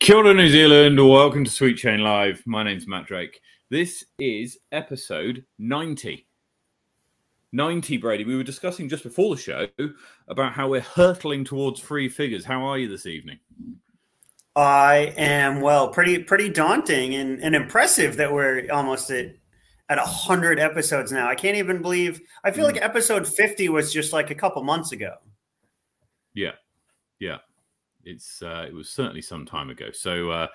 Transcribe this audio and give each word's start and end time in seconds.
Kia 0.00 0.16
ora, 0.16 0.34
New 0.34 0.48
Zealand. 0.48 0.98
Welcome 0.98 1.44
to 1.44 1.50
Sweet 1.50 1.76
Chain 1.78 2.00
Live. 2.00 2.42
My 2.46 2.62
name's 2.62 2.86
Matt 2.86 3.06
Drake. 3.06 3.40
This 3.70 4.04
is 4.18 4.58
episode 4.72 5.44
90. 5.58 6.26
90, 7.52 7.96
Brady. 7.98 8.24
We 8.24 8.36
were 8.36 8.42
discussing 8.42 8.88
just 8.88 9.04
before 9.04 9.34
the 9.34 9.40
show 9.40 9.66
about 10.28 10.52
how 10.52 10.68
we're 10.68 10.80
hurtling 10.80 11.44
towards 11.44 11.80
three 11.80 12.08
figures. 12.08 12.44
How 12.44 12.62
are 12.64 12.76
you 12.78 12.88
this 12.88 13.06
evening? 13.06 13.38
I 14.56 15.14
am 15.16 15.60
well, 15.60 15.88
pretty 15.88 16.18
pretty 16.22 16.48
daunting 16.48 17.14
and, 17.14 17.40
and 17.42 17.54
impressive 17.56 18.16
that 18.16 18.32
we're 18.32 18.70
almost 18.70 19.10
at 19.10 19.34
at 19.88 19.98
hundred 19.98 20.58
episodes 20.60 21.10
now. 21.12 21.28
I 21.28 21.34
can't 21.34 21.56
even 21.56 21.80
believe. 21.82 22.20
I 22.44 22.50
feel 22.50 22.64
Mm. 22.64 22.72
like 22.74 22.82
episode 22.82 23.26
fifty 23.26 23.68
was 23.68 23.92
just 23.92 24.12
like 24.12 24.30
a 24.30 24.34
couple 24.34 24.62
months 24.62 24.92
ago. 24.92 25.14
Yeah, 26.34 26.52
yeah. 27.18 27.38
It's 28.04 28.42
uh, 28.42 28.66
it 28.68 28.74
was 28.74 28.90
certainly 28.90 29.22
some 29.22 29.46
time 29.46 29.70
ago. 29.70 29.90
So 29.92 30.30
uh, 30.30 30.46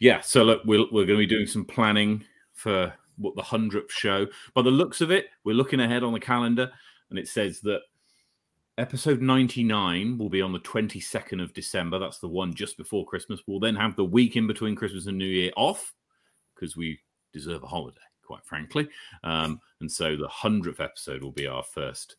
yeah. 0.00 0.20
So 0.20 0.42
look, 0.44 0.62
we're 0.64 0.84
we're 0.90 1.06
going 1.06 1.18
to 1.18 1.26
be 1.26 1.26
doing 1.26 1.46
some 1.46 1.64
planning 1.64 2.24
for 2.52 2.92
what 3.18 3.36
the 3.36 3.42
hundredth 3.42 3.92
show. 3.92 4.26
By 4.54 4.62
the 4.62 4.70
looks 4.70 5.00
of 5.00 5.10
it, 5.10 5.26
we're 5.44 5.54
looking 5.54 5.80
ahead 5.80 6.02
on 6.02 6.12
the 6.12 6.20
calendar, 6.20 6.70
and 7.10 7.18
it 7.18 7.28
says 7.28 7.60
that 7.60 7.80
episode 8.78 9.20
99 9.20 10.16
will 10.16 10.30
be 10.30 10.40
on 10.40 10.52
the 10.52 10.60
22nd 10.60 11.42
of 11.42 11.52
December. 11.52 11.98
That's 11.98 12.18
the 12.18 12.28
one 12.28 12.54
just 12.54 12.76
before 12.76 13.04
Christmas. 13.06 13.40
We'll 13.46 13.60
then 13.60 13.76
have 13.76 13.96
the 13.96 14.04
week 14.04 14.36
in 14.36 14.46
between 14.46 14.76
Christmas 14.76 15.06
and 15.06 15.18
New 15.18 15.26
Year 15.26 15.52
off 15.56 15.92
because 16.54 16.76
we 16.76 16.98
deserve 17.32 17.62
a 17.62 17.66
holiday, 17.66 18.00
quite 18.26 18.44
frankly. 18.44 18.88
Um, 19.24 19.60
and 19.80 19.90
so 19.90 20.16
the 20.16 20.28
100th 20.28 20.80
episode 20.80 21.22
will 21.22 21.32
be 21.32 21.46
our 21.46 21.62
first 21.62 22.16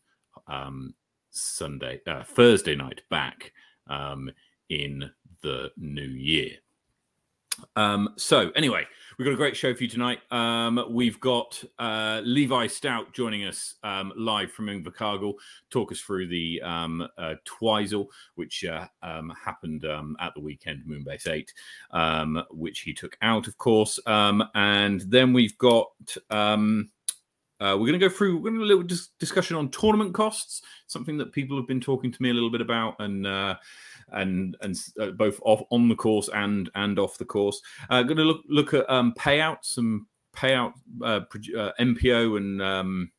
um, 0.48 0.94
Sunday, 1.32 2.02
uh, 2.06 2.24
Thursday 2.24 2.76
night 2.76 3.02
back 3.10 3.52
um, 3.88 4.32
in 4.70 5.10
the 5.42 5.72
new 5.78 6.02
year. 6.02 6.52
Um, 7.76 8.10
so 8.18 8.50
anyway, 8.56 8.86
we've 9.18 9.26
got 9.26 9.34
a 9.34 9.38
great 9.38 9.56
show 9.56 9.74
for 9.74 9.84
you 9.84 9.90
tonight. 9.90 10.20
Um, 10.32 10.84
we've 10.90 11.20
got 11.20 11.64
uh, 11.80 12.22
Levi 12.24 12.68
Stout 12.68 13.14
joining 13.14 13.46
us 13.46 13.76
um, 13.84 14.12
live 14.16 14.52
from 14.52 14.68
Invercargill, 14.68 15.36
talk 15.70 15.92
us 15.92 16.00
through 16.00 16.28
the 16.28 16.62
um, 16.62 17.08
uh, 17.18 17.36
Twizel, 17.46 18.08
which 18.36 18.66
uh, 18.66 18.88
um, 19.02 19.34
happened 19.44 19.86
um, 19.86 20.16
at 20.20 20.34
the 20.34 20.42
weekend, 20.42 20.84
Moonbase 20.88 21.28
8, 21.28 21.54
um, 21.92 22.44
which 22.52 22.82
he 22.82 22.94
took 22.94 23.18
out, 23.22 23.48
of 23.48 23.58
course. 23.58 24.00
Um, 24.06 24.44
and 24.56 25.02
then 25.02 25.34
we've 25.34 25.58
got 25.58 25.92
um, 26.30 26.90
uh, 27.64 27.78
we're 27.78 27.88
going 27.88 27.94
to 27.94 28.10
go 28.10 28.10
through 28.10 28.36
we're 28.38 28.50
going 28.50 28.60
to 28.60 28.66
a 28.66 28.68
little 28.68 28.84
dis- 28.84 29.10
discussion 29.20 29.56
on 29.56 29.70
tournament 29.70 30.14
costs, 30.14 30.64
something 30.88 31.18
that 31.18 31.32
people 31.32 31.56
have 31.56 31.68
been 31.68 31.80
talking 31.80 32.12
to 32.12 32.22
me 32.22 32.30
a 32.30 32.34
little 32.34 32.50
bit 32.50 32.60
about, 32.60 32.96
and 33.00 33.26
uh, 33.26 33.56
and 34.12 34.58
and 34.62 34.78
uh, 35.00 35.12
both 35.12 35.40
off 35.44 35.62
on 35.72 35.90
the 35.90 35.96
course 35.96 36.30
and 36.34 36.70
and 36.76 37.00
off 37.00 37.18
the 37.18 37.26
course. 37.26 37.62
Uh, 37.90 38.04
going 38.04 38.18
to 38.18 38.24
look 38.24 38.42
look 38.48 38.74
at 38.74 38.90
um, 38.90 39.14
payouts, 39.18 39.66
some 39.66 40.08
payout 40.36 40.74
uh, 41.02 41.22
uh, 41.58 41.72
MPO 41.80 42.38
and 42.38 42.62
um, 42.62 43.12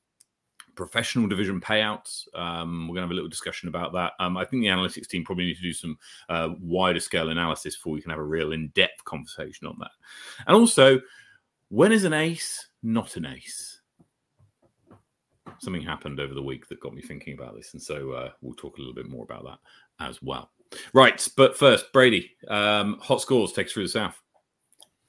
professional 0.74 1.28
division 1.28 1.60
payouts. 1.60 2.26
Um, 2.34 2.88
we're 2.88 2.94
going 2.94 3.02
to 3.02 3.08
have 3.08 3.10
a 3.10 3.14
little 3.14 3.28
discussion 3.28 3.68
about 3.68 3.92
that. 3.92 4.12
Um, 4.18 4.36
I 4.36 4.44
think 4.44 4.62
the 4.62 4.68
analytics 4.68 5.06
team 5.06 5.24
probably 5.24 5.46
need 5.46 5.56
to 5.56 5.62
do 5.62 5.72
some 5.72 5.98
uh, 6.28 6.50
wider 6.60 7.00
scale 7.00 7.30
analysis 7.30 7.76
before 7.76 7.92
we 7.92 8.02
can 8.02 8.10
have 8.10 8.18
a 8.18 8.24
real 8.24 8.52
in 8.52 8.68
depth 8.68 9.04
conversation 9.04 9.66
on 9.66 9.76
that. 9.80 9.92
And 10.46 10.56
also, 10.56 11.00
when 11.68 11.92
is 11.92 12.04
an 12.04 12.12
ace 12.12 12.68
not 12.82 13.16
an 13.16 13.26
ace? 13.26 13.80
Something 15.58 15.82
happened 15.82 16.20
over 16.20 16.34
the 16.34 16.42
week 16.42 16.68
that 16.68 16.80
got 16.80 16.94
me 16.94 17.00
thinking 17.00 17.34
about 17.34 17.54
this, 17.54 17.72
and 17.72 17.82
so 17.82 18.10
uh, 18.12 18.30
we'll 18.42 18.54
talk 18.54 18.76
a 18.76 18.80
little 18.80 18.94
bit 18.94 19.08
more 19.08 19.24
about 19.24 19.44
that 19.44 19.58
as 20.04 20.20
well. 20.20 20.50
Right, 20.92 21.26
but 21.36 21.56
first, 21.56 21.92
Brady, 21.92 22.32
um, 22.48 22.98
hot 23.00 23.20
scores 23.20 23.52
takes 23.52 23.72
through 23.72 23.84
the 23.84 23.88
south. 23.88 24.20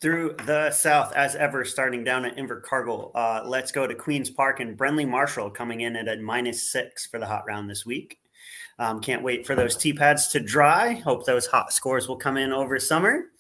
Through 0.01 0.35
the 0.45 0.71
south, 0.71 1.13
as 1.13 1.35
ever, 1.35 1.65
starting 1.65 2.03
down 2.03 2.25
at 2.25 2.35
Invercargill. 2.37 3.11
Uh, 3.15 3.43
let's 3.45 3.71
go 3.71 3.87
to 3.87 3.95
Queens 3.95 4.29
Park 4.29 4.59
and 4.59 4.77
Brenley 4.77 5.05
Marshall 5.05 5.49
coming 5.49 5.81
in 5.81 5.95
at 5.95 6.07
a 6.07 6.21
minus 6.21 6.71
six 6.71 7.05
for 7.05 7.19
the 7.19 7.25
hot 7.25 7.43
round 7.47 7.69
this 7.69 7.85
week. 7.85 8.19
Um, 8.77 8.99
can't 8.99 9.23
wait 9.23 9.47
for 9.47 9.55
those 9.55 9.77
tee 9.77 9.93
pads 9.93 10.27
to 10.29 10.39
dry. 10.39 10.93
Hope 10.93 11.25
those 11.25 11.47
hot 11.47 11.71
scores 11.71 12.07
will 12.07 12.17
come 12.17 12.37
in 12.37 12.51
over 12.51 12.79
summer. 12.79 13.31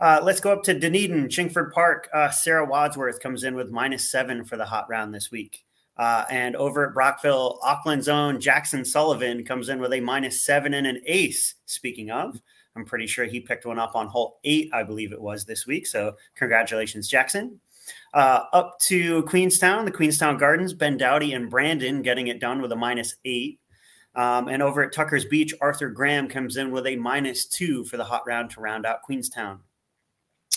Uh, 0.00 0.18
let's 0.22 0.40
go 0.40 0.52
up 0.52 0.64
to 0.64 0.74
Dunedin, 0.74 1.28
Chingford 1.28 1.72
Park. 1.72 2.08
Uh, 2.12 2.30
Sarah 2.30 2.64
Wadsworth 2.64 3.20
comes 3.20 3.44
in 3.44 3.54
with 3.54 3.70
minus 3.70 4.10
seven 4.10 4.44
for 4.44 4.56
the 4.56 4.64
hot 4.64 4.88
round 4.88 5.14
this 5.14 5.30
week. 5.30 5.64
Uh, 5.96 6.24
and 6.30 6.56
over 6.56 6.86
at 6.86 6.94
Brockville, 6.94 7.58
Auckland's 7.62 8.08
own 8.08 8.40
Jackson 8.40 8.84
Sullivan 8.84 9.44
comes 9.44 9.68
in 9.68 9.80
with 9.80 9.92
a 9.92 10.00
minus 10.00 10.42
seven 10.42 10.74
and 10.74 10.86
an 10.86 11.00
ace. 11.06 11.54
Speaking 11.66 12.10
of, 12.10 12.40
I'm 12.74 12.84
pretty 12.84 13.06
sure 13.06 13.26
he 13.26 13.40
picked 13.40 13.66
one 13.66 13.78
up 13.78 13.94
on 13.94 14.06
hole 14.06 14.40
eight, 14.44 14.70
I 14.72 14.82
believe 14.82 15.12
it 15.12 15.20
was 15.20 15.44
this 15.44 15.66
week. 15.66 15.86
So 15.86 16.16
congratulations, 16.34 17.08
Jackson. 17.08 17.60
Uh, 18.14 18.44
up 18.52 18.78
to 18.80 19.22
Queenstown, 19.24 19.84
the 19.84 19.90
Queenstown 19.90 20.38
Gardens, 20.38 20.72
Ben 20.72 20.96
Dowdy 20.96 21.34
and 21.34 21.50
Brandon 21.50 22.00
getting 22.02 22.28
it 22.28 22.40
done 22.40 22.62
with 22.62 22.72
a 22.72 22.76
minus 22.76 23.16
eight. 23.24 23.58
Um, 24.14 24.48
and 24.48 24.62
over 24.62 24.82
at 24.82 24.92
Tucker's 24.92 25.24
Beach, 25.24 25.54
Arthur 25.60 25.88
Graham 25.88 26.28
comes 26.28 26.56
in 26.56 26.70
with 26.70 26.86
a 26.86 26.96
minus 26.96 27.46
two 27.46 27.84
for 27.84 27.96
the 27.96 28.04
hot 28.04 28.26
round 28.26 28.50
to 28.50 28.60
round 28.60 28.86
out 28.86 29.02
Queenstown. 29.02 29.60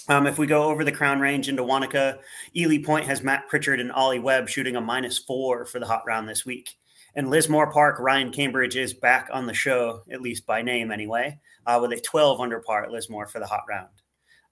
Um, 0.07 0.27
if 0.27 0.38
we 0.38 0.45
go 0.45 0.63
over 0.63 0.83
the 0.83 0.91
Crown 0.91 1.19
Range 1.19 1.49
into 1.49 1.63
Wanaka, 1.63 2.19
Eely 2.55 2.85
Point 2.85 3.05
has 3.05 3.23
Matt 3.23 3.47
Pritchard 3.47 3.79
and 3.79 3.91
Ollie 3.91 4.19
Webb 4.19 4.47
shooting 4.47 4.75
a 4.75 4.81
minus 4.81 5.17
four 5.17 5.66
for 5.66 5.79
the 5.79 5.88
hot 5.88 6.03
round 6.05 6.29
this 6.29 6.45
week. 6.45 6.75
And 7.16 7.29
Lismore 7.29 7.71
Park, 7.71 7.99
Ryan 7.99 8.31
Cambridge 8.31 8.75
is 8.75 8.93
back 8.93 9.29
on 9.33 9.47
the 9.47 9.53
show, 9.53 10.03
at 10.11 10.21
least 10.21 10.45
by 10.45 10.61
name 10.61 10.91
anyway, 10.91 11.39
uh, 11.66 11.79
with 11.81 11.91
a 11.93 12.01
12 12.01 12.39
under 12.39 12.59
par 12.59 12.83
at 12.83 12.91
Lismore 12.91 13.27
for 13.27 13.39
the 13.39 13.47
hot 13.47 13.63
round. 13.67 13.89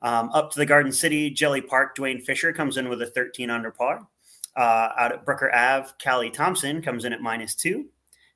Um, 0.02 0.30
up 0.34 0.52
to 0.52 0.60
the 0.60 0.66
Garden 0.66 0.92
City, 0.92 1.30
Jelly 1.30 1.62
Park, 1.62 1.96
Dwayne 1.96 2.24
Fisher 2.24 2.52
comes 2.52 2.78
in 2.78 2.90
with 2.90 3.02
a 3.02 3.08
13 3.08 3.50
under 3.50 3.72
par. 3.72 4.08
Uh, 4.56 4.90
out 4.98 5.12
at 5.12 5.26
Brooker 5.26 5.54
Ave, 5.54 5.90
Callie 6.04 6.30
Thompson 6.30 6.82
comes 6.82 7.06
in 7.06 7.14
at 7.14 7.22
minus 7.22 7.56
two. 7.56 7.86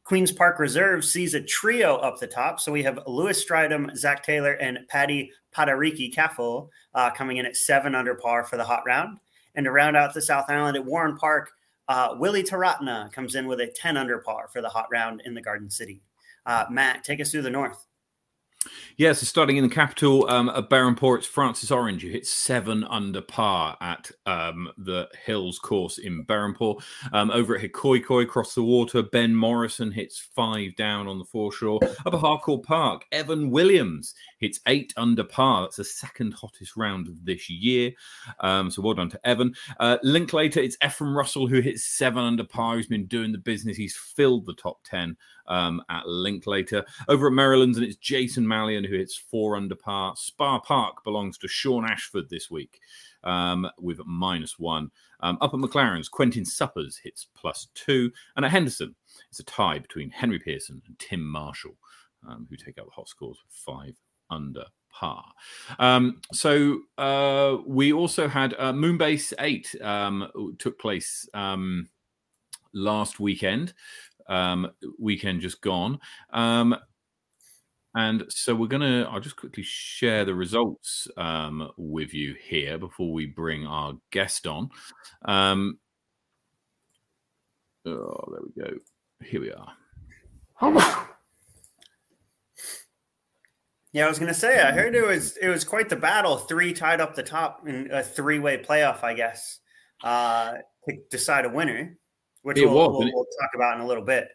Queens 0.07 0.31
Park 0.31 0.57
Reserve 0.57 1.03
sees 1.03 1.34
a 1.34 1.41
trio 1.41 1.97
up 1.97 2.18
the 2.18 2.28
top. 2.28 2.62
So 2.62 2.72
we 2.72 2.81
have 2.84 3.01
Lewis 3.07 3.44
Stridham, 3.44 3.94
Zach 3.97 4.23
Taylor, 4.23 4.53
and 4.53 4.79
Patty 4.88 5.34
Padariki 5.53 6.16
Caffel 6.16 6.72
uh, 6.95 7.12
coming 7.12 7.38
in 7.38 7.45
at 7.45 7.57
seven 7.57 7.94
under 7.94 8.16
par 8.16 8.46
for 8.46 8.56
the 8.56 8.63
hot 8.63 8.84
round. 8.85 9.17
And 9.56 9.66
to 9.66 9.72
round 9.72 9.97
out 9.97 10.13
the 10.13 10.22
South 10.22 10.46
Island 10.47 10.78
at 10.78 10.85
Warren 10.85 11.17
Park, 11.17 11.51
uh, 11.90 12.16
Willie 12.17 12.44
Taratna 12.44 13.12
comes 13.12 13.35
in 13.35 13.47
with 13.47 13.59
a 13.59 13.67
10 13.67 13.97
under 13.97 14.19
par 14.19 14.47
for 14.53 14.62
the 14.62 14.69
hot 14.69 14.88
round 14.90 15.23
in 15.25 15.34
the 15.34 15.41
Garden 15.41 15.69
City. 15.69 16.01
Uh, 16.46 16.63
Matt, 16.72 17.03
take 17.03 17.19
us 17.19 17.29
through 17.29 17.41
the 17.41 17.50
north. 17.50 17.85
Yeah, 18.97 19.13
so 19.13 19.25
starting 19.25 19.57
in 19.57 19.63
the 19.63 19.73
capital 19.73 20.29
um, 20.29 20.50
at 20.50 20.69
Berhampore, 20.69 21.17
it's 21.17 21.28
Francis 21.28 21.72
Orange 21.72 22.01
who 22.01 22.09
hits 22.09 22.31
seven 22.31 22.83
under 22.85 23.22
par 23.22 23.78
at 23.81 24.11
um, 24.25 24.69
the 24.78 25.07
Hills 25.25 25.59
course 25.59 25.97
in 25.97 26.25
Berhampore. 26.25 26.81
Um, 27.13 27.31
over 27.31 27.55
at 27.55 27.61
Hikoikoi, 27.61 28.23
across 28.23 28.55
the 28.55 28.63
water, 28.63 29.03
Ben 29.03 29.35
Morrison 29.35 29.91
hits 29.91 30.19
five 30.35 30.75
down 30.75 31.07
on 31.07 31.19
the 31.19 31.25
foreshore. 31.25 31.79
Up 32.05 32.13
at 32.13 32.19
Harcourt 32.19 32.63
Park, 32.63 33.03
Evan 33.11 33.51
Williams 33.51 34.13
hits 34.37 34.59
eight 34.67 34.93
under 34.97 35.23
par. 35.23 35.63
That's 35.63 35.77
the 35.77 35.83
second 35.83 36.33
hottest 36.33 36.75
round 36.77 37.07
of 37.07 37.25
this 37.25 37.49
year. 37.49 37.91
Um, 38.39 38.69
so 38.69 38.81
well 38.81 38.93
done 38.93 39.09
to 39.09 39.27
Evan. 39.27 39.53
Uh, 39.79 39.97
Linklater, 40.03 40.59
it's 40.59 40.77
Ephraim 40.83 41.17
Russell 41.17 41.47
who 41.47 41.59
hits 41.59 41.83
seven 41.83 42.23
under 42.23 42.43
par. 42.43 42.77
He's 42.77 42.87
been 42.87 43.07
doing 43.07 43.31
the 43.31 43.37
business. 43.37 43.77
He's 43.77 43.95
filled 43.95 44.45
the 44.45 44.53
top 44.53 44.79
10 44.85 45.17
um, 45.47 45.81
at 45.89 46.07
Linklater. 46.07 46.85
Over 47.07 47.27
at 47.27 47.33
Maryland's, 47.33 47.77
and 47.77 47.85
it's 47.85 47.97
Jason 47.97 48.45
Mallion 48.45 48.87
who 48.87 48.97
hits 48.97 49.15
four 49.15 49.55
under 49.55 49.75
par. 49.75 50.13
Spa 50.15 50.59
Park 50.59 51.03
belongs 51.03 51.37
to 51.39 51.47
Sean 51.47 51.85
Ashford 51.85 52.29
this 52.29 52.49
week 52.51 52.79
um, 53.23 53.67
with 53.79 53.99
minus 54.05 54.59
one. 54.59 54.91
Um, 55.21 55.37
up 55.41 55.53
at 55.53 55.59
McLaren's, 55.59 56.09
Quentin 56.09 56.45
Suppers 56.45 56.97
hits 56.97 57.27
plus 57.35 57.67
two. 57.73 58.11
And 58.35 58.45
at 58.45 58.51
Henderson, 58.51 58.95
it's 59.29 59.39
a 59.39 59.43
tie 59.43 59.79
between 59.79 60.11
Henry 60.11 60.39
Pearson 60.39 60.81
and 60.85 60.97
Tim 60.99 61.25
Marshall, 61.25 61.75
um, 62.27 62.47
who 62.49 62.55
take 62.55 62.77
out 62.77 62.85
the 62.85 62.91
hot 62.91 63.09
scores 63.09 63.39
with 63.43 63.53
five 63.53 63.95
under 64.29 64.65
par. 64.91 65.25
Um, 65.79 66.22
so 66.34 66.79
uh, 66.97 67.57
we 67.66 67.93
also 67.93 68.28
had 68.28 68.53
uh, 68.57 68.73
Moonbase 68.73 69.34
8 69.40 69.75
um, 69.81 70.55
took 70.57 70.79
place 70.79 71.28
um, 71.34 71.90
last 72.73 73.19
weekend 73.19 73.73
um, 74.28 74.72
weekend 74.99 75.41
just 75.41 75.61
gone. 75.61 75.99
Um, 76.31 76.75
and 77.96 78.25
so 78.29 78.53
we're 78.53 78.67
going 78.67 78.81
to, 78.81 79.09
I'll 79.09 79.19
just 79.19 79.37
quickly 79.37 79.63
share 79.63 80.23
the 80.23 80.35
results 80.35 81.07
um, 81.17 81.72
with 81.78 82.13
you 82.13 82.35
here 82.40 82.78
before 82.78 83.11
we 83.11 83.25
bring 83.25 83.66
our 83.66 83.93
guest 84.11 84.46
on. 84.46 84.69
Oh, 87.85 88.29
there 88.31 88.41
we 88.43 88.61
go. 88.61 88.78
Here 89.23 89.41
we 89.41 89.52
are. 89.52 89.73
Yeah, 93.97 94.05
I 94.05 94.09
was 94.09 94.20
going 94.20 94.32
to 94.32 94.40
say, 94.40 94.61
I 94.61 94.72
heard 94.73 94.94
it 94.94 95.03
was 95.03 95.38
it 95.38 95.49
was 95.49 95.64
quite 95.64 95.90
the 95.90 95.96
battle. 95.96 96.38
Three 96.38 96.72
tied 96.72 97.02
up 97.02 97.16
the 97.16 97.23
top 97.23 97.67
in 97.67 97.90
a 97.91 98.03
three 98.03 98.38
way 98.38 98.59
playoff, 98.59 99.03
I 99.03 99.16
guess, 99.16 99.58
uh, 100.03 100.53
to 100.88 100.97
decide 101.09 101.46
a 101.46 101.49
winner, 101.49 101.97
which 102.44 102.59
we'll, 102.59 102.76
was, 102.76 102.90
we'll, 102.91 103.11
we'll 103.11 103.26
talk 103.41 103.49
about 103.55 103.73
in 103.73 103.82
a 103.82 103.88
little 103.88 104.03
bit. 104.03 104.28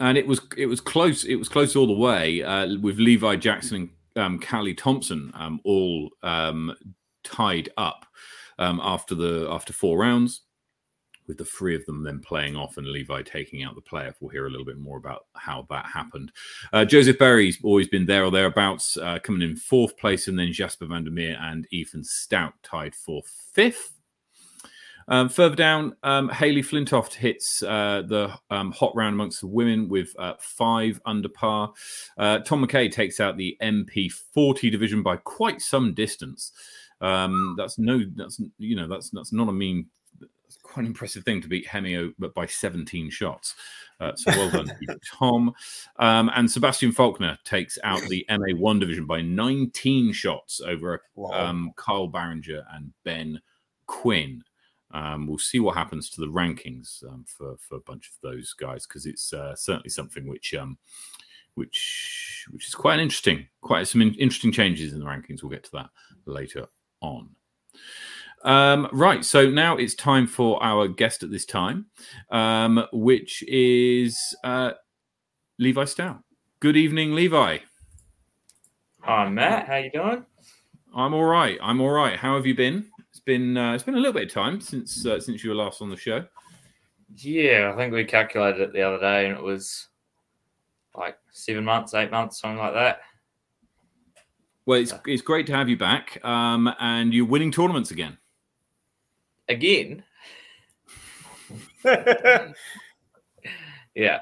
and 0.00 0.18
it 0.18 0.26
was 0.26 0.42
it 0.58 0.66
was 0.66 0.82
close. 0.82 1.24
It 1.24 1.36
was 1.36 1.48
close 1.48 1.74
all 1.76 1.86
the 1.86 1.94
way 1.94 2.42
uh, 2.42 2.76
with 2.82 2.98
Levi 2.98 3.36
Jackson 3.36 3.88
and 4.16 4.22
um, 4.22 4.38
Callie 4.38 4.74
Thompson, 4.74 5.32
um, 5.32 5.60
all 5.64 6.10
um, 6.22 6.76
tied 7.22 7.70
up 7.78 8.04
um, 8.58 8.82
after 8.84 9.14
the 9.14 9.48
after 9.50 9.72
four 9.72 9.96
rounds, 9.96 10.42
with 11.26 11.38
the 11.38 11.44
three 11.44 11.74
of 11.74 11.84
them 11.86 12.02
then 12.02 12.20
playing 12.20 12.56
off 12.56 12.76
and 12.76 12.86
Levi 12.86 13.22
taking 13.22 13.62
out 13.62 13.74
the 13.74 13.80
playoff. 13.80 14.14
We'll 14.20 14.30
hear 14.30 14.46
a 14.46 14.50
little 14.50 14.66
bit 14.66 14.78
more 14.78 14.98
about 14.98 15.26
how 15.34 15.66
that 15.70 15.86
happened. 15.86 16.32
Uh, 16.72 16.84
Joseph 16.84 17.18
Berry's 17.18 17.58
always 17.62 17.88
been 17.88 18.06
there 18.06 18.24
or 18.24 18.30
thereabouts, 18.30 18.96
uh, 18.96 19.18
coming 19.20 19.42
in 19.42 19.56
fourth 19.56 19.96
place, 19.96 20.28
and 20.28 20.38
then 20.38 20.52
Jasper 20.52 20.86
van 20.86 21.04
der 21.04 21.10
Meer 21.10 21.38
and 21.40 21.66
Ethan 21.70 22.04
Stout 22.04 22.54
tied 22.62 22.94
for 22.94 23.22
fifth. 23.52 23.94
Um, 25.08 25.28
further 25.28 25.56
down, 25.56 25.96
um, 26.02 26.28
Haley 26.30 26.62
Flintoft 26.62 27.14
hits 27.14 27.62
uh, 27.62 28.02
the 28.06 28.32
um, 28.50 28.72
hot 28.72 28.94
round 28.94 29.14
amongst 29.14 29.40
the 29.40 29.46
women 29.46 29.88
with 29.88 30.14
uh, 30.18 30.34
five 30.38 31.00
under 31.04 31.28
par. 31.28 31.72
Uh, 32.16 32.38
Tom 32.38 32.66
McKay 32.66 32.90
takes 32.90 33.20
out 33.20 33.36
the 33.36 33.56
MP40 33.62 34.70
division 34.70 35.02
by 35.02 35.16
quite 35.16 35.60
some 35.60 35.94
distance. 35.94 36.52
Um, 37.00 37.54
that's 37.58 37.78
no, 37.78 38.02
that's 38.14 38.40
you 38.58 38.76
know, 38.76 38.88
that's 38.88 39.10
that's 39.10 39.32
not 39.32 39.48
a 39.48 39.52
mean, 39.52 39.86
quite 40.62 40.82
an 40.82 40.86
impressive 40.86 41.24
thing 41.24 41.40
to 41.42 41.48
beat 41.48 41.66
Hemio, 41.66 42.12
but 42.18 42.34
by 42.34 42.46
17 42.46 43.10
shots. 43.10 43.54
Uh, 44.00 44.12
so 44.16 44.30
well 44.32 44.50
done, 44.50 44.70
Tom. 45.18 45.54
Um, 45.98 46.30
and 46.34 46.50
Sebastian 46.50 46.92
Faulkner 46.92 47.38
takes 47.44 47.78
out 47.84 48.00
the 48.08 48.24
MA1 48.30 48.80
division 48.80 49.06
by 49.06 49.20
19 49.20 50.12
shots 50.12 50.60
over 50.60 51.02
Wow. 51.14 51.30
um, 51.48 51.72
Carl 51.76 52.08
Barringer 52.08 52.64
and 52.72 52.92
Ben 53.04 53.40
Quinn. 53.86 54.42
Um, 54.90 55.26
we'll 55.26 55.38
see 55.38 55.58
what 55.60 55.76
happens 55.76 56.08
to 56.10 56.20
the 56.20 56.28
rankings 56.28 57.02
um, 57.04 57.24
for 57.26 57.56
for 57.58 57.76
a 57.76 57.80
bunch 57.80 58.08
of 58.10 58.14
those 58.22 58.52
guys 58.52 58.86
because 58.86 59.06
it's 59.06 59.32
uh, 59.32 59.54
certainly 59.56 59.88
something 59.88 60.26
which 60.28 60.54
um, 60.54 60.78
which 61.54 62.46
which 62.50 62.66
is 62.68 62.74
quite 62.74 62.94
an 62.94 63.00
interesting. 63.00 63.46
Quite 63.60 63.88
some 63.88 64.02
in- 64.02 64.14
interesting 64.14 64.52
changes 64.52 64.92
in 64.92 65.00
the 65.00 65.04
rankings. 65.06 65.42
We'll 65.42 65.50
get 65.50 65.64
to 65.64 65.72
that 65.72 65.90
later 66.26 66.66
on. 67.00 67.30
Um, 68.44 68.88
right, 68.92 69.24
so 69.24 69.48
now 69.48 69.76
it's 69.76 69.94
time 69.94 70.26
for 70.26 70.62
our 70.62 70.86
guest 70.86 71.22
at 71.22 71.30
this 71.30 71.46
time, 71.46 71.86
um, 72.30 72.86
which 72.92 73.42
is 73.48 74.18
uh, 74.44 74.72
Levi 75.58 75.84
Stout. 75.86 76.20
Good 76.60 76.76
evening, 76.76 77.14
Levi. 77.14 77.58
Hi, 79.00 79.28
Matt. 79.30 79.66
How 79.66 79.76
you 79.76 79.90
doing? 79.90 80.26
I'm 80.94 81.14
all 81.14 81.24
right. 81.24 81.58
I'm 81.62 81.80
all 81.80 81.90
right. 81.90 82.18
How 82.18 82.36
have 82.36 82.46
you 82.46 82.54
been? 82.54 82.86
It's 83.10 83.20
been 83.20 83.56
uh, 83.56 83.72
it's 83.72 83.82
been 83.82 83.94
a 83.94 83.98
little 83.98 84.12
bit 84.12 84.24
of 84.24 84.32
time 84.32 84.60
since 84.60 85.06
uh, 85.06 85.20
since 85.20 85.42
you 85.42 85.50
were 85.50 85.56
last 85.56 85.80
on 85.80 85.88
the 85.88 85.96
show. 85.96 86.24
Yeah, 87.16 87.70
I 87.72 87.76
think 87.76 87.92
we 87.92 88.04
calculated 88.04 88.60
it 88.60 88.72
the 88.72 88.82
other 88.82 88.98
day, 88.98 89.26
and 89.26 89.36
it 89.36 89.42
was 89.42 89.88
like 90.94 91.16
seven 91.32 91.64
months, 91.64 91.94
eight 91.94 92.10
months, 92.10 92.40
something 92.40 92.58
like 92.58 92.74
that. 92.74 93.00
Well, 94.66 94.80
it's 94.80 94.92
it's 95.06 95.22
great 95.22 95.46
to 95.46 95.54
have 95.54 95.68
you 95.68 95.76
back, 95.76 96.22
um, 96.24 96.72
and 96.78 97.14
you're 97.14 97.26
winning 97.26 97.50
tournaments 97.50 97.90
again. 97.90 98.18
Again, 99.48 100.02
yeah, 103.94 104.20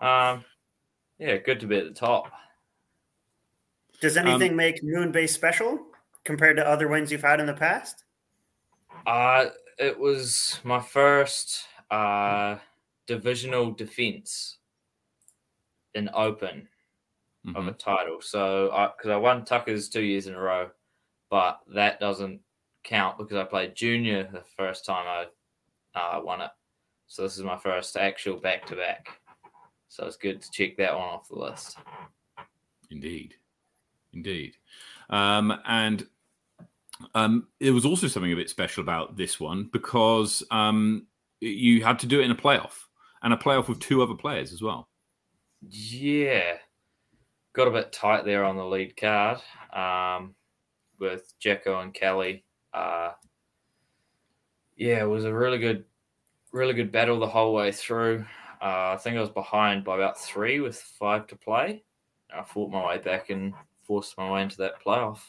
um, 0.00 0.44
yeah, 1.18 1.36
good 1.38 1.60
to 1.60 1.66
be 1.66 1.78
at 1.78 1.84
the 1.84 1.94
top. 1.94 2.30
Does 4.00 4.16
anything 4.16 4.54
make 4.54 4.82
Moonbase 4.82 5.30
special 5.30 5.86
compared 6.24 6.56
to 6.58 6.66
other 6.68 6.88
wins 6.88 7.10
you've 7.10 7.22
had 7.22 7.40
in 7.40 7.46
the 7.46 7.54
past? 7.54 8.04
Uh, 9.06 9.46
it 9.78 9.98
was 9.98 10.60
my 10.64 10.80
first 10.80 11.64
uh, 11.90 12.58
divisional 13.06 13.70
defense 13.70 14.58
in 15.94 16.10
Open 16.12 16.68
of 17.54 17.66
a 17.66 17.72
Mhm. 17.72 17.78
title. 17.78 18.20
So, 18.20 18.70
I 18.70 18.88
because 18.88 19.10
I, 19.10 19.16
won 19.16 19.44
Tuckers 19.46 19.88
two 19.88 20.02
years 20.02 20.26
in 20.26 20.34
a 20.34 20.40
row, 20.40 20.70
but 21.30 21.60
that 21.68 21.98
doesn't 21.98 22.42
count 22.84 23.18
because 23.18 23.36
I 23.36 23.44
played 23.44 23.74
junior 23.74 24.28
the 24.30 24.44
first 24.56 24.84
time 24.84 25.26
I 25.94 25.98
uh, 25.98 26.20
won 26.22 26.40
it. 26.40 26.50
So 27.06 27.22
this 27.22 27.36
is 27.36 27.44
my 27.44 27.56
first 27.56 27.96
actual 27.96 28.36
back 28.36 28.66
to 28.66 28.76
back. 28.76 29.20
So 29.88 30.06
it's 30.06 30.16
good 30.16 30.42
to 30.42 30.50
check 30.50 30.76
that 30.76 30.94
one 30.94 31.08
off 31.08 31.28
the 31.28 31.38
list. 31.38 31.78
Indeed, 32.90 33.34
indeed, 34.12 34.56
um, 35.10 35.58
and 35.66 36.06
um, 37.14 37.48
there 37.60 37.72
was 37.72 37.84
also 37.84 38.06
something 38.06 38.32
a 38.32 38.36
bit 38.36 38.50
special 38.50 38.82
about 38.82 39.16
this 39.16 39.38
one 39.38 39.68
because 39.72 40.42
um, 40.50 41.06
you 41.40 41.84
had 41.84 41.98
to 42.00 42.06
do 42.06 42.20
it 42.20 42.24
in 42.24 42.30
a 42.30 42.36
playoff 42.36 42.86
and 43.22 43.32
a 43.32 43.36
playoff 43.36 43.68
with 43.68 43.80
two 43.80 44.02
other 44.02 44.14
players 44.14 44.52
as 44.52 44.62
well. 44.62 44.88
Yeah, 45.68 46.56
got 47.52 47.68
a 47.68 47.72
bit 47.72 47.92
tight 47.92 48.24
there 48.24 48.44
on 48.44 48.56
the 48.56 48.64
lead 48.64 48.96
card 48.96 49.38
um, 49.72 50.34
with 50.98 51.32
Jacko 51.40 51.80
and 51.80 51.92
Kelly. 51.92 52.44
Uh, 52.72 53.12
yeah, 54.76 55.00
it 55.00 55.08
was 55.08 55.24
a 55.24 55.34
really 55.34 55.58
good, 55.58 55.84
really 56.52 56.74
good 56.74 56.92
battle 56.92 57.18
the 57.18 57.26
whole 57.26 57.54
way 57.54 57.72
through. 57.72 58.24
Uh, 58.60 58.94
I 58.94 58.98
think 59.00 59.16
I 59.16 59.20
was 59.20 59.30
behind 59.30 59.84
by 59.84 59.96
about 59.96 60.18
three 60.18 60.60
with 60.60 60.76
five 60.76 61.26
to 61.28 61.36
play. 61.36 61.82
I 62.34 62.42
fought 62.42 62.70
my 62.70 62.86
way 62.86 62.98
back 62.98 63.30
and 63.30 63.54
forced 63.82 64.18
my 64.18 64.30
way 64.30 64.42
into 64.42 64.58
that 64.58 64.82
playoff. 64.84 65.20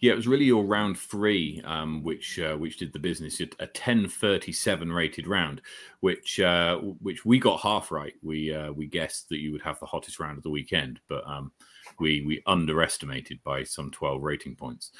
Yeah, 0.00 0.12
it 0.12 0.16
was 0.16 0.26
really 0.26 0.46
your 0.46 0.64
round 0.64 0.98
three, 0.98 1.62
um, 1.64 2.02
which 2.02 2.38
uh, 2.40 2.56
which 2.56 2.76
did 2.76 2.92
the 2.92 2.98
business. 2.98 3.40
A 3.60 3.68
ten 3.68 4.08
thirty 4.08 4.50
seven 4.50 4.92
rated 4.92 5.28
round, 5.28 5.62
which 6.00 6.40
uh, 6.40 6.78
which 6.78 7.24
we 7.24 7.38
got 7.38 7.60
half 7.60 7.92
right. 7.92 8.14
We 8.20 8.52
uh, 8.52 8.72
we 8.72 8.86
guessed 8.86 9.28
that 9.28 9.38
you 9.38 9.52
would 9.52 9.62
have 9.62 9.78
the 9.78 9.86
hottest 9.86 10.18
round 10.18 10.38
of 10.38 10.42
the 10.42 10.50
weekend, 10.50 10.98
but 11.08 11.24
um, 11.24 11.52
we 12.00 12.22
we 12.22 12.42
underestimated 12.46 13.38
by 13.44 13.62
some 13.62 13.92
twelve 13.92 14.22
rating 14.22 14.56
points. 14.56 14.90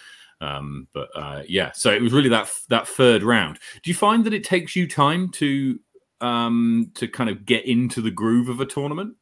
Um, 0.42 0.88
but 0.92 1.08
uh, 1.14 1.42
yeah, 1.48 1.70
so 1.72 1.90
it 1.92 2.02
was 2.02 2.12
really 2.12 2.28
that 2.30 2.50
that 2.68 2.88
third 2.88 3.22
round. 3.22 3.58
Do 3.82 3.90
you 3.90 3.94
find 3.94 4.24
that 4.24 4.34
it 4.34 4.44
takes 4.44 4.74
you 4.74 4.88
time 4.88 5.28
to 5.32 5.78
um, 6.20 6.90
to 6.94 7.08
kind 7.08 7.30
of 7.30 7.46
get 7.46 7.64
into 7.66 8.00
the 8.02 8.10
groove 8.10 8.48
of 8.48 8.60
a 8.60 8.66
tournament? 8.66 9.14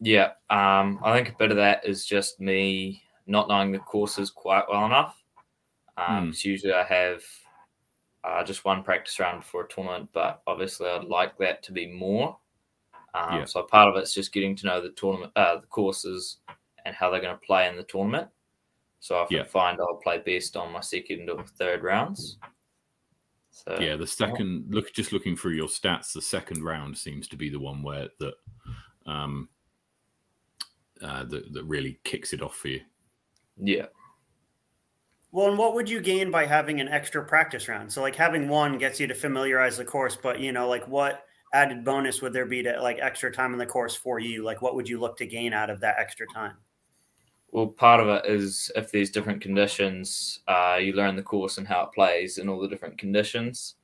Yeah, 0.00 0.30
um, 0.48 0.98
I 1.04 1.14
think 1.14 1.28
a 1.28 1.38
bit 1.38 1.50
of 1.50 1.56
that 1.58 1.84
is 1.86 2.06
just 2.06 2.40
me 2.40 3.02
not 3.26 3.48
knowing 3.48 3.70
the 3.70 3.78
courses 3.78 4.30
quite 4.30 4.64
well 4.68 4.86
enough. 4.86 5.16
Um. 5.96 6.28
'cause 6.30 6.44
usually 6.44 6.72
I 6.72 6.84
have 6.84 7.22
uh, 8.24 8.42
just 8.44 8.64
one 8.64 8.82
practice 8.82 9.18
round 9.20 9.40
before 9.40 9.64
a 9.64 9.68
tournament, 9.68 10.08
but 10.12 10.42
obviously 10.46 10.88
I'd 10.88 11.04
like 11.04 11.36
that 11.38 11.62
to 11.64 11.72
be 11.72 11.86
more. 11.86 12.38
Um, 13.14 13.38
Yeah. 13.40 13.44
So 13.44 13.62
part 13.62 13.88
of 13.88 13.96
it's 13.96 14.14
just 14.14 14.32
getting 14.32 14.54
to 14.56 14.66
know 14.66 14.80
the 14.80 14.90
tournament, 14.90 15.32
uh, 15.36 15.56
the 15.60 15.66
courses, 15.66 16.38
and 16.84 16.94
how 16.94 17.10
they're 17.10 17.20
going 17.20 17.34
to 17.38 17.46
play 17.46 17.68
in 17.68 17.76
the 17.76 17.82
tournament. 17.84 18.28
So 19.00 19.16
I 19.16 19.26
Yeah. 19.30 19.44
find 19.44 19.80
I'll 19.80 19.96
play 19.96 20.18
best 20.18 20.56
on 20.56 20.72
my 20.72 20.80
second 20.80 21.28
or 21.28 21.44
third 21.44 21.82
rounds. 21.82 22.38
So 23.50 23.78
yeah 23.80 23.96
the 23.96 24.06
second 24.06 24.66
look 24.68 24.92
just 24.92 25.12
looking 25.12 25.36
through 25.36 25.54
your 25.54 25.66
stats 25.66 26.12
the 26.12 26.22
second 26.22 26.62
round 26.62 26.96
seems 26.96 27.26
to 27.28 27.36
be 27.36 27.50
the 27.50 27.58
one 27.58 27.82
where 27.82 28.08
that 28.20 28.34
um 29.06 29.48
uh 31.02 31.24
that, 31.24 31.52
that 31.52 31.64
really 31.64 31.98
kicks 32.04 32.32
it 32.32 32.42
off 32.42 32.54
for 32.54 32.68
you 32.68 32.80
yeah. 33.62 33.86
Well, 35.32 35.48
and 35.48 35.58
what 35.58 35.74
would 35.74 35.88
you 35.88 36.00
gain 36.00 36.30
by 36.30 36.46
having 36.46 36.80
an 36.80 36.88
extra 36.88 37.24
practice 37.24 37.68
round? 37.68 37.92
So, 37.92 38.00
like 38.00 38.16
having 38.16 38.48
one 38.48 38.78
gets 38.78 38.98
you 38.98 39.06
to 39.06 39.14
familiarize 39.14 39.76
the 39.76 39.84
course, 39.84 40.16
but 40.16 40.40
you 40.40 40.50
know, 40.50 40.68
like 40.68 40.86
what 40.88 41.24
added 41.54 41.84
bonus 41.84 42.20
would 42.22 42.32
there 42.32 42.46
be 42.46 42.62
to 42.62 42.80
like 42.80 42.98
extra 43.00 43.30
time 43.32 43.52
in 43.52 43.58
the 43.58 43.66
course 43.66 43.94
for 43.94 44.18
you? 44.18 44.42
Like, 44.42 44.62
what 44.62 44.74
would 44.74 44.88
you 44.88 44.98
look 44.98 45.16
to 45.18 45.26
gain 45.26 45.52
out 45.52 45.70
of 45.70 45.80
that 45.80 45.98
extra 45.98 46.26
time? 46.34 46.56
Well, 47.52 47.66
part 47.66 48.00
of 48.00 48.08
it 48.08 48.26
is 48.26 48.70
if 48.76 48.92
there's 48.92 49.10
different 49.10 49.40
conditions, 49.40 50.40
uh, 50.46 50.78
you 50.80 50.92
learn 50.92 51.16
the 51.16 51.22
course 51.22 51.58
and 51.58 51.66
how 51.66 51.82
it 51.82 51.92
plays 51.92 52.38
in 52.38 52.48
all 52.48 52.60
the 52.60 52.68
different 52.68 52.96
conditions. 52.96 53.74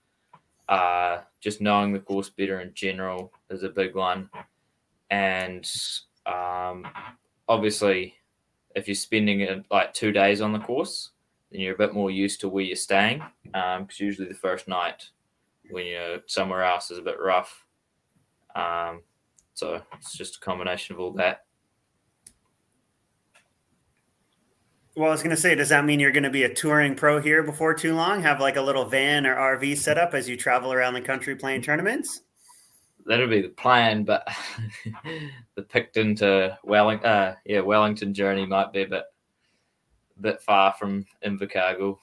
Uh, 0.68 1.20
just 1.40 1.60
knowing 1.60 1.92
the 1.92 1.98
course 1.98 2.28
better 2.28 2.60
in 2.60 2.72
general 2.74 3.32
is 3.50 3.64
a 3.64 3.68
big 3.68 3.94
one. 3.94 4.30
And 5.10 5.68
um, 6.26 6.86
obviously, 7.48 8.14
if 8.76 8.86
you're 8.86 8.94
spending 8.94 9.64
like 9.70 9.94
two 9.94 10.12
days 10.12 10.40
on 10.40 10.52
the 10.52 10.58
course, 10.60 11.10
then 11.50 11.60
you're 11.60 11.74
a 11.74 11.78
bit 11.78 11.94
more 11.94 12.10
used 12.10 12.40
to 12.40 12.48
where 12.48 12.64
you're 12.64 12.76
staying. 12.76 13.22
Because 13.44 13.98
usually 13.98 14.28
the 14.28 14.34
first 14.34 14.68
night 14.68 15.08
when 15.70 15.86
you're 15.86 16.18
somewhere 16.26 16.62
else 16.62 16.92
is 16.92 16.98
a 16.98 17.02
bit 17.02 17.18
rough. 17.18 17.64
Um, 18.54 19.02
so 19.54 19.82
it's 19.94 20.16
just 20.16 20.36
a 20.36 20.40
combination 20.40 20.94
of 20.94 21.00
all 21.00 21.12
that. 21.12 21.45
Well, 24.96 25.08
I 25.08 25.12
was 25.12 25.22
going 25.22 25.36
to 25.36 25.40
say, 25.40 25.54
does 25.54 25.68
that 25.68 25.84
mean 25.84 26.00
you're 26.00 26.10
going 26.10 26.22
to 26.22 26.30
be 26.30 26.44
a 26.44 26.54
touring 26.54 26.94
pro 26.94 27.20
here 27.20 27.42
before 27.42 27.74
too 27.74 27.94
long? 27.94 28.22
Have 28.22 28.40
like 28.40 28.56
a 28.56 28.62
little 28.62 28.86
van 28.86 29.26
or 29.26 29.36
RV 29.36 29.76
set 29.76 29.98
up 29.98 30.14
as 30.14 30.26
you 30.26 30.38
travel 30.38 30.72
around 30.72 30.94
the 30.94 31.02
country 31.02 31.36
playing 31.36 31.60
tournaments? 31.62 32.22
that'll 33.08 33.28
be 33.28 33.40
the 33.42 33.50
plan, 33.50 34.02
but 34.02 34.26
the 35.54 35.62
Picton 35.62 36.16
to 36.16 36.58
Welling, 36.64 36.98
uh, 37.04 37.36
yeah, 37.44 37.60
Wellington 37.60 38.12
journey 38.12 38.44
might 38.46 38.72
be 38.72 38.82
a 38.82 38.88
bit, 38.88 39.04
bit 40.20 40.40
far 40.42 40.72
from 40.76 41.06
Invercargill. 41.24 41.98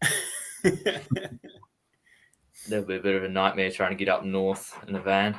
That'll 0.62 1.02
be 2.86 2.96
a 2.96 3.00
bit 3.00 3.16
of 3.16 3.24
a 3.24 3.28
nightmare 3.28 3.70
trying 3.70 3.90
to 3.90 3.96
get 4.02 4.08
up 4.08 4.24
north 4.24 4.74
in 4.88 4.94
a 4.94 5.00
van. 5.00 5.36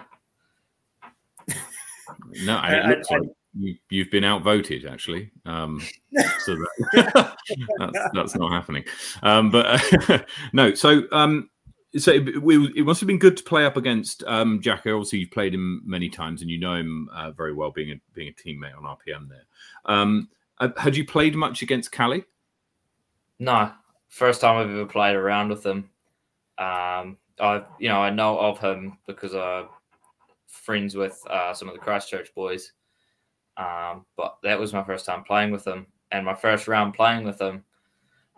no 2.44 2.58
and 2.58 2.76
it 2.76 2.86
I- 2.86 2.90
looks 2.90 3.08
I- 3.10 3.18
like 3.18 3.30
you, 3.54 4.04
have 4.04 4.12
been 4.12 4.24
outvoted 4.24 4.86
actually. 4.86 5.32
Um, 5.46 5.82
so 6.40 6.56
that, 6.56 7.36
that's, 7.78 8.00
that's 8.14 8.36
not 8.36 8.52
happening. 8.52 8.84
Um, 9.24 9.52
but 9.52 10.10
uh, 10.10 10.20
no, 10.54 10.74
so 10.74 11.04
um, 11.12 11.50
so 11.98 12.12
it, 12.12 12.28
it, 12.28 12.86
must 12.86 13.02
have 13.02 13.08
been 13.08 13.20
good 13.20 13.38
to 13.38 13.44
play 13.44 13.66
up 13.66 13.76
against 13.76 14.24
um, 14.26 14.62
Jacko. 14.62 14.96
Obviously, 14.96 15.20
you've 15.20 15.32
played 15.32 15.54
him 15.54 15.82
many 15.86 16.10
times 16.10 16.42
and 16.42 16.50
you 16.50 16.58
know 16.58 16.76
him 16.76 17.10
uh, 17.14 17.32
very 17.32 17.54
well, 17.54 17.72
being 17.72 17.92
a 17.92 18.02
being 18.14 18.30
a 18.30 18.32
teammate 18.32 18.78
on 18.78 18.84
RPM 18.84 19.28
there. 19.30 19.46
Um, 19.86 20.30
uh, 20.60 20.70
had 20.78 20.96
you 20.96 21.06
played 21.06 21.36
much 21.36 21.62
against 21.62 21.92
Cali? 21.92 22.24
No, 23.40 23.72
first 24.10 24.42
time 24.42 24.58
I've 24.58 24.70
ever 24.70 24.86
played 24.86 25.16
around 25.16 25.50
with 25.50 25.66
him. 25.66 25.90
Um, 26.58 27.18
I 27.40 27.64
you 27.80 27.90
know 27.90 28.02
I 28.02 28.10
know 28.10 28.40
of 28.40 28.60
him 28.60 28.98
because 29.08 29.34
I'm 29.36 29.68
friends 30.48 30.96
with 30.96 31.22
uh, 31.30 31.54
some 31.54 31.68
of 31.68 31.74
the 31.74 31.80
Christchurch 31.80 32.34
boys. 32.36 32.72
Um, 33.62 34.06
but 34.18 34.38
that 34.44 34.60
was 34.60 34.74
my 34.74 34.84
first 34.84 35.06
time 35.06 35.24
playing 35.24 35.52
with 35.52 35.66
him, 35.66 35.88
and 36.12 36.26
my 36.26 36.36
first 36.36 36.68
round 36.68 36.94
playing 36.94 37.24
with 37.24 37.40
him 37.40 37.64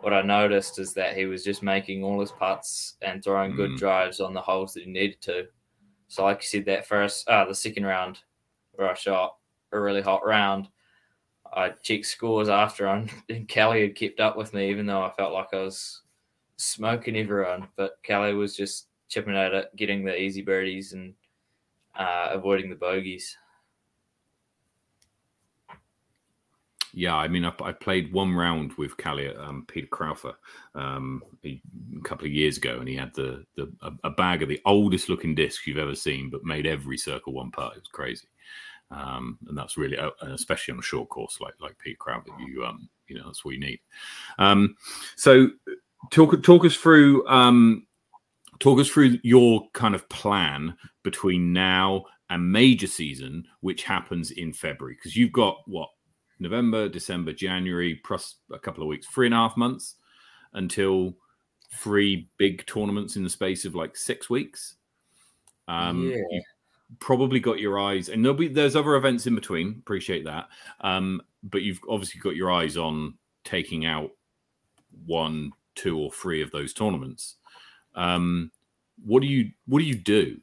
what 0.04 0.12
I 0.12 0.20
noticed 0.20 0.78
is 0.78 0.92
that 0.94 1.16
he 1.16 1.24
was 1.24 1.42
just 1.42 1.62
making 1.62 2.04
all 2.04 2.20
his 2.20 2.30
putts 2.30 2.96
and 3.00 3.24
throwing 3.24 3.52
mm. 3.52 3.56
good 3.56 3.76
drives 3.76 4.20
on 4.20 4.34
the 4.34 4.40
holes 4.40 4.74
that 4.74 4.84
he 4.84 4.90
needed 4.90 5.20
to. 5.22 5.46
So, 6.08 6.24
like 6.24 6.42
you 6.42 6.46
said, 6.46 6.66
that 6.66 6.86
first, 6.86 7.26
uh, 7.26 7.46
the 7.46 7.54
second 7.54 7.86
round 7.86 8.18
where 8.74 8.90
I 8.90 8.94
shot 8.94 9.36
a 9.72 9.80
really 9.80 10.02
hot 10.02 10.26
round, 10.26 10.68
I 11.54 11.70
checked 11.70 12.04
scores 12.04 12.50
after, 12.50 12.86
and 13.30 13.48
Kelly 13.48 13.80
had 13.80 13.96
kept 13.96 14.20
up 14.20 14.36
with 14.36 14.52
me, 14.52 14.68
even 14.68 14.84
though 14.84 15.02
I 15.02 15.10
felt 15.10 15.32
like 15.32 15.54
I 15.54 15.62
was 15.62 16.02
smoking 16.58 17.16
everyone. 17.16 17.68
But 17.74 17.92
Kelly 18.02 18.34
was 18.34 18.54
just 18.54 18.88
chipping 19.08 19.36
at 19.36 19.54
it, 19.54 19.74
getting 19.74 20.04
the 20.04 20.20
easy 20.20 20.42
birdies 20.42 20.92
and 20.92 21.14
uh, 21.98 22.28
avoiding 22.30 22.68
the 22.68 22.76
bogeys. 22.76 23.38
Yeah, 26.96 27.16
I 27.16 27.26
mean, 27.26 27.44
I, 27.44 27.52
I, 27.60 27.72
played 27.72 28.12
one 28.12 28.32
round 28.34 28.72
with 28.74 28.96
Callie 28.96 29.34
um, 29.34 29.64
Peter 29.66 29.88
Crowther 29.88 30.34
um, 30.76 31.22
a, 31.44 31.60
couple 32.04 32.24
of 32.24 32.32
years 32.32 32.56
ago, 32.56 32.78
and 32.78 32.88
he 32.88 32.94
had 32.94 33.12
the, 33.14 33.44
the 33.56 33.72
a, 34.04 34.10
bag 34.10 34.44
of 34.44 34.48
the 34.48 34.60
oldest 34.64 35.08
looking 35.08 35.34
discs 35.34 35.66
you've 35.66 35.78
ever 35.78 35.96
seen, 35.96 36.30
but 36.30 36.44
made 36.44 36.66
every 36.66 36.96
circle 36.96 37.32
one 37.32 37.50
putt. 37.50 37.72
It 37.76 37.80
was 37.80 37.88
crazy, 37.92 38.28
um, 38.92 39.38
and 39.48 39.58
that's 39.58 39.76
really, 39.76 39.98
uh, 39.98 40.10
especially 40.22 40.72
on 40.72 40.78
a 40.78 40.82
short 40.82 41.08
course 41.08 41.40
like 41.40 41.54
like 41.60 41.76
Peter 41.78 41.96
Crowther, 41.98 42.30
you 42.38 42.64
um, 42.64 42.88
you 43.08 43.16
know, 43.16 43.24
that's 43.26 43.44
what 43.44 43.54
you 43.54 43.60
need. 43.60 43.80
Um, 44.38 44.76
so, 45.16 45.48
talk 46.10 46.40
talk 46.44 46.64
us 46.64 46.76
through 46.76 47.26
um, 47.26 47.88
talk 48.60 48.78
us 48.78 48.88
through 48.88 49.18
your 49.24 49.68
kind 49.72 49.96
of 49.96 50.08
plan 50.08 50.76
between 51.02 51.52
now 51.52 52.04
and 52.30 52.52
major 52.52 52.86
season, 52.86 53.46
which 53.62 53.82
happens 53.82 54.30
in 54.30 54.52
February, 54.52 54.94
because 54.94 55.16
you've 55.16 55.32
got 55.32 55.58
what 55.66 55.88
November, 56.38 56.88
December, 56.88 57.32
January, 57.32 58.00
plus 58.04 58.36
a 58.52 58.58
couple 58.58 58.82
of 58.82 58.88
weeks, 58.88 59.06
three 59.06 59.26
and 59.26 59.34
a 59.34 59.38
half 59.38 59.56
months 59.56 59.96
until 60.52 61.14
three 61.72 62.28
big 62.38 62.66
tournaments 62.66 63.16
in 63.16 63.24
the 63.24 63.30
space 63.30 63.64
of 63.64 63.74
like 63.74 63.96
six 63.96 64.30
weeks. 64.30 64.76
Um, 65.68 66.08
yeah. 66.08 66.16
you 66.30 66.42
probably 67.00 67.40
got 67.40 67.58
your 67.58 67.78
eyes, 67.78 68.08
and 68.08 68.24
there'll 68.24 68.36
be 68.36 68.48
there's 68.48 68.76
other 68.76 68.96
events 68.96 69.26
in 69.26 69.34
between. 69.34 69.76
Appreciate 69.78 70.24
that, 70.24 70.48
um, 70.80 71.20
but 71.42 71.62
you've 71.62 71.80
obviously 71.88 72.20
got 72.20 72.36
your 72.36 72.52
eyes 72.52 72.76
on 72.76 73.14
taking 73.44 73.86
out 73.86 74.10
one, 75.06 75.52
two, 75.74 75.98
or 75.98 76.12
three 76.12 76.42
of 76.42 76.50
those 76.50 76.72
tournaments. 76.72 77.36
Um, 77.94 78.50
what 79.04 79.22
do 79.22 79.28
you 79.28 79.50
what 79.66 79.80
do 79.80 79.84
you 79.84 79.96
do? 79.96 80.38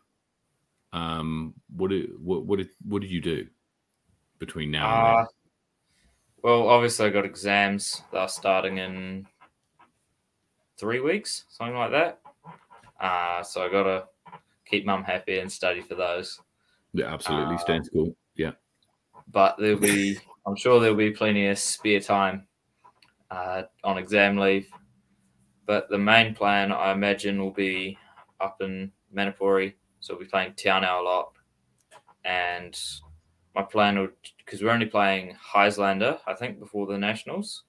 Um, 0.94 1.54
what 1.76 1.90
do 1.90 2.18
what 2.22 2.46
what 2.46 2.58
did 2.58 2.70
what 2.86 3.02
did 3.02 3.12
you 3.12 3.22
do 3.22 3.48
between 4.40 4.72
now 4.72 4.86
and 4.86 5.08
uh, 5.08 5.18
then? 5.18 5.26
Well, 6.44 6.70
obviously, 6.70 7.06
I 7.06 7.10
got 7.10 7.26
exams 7.26 8.02
that 8.12 8.18
are 8.18 8.28
starting 8.28 8.80
in 8.80 9.28
three 10.78 11.00
weeks, 11.00 11.46
something 11.50 11.76
like 11.76 11.92
that. 11.92 12.20
Uh, 13.00 13.44
so 13.44 13.64
I 13.64 13.70
got 13.70 13.84
to 13.84 14.08
keep 14.66 14.86
mum 14.86 15.04
happy 15.04 15.38
and 15.40 15.52
study 15.52 15.82
for 15.82 15.96
those. 15.96 16.40
Yeah, 16.94 17.14
absolutely. 17.14 17.56
Uh, 17.56 17.60
Stay 17.60 17.76
in 17.76 17.84
school. 17.84 18.16
Yeah. 18.36 18.52
But 19.32 19.56
there'll 19.60 19.80
be, 19.80 20.18
I'm 20.48 20.56
sure 20.56 20.80
there'll 20.80 20.96
be 20.96 21.12
plenty 21.12 21.48
of 21.48 21.60
spare 21.60 22.00
time 22.00 22.48
uh, 23.30 23.64
on 23.84 24.00
exam 24.00 24.38
leave. 24.38 24.68
But 25.68 25.90
the 25.90 25.98
main 25.98 26.34
plan, 26.34 26.72
I 26.72 26.92
imagine, 26.92 27.40
will 27.40 27.52
be 27.52 27.98
up 28.40 28.58
in 28.62 28.92
Manapouri. 29.16 29.76
So 30.00 30.16
we'll 30.16 30.24
be 30.24 30.30
playing 30.30 30.54
Te 30.56 30.70
Anau 30.70 31.02
a 31.02 31.04
lot. 31.04 31.34
And 32.26 32.78
my 33.56 33.64
plan 33.64 34.00
would 34.00 34.14
because 34.38 34.62
we're 34.62 34.72
only 34.72 34.86
playing 34.86 35.36
Heislander, 35.54 36.20
I 36.28 36.34
think, 36.34 36.60
before 36.60 36.88
the 36.88 36.98
nationals, 36.98 37.64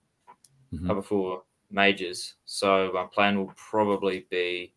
mm-hmm. 0.73 0.91
or 0.91 0.95
before 0.95 1.43
majors. 1.71 2.35
So 2.45 2.91
my 2.93 3.05
plan 3.05 3.39
will 3.39 3.53
probably 3.57 4.27
be 4.31 4.75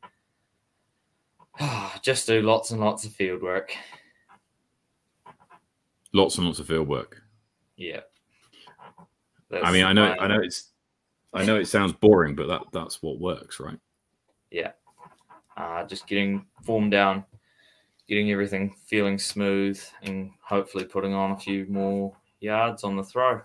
just 2.02 2.28
do 2.28 2.42
lots 2.42 2.72
and 2.72 2.82
lots 2.82 3.06
of 3.06 3.14
field 3.14 3.42
work. 3.42 3.76
Lots 6.14 6.38
and 6.38 6.48
lots 6.48 6.60
of 6.60 6.68
field 6.68 6.88
work. 6.88 7.22
Yeah. 7.76 8.02
That's 9.50 9.66
I 9.66 9.72
mean, 9.72 9.84
I 9.84 9.94
know, 9.94 10.16
I 10.20 10.28
know 10.28 10.40
it's, 10.42 10.72
I 11.34 11.44
know 11.44 11.58
it 11.58 11.68
sounds 11.68 11.92
boring, 11.94 12.36
but 12.36 12.48
that 12.48 12.62
that's 12.72 13.04
what 13.04 13.20
works, 13.20 13.60
right? 13.60 13.78
Yeah. 14.50 14.72
Uh, 15.58 15.86
just 15.86 16.08
getting 16.08 16.46
form 16.64 16.90
down, 16.90 17.26
getting 18.08 18.32
everything 18.32 18.76
feeling 18.86 19.18
smooth 19.18 19.82
and 20.04 20.32
hopefully 20.42 20.86
putting 20.86 21.14
on 21.14 21.32
a 21.32 21.38
few 21.38 21.66
more 21.68 22.16
yards 22.40 22.84
on 22.84 22.96
the 22.96 23.04
throw. 23.04 23.42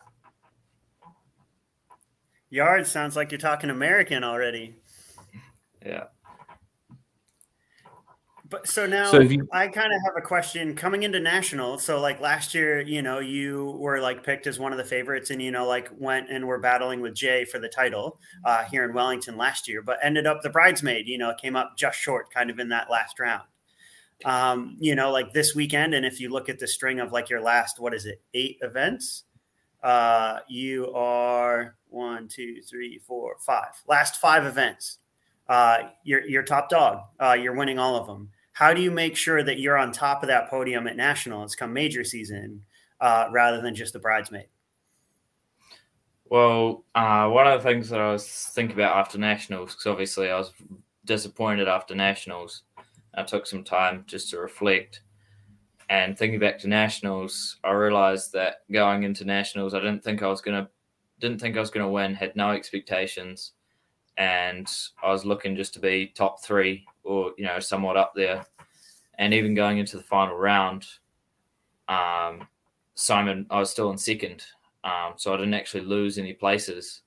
Yards 2.51 2.91
sounds 2.91 3.17
like 3.17 3.31
you're 3.31 3.39
talking 3.39 3.71
American 3.71 4.25
already. 4.25 4.75
Yeah. 5.85 6.05
But 8.51 8.67
so 8.67 8.85
now 8.85 9.09
so 9.13 9.21
you, 9.21 9.49
I 9.53 9.69
kind 9.69 9.93
of 9.93 10.01
have 10.05 10.17
a 10.19 10.21
question 10.21 10.75
coming 10.75 11.05
into 11.05 11.21
national. 11.21 11.79
So 11.79 12.01
like 12.01 12.21
last 12.21 12.53
year, 12.53 12.81
you 12.81 13.01
know, 13.01 13.21
you 13.21 13.77
were 13.79 14.01
like 14.01 14.25
picked 14.25 14.49
as 14.49 14.59
one 14.59 14.73
of 14.73 14.79
the 14.79 14.85
favorites, 14.85 15.31
and 15.31 15.41
you 15.41 15.53
know, 15.53 15.69
like 15.69 15.89
went 15.97 16.29
and 16.31 16.45
were 16.45 16.59
battling 16.59 17.01
with 17.01 17.15
Jay 17.15 17.45
for 17.45 17.61
the 17.61 17.69
title 17.69 18.19
uh, 18.45 18.65
here 18.65 18.85
in 18.85 18.93
Wellington 18.93 19.37
last 19.37 19.69
year, 19.69 19.83
but 19.83 19.99
ended 20.03 20.27
up 20.27 20.43
the 20.43 20.51
bridesmaid. 20.51 21.07
You 21.07 21.17
know, 21.17 21.33
came 21.41 21.55
up 21.55 21.77
just 21.77 21.97
short, 21.97 22.35
kind 22.35 22.51
of 22.51 22.59
in 22.59 22.71
that 22.71 22.91
last 22.91 23.21
round 23.21 23.45
um, 24.25 24.77
you 24.79 24.95
know, 24.95 25.11
like 25.11 25.33
this 25.33 25.55
weekend. 25.55 25.95
And 25.95 26.05
if 26.05 26.21
you 26.21 26.31
look 26.31 26.49
at 26.49 26.59
the 26.59 26.67
string 26.67 27.01
of 27.01 27.13
like 27.13 27.31
your 27.31 27.41
last, 27.41 27.81
what 27.81 27.95
is 27.95 28.07
it, 28.07 28.21
eight 28.35 28.59
events, 28.63 29.25
uh, 29.83 30.41
you 30.49 30.93
are 30.93 31.77
one, 31.89 32.29
two, 32.29 32.61
three, 32.63 33.01
four, 33.07 33.37
five. 33.45 33.73
Last 33.87 34.17
five 34.17 34.45
events, 34.45 34.99
uh, 35.49 35.89
you're, 36.05 36.25
you're 36.27 36.43
top 36.43 36.69
dog. 36.69 37.01
Uh, 37.19 37.33
you're 37.33 37.55
winning 37.55 37.79
all 37.79 37.97
of 37.97 38.07
them. 38.07 38.31
How 38.53 38.75
do 38.75 38.83
you 38.83 38.91
make 38.91 39.17
sure 39.17 39.43
that 39.43 39.59
you're 39.59 39.79
on 39.79 39.91
top 39.91 40.23
of 40.23 40.29
that 40.29 40.51
podium 40.51 40.87
at 40.87 40.97
nationals 40.97 41.55
come 41.55 41.73
major 41.73 42.05
season 42.05 42.63
uh, 43.01 43.29
rather 43.31 43.61
than 43.63 43.75
just 43.75 43.93
the 43.93 43.99
bridesmaid? 43.99 44.47
Well, 46.27 46.85
uh, 46.95 47.29
one 47.29 47.47
of 47.49 47.61
the 47.61 47.69
things 47.69 47.89
that 47.89 48.01
I 48.01 48.13
was 48.13 48.29
thinking 48.29 48.77
about 48.77 48.97
after 48.97 49.19
nationals, 49.19 49.73
because 49.73 49.87
obviously 49.87 50.31
I 50.31 50.39
was 50.39 50.53
disappointed 51.05 51.67
after 51.67 51.95
nationals, 51.95 52.63
I 53.15 53.23
took 53.23 53.47
some 53.47 53.65
time 53.65 54.05
just 54.07 54.31
to 54.31 54.39
reflect. 54.39 55.03
And 55.89 56.17
thinking 56.17 56.39
back 56.39 56.59
to 56.61 56.69
nationals, 56.69 57.57
I 57.65 57.73
realized 57.73 58.33
that 58.33 58.63
going 58.71 59.03
into 59.03 59.25
nationals, 59.25 59.75
I 59.75 59.81
didn't 59.81 60.05
think 60.05 60.23
I 60.23 60.29
was 60.29 60.41
gonna 60.41 60.69
didn't 61.19 61.41
think 61.41 61.57
I 61.57 61.61
was 61.61 61.71
gonna 61.71 61.91
win, 61.91 62.15
had 62.15 62.37
no 62.37 62.51
expectations, 62.51 63.53
and 64.17 64.71
I 65.03 65.11
was 65.11 65.25
looking 65.25 65.57
just 65.57 65.75
to 65.75 65.81
be 65.81 66.13
top 66.15 66.43
three 66.45 66.87
or 67.03 67.33
you 67.37 67.45
know 67.45 67.59
somewhat 67.59 67.97
up 67.97 68.13
there. 68.15 68.47
And 69.19 69.35
even 69.35 69.55
going 69.55 69.79
into 69.79 69.97
the 69.97 70.03
final 70.05 70.37
round, 70.37 70.87
um, 71.89 72.47
Simon, 72.95 73.47
I 73.51 73.59
was 73.59 73.71
still 73.71 73.91
in 73.91 73.99
second, 73.99 74.45
um, 74.85 75.15
so 75.17 75.35
I 75.35 75.37
didn't 75.37 75.55
actually 75.55 75.85
lose 75.85 76.19
any 76.19 76.33
places 76.33 77.03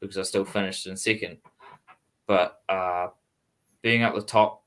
because 0.00 0.16
I 0.16 0.22
still 0.22 0.44
finished 0.44 0.86
in 0.86 0.96
second. 0.96 1.38
But 2.26 2.60
uh, 2.68 3.08
being 3.82 4.02
at 4.02 4.14
the 4.14 4.22
top 4.22 4.62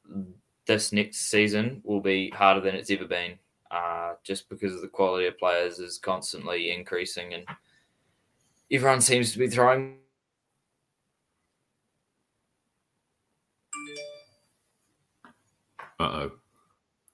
this 0.68 0.92
next 0.92 1.30
season 1.30 1.82
will 1.84 2.02
be 2.02 2.30
harder 2.32 2.62
than 2.62 2.76
it's 2.76 2.92
ever 2.92 3.06
been, 3.06 3.34
uh, 3.72 4.14
just 4.24 4.50
because 4.50 4.76
of 4.76 4.82
the 4.82 4.88
quality 4.88 5.28
of 5.28 5.38
players 5.38 5.80
is 5.80 5.98
constantly 5.98 6.72
increasing, 6.72 7.34
and 7.34 7.46
everyone 8.72 9.02
seems 9.02 9.32
to 9.34 9.40
be 9.40 9.48
throwing. 9.48 9.98
Uh 16.00 16.04
oh. 16.04 16.32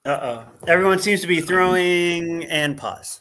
Uh 0.06 0.20
oh. 0.22 0.46
Everyone 0.68 1.00
seems 1.00 1.22
to 1.22 1.27
be 1.27 1.42
throwing 1.42 2.46
and 2.46 2.77
pause. 2.77 3.20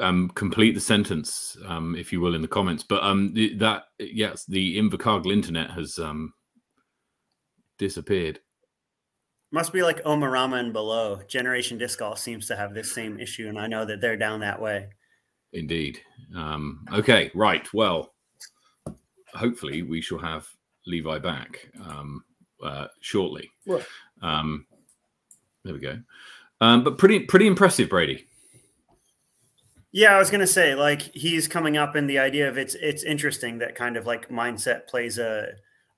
Um, 0.00 0.30
complete 0.34 0.72
the 0.72 0.80
sentence, 0.80 1.56
um, 1.66 1.94
if 1.94 2.12
you 2.12 2.20
will, 2.20 2.34
in 2.34 2.42
the 2.42 2.48
comments. 2.48 2.82
But 2.82 3.04
um, 3.04 3.32
that 3.58 3.84
yes, 3.98 4.44
the 4.46 4.78
Invercargill 4.78 5.32
internet 5.32 5.70
has 5.70 5.98
um 5.98 6.34
disappeared. 7.78 8.40
Must 9.52 9.72
be 9.72 9.82
like 9.82 10.02
Omarama 10.04 10.58
and 10.58 10.72
below. 10.72 11.20
Generation 11.28 11.76
Disc 11.78 11.98
Golf 11.98 12.18
seems 12.18 12.46
to 12.48 12.56
have 12.56 12.72
this 12.72 12.90
same 12.92 13.20
issue, 13.20 13.48
and 13.48 13.58
I 13.58 13.66
know 13.66 13.84
that 13.84 14.00
they're 14.00 14.16
down 14.16 14.40
that 14.40 14.60
way. 14.60 14.88
Indeed. 15.52 16.00
Um, 16.34 16.86
okay, 16.92 17.30
right. 17.34 17.66
Well, 17.74 18.14
hopefully 19.34 19.82
we 19.82 20.00
shall 20.00 20.18
have 20.18 20.48
Levi 20.86 21.18
back 21.18 21.68
um, 21.84 22.24
uh, 22.62 22.86
shortly. 23.00 23.50
Well- 23.66 23.84
Um, 24.22 24.66
there 25.64 25.74
we 25.74 25.80
go. 25.80 25.98
Um, 26.60 26.82
but 26.82 26.96
pretty 26.96 27.20
pretty 27.20 27.46
impressive, 27.46 27.88
Brady. 27.88 28.26
Yeah, 29.92 30.14
I 30.14 30.18
was 30.18 30.30
gonna 30.30 30.46
say 30.46 30.74
like 30.74 31.02
he's 31.02 31.46
coming 31.46 31.76
up 31.76 31.94
in 31.96 32.06
the 32.06 32.18
idea 32.18 32.48
of 32.48 32.56
it's 32.56 32.74
it's 32.76 33.02
interesting 33.02 33.58
that 33.58 33.74
kind 33.74 33.96
of 33.96 34.06
like 34.06 34.28
mindset 34.30 34.86
plays 34.86 35.18
a 35.18 35.48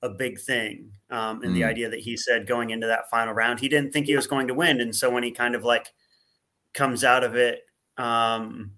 a 0.04 0.10
big 0.10 0.38
thing 0.40 0.90
um, 1.10 1.42
in 1.44 1.52
the 1.54 1.62
Mm. 1.62 1.68
idea 1.68 1.88
that 1.90 2.00
he 2.00 2.16
said 2.16 2.46
going 2.46 2.70
into 2.70 2.86
that 2.86 3.10
final 3.10 3.34
round 3.34 3.60
he 3.60 3.68
didn't 3.68 3.92
think 3.92 4.06
he 4.06 4.16
was 4.16 4.26
going 4.28 4.48
to 4.48 4.54
win, 4.54 4.80
and 4.80 4.94
so 4.94 5.10
when 5.10 5.22
he 5.24 5.30
kind 5.32 5.54
of 5.56 5.64
like 5.64 5.92
comes 6.74 7.04
out 7.04 7.24
of 7.24 7.36
it, 7.36 7.62
um, 7.98 8.72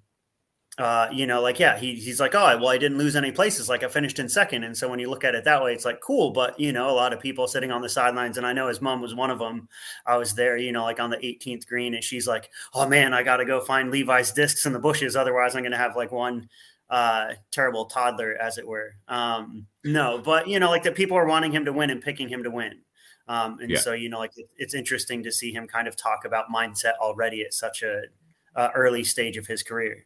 uh, 0.78 1.08
you 1.10 1.26
know, 1.26 1.40
like 1.40 1.58
yeah, 1.58 1.78
he, 1.78 1.94
he's 1.94 2.20
like, 2.20 2.34
oh, 2.34 2.58
well, 2.58 2.68
I 2.68 2.76
didn't 2.76 2.98
lose 2.98 3.16
any 3.16 3.32
places, 3.32 3.66
like 3.68 3.82
I 3.82 3.88
finished 3.88 4.18
in 4.18 4.28
second, 4.28 4.62
and 4.64 4.76
so 4.76 4.88
when 4.90 4.98
you 4.98 5.08
look 5.08 5.24
at 5.24 5.34
it 5.34 5.44
that 5.44 5.62
way, 5.64 5.72
it's 5.72 5.86
like 5.86 6.00
cool, 6.02 6.32
but 6.32 6.58
you 6.60 6.70
know, 6.72 6.90
a 6.90 6.92
lot 6.92 7.14
of 7.14 7.20
people 7.20 7.46
sitting 7.48 7.70
on 7.72 7.80
the 7.80 7.88
sidelines, 7.88 8.36
and 8.36 8.46
I 8.46 8.52
know 8.52 8.68
his 8.68 8.82
mom 8.82 9.00
was 9.00 9.14
one 9.14 9.30
of 9.30 9.38
them. 9.38 9.68
I 10.06 10.18
was 10.18 10.34
there, 10.34 10.58
you 10.58 10.72
know, 10.72 10.84
like 10.84 11.00
on 11.00 11.08
the 11.10 11.24
18th 11.24 11.66
green, 11.66 11.94
and 11.94 12.04
she's 12.04 12.28
like, 12.28 12.50
oh 12.74 12.86
man, 12.86 13.14
I 13.14 13.22
got 13.22 13.38
to 13.38 13.46
go 13.46 13.60
find 13.62 13.90
Levi's 13.90 14.32
discs 14.32 14.66
in 14.66 14.74
the 14.74 14.78
bushes. 14.78 15.16
Otherwise, 15.16 15.56
I'm 15.56 15.62
going 15.62 15.72
to 15.72 15.78
have 15.78 15.96
like 15.96 16.12
one 16.12 16.46
uh, 16.90 17.32
terrible 17.50 17.86
toddler, 17.86 18.36
as 18.40 18.58
it 18.58 18.66
were. 18.66 18.94
Um, 19.08 19.66
no, 19.84 20.18
but 20.18 20.48
you 20.48 20.58
know, 20.60 20.70
like 20.70 20.82
the 20.82 20.92
people 20.92 21.16
are 21.16 21.26
wanting 21.26 21.52
him 21.52 21.64
to 21.64 21.72
win 21.72 21.90
and 21.90 22.00
picking 22.00 22.28
him 22.28 22.42
to 22.42 22.50
win. 22.50 22.80
Um, 23.28 23.58
and 23.60 23.70
Yeah. 23.72 23.78
so, 23.78 23.92
you 23.92 24.08
know, 24.08 24.18
like 24.18 24.32
it, 24.36 24.48
it's 24.56 24.74
interesting 24.74 25.22
to 25.24 25.32
see 25.32 25.52
him 25.52 25.66
kind 25.66 25.88
of 25.88 25.96
talk 25.96 26.24
about 26.24 26.46
mindset 26.54 26.94
already 27.00 27.42
at 27.42 27.52
such 27.54 27.82
a 27.82 28.02
uh, 28.54 28.70
early 28.74 29.02
stage 29.02 29.36
of 29.36 29.46
his 29.46 29.62
career. 29.62 30.04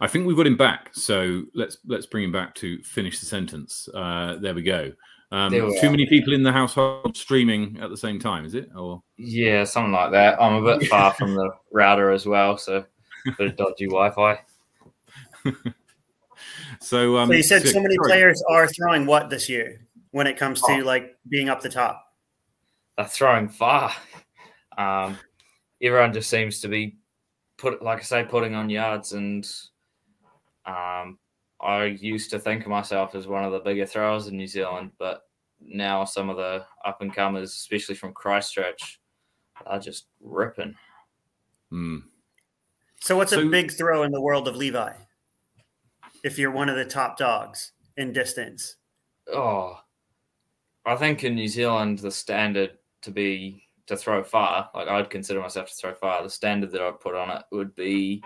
I 0.00 0.06
think 0.08 0.26
we've 0.26 0.36
got 0.36 0.46
him 0.46 0.56
back. 0.56 0.90
So 0.92 1.44
let's 1.54 1.78
let's 1.86 2.06
bring 2.06 2.24
him 2.24 2.32
back 2.32 2.54
to 2.56 2.82
finish 2.82 3.18
the 3.20 3.26
sentence. 3.26 3.88
Uh, 3.94 4.36
there 4.40 4.54
we 4.54 4.62
go. 4.62 4.92
Um, 5.30 5.52
There 5.52 5.62
too 5.80 5.88
are. 5.88 5.90
many 5.90 6.06
people 6.06 6.34
in 6.34 6.42
the 6.42 6.52
household 6.52 7.16
streaming 7.16 7.78
at 7.80 7.88
the 7.90 7.96
same 7.96 8.18
time, 8.18 8.44
is 8.44 8.54
it? 8.54 8.68
Or 8.76 9.02
Yeah, 9.16 9.64
something 9.64 9.92
like 9.92 10.10
that. 10.12 10.40
I'm 10.40 10.64
a 10.64 10.76
bit 10.78 10.88
far 10.88 11.12
from 11.18 11.34
the 11.34 11.50
router 11.72 12.10
as 12.10 12.26
well, 12.26 12.58
so 12.58 12.84
a 13.26 13.32
bit 13.38 13.48
of 13.48 13.56
dodgy 13.56 13.86
Wi-Fi. 13.86 14.38
so? 16.80 17.18
Um, 17.18 17.28
so 17.28 17.34
you 17.34 17.42
said 17.42 17.66
so 17.66 17.80
many 17.80 17.96
sorry. 17.96 18.08
players 18.08 18.42
are 18.50 18.66
throwing 18.68 19.06
what 19.06 19.30
this 19.30 19.48
year 19.48 19.86
when 20.10 20.26
it 20.26 20.36
comes 20.36 20.60
to 20.62 20.72
Oh. 20.72 20.84
like 20.84 21.16
being 21.28 21.48
up 21.48 21.60
the 21.60 21.68
top? 21.68 22.04
They're 22.96 23.06
throwing 23.06 23.48
far. 23.48 23.92
Um, 24.76 25.18
everyone 25.82 26.12
just 26.12 26.30
seems 26.30 26.60
to 26.60 26.68
be 26.68 26.96
put, 27.56 27.82
like 27.82 27.98
I 27.98 28.02
say, 28.02 28.24
putting 28.24 28.54
on 28.54 28.70
yards, 28.70 29.12
and 29.12 29.48
um, 30.66 31.18
I 31.60 31.84
used 32.00 32.30
to 32.30 32.38
think 32.38 32.62
of 32.62 32.68
myself 32.68 33.14
as 33.14 33.26
one 33.26 33.44
of 33.44 33.52
the 33.52 33.58
bigger 33.60 33.86
throwers 33.86 34.26
in 34.28 34.36
New 34.36 34.46
Zealand, 34.46 34.92
but 34.98 35.22
now 35.60 36.04
some 36.04 36.28
of 36.30 36.36
the 36.36 36.64
up 36.84 37.00
and 37.02 37.12
comers, 37.12 37.50
especially 37.50 37.96
from 37.96 38.12
Christchurch, 38.12 39.00
are 39.66 39.80
just 39.80 40.06
ripping. 40.20 40.74
Hmm. 41.70 41.98
So 43.00 43.16
what's 43.16 43.32
So- 43.32 43.40
a 43.46 43.46
big 43.50 43.72
throw 43.72 44.02
in 44.04 44.12
the 44.12 44.20
world 44.20 44.46
of 44.48 44.56
Levi? 44.56 44.92
If 46.24 46.38
you're 46.38 46.50
one 46.50 46.68
of 46.68 46.76
the 46.76 46.84
top 46.84 47.16
dogs 47.18 47.72
in 47.96 48.12
distance. 48.12 48.76
Oh, 49.32 49.78
I 50.86 50.96
think 50.96 51.24
in 51.24 51.34
New 51.34 51.48
Zealand 51.48 51.98
the 51.98 52.10
standard 52.10 52.78
to 53.02 53.10
be 53.10 53.64
to 53.86 53.96
throw 53.96 54.22
far, 54.24 54.70
like 54.74 54.88
I'd 54.88 55.10
consider 55.10 55.40
myself 55.40 55.68
to 55.68 55.74
throw 55.74 55.94
far. 55.94 56.22
The 56.22 56.30
standard 56.30 56.70
that 56.72 56.80
I'd 56.82 57.00
put 57.00 57.14
on 57.14 57.30
it 57.30 57.42
would 57.52 57.74
be 57.74 58.22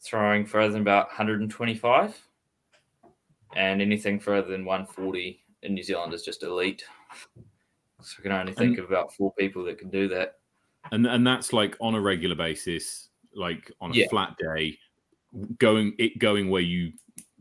throwing 0.00 0.44
further 0.46 0.72
than 0.72 0.82
about 0.82 1.06
125, 1.08 2.20
and 3.56 3.82
anything 3.82 4.18
further 4.18 4.48
than 4.50 4.64
140 4.64 5.44
in 5.62 5.74
New 5.74 5.82
Zealand 5.82 6.12
is 6.14 6.22
just 6.24 6.42
elite. 6.42 6.84
So 8.00 8.16
I 8.18 8.22
can 8.22 8.32
only 8.32 8.52
think 8.52 8.78
of 8.78 8.86
about 8.86 9.12
four 9.14 9.32
people 9.34 9.62
that 9.64 9.78
can 9.78 9.90
do 9.90 10.08
that. 10.08 10.38
and 10.90 11.06
and 11.06 11.24
that's 11.26 11.52
like 11.52 11.76
on 11.80 11.94
a 11.94 12.00
regular 12.00 12.34
basis, 12.34 13.08
like 13.34 13.70
on 13.80 13.92
a 13.92 13.94
Yeah. 13.94 14.08
flat 14.08 14.34
day, 14.38 14.76
going 15.58 15.94
it 15.98 16.18
going 16.18 16.50
where 16.50 16.62
you 16.62 16.92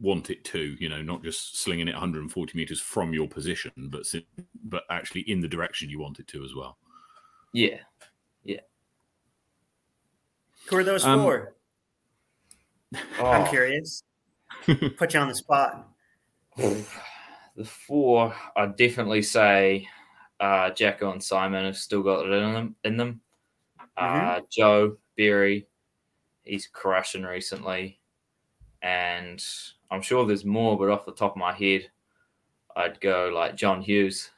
want 0.01 0.29
it 0.29 0.43
to. 0.45 0.75
You 0.79 0.89
know, 0.89 1.01
not 1.01 1.23
just 1.23 1.59
slinging 1.59 1.87
it 1.87 1.93
140 1.93 2.57
meters 2.57 2.81
from 2.81 3.13
your 3.13 3.27
position, 3.27 3.71
but 3.77 4.05
si- 4.05 4.27
but 4.63 4.83
actually 4.89 5.21
in 5.21 5.39
the 5.39 5.47
direction 5.47 5.89
you 5.89 5.99
want 5.99 6.19
it 6.19 6.27
to 6.29 6.43
as 6.43 6.53
well. 6.55 6.77
Yeah, 7.53 7.79
yeah. 8.43 8.61
Who 10.69 10.77
are 10.77 10.83
those 10.83 11.05
Um, 11.05 11.21
for? 11.21 11.55
oh, 13.19 13.25
I'm 13.31 13.47
curious. 13.49 14.03
Put 14.97 15.13
you 15.13 15.19
on 15.19 15.27
the 15.27 15.35
spot. 15.35 15.87
the 16.57 17.65
four, 17.65 18.33
I'd 18.55 18.75
definitely 18.77 19.21
say 19.21 19.87
uh, 20.39 20.69
Jacko 20.71 21.11
and 21.11 21.23
Simon 21.23 21.65
have 21.65 21.77
still 21.77 22.03
got 22.03 22.25
it 22.25 22.31
in 22.31 22.53
them. 22.53 22.75
In 22.83 22.97
them, 22.97 23.21
uh, 23.97 24.41
Joe 24.51 24.97
Berry, 25.17 25.67
he's 26.43 26.67
crushing 26.67 27.23
recently, 27.23 27.99
and 28.81 29.43
I'm 29.91 30.01
sure 30.01 30.25
there's 30.25 30.45
more, 30.45 30.77
but 30.77 30.89
off 30.89 31.05
the 31.05 31.11
top 31.11 31.31
of 31.33 31.37
my 31.37 31.53
head, 31.53 31.89
I'd 32.75 32.99
go 33.01 33.29
like 33.33 33.55
John 33.55 33.81
Hughes. 33.81 34.31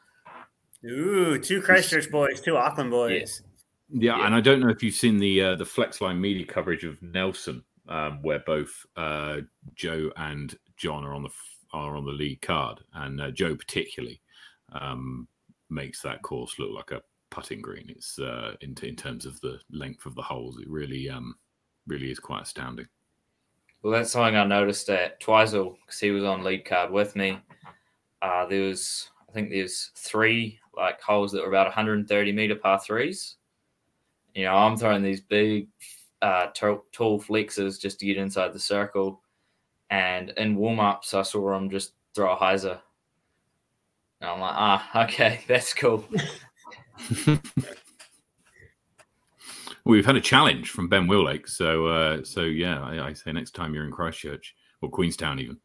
Ooh, 0.86 1.38
two 1.40 1.62
Christchurch 1.62 2.12
boys, 2.12 2.42
two 2.42 2.58
Auckland 2.58 2.92
boys. 2.92 3.42
Yeah, 3.90 4.18
Yeah. 4.18 4.26
and 4.26 4.36
I 4.36 4.42
don't 4.42 4.60
know 4.60 4.70
if 4.70 4.84
you've 4.84 4.96
seen 4.96 5.18
the 5.18 5.42
uh, 5.42 5.56
the 5.56 5.64
Flexline 5.64 6.20
media 6.20 6.46
coverage 6.46 6.84
of 6.84 7.02
Nelson, 7.02 7.64
um, 7.88 8.22
where 8.22 8.40
both 8.40 8.86
uh, 8.98 9.42
Joe 9.76 10.12
and 10.18 10.58
John 10.76 11.06
are 11.06 11.14
on 11.14 11.24
the 11.24 11.30
are 11.72 11.96
on 11.96 12.06
the 12.06 12.12
lead 12.12 12.42
card, 12.42 12.82
and 12.94 13.22
uh, 13.22 13.32
Joe 13.32 13.56
particularly 13.56 14.20
um, 14.74 15.28
makes 15.70 16.02
that 16.02 16.22
course 16.22 16.58
look 16.60 16.72
like 16.72 16.92
a 16.92 17.02
putting 17.30 17.62
green. 17.62 17.86
It's 17.88 18.20
uh, 18.20 18.56
in 18.62 18.76
in 18.82 18.96
terms 18.96 19.26
of 19.26 19.40
the 19.42 19.60
length 19.72 20.06
of 20.06 20.16
the 20.16 20.22
holes, 20.22 20.58
it 20.60 20.70
really 20.70 21.10
um, 21.10 21.36
really 21.88 22.12
is 22.12 22.20
quite 22.20 22.42
astounding. 22.44 22.88
Well, 23.84 23.92
that's 23.92 24.12
something 24.12 24.38
I 24.38 24.46
noticed 24.46 24.90
at 24.90 25.20
Twizel 25.20 25.78
because 25.86 26.00
he 26.00 26.12
was 26.12 26.24
on 26.24 26.42
lead 26.44 26.64
card 26.64 26.90
with 26.90 27.18
me. 27.18 27.40
Uh, 28.22 28.46
there 28.46 28.62
was, 28.62 29.10
I 29.30 29.34
think, 29.34 29.50
there's 29.50 29.92
three 29.96 30.58
like 30.76 31.02
holes 31.02 31.34
that 31.34 31.42
were 31.42 31.50
about 31.50 31.68
130 31.68 32.32
meter 32.32 32.56
par 32.56 32.80
threes. 32.80 33.36
You 34.34 34.46
know, 34.46 34.56
I'm 34.56 34.78
throwing 34.78 35.04
these 35.04 35.20
big, 35.20 35.68
uh, 36.22 36.48
tall, 36.54 36.86
tall 36.94 37.22
flexes 37.22 37.80
just 37.80 38.00
to 38.00 38.06
get 38.06 38.16
inside 38.18 38.54
the 38.54 38.60
circle, 38.60 39.22
and 39.90 40.30
in 40.38 40.56
warm 40.56 40.80
ups, 40.80 41.14
I 41.14 41.22
saw 41.22 41.56
him 41.56 41.70
just 41.70 41.92
throw 42.16 42.34
a 42.34 42.38
hyzer. 42.38 42.80
And 44.22 44.30
I'm 44.30 44.40
like, 44.40 44.56
ah, 44.56 45.04
okay, 45.04 45.42
that's 45.48 45.74
cool. 45.74 46.06
We've 49.86 50.06
had 50.06 50.16
a 50.16 50.22
challenge 50.22 50.70
from 50.70 50.88
Ben 50.88 51.08
Willake, 51.08 51.50
so 51.50 51.88
uh, 51.88 52.24
so 52.24 52.42
yeah, 52.42 52.82
I, 52.82 53.08
I 53.08 53.14
say 53.14 53.34
next 53.34 53.52
time 53.52 53.74
you're 53.74 53.86
in 53.86 53.92
Christchurch 53.92 54.56
or 54.82 54.90
Queenstown, 54.90 55.40
even, 55.40 55.58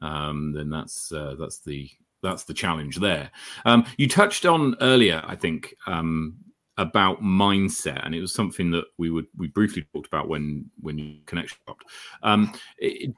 um, 0.00 0.52
then 0.52 0.70
that's 0.70 1.12
uh, 1.12 1.34
that's 1.38 1.60
the 1.60 1.90
that's 2.22 2.44
the 2.44 2.54
challenge 2.54 2.96
there. 2.96 3.30
Um, 3.64 3.84
you 3.98 4.08
touched 4.08 4.46
on 4.46 4.76
earlier, 4.80 5.22
I 5.26 5.36
think, 5.36 5.74
um, 5.86 6.36
about 6.78 7.22
mindset, 7.22 8.04
and 8.04 8.14
it 8.14 8.20
was 8.20 8.34
something 8.34 8.70
that 8.70 8.84
we 8.98 9.10
would 9.10 9.26
we 9.36 9.48
briefly 9.48 9.86
talked 9.94 10.06
about 10.06 10.28
when 10.28 10.70
when 10.80 10.98
you 10.98 11.18
connection 11.26 11.58
dropped. 11.66 11.84
Um, 12.22 12.52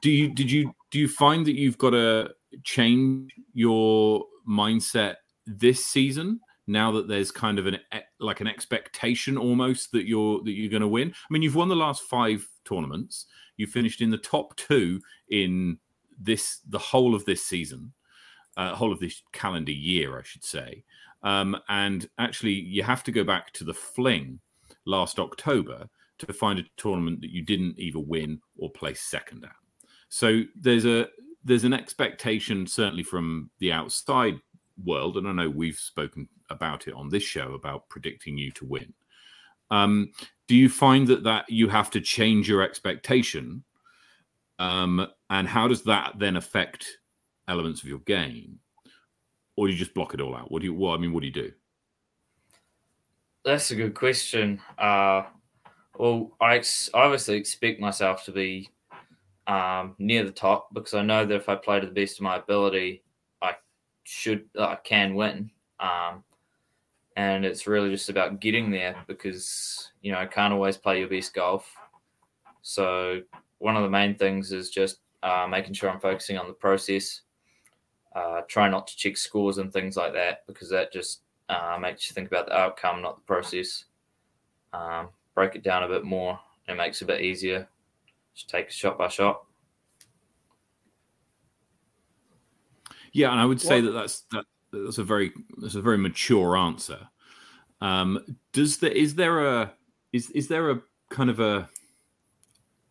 do 0.01 0.09
you 0.09 0.33
did 0.33 0.51
you 0.51 0.73
do 0.91 0.99
you 0.99 1.07
find 1.07 1.45
that 1.45 1.55
you've 1.55 1.77
got 1.77 1.91
to 1.91 2.31
change 2.63 3.31
your 3.53 4.25
mindset 4.47 5.15
this 5.45 5.85
season? 5.85 6.39
Now 6.69 6.91
that 6.91 7.07
there's 7.07 7.31
kind 7.31 7.57
of 7.57 7.65
an 7.65 7.79
like 8.19 8.41
an 8.41 8.47
expectation 8.47 9.37
almost 9.37 9.91
that 9.91 10.07
you're 10.07 10.41
that 10.43 10.51
you're 10.51 10.69
going 10.69 10.81
to 10.81 10.87
win. 10.87 11.09
I 11.09 11.33
mean, 11.33 11.41
you've 11.41 11.55
won 11.55 11.67
the 11.67 11.75
last 11.75 12.03
five 12.03 12.47
tournaments. 12.63 13.25
You 13.57 13.67
finished 13.67 14.01
in 14.01 14.11
the 14.11 14.17
top 14.17 14.55
two 14.55 15.01
in 15.29 15.79
this 16.19 16.59
the 16.69 16.79
whole 16.79 17.15
of 17.15 17.25
this 17.25 17.43
season, 17.43 17.91
uh, 18.55 18.75
whole 18.75 18.93
of 18.93 18.99
this 18.99 19.21
calendar 19.33 19.71
year, 19.71 20.19
I 20.19 20.23
should 20.23 20.43
say. 20.43 20.83
Um, 21.23 21.57
and 21.67 22.07
actually, 22.19 22.53
you 22.53 22.83
have 22.83 23.03
to 23.05 23.11
go 23.11 23.23
back 23.23 23.51
to 23.53 23.63
the 23.63 23.73
Fling 23.73 24.39
last 24.85 25.19
October 25.19 25.89
to 26.19 26.33
find 26.33 26.59
a 26.59 26.63
tournament 26.77 27.21
that 27.21 27.31
you 27.31 27.43
didn't 27.43 27.79
either 27.79 27.99
win 27.99 28.39
or 28.57 28.69
place 28.69 29.01
second 29.01 29.43
at. 29.43 29.55
So 30.09 30.41
there's 30.55 30.85
a 30.85 31.07
there's 31.43 31.63
an 31.63 31.73
expectation 31.73 32.67
certainly 32.67 33.03
from 33.03 33.49
the 33.59 33.71
outside 33.71 34.39
world, 34.83 35.17
and 35.17 35.27
I 35.27 35.31
know 35.31 35.49
we've 35.49 35.77
spoken 35.77 36.27
about 36.49 36.87
it 36.87 36.93
on 36.93 37.09
this 37.09 37.23
show 37.23 37.53
about 37.53 37.89
predicting 37.89 38.37
you 38.37 38.51
to 38.51 38.65
win. 38.65 38.93
Um, 39.71 40.11
do 40.47 40.55
you 40.55 40.69
find 40.69 41.07
that 41.07 41.23
that 41.23 41.49
you 41.49 41.67
have 41.69 41.91
to 41.91 42.01
change 42.01 42.49
your 42.49 42.61
expectation, 42.61 43.63
um, 44.57 45.07
and 45.29 45.47
how 45.47 45.67
does 45.67 45.83
that 45.83 46.13
then 46.17 46.35
affect 46.35 46.97
elements 47.47 47.81
of 47.81 47.89
your 47.89 47.99
game, 47.99 48.59
or 49.55 49.67
do 49.67 49.73
you 49.73 49.79
just 49.79 49.93
block 49.93 50.13
it 50.13 50.21
all 50.21 50.35
out? 50.35 50.51
What 50.51 50.61
do 50.61 50.65
you? 50.65 50.73
Well, 50.73 50.93
I 50.93 50.97
mean, 50.97 51.13
what 51.13 51.21
do 51.21 51.27
you 51.27 51.33
do? 51.33 51.51
That's 53.45 53.71
a 53.71 53.75
good 53.75 53.93
question. 53.93 54.59
Uh, 54.77 55.23
well, 55.97 56.31
I 56.39 56.55
ex- 56.55 56.89
obviously 56.93 57.37
expect 57.37 57.79
myself 57.79 58.25
to 58.25 58.31
be 58.31 58.69
um, 59.47 59.95
near 59.97 60.23
the 60.23 60.31
top 60.31 60.73
because 60.73 60.93
I 60.93 61.01
know 61.01 61.25
that 61.25 61.35
if 61.35 61.49
I 61.49 61.55
play 61.55 61.79
to 61.79 61.87
the 61.87 61.91
best 61.91 62.17
of 62.17 62.23
my 62.23 62.37
ability, 62.37 63.03
should 64.03 64.49
I 64.59 64.75
can 64.83 65.15
win. 65.15 65.51
Um, 65.79 66.23
and 67.15 67.45
it's 67.45 67.67
really 67.67 67.89
just 67.89 68.09
about 68.09 68.39
getting 68.39 68.71
there 68.71 68.95
because 69.07 69.91
you 70.01 70.11
know 70.11 70.19
I 70.19 70.25
can't 70.25 70.53
always 70.53 70.77
play 70.77 70.99
your 70.99 71.09
best 71.09 71.33
golf. 71.33 71.75
So 72.61 73.21
one 73.57 73.75
of 73.75 73.83
the 73.83 73.89
main 73.89 74.15
things 74.15 74.51
is 74.51 74.69
just 74.69 74.99
uh, 75.23 75.47
making 75.49 75.73
sure 75.73 75.89
I'm 75.89 75.99
focusing 75.99 76.37
on 76.37 76.47
the 76.47 76.53
process. 76.53 77.21
Uh, 78.15 78.41
try 78.47 78.69
not 78.69 78.87
to 78.87 78.97
check 78.97 79.17
scores 79.17 79.59
and 79.59 79.71
things 79.71 79.95
like 79.95 80.13
that 80.13 80.45
because 80.47 80.69
that 80.69 80.91
just 80.91 81.21
uh, 81.49 81.77
makes 81.79 82.09
you 82.09 82.13
think 82.13 82.27
about 82.27 82.47
the 82.47 82.57
outcome, 82.57 83.01
not 83.01 83.17
the 83.17 83.21
process. 83.21 83.85
Um, 84.73 85.09
break 85.35 85.55
it 85.55 85.63
down 85.63 85.83
a 85.83 85.87
bit 85.87 86.03
more. 86.03 86.39
It 86.67 86.75
makes 86.75 87.01
it 87.01 87.05
a 87.05 87.07
bit 87.07 87.21
easier. 87.21 87.67
Just 88.33 88.49
take 88.49 88.67
it 88.67 88.73
shot 88.73 88.97
by 88.97 89.07
shot. 89.07 89.43
Yeah, 93.13 93.31
and 93.31 93.39
I 93.39 93.45
would 93.45 93.61
say 93.61 93.81
that 93.81 93.91
that's 93.91 94.21
that, 94.31 94.45
that's 94.71 94.97
a 94.97 95.03
very 95.03 95.31
that's 95.57 95.75
a 95.75 95.81
very 95.81 95.97
mature 95.97 96.57
answer. 96.57 97.07
Um, 97.81 98.37
does 98.53 98.77
there 98.77 98.91
is 98.91 99.15
there 99.15 99.45
a 99.45 99.73
is 100.13 100.29
is 100.31 100.47
there 100.47 100.71
a 100.71 100.81
kind 101.09 101.29
of 101.29 101.39
a 101.39 101.69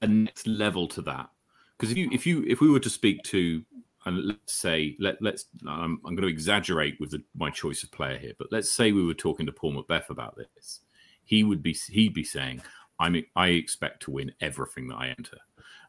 a 0.03 0.07
next 0.07 0.47
level 0.47 0.89
to 0.89 1.03
that? 1.03 1.29
Because 1.77 1.93
if 1.93 1.99
you 1.99 2.09
if 2.13 2.27
you 2.27 2.45
if 2.47 2.61
we 2.61 2.71
were 2.71 2.81
to 2.81 2.91
speak 2.91 3.23
to 3.25 3.63
and 4.07 4.25
let's 4.25 4.55
say 4.55 4.97
let 4.99 5.21
let's 5.21 5.47
I'm, 5.67 6.01
I'm 6.05 6.15
going 6.15 6.23
to 6.23 6.29
exaggerate 6.29 6.99
with 6.99 7.11
the, 7.11 7.23
my 7.37 7.51
choice 7.51 7.83
of 7.83 7.93
player 7.93 8.19
here, 8.19 8.33
but 8.39 8.49
let's 8.51 8.73
say 8.73 8.93
we 8.93 9.05
were 9.05 9.15
talking 9.15 9.47
to 9.47 9.53
Paul 9.53 9.75
McBeth 9.75 10.11
about 10.11 10.37
this, 10.37 10.81
he 11.25 11.45
would 11.45 11.63
be 11.63 11.77
he'd 11.91 12.15
be 12.15 12.25
saying, 12.25 12.63
"I'm 12.99 13.23
I 13.37 13.49
expect 13.49 14.03
to 14.05 14.11
win 14.11 14.33
everything 14.41 14.89
that 14.89 14.97
I 14.97 15.15
enter." 15.17 15.39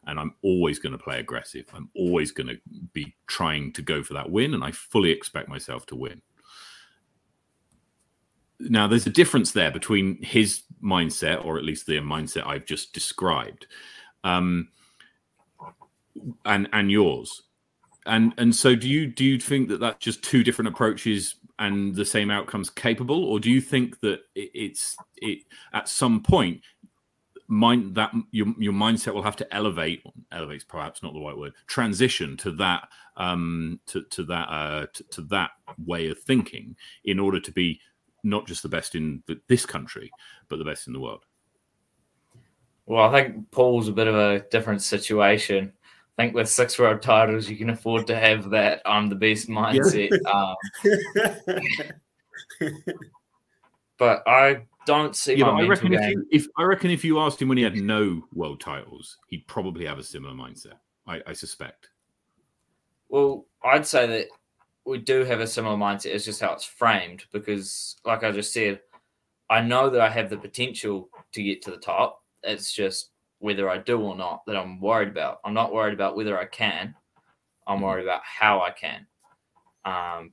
And 0.06 0.18
I'm 0.18 0.34
always 0.42 0.78
going 0.78 0.92
to 0.92 1.02
play 1.02 1.18
aggressive. 1.20 1.66
I'm 1.74 1.90
always 1.94 2.32
going 2.32 2.48
to 2.48 2.58
be 2.92 3.14
trying 3.26 3.72
to 3.74 3.82
go 3.82 4.02
for 4.02 4.14
that 4.14 4.30
win, 4.30 4.54
and 4.54 4.64
I 4.64 4.72
fully 4.72 5.10
expect 5.10 5.48
myself 5.48 5.86
to 5.86 5.96
win. 5.96 6.22
Now, 8.58 8.86
there's 8.86 9.06
a 9.06 9.10
difference 9.10 9.52
there 9.52 9.70
between 9.70 10.22
his 10.22 10.62
mindset, 10.82 11.44
or 11.44 11.58
at 11.58 11.64
least 11.64 11.86
the 11.86 11.98
mindset 11.98 12.46
I've 12.46 12.66
just 12.66 12.92
described, 12.92 13.66
um, 14.24 14.68
and 16.44 16.68
and 16.72 16.90
yours. 16.90 17.42
And 18.06 18.34
and 18.38 18.54
so, 18.54 18.74
do 18.74 18.88
you 18.88 19.06
do 19.06 19.24
you 19.24 19.38
think 19.38 19.68
that 19.68 19.80
that's 19.80 20.04
just 20.04 20.22
two 20.22 20.42
different 20.42 20.68
approaches 20.68 21.36
and 21.58 21.94
the 21.94 22.04
same 22.04 22.30
outcomes 22.30 22.70
capable, 22.70 23.24
or 23.24 23.38
do 23.38 23.50
you 23.50 23.60
think 23.60 24.00
that 24.00 24.20
it, 24.34 24.50
it's 24.54 24.96
it 25.18 25.40
at 25.72 25.88
some 25.88 26.22
point 26.22 26.62
mind 27.50 27.96
that 27.96 28.12
your 28.30 28.46
your 28.58 28.72
mindset 28.72 29.12
will 29.12 29.24
have 29.24 29.36
to 29.36 29.54
elevate 29.54 30.02
elevates 30.30 30.62
perhaps 30.62 31.02
not 31.02 31.12
the 31.12 31.20
right 31.20 31.36
word 31.36 31.52
transition 31.66 32.36
to 32.36 32.52
that 32.52 32.88
um 33.16 33.80
to 33.86 34.04
to 34.04 34.22
that 34.22 34.48
uh 34.48 34.86
to, 34.92 35.02
to 35.10 35.20
that 35.22 35.50
way 35.84 36.08
of 36.08 36.18
thinking 36.20 36.76
in 37.04 37.18
order 37.18 37.40
to 37.40 37.50
be 37.50 37.80
not 38.22 38.46
just 38.46 38.62
the 38.62 38.68
best 38.68 38.94
in 38.94 39.20
the, 39.26 39.38
this 39.48 39.66
country 39.66 40.12
but 40.48 40.58
the 40.58 40.64
best 40.64 40.86
in 40.86 40.92
the 40.92 41.00
world 41.00 41.24
well 42.86 43.08
i 43.08 43.10
think 43.10 43.50
paul's 43.50 43.88
a 43.88 43.92
bit 43.92 44.06
of 44.06 44.14
a 44.14 44.40
different 44.50 44.80
situation 44.80 45.72
I 46.18 46.24
think 46.24 46.34
with 46.34 46.50
six 46.50 46.78
world 46.78 47.00
titles, 47.00 47.48
you 47.48 47.56
can 47.56 47.70
afford 47.70 48.06
to 48.08 48.14
have 48.14 48.50
that 48.50 48.82
I'm 48.84 49.08
the 49.08 49.14
best 49.14 49.48
mindset. 49.48 50.10
Yeah. 50.22 50.54
Um, 52.60 52.74
but 53.96 54.22
I 54.26 54.66
don't 54.90 55.14
see. 55.14 55.34
Yeah, 55.34 55.50
I 55.50 55.66
reckon 55.66 55.92
if, 55.92 56.10
you, 56.10 56.26
if, 56.32 56.46
I 56.58 56.64
reckon 56.64 56.90
if 56.90 57.04
you 57.04 57.20
asked 57.20 57.40
him 57.40 57.46
when 57.48 57.58
he 57.58 57.62
had 57.62 57.76
no 57.76 58.26
world 58.34 58.60
titles, 58.60 59.18
he'd 59.28 59.46
probably 59.46 59.86
have 59.86 60.00
a 60.00 60.02
similar 60.02 60.34
mindset. 60.34 60.78
I, 61.06 61.20
I 61.28 61.32
suspect. 61.32 61.90
Well, 63.08 63.46
I'd 63.62 63.86
say 63.86 64.08
that 64.08 64.26
we 64.84 64.98
do 64.98 65.24
have 65.24 65.38
a 65.38 65.46
similar 65.46 65.76
mindset. 65.76 66.06
It's 66.06 66.24
just 66.24 66.40
how 66.40 66.52
it's 66.52 66.64
framed 66.64 67.24
because, 67.30 67.96
like 68.04 68.24
I 68.24 68.32
just 68.32 68.52
said, 68.52 68.80
I 69.48 69.60
know 69.60 69.90
that 69.90 70.00
I 70.00 70.08
have 70.08 70.28
the 70.28 70.36
potential 70.36 71.08
to 71.32 71.42
get 71.42 71.62
to 71.62 71.70
the 71.70 71.76
top. 71.76 72.24
It's 72.42 72.72
just 72.72 73.10
whether 73.38 73.70
I 73.70 73.78
do 73.78 74.00
or 74.00 74.16
not 74.16 74.44
that 74.46 74.56
I'm 74.56 74.80
worried 74.80 75.08
about. 75.08 75.38
I'm 75.44 75.54
not 75.54 75.72
worried 75.72 75.94
about 75.94 76.16
whether 76.16 76.36
I 76.36 76.46
can. 76.46 76.96
I'm 77.68 77.76
mm-hmm. 77.76 77.84
worried 77.84 78.04
about 78.04 78.22
how 78.24 78.60
I 78.60 78.70
can. 78.70 79.06
Um, 79.84 80.32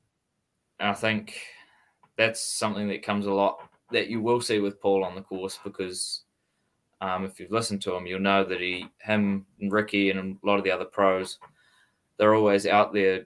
and 0.79 0.89
I 0.89 0.93
think 0.93 1.39
that's 2.17 2.41
something 2.41 2.87
that 2.87 3.03
comes 3.03 3.27
a 3.27 3.31
lot 3.31 3.59
that 3.91 4.07
you 4.07 4.21
will 4.21 4.41
see 4.41 4.59
with 4.59 4.81
Paul 4.81 5.03
on 5.03 5.15
the 5.15 5.21
course 5.21 5.59
because 5.63 6.23
um, 7.01 7.25
if 7.25 7.39
you've 7.39 7.51
listened 7.51 7.81
to 7.83 7.95
him, 7.95 8.07
you'll 8.07 8.19
know 8.19 8.43
that 8.43 8.59
he, 8.59 8.87
him, 8.99 9.45
and 9.61 9.71
Ricky, 9.71 10.09
and 10.09 10.37
a 10.41 10.47
lot 10.47 10.57
of 10.57 10.63
the 10.63 10.71
other 10.71 10.85
pros, 10.85 11.37
they're 12.17 12.35
always 12.35 12.65
out 12.65 12.93
there 12.93 13.25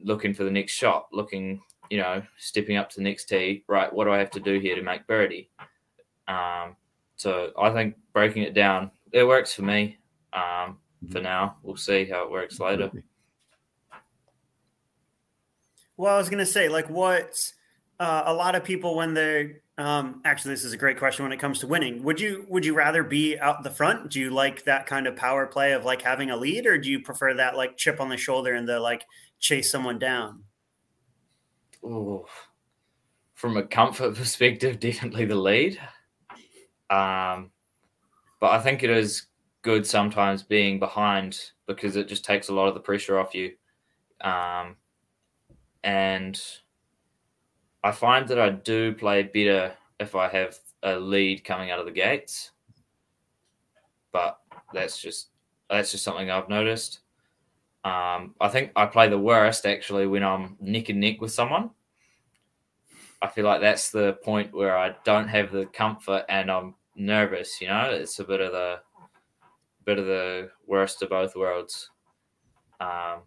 looking 0.00 0.34
for 0.34 0.44
the 0.44 0.50
next 0.50 0.72
shot, 0.72 1.08
looking, 1.12 1.60
you 1.90 1.98
know, 1.98 2.22
stepping 2.38 2.76
up 2.76 2.90
to 2.90 2.96
the 2.96 3.02
next 3.02 3.26
tee. 3.26 3.64
Right, 3.66 3.92
what 3.92 4.04
do 4.04 4.12
I 4.12 4.18
have 4.18 4.30
to 4.32 4.40
do 4.40 4.60
here 4.60 4.76
to 4.76 4.82
make 4.82 5.06
birdie? 5.06 5.50
Um, 6.28 6.76
so 7.16 7.50
I 7.60 7.70
think 7.70 7.96
breaking 8.12 8.44
it 8.44 8.54
down, 8.54 8.90
it 9.12 9.26
works 9.26 9.52
for 9.52 9.62
me. 9.62 9.98
Um, 10.32 10.78
for 11.10 11.18
mm-hmm. 11.18 11.24
now, 11.24 11.56
we'll 11.62 11.76
see 11.76 12.04
how 12.04 12.24
it 12.24 12.30
works 12.30 12.60
later. 12.60 12.90
Well, 15.96 16.14
I 16.14 16.18
was 16.18 16.30
gonna 16.30 16.46
say, 16.46 16.68
like, 16.68 16.88
what 16.88 17.52
uh, 17.98 18.22
a 18.26 18.34
lot 18.34 18.54
of 18.54 18.64
people 18.64 18.96
when 18.96 19.14
they're 19.14 19.60
um, 19.78 20.20
actually, 20.24 20.54
this 20.54 20.64
is 20.64 20.72
a 20.72 20.76
great 20.76 20.98
question 20.98 21.24
when 21.24 21.32
it 21.32 21.40
comes 21.40 21.60
to 21.60 21.66
winning. 21.66 22.02
Would 22.02 22.20
you 22.20 22.44
would 22.48 22.64
you 22.64 22.74
rather 22.74 23.02
be 23.02 23.38
out 23.38 23.62
the 23.62 23.70
front? 23.70 24.10
Do 24.10 24.20
you 24.20 24.30
like 24.30 24.64
that 24.64 24.86
kind 24.86 25.06
of 25.06 25.16
power 25.16 25.46
play 25.46 25.72
of 25.72 25.84
like 25.84 26.02
having 26.02 26.30
a 26.30 26.36
lead, 26.36 26.66
or 26.66 26.76
do 26.76 26.90
you 26.90 27.00
prefer 27.00 27.34
that 27.34 27.56
like 27.56 27.76
chip 27.78 28.00
on 28.00 28.10
the 28.10 28.16
shoulder 28.18 28.54
and 28.54 28.68
the 28.68 28.78
like 28.78 29.04
chase 29.38 29.70
someone 29.70 29.98
down? 29.98 30.44
Oh, 31.82 32.26
from 33.34 33.56
a 33.56 33.62
comfort 33.62 34.14
perspective, 34.16 34.78
definitely 34.78 35.24
the 35.24 35.36
lead. 35.36 35.80
Um, 36.90 37.50
but 38.40 38.50
I 38.50 38.60
think 38.60 38.82
it 38.82 38.90
is 38.90 39.26
good 39.62 39.86
sometimes 39.86 40.42
being 40.42 40.78
behind 40.78 41.40
because 41.66 41.96
it 41.96 42.08
just 42.08 42.24
takes 42.24 42.48
a 42.48 42.54
lot 42.54 42.68
of 42.68 42.74
the 42.74 42.80
pressure 42.80 43.18
off 43.18 43.34
you. 43.34 43.52
Um, 44.20 44.76
and 45.82 46.40
I 47.84 47.90
find 47.90 48.28
that 48.28 48.38
I 48.38 48.50
do 48.50 48.94
play 48.94 49.22
better 49.22 49.74
if 49.98 50.14
I 50.14 50.28
have 50.28 50.58
a 50.82 50.98
lead 50.98 51.44
coming 51.44 51.70
out 51.70 51.78
of 51.78 51.86
the 51.86 51.92
gates. 51.92 52.52
But 54.12 54.38
that's 54.72 54.98
just 54.98 55.28
that's 55.70 55.90
just 55.90 56.04
something 56.04 56.30
I've 56.30 56.48
noticed. 56.48 57.00
Um, 57.84 58.34
I 58.40 58.48
think 58.48 58.70
I 58.76 58.86
play 58.86 59.08
the 59.08 59.18
worst 59.18 59.66
actually 59.66 60.06
when 60.06 60.22
I'm 60.22 60.56
neck 60.60 60.88
and 60.88 61.00
neck 61.00 61.20
with 61.20 61.32
someone. 61.32 61.70
I 63.20 63.28
feel 63.28 63.44
like 63.44 63.60
that's 63.60 63.90
the 63.90 64.14
point 64.24 64.52
where 64.52 64.76
I 64.76 64.94
don't 65.04 65.28
have 65.28 65.50
the 65.50 65.66
comfort 65.66 66.24
and 66.28 66.50
I'm 66.50 66.74
nervous. 66.94 67.60
You 67.60 67.68
know, 67.68 67.90
it's 67.90 68.18
a 68.18 68.24
bit 68.24 68.40
of 68.40 68.52
the 68.52 68.80
bit 69.84 69.98
of 69.98 70.06
the 70.06 70.50
worst 70.66 71.02
of 71.02 71.10
both 71.10 71.34
worlds. 71.34 71.90
Um, 72.80 73.22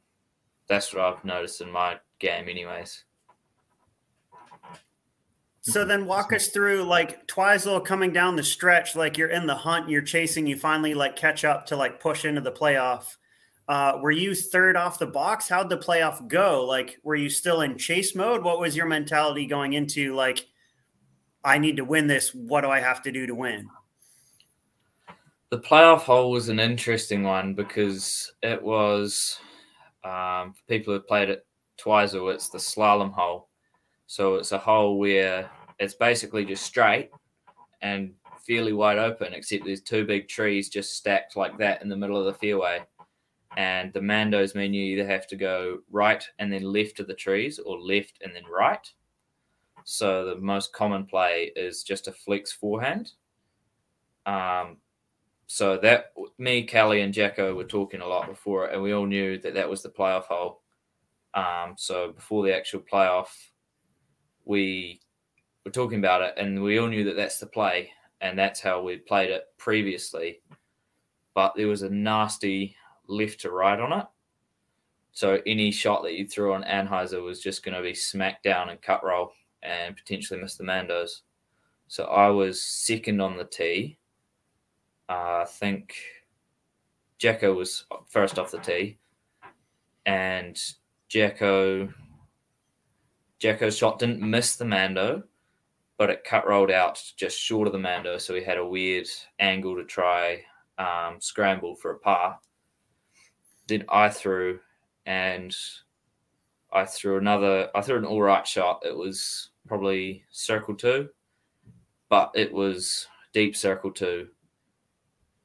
that's 0.67 0.93
what 0.93 1.03
I've 1.03 1.25
noticed 1.25 1.61
in 1.61 1.71
my 1.71 1.97
game, 2.19 2.47
anyways. 2.47 3.05
So 5.67 5.83
then 5.83 6.05
walk 6.05 6.31
us 6.31 6.49
through 6.49 6.83
like 6.83 7.25
Twizel 7.25 7.81
coming 7.81 8.13
down 8.13 8.35
the 8.35 8.43
stretch, 8.43 8.95
like 8.95 9.17
you're 9.17 9.29
in 9.29 9.47
the 9.47 9.55
hunt, 9.55 9.89
you're 9.89 10.03
chasing, 10.03 10.45
you 10.45 10.57
finally 10.57 10.93
like 10.93 11.15
catch 11.15 11.43
up 11.43 11.65
to 11.67 11.75
like 11.75 11.99
push 11.99 12.23
into 12.23 12.41
the 12.41 12.51
playoff. 12.51 13.15
Uh, 13.67 13.97
were 13.99 14.11
you 14.11 14.35
third 14.35 14.77
off 14.77 14.99
the 14.99 15.07
box? 15.07 15.49
How'd 15.49 15.71
the 15.71 15.77
playoff 15.77 16.27
go? 16.27 16.63
Like, 16.65 16.99
were 17.01 17.15
you 17.15 17.31
still 17.31 17.61
in 17.61 17.79
chase 17.79 18.13
mode? 18.13 18.43
What 18.43 18.59
was 18.59 18.75
your 18.75 18.85
mentality 18.85 19.47
going 19.47 19.73
into 19.73 20.13
like, 20.13 20.45
I 21.43 21.57
need 21.57 21.77
to 21.77 21.83
win 21.83 22.05
this. 22.05 22.31
What 22.35 22.61
do 22.61 22.69
I 22.69 22.79
have 22.79 23.01
to 23.01 23.11
do 23.11 23.25
to 23.25 23.33
win? 23.33 23.67
The 25.49 25.57
playoff 25.57 26.01
hole 26.01 26.29
was 26.29 26.49
an 26.49 26.59
interesting 26.59 27.23
one 27.23 27.55
because 27.55 28.31
it 28.43 28.61
was 28.61 29.39
um, 30.03 30.53
for 30.53 30.61
people 30.69 30.93
who 30.93 30.99
played 30.99 31.31
it 31.31 31.47
Twizel, 31.77 32.29
it's 32.29 32.49
the 32.49 32.59
slalom 32.59 33.11
hole. 33.11 33.49
So 34.07 34.35
it's 34.35 34.51
a 34.51 34.57
hole 34.57 34.97
where 34.99 35.49
it's 35.79 35.93
basically 35.93 36.45
just 36.45 36.65
straight 36.65 37.11
and 37.81 38.13
fairly 38.45 38.73
wide 38.73 38.97
open, 38.97 39.33
except 39.33 39.65
there's 39.65 39.81
two 39.81 40.05
big 40.05 40.27
trees 40.27 40.69
just 40.69 40.93
stacked 40.93 41.35
like 41.35 41.57
that 41.57 41.81
in 41.81 41.89
the 41.89 41.97
middle 41.97 42.17
of 42.17 42.25
the 42.25 42.33
fairway. 42.33 42.81
And 43.57 43.93
the 43.93 44.01
Mandos 44.01 44.53
mean 44.53 44.73
you 44.73 44.83
either 44.83 45.09
have 45.09 45.27
to 45.27 45.35
go 45.35 45.79
right 45.89 46.23
and 46.39 46.51
then 46.51 46.63
left 46.63 46.99
of 46.99 47.07
the 47.07 47.13
trees 47.13 47.57
or 47.59 47.79
left 47.79 48.19
and 48.21 48.35
then 48.35 48.43
right. 48.51 48.91
So 49.85 50.25
the 50.25 50.35
most 50.35 50.73
common 50.73 51.05
play 51.05 51.51
is 51.55 51.83
just 51.83 52.07
a 52.07 52.11
flex 52.11 52.51
forehand. 52.51 53.11
Um, 54.25 54.77
so 55.47 55.77
that 55.77 56.13
me, 56.37 56.63
Kelly, 56.63 57.01
and 57.01 57.13
Jacko 57.13 57.53
were 57.53 57.63
talking 57.63 58.01
a 58.01 58.07
lot 58.07 58.27
before, 58.27 58.65
and 58.65 58.81
we 58.81 58.93
all 58.93 59.05
knew 59.05 59.37
that 59.39 59.53
that 59.53 59.69
was 59.69 59.83
the 59.83 59.89
playoff 59.89 60.23
hole. 60.23 60.61
Um, 61.35 61.75
so 61.77 62.13
before 62.13 62.43
the 62.43 62.55
actual 62.55 62.79
playoff, 62.79 63.27
we 64.45 65.01
were 65.63 65.71
talking 65.71 65.99
about 65.99 66.21
it, 66.21 66.35
and 66.37 66.61
we 66.61 66.79
all 66.79 66.87
knew 66.87 67.03
that 67.03 67.15
that's 67.15 67.39
the 67.39 67.47
play, 67.47 67.89
and 68.21 68.37
that's 68.37 68.61
how 68.61 68.81
we 68.81 68.97
played 68.97 69.31
it 69.31 69.45
previously. 69.57 70.41
But 71.33 71.53
there 71.55 71.67
was 71.67 71.81
a 71.81 71.89
nasty 71.89 72.75
left 73.07 73.41
to 73.41 73.51
right 73.51 73.79
on 73.79 73.99
it. 73.99 74.05
So 75.11 75.41
any 75.45 75.71
shot 75.71 76.03
that 76.03 76.13
you 76.13 76.27
threw 76.27 76.53
on 76.53 76.63
anhyzer 76.63 77.23
was 77.23 77.41
just 77.41 77.63
going 77.63 77.75
to 77.75 77.81
be 77.81 77.93
smacked 77.93 78.43
down 78.43 78.69
and 78.69 78.81
cut 78.81 79.03
roll 79.03 79.31
and 79.63 79.95
potentially 79.95 80.39
miss 80.39 80.55
the 80.55 80.63
Mandos. 80.63 81.21
So 81.87 82.05
I 82.05 82.27
was 82.29 82.61
second 82.61 83.21
on 83.21 83.37
the 83.37 83.45
tee. 83.45 83.97
Uh, 85.07 85.43
I 85.43 85.45
think 85.47 85.95
Jacko 87.17 87.53
was 87.53 87.85
first 88.09 88.37
off 88.39 88.51
the 88.51 88.59
tee, 88.59 88.97
and 90.05 90.59
Jacko 91.07 91.87
Jacko's 93.39 93.77
shot 93.77 93.99
didn't 93.99 94.21
miss 94.21 94.55
the 94.55 94.65
Mando, 94.65 95.23
but 95.97 96.09
it 96.09 96.23
cut 96.23 96.47
rolled 96.47 96.71
out 96.71 97.01
just 97.17 97.39
short 97.39 97.67
of 97.67 97.73
the 97.73 97.79
Mando, 97.79 98.17
so 98.17 98.33
he 98.33 98.43
had 98.43 98.57
a 98.57 98.65
weird 98.65 99.07
angle 99.39 99.75
to 99.75 99.83
try 99.85 100.41
um, 100.77 101.19
scramble 101.19 101.75
for 101.75 101.91
a 101.91 101.99
par. 101.99 102.39
Then 103.67 103.85
I 103.89 104.09
threw, 104.09 104.59
and 105.05 105.55
I 106.71 106.85
threw 106.85 107.17
another. 107.17 107.69
I 107.73 107.81
threw 107.81 107.97
an 107.97 108.05
all 108.05 108.21
right 108.21 108.45
shot. 108.45 108.83
It 108.85 108.95
was 108.95 109.49
probably 109.67 110.23
circle 110.31 110.75
two, 110.75 111.09
but 112.09 112.31
it 112.35 112.53
was 112.53 113.07
deep 113.33 113.55
circle 113.55 113.91
two. 113.91 114.27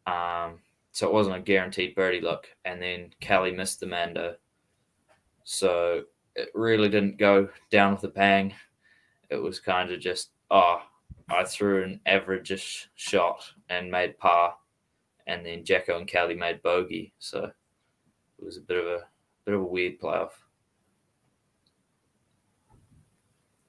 Um, 0.07 0.59
so 0.93 1.07
it 1.07 1.13
wasn't 1.13 1.37
a 1.37 1.41
guaranteed 1.41 1.95
birdie 1.95 2.21
look. 2.21 2.49
And 2.65 2.83
then 2.83 3.11
Kelly 3.21 3.53
missed 3.53 3.81
the 3.81 3.87
Mando, 3.87 4.37
so 5.45 6.03
it 6.37 6.49
really 6.55 6.89
didn't 6.89 7.19
go 7.19 7.49
down 7.71 7.95
with 7.95 8.05
a 8.05 8.09
bang. 8.09 8.55
It 9.31 9.37
was 9.37 9.61
kind 9.61 9.91
of 9.91 10.01
just 10.01 10.31
oh, 10.51 10.83
I 11.31 11.45
threw 11.45 11.85
an 11.85 12.01
average 12.07 12.89
shot 12.97 13.45
and 13.69 13.91
made 13.91 14.19
par, 14.19 14.55
and 15.27 15.45
then 15.45 15.65
Jacko 15.65 15.99
and 15.99 16.07
Kelly 16.07 16.35
made 16.35 16.63
bogey. 16.63 17.13
So 17.19 17.45
it 17.45 18.45
was 18.45 18.57
a 18.57 18.63
bit 18.63 18.79
of 18.79 18.87
a 18.87 19.01
bit 19.45 19.55
of 19.55 19.61
a 19.61 19.65
weird 19.65 20.01
playoff. 20.01 20.31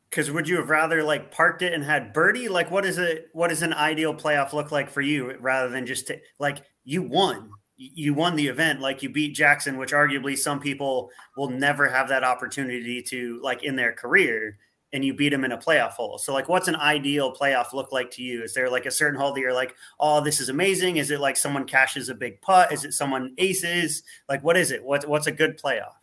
Because 0.10 0.30
would 0.30 0.48
you 0.48 0.58
have 0.58 0.70
rather 0.70 1.04
like 1.04 1.32
parked 1.32 1.62
it 1.62 1.74
and 1.74 1.84
had 1.84 2.12
birdie? 2.12 2.50
Like, 2.50 2.70
what 2.70 2.86
is 2.86 2.98
it? 2.98 3.30
What 3.34 3.48
does 3.48 3.62
an 3.62 3.74
ideal 3.74 4.14
playoff 4.14 4.54
look 4.54 4.72
like 4.72 4.90
for 4.90 5.02
you, 5.02 5.38
rather 5.40 5.70
than 5.70 5.86
just 5.86 6.08
to, 6.08 6.20
like 6.40 6.64
you 6.84 7.02
won? 7.02 7.52
You 7.84 8.14
won 8.14 8.36
the 8.36 8.48
event, 8.48 8.80
like 8.80 9.02
you 9.02 9.10
beat 9.10 9.34
Jackson, 9.34 9.78
which 9.78 9.92
arguably 9.92 10.38
some 10.38 10.60
people 10.60 11.10
will 11.36 11.50
never 11.50 11.88
have 11.88 12.10
that 12.10 12.24
opportunity 12.24 13.02
to, 13.04 13.40
like 13.42 13.64
in 13.64 13.76
their 13.76 13.92
career, 13.92 14.60
and 14.94 15.04
you 15.04 15.14
beat 15.14 15.34
him 15.34 15.44
in 15.44 15.54
a 15.54 15.58
playoff 15.58 15.94
hole. 15.94 16.18
So, 16.18 16.32
like, 16.32 16.48
what's 16.48 16.68
an 16.68 16.76
ideal 16.76 17.34
playoff 17.34 17.74
look 17.74 17.92
like 17.92 18.12
to 18.12 18.22
you? 18.22 18.44
Is 18.44 18.54
there 18.54 18.70
like 18.70 18.86
a 18.86 18.92
certain 18.92 19.20
hole 19.20 19.34
that 19.34 19.40
you're 19.40 19.54
like, 19.54 19.76
oh, 20.00 20.22
this 20.22 20.40
is 20.40 20.50
amazing? 20.50 20.98
Is 20.98 21.10
it 21.10 21.20
like 21.20 21.38
someone 21.38 21.66
cashes 21.66 22.10
a 22.10 22.16
big 22.16 22.40
putt? 22.42 22.72
Is 22.72 22.86
it 22.86 22.94
someone 22.94 23.34
aces? 23.38 24.04
Like, 24.30 24.44
what 24.44 24.58
is 24.58 24.72
it? 24.72 24.84
What's 24.84 25.08
what's 25.08 25.28
a 25.28 25.32
good 25.32 25.60
playoff? 25.60 25.94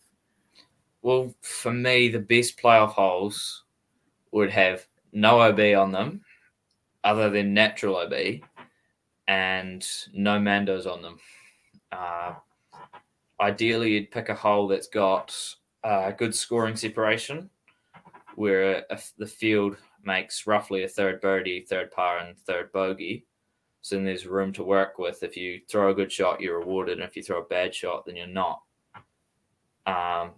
Well, 1.01 1.33
for 1.41 1.71
me, 1.71 2.09
the 2.09 2.19
best 2.19 2.61
playoff 2.61 2.91
holes 2.91 3.63
would 4.31 4.51
have 4.51 4.85
no 5.13 5.39
OB 5.39 5.59
on 5.77 5.91
them 5.91 6.21
other 7.03 7.29
than 7.29 7.53
natural 7.53 7.95
OB 7.95 8.41
and 9.27 9.87
no 10.13 10.39
Mandos 10.39 10.85
on 10.85 11.01
them. 11.01 11.17
Uh, 11.91 12.33
ideally, 13.39 13.93
you'd 13.93 14.11
pick 14.11 14.29
a 14.29 14.35
hole 14.35 14.67
that's 14.67 14.87
got 14.87 15.35
uh, 15.83 16.11
good 16.11 16.35
scoring 16.35 16.75
separation 16.75 17.49
where 18.35 18.85
a, 18.89 18.99
the 19.17 19.27
field 19.27 19.77
makes 20.03 20.47
roughly 20.47 20.83
a 20.83 20.87
third 20.87 21.19
birdie, 21.21 21.61
third 21.61 21.91
par, 21.91 22.19
and 22.19 22.37
third 22.37 22.71
bogey. 22.71 23.25
So 23.81 23.95
then 23.95 24.05
there's 24.05 24.25
room 24.25 24.53
to 24.53 24.63
work 24.63 24.99
with. 24.99 25.23
If 25.23 25.37
you 25.37 25.61
throw 25.69 25.91
a 25.91 25.93
good 25.93 26.11
shot, 26.11 26.41
you're 26.41 26.59
rewarded. 26.59 26.99
And 26.99 27.07
if 27.07 27.15
you 27.15 27.23
throw 27.23 27.41
a 27.41 27.45
bad 27.45 27.73
shot, 27.73 28.05
then 28.05 28.15
you're 28.15 28.27
not. 28.27 28.61
Um, 29.85 30.31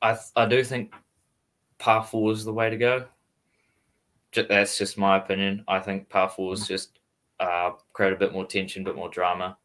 I, 0.00 0.16
I 0.36 0.46
do 0.46 0.62
think 0.62 0.94
par 1.78 2.04
four 2.04 2.32
is 2.32 2.44
the 2.44 2.52
way 2.52 2.70
to 2.70 2.76
go. 2.76 3.06
That's 4.34 4.78
just 4.78 4.98
my 4.98 5.16
opinion. 5.18 5.64
I 5.68 5.78
think 5.80 6.08
par 6.08 6.28
fours 6.28 6.66
just 6.66 6.98
uh, 7.40 7.72
create 7.92 8.12
a 8.12 8.16
bit 8.16 8.32
more 8.32 8.46
tension, 8.46 8.82
a 8.82 8.84
bit 8.84 8.96
more 8.96 9.08
drama. 9.08 9.56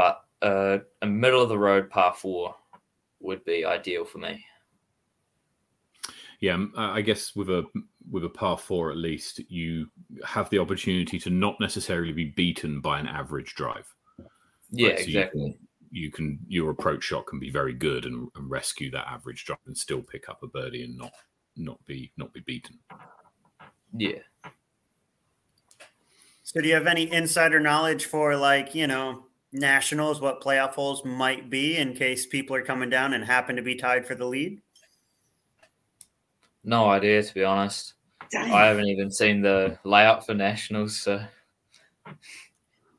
But 0.00 0.24
uh, 0.40 0.78
a 1.02 1.06
middle 1.06 1.42
of 1.42 1.50
the 1.50 1.58
road 1.58 1.90
par 1.90 2.14
four 2.14 2.54
would 3.20 3.44
be 3.44 3.66
ideal 3.66 4.06
for 4.06 4.16
me. 4.16 4.42
Yeah, 6.40 6.64
I 6.74 7.02
guess 7.02 7.36
with 7.36 7.50
a 7.50 7.66
with 8.10 8.24
a 8.24 8.30
par 8.30 8.56
four 8.56 8.90
at 8.90 8.96
least, 8.96 9.40
you 9.50 9.88
have 10.24 10.48
the 10.48 10.58
opportunity 10.58 11.18
to 11.18 11.28
not 11.28 11.60
necessarily 11.60 12.12
be 12.12 12.24
beaten 12.24 12.80
by 12.80 12.98
an 12.98 13.06
average 13.06 13.54
drive. 13.54 13.94
Yeah, 14.70 14.88
right? 14.88 14.98
so 15.00 15.04
exactly 15.04 15.58
you 15.90 16.10
can 16.10 16.38
your 16.48 16.70
approach 16.70 17.04
shot 17.04 17.26
can 17.26 17.38
be 17.38 17.50
very 17.50 17.74
good 17.74 18.06
and, 18.06 18.28
and, 18.36 18.48
rescue 18.48 18.90
that 18.92 19.08
average 19.08 19.44
drop 19.44 19.60
and 19.66 19.76
still 19.76 20.00
pick 20.00 20.28
up 20.28 20.42
a 20.42 20.46
birdie 20.46 20.84
and 20.84 20.96
not 20.96 21.12
not 21.56 21.84
be 21.84 22.10
not 22.16 22.32
be 22.32 22.40
beaten. 22.40 22.78
Yeah. 23.92 24.20
So 26.42 26.62
do 26.62 26.68
you 26.68 26.74
have 26.74 26.86
any 26.86 27.12
insider 27.12 27.60
knowledge 27.60 28.06
for 28.06 28.34
like, 28.36 28.74
you 28.74 28.86
know, 28.86 29.24
nationals, 29.52 30.20
what 30.20 30.42
playoff 30.42 30.74
holes 30.74 31.04
might 31.04 31.50
be 31.50 31.76
in 31.76 31.94
case 31.94 32.26
people 32.26 32.56
are 32.56 32.62
coming 32.62 32.90
down 32.90 33.14
and 33.14 33.24
happen 33.24 33.56
to 33.56 33.62
be 33.62 33.74
tied 33.74 34.06
for 34.06 34.14
the 34.14 34.24
lead? 34.24 34.60
No 36.64 36.88
idea 36.90 37.22
to 37.22 37.34
be 37.34 37.44
honest. 37.44 37.94
Dang. 38.30 38.52
I 38.52 38.66
haven't 38.66 38.86
even 38.86 39.10
seen 39.10 39.42
the 39.42 39.78
layout 39.84 40.24
for 40.24 40.34
nationals, 40.34 40.96
so 40.96 41.20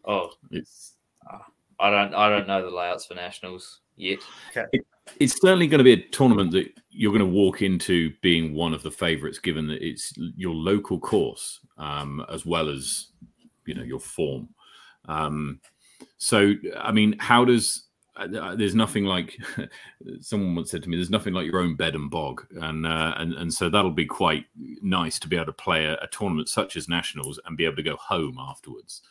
oh 0.05 0.31
it's 0.49 0.93
I 1.79 1.89
don't 1.89 2.13
I 2.13 2.29
don't 2.29 2.47
know 2.47 2.63
the 2.63 2.75
layouts 2.75 3.05
for 3.05 3.15
nationals 3.15 3.79
yet. 3.95 4.19
Okay. 4.49 4.65
It, 4.73 4.85
it's 5.19 5.39
certainly 5.39 5.67
going 5.67 5.79
to 5.79 5.83
be 5.83 5.93
a 5.93 6.09
tournament 6.09 6.51
that 6.51 6.67
you're 6.89 7.11
going 7.11 7.19
to 7.19 7.25
walk 7.25 7.61
into 7.61 8.11
being 8.21 8.53
one 8.53 8.73
of 8.73 8.83
the 8.83 8.91
favourites, 8.91 9.39
given 9.39 9.67
that 9.67 9.81
it's 9.81 10.13
your 10.35 10.53
local 10.53 10.99
course 10.99 11.59
um, 11.77 12.25
as 12.29 12.45
well 12.45 12.69
as 12.69 13.07
you 13.65 13.73
know 13.73 13.83
your 13.83 13.99
form. 13.99 14.49
Um, 15.05 15.59
so, 16.21 16.53
I 16.77 16.91
mean, 16.91 17.15
how 17.17 17.43
does 17.45 17.87
uh, 18.15 18.27
uh 18.37 18.55
there's 18.55 18.75
nothing 18.75 19.05
like 19.05 19.35
someone 20.19 20.53
once 20.53 20.69
said 20.69 20.83
to 20.83 20.89
me 20.89 20.95
there's 20.95 21.09
nothing 21.09 21.33
like 21.33 21.47
your 21.47 21.59
own 21.59 21.75
bed 21.75 21.95
and 21.95 22.11
bog 22.11 22.45
and 22.61 22.85
uh, 22.85 23.15
and 23.17 23.33
and 23.33 23.51
so 23.51 23.69
that'll 23.69 23.89
be 23.89 24.05
quite 24.05 24.45
nice 24.83 25.17
to 25.17 25.27
be 25.27 25.35
able 25.35 25.47
to 25.47 25.51
play 25.53 25.85
a, 25.85 25.95
a 25.95 26.07
tournament 26.11 26.47
such 26.47 26.75
as 26.75 26.87
nationals 26.87 27.39
and 27.45 27.57
be 27.57 27.65
able 27.65 27.75
to 27.75 27.81
go 27.81 27.95
home 27.95 28.37
afterwards 28.39 29.01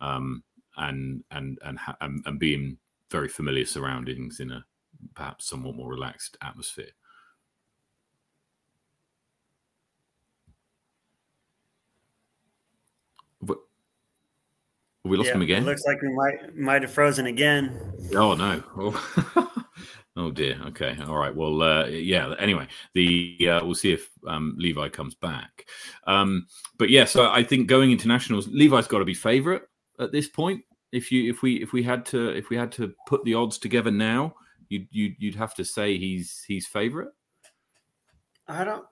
um, 0.00 0.44
and 0.76 1.24
and 1.32 1.58
and 1.64 1.80
and, 2.00 2.22
and 2.24 2.38
being 2.38 2.78
very 3.10 3.28
familiar 3.28 3.66
surroundings 3.66 4.38
in 4.38 4.52
a 4.52 4.64
perhaps 5.14 5.46
somewhat 5.46 5.74
more 5.74 5.90
relaxed 5.90 6.36
atmosphere. 6.40 6.92
But 13.42 13.58
we 15.04 15.16
lost 15.16 15.28
yeah, 15.28 15.34
him 15.34 15.42
again. 15.42 15.62
It 15.62 15.66
looks 15.66 15.84
like 15.86 16.00
we 16.02 16.12
might 16.14 16.56
might 16.56 16.82
have 16.82 16.92
frozen 16.92 17.26
again. 17.26 17.78
Oh 18.14 18.34
no! 18.34 18.62
Oh, 18.76 19.64
oh 20.16 20.30
dear. 20.30 20.60
Okay. 20.66 20.96
All 21.06 21.16
right. 21.16 21.34
Well, 21.34 21.62
uh, 21.62 21.86
yeah. 21.86 22.34
Anyway, 22.38 22.68
the 22.94 23.36
uh, 23.48 23.64
we'll 23.64 23.74
see 23.74 23.92
if 23.92 24.10
um, 24.26 24.54
Levi 24.58 24.88
comes 24.88 25.14
back. 25.14 25.66
Um, 26.06 26.46
but 26.78 26.90
yeah, 26.90 27.04
so 27.04 27.30
I 27.30 27.42
think 27.42 27.66
going 27.66 27.90
internationals, 27.92 28.48
Levi's 28.48 28.86
got 28.86 28.98
to 28.98 29.04
be 29.04 29.14
favourite 29.14 29.62
at 29.98 30.12
this 30.12 30.28
point 30.28 30.62
if 30.92 31.12
you 31.12 31.30
if 31.30 31.42
we 31.42 31.62
if 31.62 31.72
we 31.72 31.82
had 31.82 32.04
to 32.06 32.30
if 32.30 32.50
we 32.50 32.56
had 32.56 32.72
to 32.72 32.92
put 33.06 33.24
the 33.24 33.34
odds 33.34 33.58
together 33.58 33.90
now, 33.90 34.34
you'd 34.68 34.88
you'd, 34.90 35.14
you'd 35.18 35.34
have 35.34 35.54
to 35.54 35.64
say 35.64 35.98
he's 35.98 36.44
he's 36.46 36.66
favorite. 36.66 37.08
I 38.48 38.64
don't. 38.64 38.84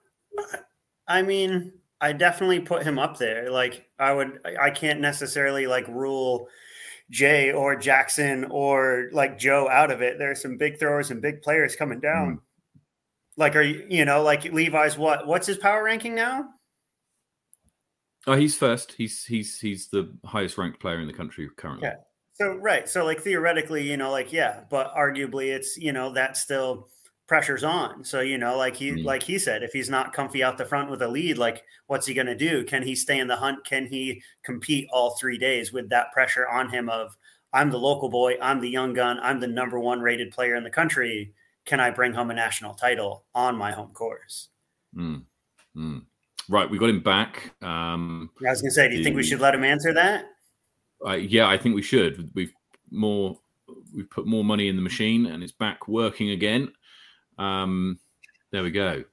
I 1.07 1.21
mean, 1.21 1.73
I 2.01 2.13
definitely 2.13 2.61
put 2.61 2.83
him 2.83 2.97
up 2.97 3.17
there. 3.17 3.51
Like 3.51 3.89
I 3.99 4.13
would. 4.13 4.39
I 4.59 4.69
can't 4.69 5.01
necessarily 5.01 5.67
like 5.67 5.87
rule 5.87 6.47
Jay 7.09 7.51
or 7.51 7.75
Jackson 7.75 8.45
or 8.45 9.09
like 9.11 9.37
Joe 9.37 9.67
out 9.69 9.91
of 9.91 10.01
it. 10.01 10.17
There's 10.17 10.41
some 10.41 10.57
big 10.57 10.79
throwers 10.79 11.11
and 11.11 11.21
big 11.21 11.41
players 11.41 11.75
coming 11.75 11.99
down. 11.99 12.35
Mm. 12.35 12.39
Like, 13.37 13.55
are 13.55 13.61
you 13.61 13.85
you 13.89 14.05
know 14.05 14.23
like 14.23 14.51
Levi's 14.51 14.97
what? 14.97 15.27
What's 15.27 15.47
his 15.47 15.57
power 15.57 15.83
ranking 15.83 16.15
now? 16.15 16.49
Oh, 18.27 18.35
he's 18.35 18.55
first. 18.55 18.93
He's 18.93 19.25
he's 19.25 19.59
he's 19.59 19.87
the 19.89 20.13
highest 20.25 20.57
ranked 20.57 20.79
player 20.79 20.99
in 20.99 21.07
the 21.07 21.13
country 21.13 21.49
currently. 21.57 21.87
Yeah. 21.87 21.95
So 22.33 22.53
right. 22.55 22.87
So 22.87 23.03
like 23.03 23.21
theoretically, 23.21 23.89
you 23.89 23.97
know, 23.97 24.11
like 24.11 24.31
yeah, 24.31 24.61
but 24.69 24.93
arguably 24.95 25.47
it's 25.47 25.77
you 25.77 25.91
know 25.91 26.13
that 26.13 26.37
still 26.37 26.87
pressure's 27.29 27.63
on. 27.63 28.03
So 28.03 28.19
you 28.19 28.37
know, 28.37 28.57
like 28.57 28.75
he 28.75 28.91
mm 28.91 29.05
like 29.05 29.23
he 29.23 29.39
said, 29.39 29.63
if 29.63 29.71
he's 29.71 29.89
not 29.89 30.11
comfy 30.11 30.43
out 30.43 30.57
the 30.57 30.65
front 30.65 30.89
with 30.89 31.01
a 31.01 31.07
lead, 31.07 31.37
like 31.37 31.63
what's 31.87 32.05
he 32.05 32.13
going 32.13 32.27
to 32.27 32.35
do? 32.35 32.65
Can 32.65 32.83
he 32.83 32.95
stay 32.95 33.19
in 33.19 33.27
the 33.27 33.35
hunt? 33.37 33.63
Can 33.63 33.85
he 33.85 34.21
compete 34.43 34.89
all 34.91 35.11
three 35.11 35.37
days 35.37 35.71
with 35.71 35.87
that 35.89 36.11
pressure 36.11 36.47
on 36.49 36.69
him 36.69 36.89
of 36.89 37.15
I'm 37.53 37.71
the 37.71 37.79
local 37.79 38.09
boy, 38.09 38.35
I'm 38.41 38.59
the 38.59 38.69
young 38.69 38.93
gun, 38.93 39.19
I'm 39.21 39.39
the 39.39 39.47
number 39.47 39.79
one 39.79 40.01
rated 40.01 40.31
player 40.31 40.55
in 40.55 40.63
the 40.63 40.69
country. 40.69 41.33
Can 41.65 41.79
I 41.79 41.91
bring 41.91 42.13
home 42.13 42.31
a 42.31 42.33
national 42.33 42.73
title 42.73 43.23
on 43.33 43.55
my 43.55 43.71
home 43.71 43.91
course? 43.91 44.49
Mm. 44.95 45.23
Mm. 45.77 46.03
Right, 46.49 46.69
we 46.69 46.79
got 46.79 46.89
him 46.89 47.01
back. 47.01 47.53
Um, 47.61 48.31
I 48.45 48.49
was 48.49 48.61
going 48.61 48.71
to 48.71 48.75
say, 48.75 48.87
do 48.87 48.93
you 48.95 48.99
the, 48.99 49.03
think 49.03 49.15
we 49.15 49.23
should 49.23 49.39
let 49.39 49.53
him 49.53 49.63
answer 49.63 49.93
that? 49.93 50.25
Uh, 51.05 51.13
yeah, 51.13 51.47
I 51.47 51.57
think 51.57 51.75
we 51.75 51.83
should. 51.83 52.31
We've 52.33 52.53
more 52.91 53.37
we've 53.95 54.09
put 54.09 54.25
more 54.25 54.43
money 54.43 54.67
in 54.67 54.75
the 54.75 54.81
machine 54.81 55.27
and 55.27 55.43
it's 55.43 55.51
back 55.51 55.87
working 55.87 56.31
again. 56.31 56.71
Um, 57.39 57.99
there 58.51 58.63
we 58.63 58.71
go. 58.71 59.03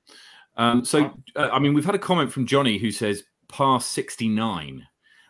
Um, 0.56 0.84
so, 0.84 1.12
uh, 1.36 1.50
I 1.52 1.58
mean, 1.58 1.74
we've 1.74 1.84
had 1.84 1.94
a 1.94 1.98
comment 1.98 2.32
from 2.32 2.46
Johnny 2.46 2.78
who 2.78 2.90
says 2.90 3.24
par 3.48 3.80
69, 3.80 4.86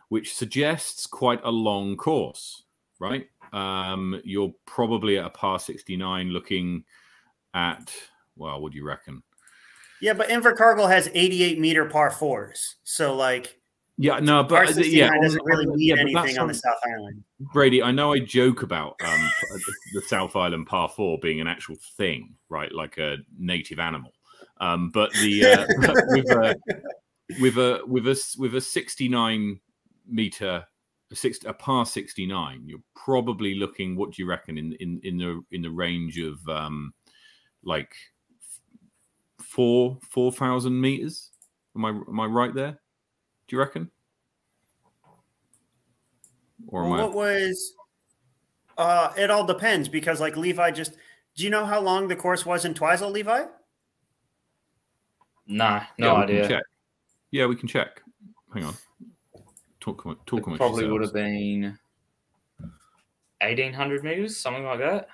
which 0.09 0.35
suggests 0.35 1.07
quite 1.07 1.41
a 1.45 1.51
long 1.51 1.97
course, 1.97 2.65
right? 2.99 3.27
Um, 3.53 4.21
you're 4.25 4.55
probably 4.67 5.19
at 5.19 5.27
a 5.27 5.31
par 5.31 5.59
69 5.59 6.31
looking 6.31 6.85
at, 7.55 7.93
well, 8.37 8.61
what 8.61 8.73
do 8.73 8.79
you 8.79 8.85
reckon? 8.85 9.23
Yeah, 10.01 10.13
but 10.13 10.29
Invercargill 10.29 10.89
has 10.89 11.11
88 11.15 11.59
meter 11.59 11.87
par 11.87 12.11
fours. 12.11 12.77
So, 12.85 13.15
like, 13.15 13.59
yeah, 13.99 14.19
no, 14.19 14.45
but 14.45 14.77
uh, 14.77 14.81
yeah, 14.81 15.11
doesn't 15.23 15.43
really 15.45 15.67
mean 15.67 15.79
yeah, 15.79 15.97
anything 15.99 16.39
on 16.39 16.49
the 16.49 16.55
South 16.55 16.79
Island. 16.87 17.25
Brady, 17.53 17.83
I 17.83 17.93
know 17.93 18.13
I 18.13 18.19
joke 18.19 18.63
about 18.63 19.01
um, 19.03 19.31
the 19.95 20.03
South 20.03 20.37
Island 20.37 20.67
par 20.67 20.89
four 20.89 21.19
being 21.19 21.41
an 21.41 21.47
actual 21.47 21.77
thing, 21.97 22.35
right? 22.51 22.71
Like 22.73 22.99
a 22.99 23.17
native 23.39 23.79
animal. 23.79 24.13
Um, 24.59 24.91
but 24.91 25.13
the 25.15 25.45
uh, 25.47 25.67
with, 26.09 26.31
a, 26.31 26.57
with 27.41 27.59
a 27.59 27.81
with 27.87 28.07
a 28.07 28.37
with 28.39 28.55
a 28.55 28.61
69 28.61 29.61
meter 30.09 30.65
a, 31.11 31.15
six, 31.17 31.39
a 31.45 31.53
par 31.53 31.87
69 31.87 32.63
you're 32.67 32.79
probably 32.95 33.55
looking 33.55 33.97
what 33.97 34.13
do 34.13 34.23
you 34.23 34.29
reckon 34.29 34.57
in 34.59 34.73
in 34.75 35.01
in 35.03 35.19
the 35.19 35.43
in 35.51 35.63
the 35.63 35.71
range 35.71 36.19
of 36.19 36.37
um 36.49 36.93
like 37.65 37.93
four 39.41 39.99
four 40.09 40.33
thousand 40.33 40.81
meters 40.81 41.31
am 41.77 41.85
i 41.85 41.89
am 41.89 42.21
i 42.21 42.25
right 42.25 42.55
there 42.55 42.79
do 43.49 43.57
you 43.57 43.61
reckon? 43.61 43.91
Or 46.69 46.83
well, 46.89 46.91
what 46.91 47.01
I... 47.01 47.15
was? 47.15 47.75
Uh, 48.77 49.13
it 49.17 49.31
all 49.31 49.47
depends 49.47 49.89
because, 49.89 50.21
like 50.21 50.37
Levi, 50.37 50.71
just 50.71 50.93
do 51.37 51.45
you 51.45 51.51
know 51.51 51.65
how 51.65 51.81
long 51.81 52.09
the 52.09 52.17
course 52.17 52.45
was 52.45 52.65
in 52.65 52.75
Twizel, 52.75 53.11
Levi? 53.11 53.45
Nah, 55.47 55.83
no 55.99 56.17
yeah, 56.17 56.23
idea. 56.23 56.63
Yeah, 57.31 57.47
we 57.47 57.57
can 57.57 57.69
check. 57.69 58.03
Hang 58.53 58.65
on. 58.65 58.75
Talk, 59.81 60.03
talk 60.27 60.41
it 60.41 60.43
probably 60.57 60.85
yourselves. 60.85 60.91
would 60.91 61.03
have 61.03 61.13
been 61.13 61.79
1800 63.41 64.03
meters, 64.03 64.37
something 64.37 64.65
like 64.65 64.81
that. 64.81 65.09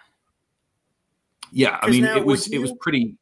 Yeah, 1.50 1.78
I 1.82 1.90
mean, 1.90 2.04
it 2.04 2.24
was 2.24 2.48
you... 2.48 2.58
it 2.58 2.62
was 2.62 2.72
pretty. 2.80 3.16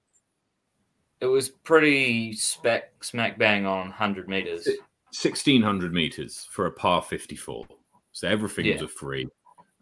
It 1.20 1.26
was 1.26 1.48
pretty 1.48 2.32
spec 2.34 3.02
smack 3.02 3.38
bang 3.38 3.66
on 3.66 3.88
100 3.88 4.28
meters. 4.28 4.66
It, 4.66 4.78
1600 5.12 5.92
meters 5.92 6.46
for 6.50 6.66
a 6.66 6.70
par 6.70 7.02
54. 7.02 7.66
So 8.12 8.28
everything 8.28 8.66
yeah. 8.66 8.74
was 8.74 8.82
a 8.82 8.88
free 8.88 9.28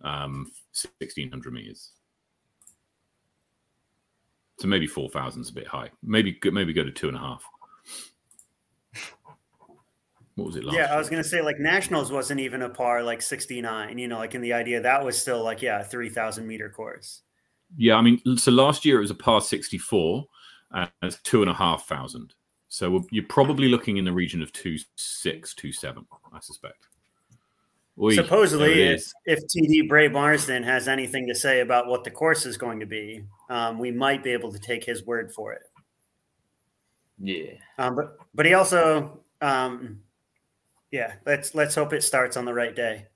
um, 0.02 0.50
1600 0.72 1.52
meters. 1.52 1.92
So 4.58 4.66
maybe 4.66 4.86
4,000 4.86 5.42
is 5.42 5.50
a 5.50 5.52
bit 5.52 5.66
high. 5.66 5.90
Maybe 6.02 6.38
maybe 6.44 6.72
go 6.72 6.82
to 6.82 6.90
two 6.90 7.08
and 7.08 7.16
a 7.16 7.20
half. 7.20 7.44
What 10.34 10.46
was 10.46 10.56
it 10.56 10.64
last? 10.64 10.76
Yeah, 10.76 10.86
year? 10.86 10.94
I 10.94 10.96
was 10.96 11.08
going 11.10 11.22
to 11.22 11.28
say 11.28 11.42
like 11.42 11.58
nationals 11.58 12.12
wasn't 12.12 12.40
even 12.40 12.62
a 12.62 12.68
par 12.68 13.02
like 13.02 13.22
69, 13.22 13.98
you 13.98 14.06
know, 14.06 14.18
like 14.18 14.34
in 14.34 14.40
the 14.40 14.52
idea 14.52 14.80
that 14.80 15.04
was 15.04 15.20
still 15.20 15.42
like, 15.42 15.62
yeah, 15.62 15.82
3,000 15.82 16.46
meter 16.46 16.70
course. 16.70 17.22
Yeah. 17.76 17.96
I 17.96 18.02
mean, 18.02 18.20
so 18.36 18.52
last 18.52 18.84
year 18.84 18.98
it 18.98 19.02
was 19.02 19.10
a 19.10 19.16
par 19.16 19.40
64 19.40 20.24
and 20.72 20.90
it's 21.02 21.20
two 21.22 21.42
and 21.42 21.50
a 21.50 21.54
half 21.54 21.86
thousand. 21.86 22.34
So 22.68 23.07
you're 23.11 23.24
probably 23.24 23.68
looking 23.68 23.96
in 23.96 24.04
the 24.04 24.12
region 24.12 24.42
of 24.42 24.52
two 24.52 24.76
six, 24.96 25.54
two 25.54 25.72
seven, 25.72 26.07
I 26.33 26.40
suspect. 26.40 26.87
Oy, 28.00 28.14
Supposedly, 28.14 28.83
if, 28.83 29.12
if 29.24 29.40
TD 29.46 29.88
Bray 29.88 30.07
Marsden 30.09 30.62
has 30.62 30.87
anything 30.87 31.26
to 31.26 31.35
say 31.35 31.61
about 31.61 31.88
what 31.88 32.04
the 32.04 32.11
course 32.11 32.46
is 32.46 32.57
going 32.57 32.78
to 32.78 32.87
be, 32.87 33.24
um, 33.50 33.78
we 33.78 33.90
might 33.90 34.22
be 34.22 34.31
able 34.31 34.52
to 34.52 34.59
take 34.59 34.85
his 34.85 35.04
word 35.04 35.33
for 35.33 35.52
it. 35.52 35.62
Yeah. 37.18 37.54
Um, 37.78 37.96
but 37.96 38.16
but 38.35 38.46
he 38.46 38.54
also, 38.54 39.20
um, 39.40 40.00
yeah. 40.92 41.14
Let's 41.26 41.54
let's 41.54 41.74
hope 41.74 41.92
it 41.92 42.04
starts 42.04 42.37
on 42.37 42.44
the 42.44 42.54
right 42.54 42.76
day. 42.76 43.07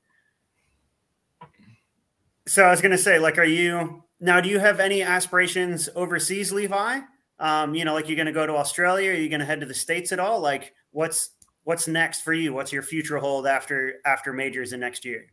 So 2.48 2.64
I 2.64 2.70
was 2.70 2.80
gonna 2.80 2.98
say, 2.98 3.20
like, 3.20 3.38
are 3.38 3.44
you 3.44 4.02
now? 4.18 4.40
Do 4.40 4.48
you 4.48 4.58
have 4.58 4.80
any 4.80 5.02
aspirations 5.02 5.88
overseas, 5.94 6.52
Levi? 6.52 7.00
Um, 7.42 7.74
you 7.74 7.84
know, 7.84 7.92
like 7.92 8.08
you're 8.08 8.16
gonna 8.16 8.32
go 8.32 8.46
to 8.46 8.54
Australia? 8.54 9.10
Are 9.10 9.14
you 9.14 9.28
gonna 9.28 9.44
head 9.44 9.60
to 9.60 9.66
the 9.66 9.74
states 9.74 10.12
at 10.12 10.20
all? 10.20 10.40
Like, 10.40 10.72
what's 10.92 11.30
what's 11.64 11.88
next 11.88 12.22
for 12.22 12.32
you? 12.32 12.52
What's 12.54 12.72
your 12.72 12.84
future 12.84 13.18
hold 13.18 13.46
after 13.48 13.94
after 14.06 14.32
majors 14.32 14.72
in 14.72 14.78
next 14.80 15.04
year? 15.04 15.26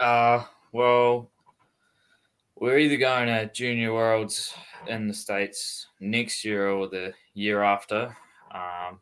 Uh, 0.00 0.44
well, 0.72 1.30
we're 2.56 2.78
either 2.78 2.96
going 2.96 3.26
to 3.26 3.52
Junior 3.52 3.92
Worlds 3.92 4.54
in 4.88 5.06
the 5.06 5.14
states 5.14 5.88
next 6.00 6.44
year 6.44 6.70
or 6.70 6.88
the 6.88 7.12
year 7.34 7.62
after. 7.62 8.16
Um, 8.52 9.00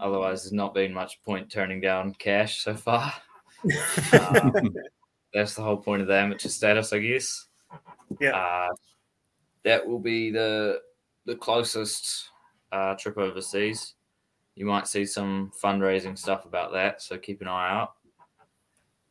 otherwise, 0.00 0.42
there's 0.42 0.52
not 0.52 0.74
been 0.74 0.92
much 0.92 1.22
point 1.22 1.50
turning 1.50 1.80
down 1.80 2.12
cash 2.14 2.64
so 2.64 2.74
far. 2.74 3.12
um, 4.12 4.74
that's 5.32 5.54
the 5.54 5.62
whole 5.62 5.76
point 5.76 6.02
of 6.02 6.08
the 6.08 6.16
amateur 6.16 6.48
status, 6.48 6.92
I 6.92 6.98
guess. 6.98 7.46
Yeah. 8.18 8.36
Uh, 8.36 8.68
that 9.64 9.86
will 9.86 10.00
be 10.00 10.30
the 10.30 10.80
the 11.26 11.36
closest 11.36 12.30
uh, 12.72 12.94
trip 12.94 13.18
overseas 13.18 13.94
you 14.60 14.66
might 14.66 14.86
see 14.86 15.06
some 15.06 15.50
fundraising 15.58 16.18
stuff 16.18 16.44
about 16.44 16.72
that. 16.72 17.00
So 17.00 17.16
keep 17.16 17.40
an 17.40 17.48
eye 17.48 17.70
out. 17.70 17.94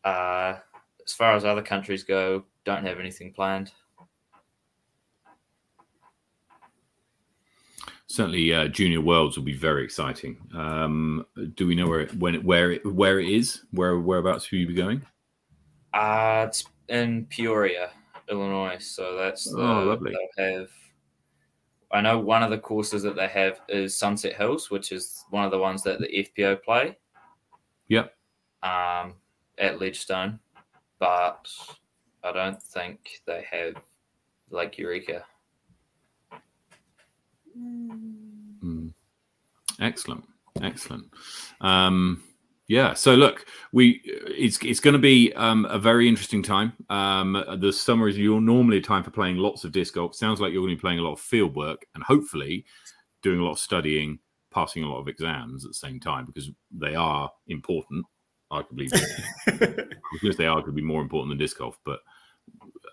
Uh, 0.03 0.59
as 1.03 1.13
far 1.13 1.35
as 1.35 1.43
other 1.43 1.63
countries 1.63 2.03
go, 2.03 2.45
don't 2.65 2.85
have 2.85 2.99
anything 2.99 3.33
planned. 3.33 3.71
Certainly, 8.05 8.53
uh, 8.53 8.67
Junior 8.67 9.01
Worlds 9.01 9.37
will 9.37 9.43
be 9.43 9.55
very 9.55 9.83
exciting. 9.83 10.37
Um, 10.53 11.25
do 11.55 11.65
we 11.65 11.73
know 11.73 11.87
where 11.87 12.01
it, 12.01 12.15
when 12.15 12.35
it, 12.35 12.43
where 12.43 12.71
it, 12.71 12.85
where 12.85 13.19
it 13.19 13.29
is? 13.29 13.63
Where 13.71 13.99
whereabouts 13.99 14.51
will 14.51 14.59
you 14.59 14.67
be 14.67 14.73
going? 14.73 15.03
Uh, 15.95 16.45
it's 16.47 16.63
in 16.89 17.25
Peoria, 17.25 17.89
Illinois. 18.29 18.77
So 18.79 19.15
that's 19.15 19.51
the, 19.51 19.61
oh, 19.61 19.83
lovely. 19.83 20.15
They'll 20.37 20.59
have 20.59 20.69
I 21.91 22.01
know 22.01 22.19
one 22.19 22.43
of 22.43 22.51
the 22.51 22.57
courses 22.57 23.01
that 23.03 23.15
they 23.15 23.27
have 23.27 23.61
is 23.67 23.97
Sunset 23.97 24.35
Hills, 24.35 24.69
which 24.69 24.91
is 24.91 25.25
one 25.31 25.43
of 25.43 25.51
the 25.51 25.57
ones 25.57 25.81
that 25.83 25.99
the 25.99 26.07
FPO 26.07 26.61
play. 26.63 26.97
Yep. 27.87 28.13
Um, 28.61 29.15
at 29.57 29.79
Ledgestone, 29.79 30.39
but 30.99 31.49
I 32.23 32.31
don't 32.31 32.61
think 32.61 33.21
they 33.25 33.45
have 33.49 33.75
Lake 34.51 34.77
Eureka. 34.77 35.23
Mm. 37.57 38.93
Excellent, 39.79 40.25
excellent. 40.61 41.05
Um, 41.61 42.23
yeah. 42.69 42.93
So 42.93 43.15
look, 43.15 43.47
we 43.73 43.99
it's 44.05 44.59
it's 44.63 44.79
going 44.79 44.93
to 44.93 44.99
be 44.99 45.33
um, 45.33 45.65
a 45.65 45.79
very 45.79 46.07
interesting 46.07 46.43
time. 46.43 46.71
Um, 46.89 47.43
the 47.57 47.73
summer 47.73 48.07
is 48.07 48.17
your 48.17 48.39
normally 48.39 48.77
a 48.77 48.81
time 48.81 49.03
for 49.03 49.09
playing 49.09 49.37
lots 49.37 49.63
of 49.63 49.71
disc 49.71 49.95
golf. 49.95 50.15
Sounds 50.15 50.39
like 50.39 50.53
you're 50.53 50.61
going 50.61 50.75
to 50.75 50.77
be 50.77 50.81
playing 50.81 50.99
a 50.99 51.01
lot 51.01 51.13
of 51.13 51.19
field 51.19 51.55
work 51.55 51.85
and 51.95 52.03
hopefully 52.03 52.63
doing 53.23 53.39
a 53.39 53.43
lot 53.43 53.53
of 53.53 53.59
studying, 53.59 54.19
passing 54.53 54.83
a 54.83 54.87
lot 54.87 54.99
of 54.99 55.07
exams 55.07 55.65
at 55.65 55.71
the 55.71 55.73
same 55.73 55.99
time 55.99 56.27
because 56.27 56.51
they 56.71 56.93
are 56.93 57.29
important. 57.47 58.05
Arguably, 58.51 58.89
because 60.13 60.37
they 60.37 60.45
are 60.47 60.61
could 60.63 60.75
be 60.75 60.81
more 60.81 61.01
important 61.01 61.31
than 61.31 61.39
disc 61.39 61.57
golf, 61.57 61.77
but 61.85 61.99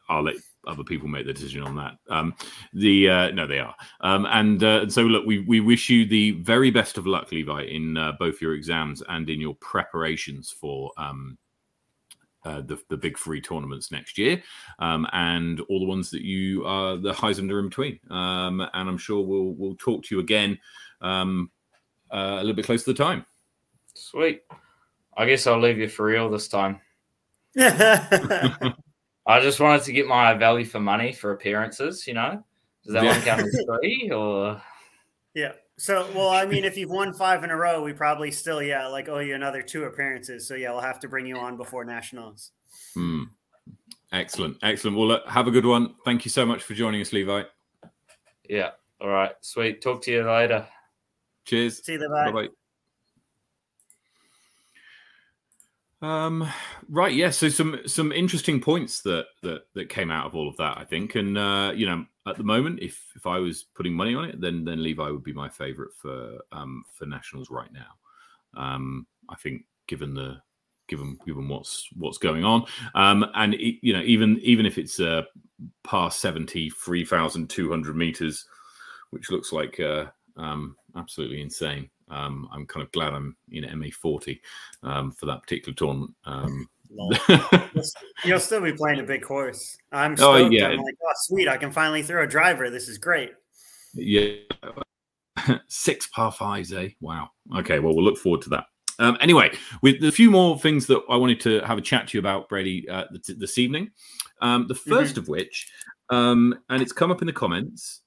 I'll 0.09 0.23
let 0.23 0.37
other 0.67 0.85
people 0.85 1.09
make 1.09 1.27
the 1.27 1.33
decision 1.33 1.63
on 1.63 1.77
that. 1.77 1.99
Um, 2.09 2.35
the 2.73 3.09
uh, 3.09 3.31
no, 3.31 3.47
they 3.47 3.59
are. 3.59 3.75
Um, 4.01 4.27
and 4.27 4.63
uh, 4.63 4.89
so, 4.89 5.03
look, 5.03 5.27
we 5.27 5.41
we 5.41 5.61
wish 5.61 5.89
you 5.89 6.07
the 6.07 6.33
very 6.33 6.71
best 6.71 6.99
of 6.99 7.07
luck, 7.07 7.33
Levi, 7.33 7.63
in 7.63 7.97
uh, 7.97 8.13
both 8.19 8.41
your 8.41 8.55
exams 8.55 9.03
and 9.09 9.29
in 9.31 9.41
your 9.41 9.55
preparations 9.57 10.51
for. 10.51 10.93
Um, 10.97 11.39
uh, 12.45 12.61
the, 12.61 12.79
the 12.91 12.97
big 12.97 13.19
free 13.19 13.41
tournaments 13.41 13.91
next 13.91 14.17
year, 14.17 14.41
um, 14.79 15.05
and 15.13 15.59
all 15.63 15.81
the 15.81 15.87
ones 15.87 16.13
that 16.13 16.23
you 16.23 16.65
are 16.65 16.97
the 16.97 17.13
highs 17.13 17.41
and 17.41 17.51
are 17.51 17.59
in 17.59 17.69
between. 17.69 17.99
Um, 18.09 18.61
and 18.61 18.89
I'm 18.89 18.99
sure 18.99 19.21
we'll 19.21 19.55
we'll 19.55 19.75
talk 19.75 20.05
to 20.05 20.15
you 20.15 20.21
again 20.21 20.57
um, 21.01 21.51
uh, 22.13 22.37
a 22.37 22.43
little 22.43 22.55
bit 22.55 22.65
closer 22.65 22.85
to 22.85 22.93
the 22.93 23.03
time. 23.03 23.27
Sweet. 23.95 24.43
I 25.17 25.27
guess 25.27 25.49
I'll 25.49 25.61
leave 25.61 25.79
you 25.79 25.89
for 25.89 26.07
real 26.07 26.31
this 26.31 26.47
time. 26.47 26.79
I 29.27 29.41
just 29.41 29.61
wanted 29.61 29.83
to 29.85 29.93
get 29.93 30.07
my 30.07 30.35
value 30.35 30.65
for 30.65 30.81
money 30.81 31.13
for 31.13 31.33
appearances. 31.33 32.07
You 32.07 32.15
know, 32.15 32.45
does 32.85 32.95
that 32.95 33.05
yeah. 33.05 33.11
one 33.13 33.23
count 33.23 33.41
as 33.43 33.65
three 33.65 34.11
or? 34.11 34.63
Yeah. 35.35 35.53
So, 35.79 36.09
well, 36.15 36.31
I 36.31 36.47
mean, 36.47 36.65
if 36.65 36.79
you've 36.79 36.91
won 36.91 37.13
five 37.13 37.45
in 37.45 37.51
a 37.51 37.57
row, 37.57 37.83
we 37.83 37.93
probably 37.93 38.31
still, 38.31 38.63
yeah, 38.63 38.87
like 38.87 39.09
owe 39.09 39.19
you 39.19 39.35
another 39.35 39.61
two 39.61 39.85
appearances. 39.85 40.49
So, 40.49 40.55
yeah, 40.55 40.71
we'll 40.71 40.81
have 40.81 41.01
to 41.01 41.09
bring 41.09 41.27
you 41.27 41.37
on 41.37 41.59
before 41.59 41.85
nationals. 41.85 42.53
Hmm. 42.95 43.25
Excellent, 44.13 44.57
excellent. 44.63 44.97
Well, 44.97 45.09
look, 45.09 45.29
have 45.29 45.49
a 45.49 45.51
good 45.51 45.67
one. 45.67 45.97
Thank 46.05 46.25
you 46.25 46.31
so 46.31 46.47
much 46.47 46.63
for 46.63 46.73
joining 46.73 47.03
us, 47.03 47.13
Levi. 47.13 47.43
Yeah. 48.49 48.71
All 49.01 49.09
right. 49.09 49.33
Sweet. 49.41 49.83
Talk 49.83 50.03
to 50.03 50.13
you 50.13 50.25
later. 50.25 50.67
Cheers. 51.45 51.85
See 51.85 51.93
you. 51.93 52.09
Bye 52.09 52.33
bye. 52.33 52.49
Um, 56.03 56.47
right, 56.89 57.15
yeah. 57.15 57.31
So 57.31 57.49
some 57.49 57.81
some 57.87 58.13
interesting 58.13 58.61
points 58.61 59.01
that 59.03 59.27
that 59.43 59.63
that 59.75 59.89
came 59.89 60.11
out 60.11 60.27
of 60.27 60.35
all 60.35 60.49
of 60.49 60.57
that, 60.59 60.77
I 60.79 60.85
think. 60.85 61.15
And 61.15 61.39
uh, 61.39 61.73
you 61.75 61.87
know, 61.87 62.05
at 62.27 62.37
the 62.37 62.45
moment, 62.45 62.81
if 62.83 63.03
if 63.17 63.27
I 63.27 63.39
was 63.39 63.65
putting 63.75 63.95
money 63.95 64.15
on 64.15 64.25
it, 64.27 64.41
then 64.41 64.65
then 64.65 64.83
Levi 64.83 65.09
would 65.09 65.25
be 65.25 65.33
my 65.33 65.49
favourite 65.49 65.93
for 65.95 66.39
um 66.53 66.85
for 66.93 67.07
nationals 67.07 67.51
right 67.51 67.71
now. 67.73 68.61
Um, 68.63 69.07
I 69.31 69.37
think 69.37 69.63
given 69.87 70.13
the 70.15 70.41
given 70.87 71.19
given 71.27 71.49
what's 71.49 71.89
what's 71.97 72.19
going 72.19 72.45
on, 72.45 72.67
um, 72.95 73.25
and 73.35 73.55
it, 73.55 73.79
you 73.83 73.95
know, 73.95 74.03
even 74.03 74.39
even 74.41 74.67
if 74.67 74.77
it's 74.77 75.01
uh 75.01 75.23
past 75.83 76.21
seventy 76.21 76.69
three 76.69 77.07
thousand 77.07 77.49
two 77.49 77.71
hundred 77.71 77.97
meters, 77.97 78.45
which 79.11 79.31
looks 79.31 79.51
like 79.51 79.81
uh, 79.81 80.05
um 80.37 80.77
absolutely 80.95 81.41
insane. 81.41 81.89
Um, 82.09 82.49
I'm 82.53 82.67
kind 82.67 82.85
of 82.85 82.93
glad 82.93 83.13
I'm 83.13 83.37
in 83.51 83.65
MA40 83.65 84.41
um, 84.83 85.13
for 85.13 85.27
that 85.27 85.43
particular 85.43 85.75
tournament. 85.75 86.15
Um, 86.25 86.69
You'll 88.25 88.41
still 88.41 88.61
be 88.61 88.73
playing 88.73 89.01
a 89.01 89.05
big 89.05 89.25
horse. 89.25 89.77
I'm 89.93 90.13
oh, 90.13 90.17
stoked. 90.17 90.47
Oh, 90.47 90.51
yeah. 90.51 90.69
I'm 90.69 90.79
like, 90.79 90.95
oh, 91.03 91.13
sweet! 91.17 91.49
I 91.49 91.57
can 91.57 91.73
finally 91.73 92.03
throw 92.03 92.23
a 92.23 92.27
driver. 92.27 92.71
This 92.71 92.89
is 92.89 92.97
great. 92.97 93.33
Yeah, 93.95 94.35
six 95.69 96.07
par 96.07 96.33
fives, 96.33 96.73
eh? 96.73 96.91
Wow. 97.01 97.31
Okay, 97.57 97.79
well, 97.79 97.95
we'll 97.95 98.05
look 98.05 98.19
forward 98.19 98.43
to 98.43 98.51
that. 98.51 98.67
Um, 98.99 99.19
anyway, 99.21 99.53
with 99.83 100.03
a 100.05 100.13
few 100.13 100.31
more 100.31 100.59
things 100.59 100.87
that 100.87 101.03
I 101.11 101.17
wanted 101.17 101.41
to 101.41 101.61
have 101.61 101.79
a 101.79 101.83
chat 101.83 102.09
to 102.09 102.17
you 102.17 102.21
about, 102.21 102.49
Brady, 102.49 102.89
uh, 102.89 103.05
this 103.13 103.59
evening. 103.59 103.91
Um, 104.41 104.67
the 104.69 104.75
1st 104.75 104.89
mm-hmm. 104.89 105.19
of 105.21 105.29
which, 105.29 105.71
um, 106.11 106.55
and 106.69 106.83
it's 106.83 106.93
come 106.93 107.11
up 107.11 107.23
in 107.23 107.27
the 107.27 107.33
comments. 107.33 108.03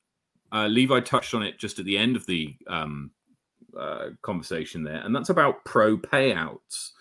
Uh, 0.51 0.67
Levi 0.67 0.99
touched 1.01 1.33
on 1.33 1.43
it 1.43 1.59
just 1.59 1.79
at 1.79 1.85
the 1.85 1.97
end 1.97 2.15
of 2.15 2.25
the 2.25 2.55
um, 2.67 3.11
uh, 3.77 4.09
conversation 4.21 4.83
there, 4.83 5.01
and 5.03 5.15
that's 5.15 5.29
about 5.29 5.65
pro 5.65 5.97
payouts. 5.97 6.91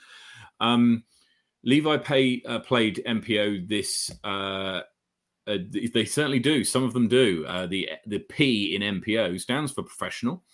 Um, 0.61 1.05
Levi 1.65 1.97
pay, 1.99 2.43
uh, 2.47 2.61
played 2.61 3.03
MPO 3.07 3.69
this. 3.69 4.11
Uh, 4.25 4.83
uh, 5.47 5.59
they 5.93 6.05
certainly 6.05 6.39
do. 6.39 6.63
Some 6.63 6.85
of 6.85 6.93
them 6.93 7.09
do. 7.09 7.45
Uh, 7.47 7.67
the 7.67 7.91
the 8.07 8.19
P 8.21 8.75
in 8.75 9.01
MPO 9.01 9.41
stands 9.41 9.73
for 9.73 9.83
professional, 9.83 10.45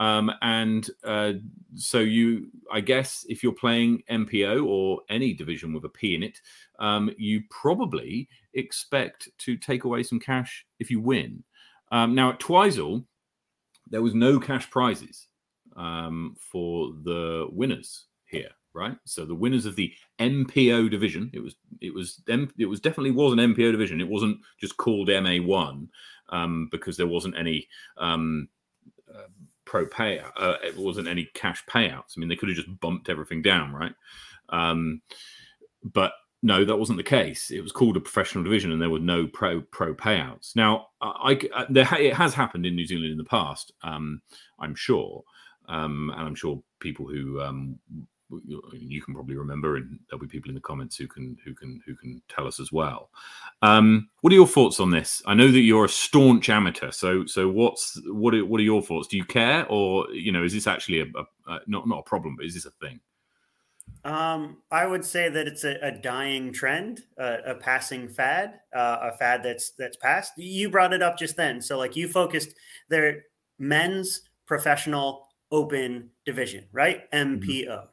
um, 0.00 0.32
and 0.40 0.88
uh, 1.04 1.34
so 1.74 1.98
you, 1.98 2.46
I 2.72 2.80
guess, 2.80 3.26
if 3.28 3.42
you're 3.42 3.52
playing 3.52 4.02
MPO 4.10 4.66
or 4.66 5.02
any 5.10 5.34
division 5.34 5.74
with 5.74 5.84
a 5.84 5.90
P 5.90 6.14
in 6.14 6.22
it, 6.22 6.38
um, 6.78 7.10
you 7.18 7.42
probably 7.50 8.28
expect 8.54 9.28
to 9.38 9.56
take 9.56 9.84
away 9.84 10.02
some 10.02 10.18
cash 10.18 10.66
if 10.78 10.90
you 10.90 11.00
win. 11.00 11.44
Um, 11.92 12.14
now 12.14 12.30
at 12.30 12.40
Twizel, 12.40 13.04
there 13.88 14.02
was 14.02 14.14
no 14.14 14.40
cash 14.40 14.70
prizes 14.70 15.26
um, 15.80 16.36
for 16.38 16.92
the 17.04 17.48
winners 17.50 18.06
here, 18.26 18.50
right? 18.74 18.96
So 19.04 19.24
the 19.24 19.34
winners 19.34 19.64
of 19.64 19.76
the 19.76 19.92
MPO 20.18 20.90
division, 20.90 21.30
it 21.32 21.40
was 21.40 21.56
it 21.80 21.94
was 21.94 22.20
it 22.58 22.66
was 22.66 22.80
definitely 22.80 23.12
was 23.12 23.32
an 23.32 23.38
MPO 23.38 23.72
division. 23.72 24.00
It 24.00 24.08
wasn't 24.08 24.38
just 24.60 24.76
called 24.76 25.08
MA1 25.08 25.88
um, 26.28 26.68
because 26.70 26.96
there 26.96 27.06
wasn't 27.06 27.38
any 27.38 27.66
um, 27.96 28.48
uh, 29.12 29.28
pro 29.64 29.86
pay. 29.86 30.20
Uh, 30.36 30.56
it 30.62 30.76
wasn't 30.76 31.08
any 31.08 31.30
cash 31.32 31.64
payouts. 31.64 32.14
I 32.16 32.20
mean, 32.20 32.28
they 32.28 32.36
could 32.36 32.50
have 32.50 32.56
just 32.56 32.80
bumped 32.80 33.08
everything 33.08 33.40
down, 33.40 33.72
right? 33.72 33.94
Um, 34.50 35.00
but 35.82 36.12
no, 36.42 36.64
that 36.66 36.76
wasn't 36.76 36.98
the 36.98 37.02
case. 37.02 37.50
It 37.50 37.62
was 37.62 37.72
called 37.72 37.96
a 37.96 38.00
professional 38.00 38.44
division, 38.44 38.70
and 38.70 38.82
there 38.82 38.90
were 38.90 38.98
no 38.98 39.26
pro 39.26 39.62
pro 39.62 39.94
payouts. 39.94 40.54
Now, 40.54 40.88
I, 41.00 41.40
I 41.54 41.66
there 41.70 41.88
it 41.98 42.14
has 42.14 42.34
happened 42.34 42.66
in 42.66 42.76
New 42.76 42.86
Zealand 42.86 43.12
in 43.12 43.18
the 43.18 43.24
past. 43.24 43.72
Um, 43.82 44.20
I'm 44.58 44.74
sure, 44.74 45.24
um, 45.70 46.12
and 46.16 46.26
I'm 46.26 46.34
sure 46.34 46.62
people 46.80 47.06
who 47.06 47.40
um, 47.40 47.78
you 48.72 49.00
can 49.02 49.14
probably 49.14 49.36
remember, 49.36 49.76
and 49.76 49.98
there'll 50.08 50.20
be 50.20 50.26
people 50.26 50.50
in 50.50 50.54
the 50.54 50.60
comments 50.60 50.96
who 50.96 51.06
can 51.06 51.36
who 51.44 51.54
can 51.54 51.80
who 51.86 51.94
can 51.94 52.20
tell 52.28 52.46
us 52.46 52.60
as 52.60 52.72
well. 52.72 53.10
Um, 53.62 54.08
what 54.20 54.32
are 54.32 54.36
your 54.36 54.46
thoughts 54.46 54.80
on 54.80 54.90
this? 54.90 55.22
I 55.26 55.34
know 55.34 55.50
that 55.50 55.60
you're 55.60 55.84
a 55.84 55.88
staunch 55.88 56.48
amateur, 56.48 56.90
so 56.90 57.24
so 57.26 57.48
what's 57.48 58.00
what 58.06 58.34
are, 58.34 58.44
what 58.44 58.60
are 58.60 58.64
your 58.64 58.82
thoughts? 58.82 59.08
Do 59.08 59.16
you 59.16 59.24
care, 59.24 59.66
or 59.68 60.10
you 60.12 60.32
know, 60.32 60.44
is 60.44 60.52
this 60.52 60.66
actually 60.66 61.00
a, 61.00 61.04
a, 61.04 61.52
a 61.52 61.60
not 61.66 61.88
not 61.88 62.00
a 62.00 62.02
problem, 62.02 62.36
but 62.36 62.46
is 62.46 62.54
this 62.54 62.66
a 62.66 62.70
thing? 62.84 63.00
Um, 64.04 64.62
I 64.70 64.86
would 64.86 65.04
say 65.04 65.28
that 65.28 65.46
it's 65.46 65.64
a, 65.64 65.76
a 65.82 65.90
dying 65.90 66.52
trend, 66.52 67.02
a 67.18 67.54
passing 67.56 68.08
fad, 68.08 68.60
uh, 68.74 69.10
a 69.12 69.16
fad 69.18 69.42
that's 69.42 69.70
that's 69.72 69.96
passed. 69.96 70.32
You 70.36 70.70
brought 70.70 70.92
it 70.92 71.02
up 71.02 71.18
just 71.18 71.36
then, 71.36 71.60
so 71.60 71.78
like 71.78 71.96
you 71.96 72.08
focused 72.08 72.54
there, 72.88 73.24
men's 73.58 74.22
professional 74.46 75.29
open 75.50 76.10
division, 76.24 76.66
right? 76.72 77.10
MPO. 77.10 77.66
Mm-hmm. 77.66 77.86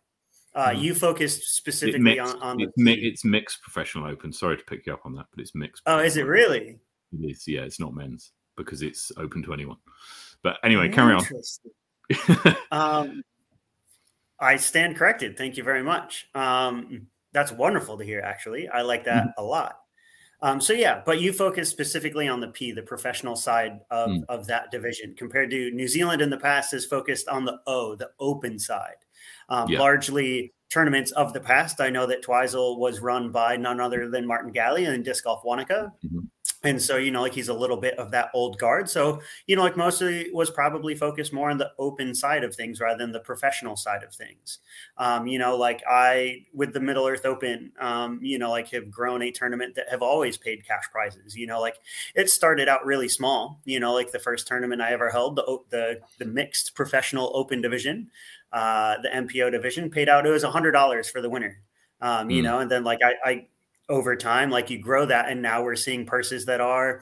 Uh, 0.55 0.69
mm-hmm. 0.69 0.79
You 0.79 0.95
focused 0.95 1.55
specifically 1.55 2.19
on, 2.19 2.41
on 2.41 2.59
it's, 2.59 2.73
mi- 2.77 2.93
it's, 2.93 3.23
mixed 3.23 3.61
professional 3.61 4.07
open. 4.07 4.31
Sorry 4.33 4.57
to 4.57 4.63
pick 4.63 4.85
you 4.85 4.93
up 4.93 5.01
on 5.05 5.13
that, 5.15 5.27
but 5.31 5.41
it's 5.41 5.53
mixed. 5.53 5.83
Oh, 5.85 5.99
is 5.99 6.17
it 6.17 6.23
really? 6.23 6.79
It 7.13 7.29
is. 7.29 7.47
Yeah, 7.47 7.61
it's 7.61 7.79
not 7.79 7.93
men's 7.93 8.31
because 8.55 8.81
it's 8.81 9.11
open 9.17 9.43
to 9.43 9.53
anyone. 9.53 9.77
But 10.43 10.57
anyway, 10.63 10.89
carry 10.89 11.13
on. 11.13 12.55
um, 12.71 13.23
I 14.39 14.55
stand 14.55 14.95
corrected. 14.95 15.37
Thank 15.37 15.57
you 15.57 15.63
very 15.63 15.83
much. 15.83 16.27
Um, 16.33 17.07
that's 17.33 17.51
wonderful 17.51 17.97
to 17.97 18.03
hear. 18.03 18.21
Actually, 18.21 18.67
I 18.67 18.81
like 18.81 19.05
that 19.05 19.23
mm-hmm. 19.23 19.41
a 19.41 19.43
lot. 19.43 19.77
Um, 20.41 20.61
so 20.61 20.73
yeah, 20.73 21.01
but 21.05 21.19
you 21.19 21.33
focus 21.33 21.69
specifically 21.69 22.27
on 22.27 22.39
the 22.39 22.49
P, 22.49 22.71
the 22.71 22.83
professional 22.83 23.35
side 23.35 23.79
of, 23.89 24.09
mm. 24.09 24.23
of 24.29 24.45
that 24.47 24.69
division, 24.69 25.15
compared 25.17 25.49
to 25.49 25.71
New 25.71 25.87
Zealand 25.87 26.21
in 26.21 26.29
the 26.29 26.37
past 26.37 26.73
is 26.73 26.85
focused 26.85 27.27
on 27.27 27.43
the 27.43 27.59
O, 27.65 27.95
the 27.95 28.11
open 28.19 28.59
side. 28.59 28.97
Um, 29.49 29.69
yeah. 29.69 29.79
Largely 29.79 30.53
tournaments 30.69 31.11
of 31.11 31.33
the 31.33 31.39
past. 31.39 31.81
I 31.81 31.89
know 31.89 32.05
that 32.05 32.21
Twizel 32.21 32.77
was 32.77 32.99
run 32.99 33.31
by 33.31 33.55
none 33.57 33.79
other 33.79 34.09
than 34.09 34.27
Martin 34.27 34.51
Galli 34.51 34.85
and 34.85 35.03
Disc 35.03 35.23
Golf 35.23 35.43
Wanaka. 35.43 35.91
Mm-hmm. 36.05 36.19
And 36.63 36.81
so, 36.81 36.97
you 36.97 37.11
know, 37.11 37.21
like 37.21 37.33
he's 37.33 37.49
a 37.49 37.53
little 37.53 37.77
bit 37.77 37.97
of 37.99 38.09
that 38.11 38.29
old 38.33 38.57
guard. 38.57 38.89
So, 38.89 39.21
you 39.45 39.55
know, 39.55 39.61
like 39.61 39.77
mostly 39.77 40.31
was 40.33 40.49
probably 40.49 40.95
focused 40.95 41.31
more 41.31 41.51
on 41.51 41.59
the 41.59 41.71
open 41.77 42.15
side 42.15 42.43
of 42.43 42.55
things 42.55 42.79
rather 42.79 42.97
than 42.97 43.11
the 43.11 43.19
professional 43.19 43.75
side 43.75 44.03
of 44.03 44.13
things. 44.13 44.59
Um, 44.97 45.27
you 45.27 45.37
know, 45.37 45.55
like 45.55 45.83
I, 45.87 46.45
with 46.53 46.73
the 46.73 46.79
Middle 46.79 47.07
Earth 47.07 47.25
Open, 47.25 47.71
um, 47.79 48.19
you 48.23 48.39
know, 48.39 48.49
like 48.49 48.69
have 48.71 48.89
grown 48.89 49.21
a 49.21 49.31
tournament 49.31 49.75
that 49.75 49.89
have 49.89 50.01
always 50.01 50.35
paid 50.35 50.65
cash 50.67 50.85
prizes. 50.91 51.35
You 51.35 51.45
know, 51.45 51.61
like 51.61 51.75
it 52.15 52.29
started 52.29 52.67
out 52.67 52.85
really 52.85 53.07
small, 53.07 53.61
you 53.63 53.79
know, 53.79 53.93
like 53.93 54.11
the 54.11 54.19
first 54.19 54.47
tournament 54.47 54.81
I 54.81 54.93
ever 54.93 55.11
held, 55.11 55.35
the, 55.35 55.59
the, 55.69 55.99
the 56.17 56.25
mixed 56.25 56.73
professional 56.73 57.31
open 57.35 57.61
division, 57.61 58.09
uh, 58.51 58.95
the 59.03 59.09
MPO 59.09 59.51
division 59.51 59.91
paid 59.91 60.09
out, 60.09 60.25
it 60.25 60.31
was 60.31 60.43
a 60.43 60.51
hundred 60.51 60.71
dollars 60.71 61.07
for 61.07 61.21
the 61.21 61.29
winner. 61.29 61.61
Um, 62.01 62.29
you 62.29 62.41
mm. 62.41 62.45
know, 62.45 62.59
and 62.59 62.69
then 62.69 62.83
like 62.83 62.99
I, 63.03 63.13
I 63.23 63.47
over 63.89 64.15
time, 64.15 64.49
like 64.49 64.69
you 64.69 64.79
grow 64.79 65.05
that, 65.05 65.29
and 65.29 65.41
now 65.41 65.63
we're 65.63 65.75
seeing 65.75 66.05
purses 66.05 66.45
that 66.45 66.61
are, 66.61 67.01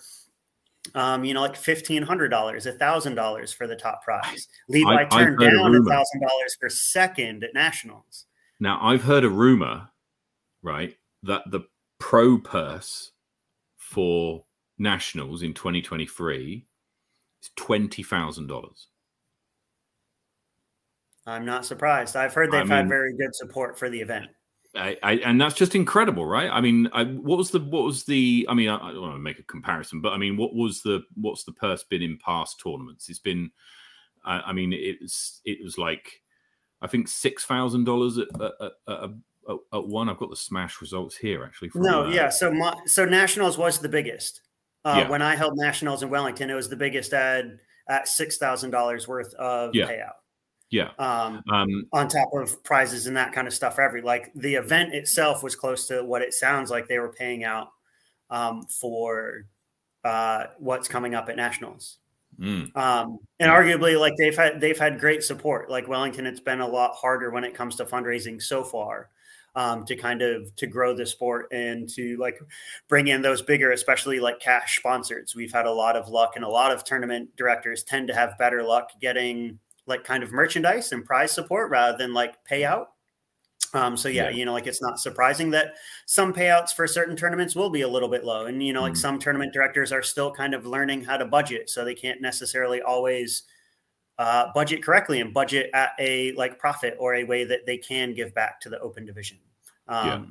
um, 0.94 1.24
you 1.24 1.34
know, 1.34 1.42
like 1.42 1.56
fifteen 1.56 2.04
hundred 2.04 2.30
dollars, 2.30 2.66
a 2.66 2.72
thousand 2.72 3.16
dollars 3.16 3.52
for 3.52 3.68
the 3.68 3.76
top 3.76 4.04
prize. 4.04 4.48
Levi 4.70 4.90
I, 4.90 5.06
turned 5.06 5.40
down 5.40 5.76
a 5.76 5.84
thousand 5.84 6.22
dollars 6.22 6.56
for 6.60 6.70
second 6.70 7.44
at 7.44 7.54
nationals. 7.54 8.26
Now 8.60 8.80
I've 8.82 9.04
heard 9.04 9.24
a 9.24 9.30
rumor, 9.30 9.90
right, 10.62 10.96
that 11.24 11.44
the 11.50 11.62
pro 12.00 12.38
purse 12.38 13.12
for 13.78 14.46
nationals 14.78 15.42
in 15.42 15.54
2023 15.54 16.66
is 17.42 17.50
twenty 17.56 18.04
thousand 18.04 18.48
dollars. 18.48 18.88
I'm 21.28 21.46
not 21.46 21.66
surprised. 21.66 22.16
I've 22.16 22.36
heard 22.36 22.52
they've 22.52 22.62
I 22.62 22.64
mean, 22.64 22.72
had 22.72 22.88
very 22.88 23.18
good 23.18 23.34
support 23.34 23.80
for 23.80 23.90
the 23.90 24.00
event. 24.00 24.28
I, 24.76 24.98
I, 25.04 25.14
and 25.18 25.40
that's 25.40 25.56
just 25.56 25.76
incredible, 25.76 26.26
right? 26.26 26.50
I 26.50 26.62
mean, 26.62 26.90
I, 26.94 27.04
what 27.04 27.38
was 27.38 27.52
the 27.52 27.60
what 27.60 27.84
was 27.84 28.04
the? 28.04 28.46
I 28.50 28.54
mean, 28.54 28.70
I, 28.70 28.76
I, 28.76 28.92
don't 28.92 29.02
want 29.02 29.16
to 29.16 29.20
make 29.20 29.40
a 29.40 29.44
comparison, 29.44 30.02
but 30.02 30.14
I 30.14 30.18
mean, 30.18 30.38
what 30.38 30.54
was 30.54 30.82
the 30.82 31.04
what's 31.16 31.44
the 31.44 31.54
purse 31.54 31.84
been 31.84 32.02
in 32.02 32.18
past 32.18 32.60
tournaments? 32.62 33.10
It's 33.10 33.20
been, 33.20 33.52
I, 34.26 34.40
I 34.42 34.54
mean, 34.54 34.74
it's 34.74 35.42
it 35.46 35.64
was 35.64 35.78
like, 35.78 36.22
I 36.82 36.88
think 36.88 37.08
six 37.08 37.46
thousand 37.46 37.86
dollars 37.86 38.18
at, 38.18 38.28
at, 38.42 38.72
at, 38.88 39.10
at, 39.74 39.88
one. 39.88 40.10
I've 40.10 40.18
got 40.18 40.30
the 40.30 40.36
smash 40.36 40.82
results 40.82 41.16
here 41.16 41.44
actually. 41.44 41.70
From, 41.70 41.84
no, 41.84 42.06
uh, 42.06 42.10
yeah. 42.10 42.30
So 42.30 42.52
my, 42.52 42.76
so 42.86 43.06
nationals 43.06 43.58
was 43.58 43.80
the 43.80 43.90
biggest. 43.90 44.42
Uh, 44.84 45.00
yeah. 45.00 45.10
When 45.10 45.22
I 45.22 45.36
held 45.36 45.58
nationals 45.58 46.04
in 46.04 46.10
Wellington, 46.10 46.50
it 46.50 46.56
was 46.56 46.70
the 46.70 46.76
biggest 46.76 47.14
at 47.14 47.46
at 47.88 48.08
six 48.08 48.38
thousand 48.38 48.72
dollars 48.72 49.08
worth 49.08 49.34
of 49.36 49.74
yeah. 49.74 49.88
payout. 49.88 50.25
Yeah. 50.76 50.90
Um, 51.00 51.42
um, 51.50 51.88
on 51.94 52.10
top 52.10 52.28
of 52.34 52.62
prizes 52.66 53.08
and 53.08 53.16
that 53.16 53.32
kind 53.32 53.48
of 53.48 53.54
stuff. 53.54 53.80
Every 53.80 54.02
like 54.02 54.34
the 54.36 54.56
event 54.56 54.94
itself 54.94 55.42
was 55.42 55.56
close 55.56 55.88
to 55.88 56.04
what 56.04 56.22
it 56.22 56.34
sounds 56.34 56.70
like 56.70 56.90
they 56.90 57.00
were 57.00 57.14
paying 57.14 57.46
out 57.46 57.70
um, 58.30 58.64
for 58.64 59.46
uh, 60.04 60.48
what's 60.60 60.90
coming 60.90 61.16
up 61.16 61.30
at 61.30 61.38
nationals. 61.38 62.00
Mm. 62.38 62.76
Um, 62.76 63.20
and 63.40 63.50
arguably, 63.50 63.98
like 63.98 64.18
they've 64.18 64.36
had 64.36 64.60
they've 64.60 64.78
had 64.78 65.00
great 65.00 65.24
support. 65.24 65.70
Like 65.70 65.88
Wellington, 65.88 66.26
it's 66.26 66.42
been 66.42 66.60
a 66.60 66.68
lot 66.68 66.92
harder 66.94 67.30
when 67.30 67.46
it 67.46 67.54
comes 67.54 67.78
to 67.78 67.86
fundraising 67.86 68.42
so 68.42 68.64
far. 68.64 69.10
Um, 69.58 69.86
to 69.86 69.96
kind 69.96 70.22
of 70.22 70.54
to 70.58 70.68
grow 70.68 70.94
the 70.94 71.06
sport 71.06 71.48
and 71.54 71.88
to 71.92 72.18
like 72.18 72.38
bring 72.90 73.08
in 73.08 73.22
those 73.22 73.42
bigger, 73.42 73.72
especially 73.72 74.20
like 74.20 74.42
cash 74.42 74.80
sponsors. 74.80 75.34
We've 75.34 75.54
had 75.54 75.66
a 75.66 75.72
lot 75.72 75.96
of 75.96 76.10
luck, 76.10 76.34
and 76.36 76.44
a 76.44 76.50
lot 76.50 76.74
of 76.74 76.84
tournament 76.84 77.34
directors 77.38 77.82
tend 77.82 78.10
to 78.10 78.14
have 78.14 78.38
better 78.38 78.62
luck 78.62 78.90
getting 79.00 79.58
like 79.88 80.04
kind 80.04 80.24
of 80.24 80.32
merchandise 80.32 80.92
and 80.92 81.06
prize 81.06 81.32
support 81.32 81.70
rather 81.70 81.98
than 81.98 82.14
like 82.14 82.36
payout. 82.50 82.88
Um, 83.74 83.98
so 83.98 84.08
yeah, 84.08 84.30
yeah, 84.30 84.30
you 84.30 84.46
know, 84.46 84.54
like 84.54 84.68
it's 84.68 84.82
not 84.82 85.00
surprising 85.00 85.50
that 85.52 85.74
some 86.06 86.34
payouts 86.34 86.74
for 86.74 86.88
certain 86.88 87.16
tournaments 87.16 87.56
will 87.56 87.70
be 87.70 87.82
a 87.82 87.88
little 87.88 88.08
bit 88.08 88.24
low, 88.24 88.46
and 88.46 88.64
you 88.64 88.72
know, 88.72 88.82
like 88.82 88.94
mm. 88.94 88.98
some 88.98 89.20
tournament 89.20 89.54
directors 89.54 89.92
are 89.92 90.04
still 90.04 90.32
kind 90.32 90.54
of 90.54 90.66
learning 90.66 91.04
how 91.04 91.18
to 91.18 91.26
budget, 91.26 91.70
so 91.70 91.84
they 91.84 91.96
can't 91.96 92.22
necessarily 92.22 92.82
always 92.82 93.44
uh, 94.18 94.48
budget 94.54 94.82
correctly 94.82 95.20
and 95.20 95.34
budget 95.34 95.70
at 95.74 95.92
a 96.00 96.32
like 96.34 96.58
profit 96.58 96.96
or 97.00 97.16
a 97.16 97.26
way 97.26 97.44
that 97.44 97.66
they 97.66 97.78
can 97.78 98.14
give 98.14 98.34
back 98.34 98.62
to 98.62 98.70
the 98.70 98.80
open 98.80 99.06
division. 99.06 99.38
Um, 99.90 100.08
yeah. 100.08 100.22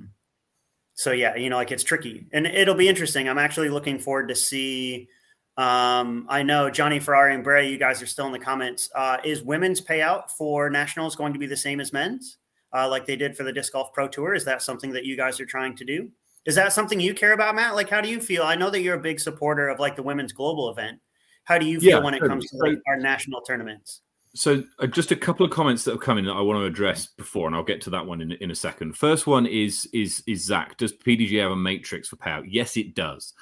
So 0.95 1.13
yeah, 1.13 1.37
you 1.37 1.51
know, 1.51 1.57
like 1.57 1.71
it's 1.71 1.85
tricky, 1.85 2.27
and 2.33 2.47
it'll 2.47 2.75
be 2.75 2.89
interesting. 2.89 3.29
I'm 3.29 3.39
actually 3.39 3.69
looking 3.69 3.99
forward 3.99 4.29
to 4.29 4.35
see. 4.35 5.09
Um, 5.57 6.27
I 6.29 6.43
know 6.43 6.69
Johnny 6.69 6.99
Ferrari 6.99 7.35
and 7.35 7.45
Bray, 7.45 7.71
you 7.71 7.79
guys 7.79 8.03
are 8.03 8.07
still 8.07 8.27
in 8.27 8.33
the 8.33 8.39
comments. 8.39 8.91
Uh, 8.95 9.19
is 9.25 9.43
women's 9.43 9.81
payout 9.81 10.31
for 10.31 10.69
nationals 10.69 11.15
going 11.15 11.33
to 11.33 11.39
be 11.39 11.47
the 11.47 11.57
same 11.57 11.81
as 11.81 11.93
men's? 11.93 12.39
uh, 12.75 12.89
like 12.89 13.07
they 13.07 13.17
did 13.17 13.37
for 13.37 13.45
the 13.45 13.53
disc 13.53 13.73
golf 13.73 13.93
pro 13.93 14.09
tour? 14.09 14.35
Is 14.35 14.45
that 14.45 14.61
something 14.61 14.93
that 14.93 15.05
you 15.05 15.17
guys 15.17 15.41
are 15.41 15.47
trying 15.47 15.77
to 15.77 15.85
do? 15.85 16.11
Is 16.45 16.57
that 16.57 16.73
something 16.73 17.01
you 17.01 17.15
care 17.15 17.33
about, 17.33 17.55
Matt? 17.55 17.75
Like, 17.75 17.89
how 17.89 18.01
do 18.01 18.09
you 18.09 18.21
feel? 18.21 18.43
I 18.43 18.55
know 18.55 18.69
that 18.69 18.83
you're 18.83 18.97
a 18.97 19.01
big 19.01 19.21
supporter 19.21 19.69
of 19.69 19.79
like 19.79 19.97
the 19.97 20.03
women's 20.03 20.33
global 20.33 20.69
event. 20.69 20.99
How 21.45 21.57
do 21.57 21.67
you 21.67 21.81
feel 21.81 21.99
yeah, 21.99 22.05
when 22.05 22.15
it 22.15 22.21
comes 22.21 22.51
to 22.51 22.57
like, 22.57 22.79
our 22.87 22.99
national 22.99 23.41
tournaments? 23.43 24.01
So, 24.35 24.65
uh, 24.81 24.87
just 24.89 25.13
a 25.13 25.17
couple 25.17 25.47
of 25.47 25.53
comments 25.53 25.85
that 25.85 25.93
have 25.93 26.01
come 26.01 26.19
in 26.19 26.25
that 26.25 26.33
I 26.33 26.41
want 26.41 26.59
to 26.59 26.65
address 26.65 27.07
before, 27.07 27.47
and 27.47 27.55
I'll 27.55 27.63
get 27.63 27.81
to 27.83 27.91
that 27.91 28.05
one 28.05 28.21
in, 28.21 28.33
in 28.33 28.51
a 28.51 28.55
second. 28.55 28.97
First 28.97 29.27
one 29.27 29.47
is 29.47 29.89
is 29.93 30.23
is 30.27 30.45
Zach. 30.45 30.77
Does 30.77 30.93
PDG 30.93 31.41
have 31.41 31.53
a 31.53 31.57
matrix 31.57 32.09
for 32.09 32.17
payout? 32.17 32.45
Yes, 32.49 32.77
it 32.77 32.95
does. 32.95 33.33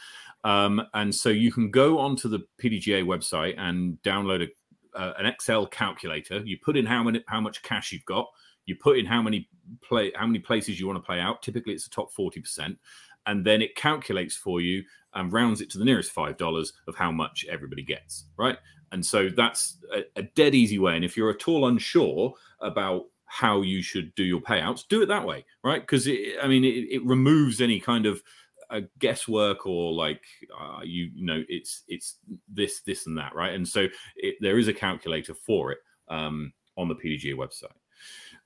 Um, 0.45 0.83
and 0.95 1.15
so 1.15 1.29
you 1.29 1.53
can 1.53 1.71
go 1.71 1.99
onto 1.99 2.29
the 2.29 2.41
PDGA 2.61 3.05
website 3.05 3.55
and 3.59 3.97
download 4.03 4.49
a, 4.49 4.99
uh, 4.99 5.15
an 5.19 5.27
Excel 5.27 5.67
calculator. 5.67 6.41
You 6.45 6.59
put 6.63 6.77
in 6.77 6.85
how 6.85 7.03
many 7.03 7.23
how 7.29 7.41
much 7.41 7.63
cash 7.63 7.93
you've 7.93 8.05
got 8.05 8.29
you 8.67 8.77
put 8.77 8.99
in 8.99 9.07
how 9.07 9.23
many 9.23 9.49
play 9.83 10.13
how 10.15 10.27
many 10.27 10.39
places 10.39 10.79
you 10.79 10.87
want 10.87 10.99
to 10.99 11.07
play 11.07 11.21
out. 11.21 11.43
Typically, 11.43 11.73
it's 11.73 11.85
the 11.85 11.91
top 11.91 12.13
forty 12.13 12.41
percent, 12.41 12.79
and 13.27 13.45
then 13.45 13.63
it 13.63 13.75
calculates 13.75 14.37
for 14.37 14.61
you 14.61 14.83
and 15.15 15.33
rounds 15.33 15.61
it 15.61 15.71
to 15.71 15.79
the 15.79 15.85
nearest 15.85 16.13
five 16.13 16.37
dollars 16.37 16.73
of 16.87 16.95
how 16.95 17.11
much 17.11 17.45
everybody 17.51 17.83
gets. 17.83 18.25
Right, 18.37 18.59
and 18.93 19.05
so 19.05 19.29
that's 19.29 19.79
a, 19.95 20.05
a 20.17 20.23
dead 20.23 20.55
easy 20.55 20.79
way. 20.79 20.97
And 20.97 21.05
if 21.05 21.17
you're 21.17 21.31
at 21.31 21.49
all 21.49 21.67
unsure 21.67 22.35
about 22.61 23.07
how 23.27 23.63
you 23.63 23.83
should 23.83 24.15
do 24.15 24.25
your 24.25 24.41
payouts, 24.41 24.87
do 24.89 25.03
it 25.03 25.07
that 25.07 25.27
way, 25.27 25.45
right? 25.65 25.81
Because 25.81 26.07
I 26.07 26.47
mean, 26.47 26.65
it, 26.65 26.89
it, 26.91 27.05
removes 27.05 27.63
any 27.63 27.81
kind 27.81 28.05
of 28.05 28.23
uh, 28.73 28.81
guesswork 28.99 29.67
or 29.67 29.93
like 29.93 30.23
uh, 30.59 30.81
you, 30.83 31.11
you 31.15 31.25
know, 31.25 31.43
it's 31.49 31.83
it's 31.89 32.17
this, 32.49 32.81
this, 32.81 33.07
and 33.07 33.17
that, 33.19 33.35
right? 33.35 33.53
And 33.53 33.67
so 33.67 33.87
it, 34.17 34.37
there 34.41 34.59
is 34.59 34.69
a 34.69 34.73
calculator 34.73 35.35
for 35.35 35.73
it 35.73 35.79
um, 36.09 36.53
on 36.77 36.89
the 36.89 36.95
PDGA 36.95 37.35
website. 37.35 37.77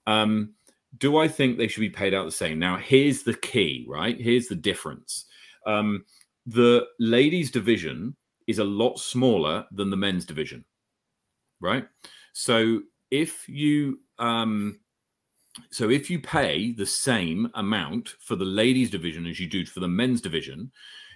Um, 0.06 0.54
do 0.98 1.18
I 1.18 1.28
think 1.28 1.56
they 1.56 1.68
should 1.68 1.80
be 1.80 1.90
paid 1.90 2.14
out 2.14 2.24
the 2.24 2.32
same? 2.32 2.58
Now, 2.58 2.76
here's 2.76 3.22
the 3.22 3.34
key, 3.34 3.86
right? 3.88 4.20
Here's 4.20 4.48
the 4.48 4.54
difference. 4.54 5.26
Um, 5.66 6.04
the 6.46 6.86
ladies' 6.98 7.50
division 7.50 8.16
is 8.46 8.58
a 8.58 8.64
lot 8.64 8.98
smaller 8.98 9.66
than 9.72 9.90
the 9.90 9.96
men's 9.96 10.24
division, 10.24 10.64
right? 11.60 11.86
So 12.32 12.80
if 13.10 13.48
you 13.48 14.00
um, 14.18 14.78
so 15.70 15.90
if 15.90 16.10
you 16.10 16.20
pay 16.20 16.72
the 16.72 16.86
same 16.86 17.50
amount 17.54 18.14
for 18.20 18.36
the 18.36 18.44
ladies' 18.44 18.90
division 18.90 19.26
as 19.26 19.40
you 19.40 19.46
do 19.46 19.64
for 19.64 19.80
the 19.80 19.88
men's 19.88 20.20
division, 20.20 20.70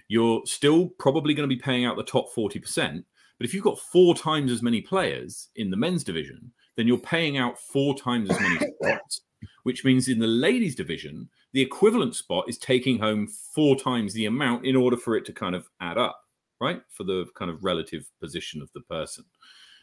you're 0.07 0.41
still 0.45 0.89
probably 0.99 1.33
going 1.33 1.47
to 1.47 1.55
be 1.55 1.61
paying 1.61 1.85
out 1.85 1.97
the 1.97 2.03
top 2.03 2.33
40%. 2.35 3.03
But 3.37 3.45
if 3.45 3.53
you've 3.53 3.63
got 3.63 3.79
four 3.79 4.13
times 4.13 4.51
as 4.51 4.61
many 4.61 4.81
players 4.81 5.49
in 5.55 5.71
the 5.71 5.77
men's 5.77 6.03
division, 6.03 6.51
then 6.75 6.87
you're 6.87 6.97
paying 6.97 7.37
out 7.37 7.57
four 7.57 7.95
times 7.95 8.29
as 8.29 8.39
many 8.39 8.57
spots, 8.83 9.21
which 9.63 9.83
means 9.83 10.07
in 10.07 10.19
the 10.19 10.27
ladies' 10.27 10.75
division, 10.75 11.29
the 11.53 11.61
equivalent 11.61 12.15
spot 12.15 12.45
is 12.47 12.57
taking 12.57 12.99
home 12.99 13.27
four 13.55 13.75
times 13.75 14.13
the 14.13 14.25
amount 14.25 14.65
in 14.65 14.75
order 14.75 14.97
for 14.97 15.15
it 15.15 15.25
to 15.25 15.33
kind 15.33 15.55
of 15.55 15.67
add 15.79 15.97
up, 15.97 16.19
right? 16.59 16.81
For 16.89 17.03
the 17.03 17.25
kind 17.35 17.49
of 17.49 17.63
relative 17.63 18.09
position 18.19 18.61
of 18.61 18.69
the 18.73 18.81
person. 18.81 19.25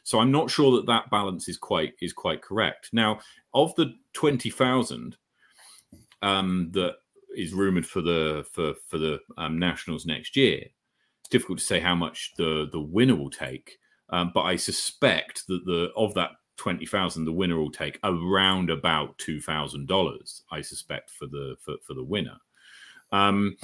So 0.09 0.21
I'm 0.21 0.33
not 0.33 0.51
sure 0.51 0.75
that 0.75 0.87
that 0.87 1.11
balance 1.11 1.51
is 1.51 1.59
quite 1.59 1.93
is 2.01 2.15
quite 2.15 2.41
correct. 2.41 2.89
Now, 2.95 3.21
of 3.53 3.75
the 3.75 3.93
twenty 4.15 4.49
thousand 4.49 5.19
um, 6.23 6.71
that 6.73 6.95
is 7.37 7.53
rumored 7.53 7.85
for 7.85 8.01
the 8.01 8.47
for 8.51 8.73
for 8.89 8.97
the 8.97 9.19
um, 9.37 9.59
nationals 9.59 10.07
next 10.07 10.35
year, 10.35 10.61
it's 11.21 11.29
difficult 11.29 11.59
to 11.59 11.65
say 11.65 11.79
how 11.79 11.95
much 11.95 12.33
the 12.39 12.71
the 12.73 12.81
winner 12.81 13.17
will 13.17 13.29
take. 13.29 13.77
Um, 14.09 14.31
but 14.33 14.45
I 14.45 14.57
suspect 14.57 15.47
that 15.49 15.67
the 15.67 15.91
of 15.95 16.15
that 16.15 16.31
twenty 16.57 16.87
thousand, 16.87 17.27
the 17.27 17.33
winner 17.33 17.59
will 17.59 17.71
take 17.71 17.99
around 18.03 18.71
about 18.71 19.19
two 19.19 19.43
thousand 19.43 19.89
dollars, 19.89 20.43
I 20.51 20.63
suspect, 20.63 21.11
for 21.11 21.27
the 21.27 21.57
for, 21.61 21.75
for 21.87 21.93
the 21.93 22.03
winner. 22.03 22.39
Um, 23.13 23.59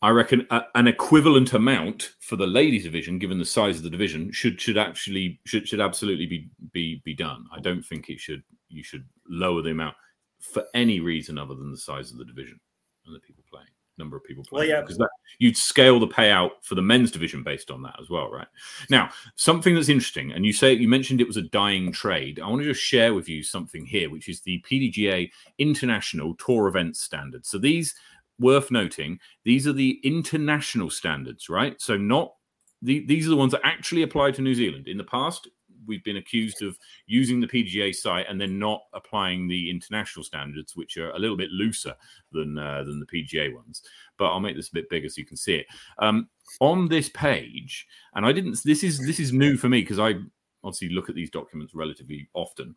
I 0.00 0.10
reckon 0.10 0.46
a, 0.50 0.62
an 0.74 0.86
equivalent 0.86 1.52
amount 1.54 2.14
for 2.20 2.36
the 2.36 2.46
ladies 2.46 2.84
division, 2.84 3.18
given 3.18 3.38
the 3.38 3.44
size 3.44 3.78
of 3.78 3.82
the 3.82 3.90
division, 3.90 4.30
should 4.32 4.60
should 4.60 4.78
actually 4.78 5.40
should 5.44 5.68
should 5.68 5.80
absolutely 5.80 6.26
be 6.26 6.48
be 6.72 7.02
be 7.04 7.14
done. 7.14 7.46
I 7.54 7.60
don't 7.60 7.84
think 7.84 8.08
it 8.08 8.20
should 8.20 8.42
you 8.68 8.82
should 8.82 9.04
lower 9.28 9.62
the 9.62 9.70
amount 9.70 9.96
for 10.40 10.64
any 10.74 11.00
reason 11.00 11.38
other 11.38 11.54
than 11.54 11.72
the 11.72 11.78
size 11.78 12.12
of 12.12 12.18
the 12.18 12.24
division 12.24 12.60
and 13.06 13.14
the 13.14 13.20
people 13.20 13.42
playing 13.50 13.68
number 13.98 14.16
of 14.16 14.24
people 14.24 14.44
playing. 14.44 14.68
Well, 14.68 14.76
yeah, 14.76 14.80
because 14.80 14.96
that 14.98 15.10
you'd 15.38 15.56
scale 15.56 16.00
the 16.00 16.08
payout 16.08 16.50
for 16.62 16.74
the 16.74 16.82
men's 16.82 17.10
division 17.10 17.42
based 17.42 17.70
on 17.70 17.82
that 17.82 17.96
as 18.00 18.08
well, 18.08 18.30
right? 18.30 18.46
Now, 18.88 19.10
something 19.34 19.74
that's 19.74 19.88
interesting, 19.88 20.32
and 20.32 20.46
you 20.46 20.52
say 20.52 20.72
you 20.72 20.88
mentioned 20.88 21.20
it 21.20 21.26
was 21.26 21.36
a 21.36 21.42
dying 21.42 21.92
trade. 21.92 22.40
I 22.40 22.48
want 22.48 22.62
to 22.62 22.68
just 22.68 22.82
share 22.82 23.12
with 23.12 23.28
you 23.28 23.42
something 23.42 23.84
here, 23.84 24.08
which 24.08 24.28
is 24.28 24.40
the 24.40 24.64
PDGA 24.70 25.30
International 25.58 26.34
Tour 26.36 26.68
Events 26.68 27.00
Standard. 27.00 27.44
So 27.44 27.58
these 27.58 27.94
worth 28.38 28.70
noting, 28.70 29.18
these 29.44 29.66
are 29.66 29.72
the 29.72 30.00
international 30.04 30.90
standards, 30.90 31.48
right? 31.48 31.80
So 31.80 31.96
not 31.96 32.34
the, 32.82 33.04
these 33.06 33.26
are 33.26 33.30
the 33.30 33.36
ones 33.36 33.52
that 33.52 33.60
actually 33.64 34.02
apply 34.02 34.30
to 34.32 34.42
New 34.42 34.54
Zealand. 34.54 34.86
In 34.86 34.98
the 34.98 35.04
past, 35.04 35.48
we've 35.88 36.04
been 36.04 36.18
accused 36.18 36.62
of 36.62 36.78
using 37.06 37.40
the 37.40 37.46
PGA 37.46 37.94
site 37.94 38.26
and 38.28 38.40
then 38.40 38.58
not 38.58 38.82
applying 38.92 39.48
the 39.48 39.70
international 39.70 40.24
standards, 40.24 40.76
which 40.76 40.96
are 40.96 41.10
a 41.12 41.18
little 41.18 41.36
bit 41.36 41.50
looser 41.50 41.94
than 42.32 42.58
uh, 42.58 42.84
than 42.84 43.00
the 43.00 43.06
PGA 43.06 43.52
ones. 43.54 43.82
But 44.18 44.26
I'll 44.26 44.40
make 44.40 44.54
this 44.54 44.68
a 44.68 44.74
bit 44.74 44.90
bigger 44.90 45.08
so 45.08 45.18
you 45.18 45.26
can 45.26 45.36
see 45.36 45.56
it. 45.56 45.66
Um, 45.98 46.28
on 46.60 46.88
this 46.88 47.08
page, 47.08 47.86
and 48.14 48.24
I 48.24 48.32
didn't. 48.32 48.62
This 48.64 48.84
is 48.84 49.04
this 49.04 49.18
is 49.18 49.32
new 49.32 49.56
for 49.56 49.68
me 49.68 49.80
because 49.80 49.98
I 49.98 50.14
obviously 50.62 50.90
look 50.90 51.08
at 51.08 51.14
these 51.14 51.30
documents 51.30 51.74
relatively 51.74 52.28
often. 52.34 52.76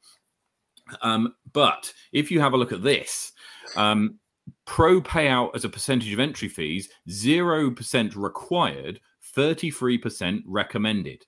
Um, 1.01 1.35
but 1.53 1.93
if 2.11 2.31
you 2.31 2.39
have 2.39 2.53
a 2.53 2.57
look 2.57 2.71
at 2.71 2.83
this, 2.83 3.33
um, 3.75 4.19
pro 4.65 5.01
payout 5.01 5.55
as 5.55 5.65
a 5.65 5.69
percentage 5.69 6.11
of 6.13 6.19
entry 6.19 6.47
fees, 6.47 6.89
0% 7.09 8.15
required, 8.15 8.99
33% 9.35 10.43
recommended 10.45 11.25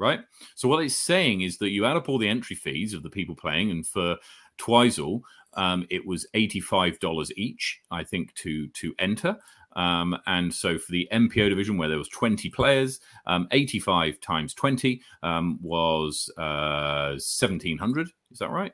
right? 0.00 0.20
So 0.56 0.66
what 0.66 0.82
it's 0.82 0.96
saying 0.96 1.42
is 1.42 1.58
that 1.58 1.68
you 1.68 1.84
add 1.84 1.96
up 1.96 2.08
all 2.08 2.18
the 2.18 2.28
entry 2.28 2.56
fees 2.56 2.94
of 2.94 3.04
the 3.04 3.10
people 3.10 3.36
playing, 3.36 3.70
and 3.70 3.86
for 3.86 4.16
Twizel, 4.58 5.20
um, 5.54 5.86
it 5.90 6.04
was 6.04 6.26
eighty-five 6.34 6.98
dollars 6.98 7.30
each, 7.36 7.80
I 7.92 8.02
think, 8.02 8.34
to 8.36 8.66
to 8.68 8.94
enter. 8.98 9.36
Um, 9.76 10.16
and 10.26 10.52
so 10.52 10.78
for 10.78 10.90
the 10.90 11.06
MPO 11.12 11.48
division, 11.50 11.76
where 11.76 11.88
there 11.88 11.96
was 11.96 12.08
20 12.08 12.50
players, 12.50 12.98
um, 13.26 13.46
85 13.52 14.20
times 14.20 14.52
20 14.52 15.00
um, 15.22 15.60
was 15.62 16.28
uh, 16.36 17.10
1700. 17.10 18.08
Is 18.32 18.38
that 18.40 18.50
right? 18.50 18.72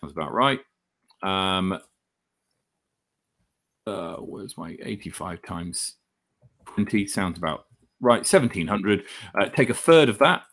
Sounds 0.00 0.12
about 0.12 0.32
right. 0.32 0.60
Uh, 3.86 4.16
where's 4.16 4.56
my 4.56 4.76
85 4.82 5.42
times 5.42 5.96
20? 6.66 7.06
Sounds 7.06 7.38
about 7.38 7.66
right, 8.00 8.18
1700. 8.18 9.04
Uh, 9.34 9.46
take 9.46 9.70
a 9.70 9.74
third 9.74 10.08
of 10.08 10.18
that. 10.18 10.44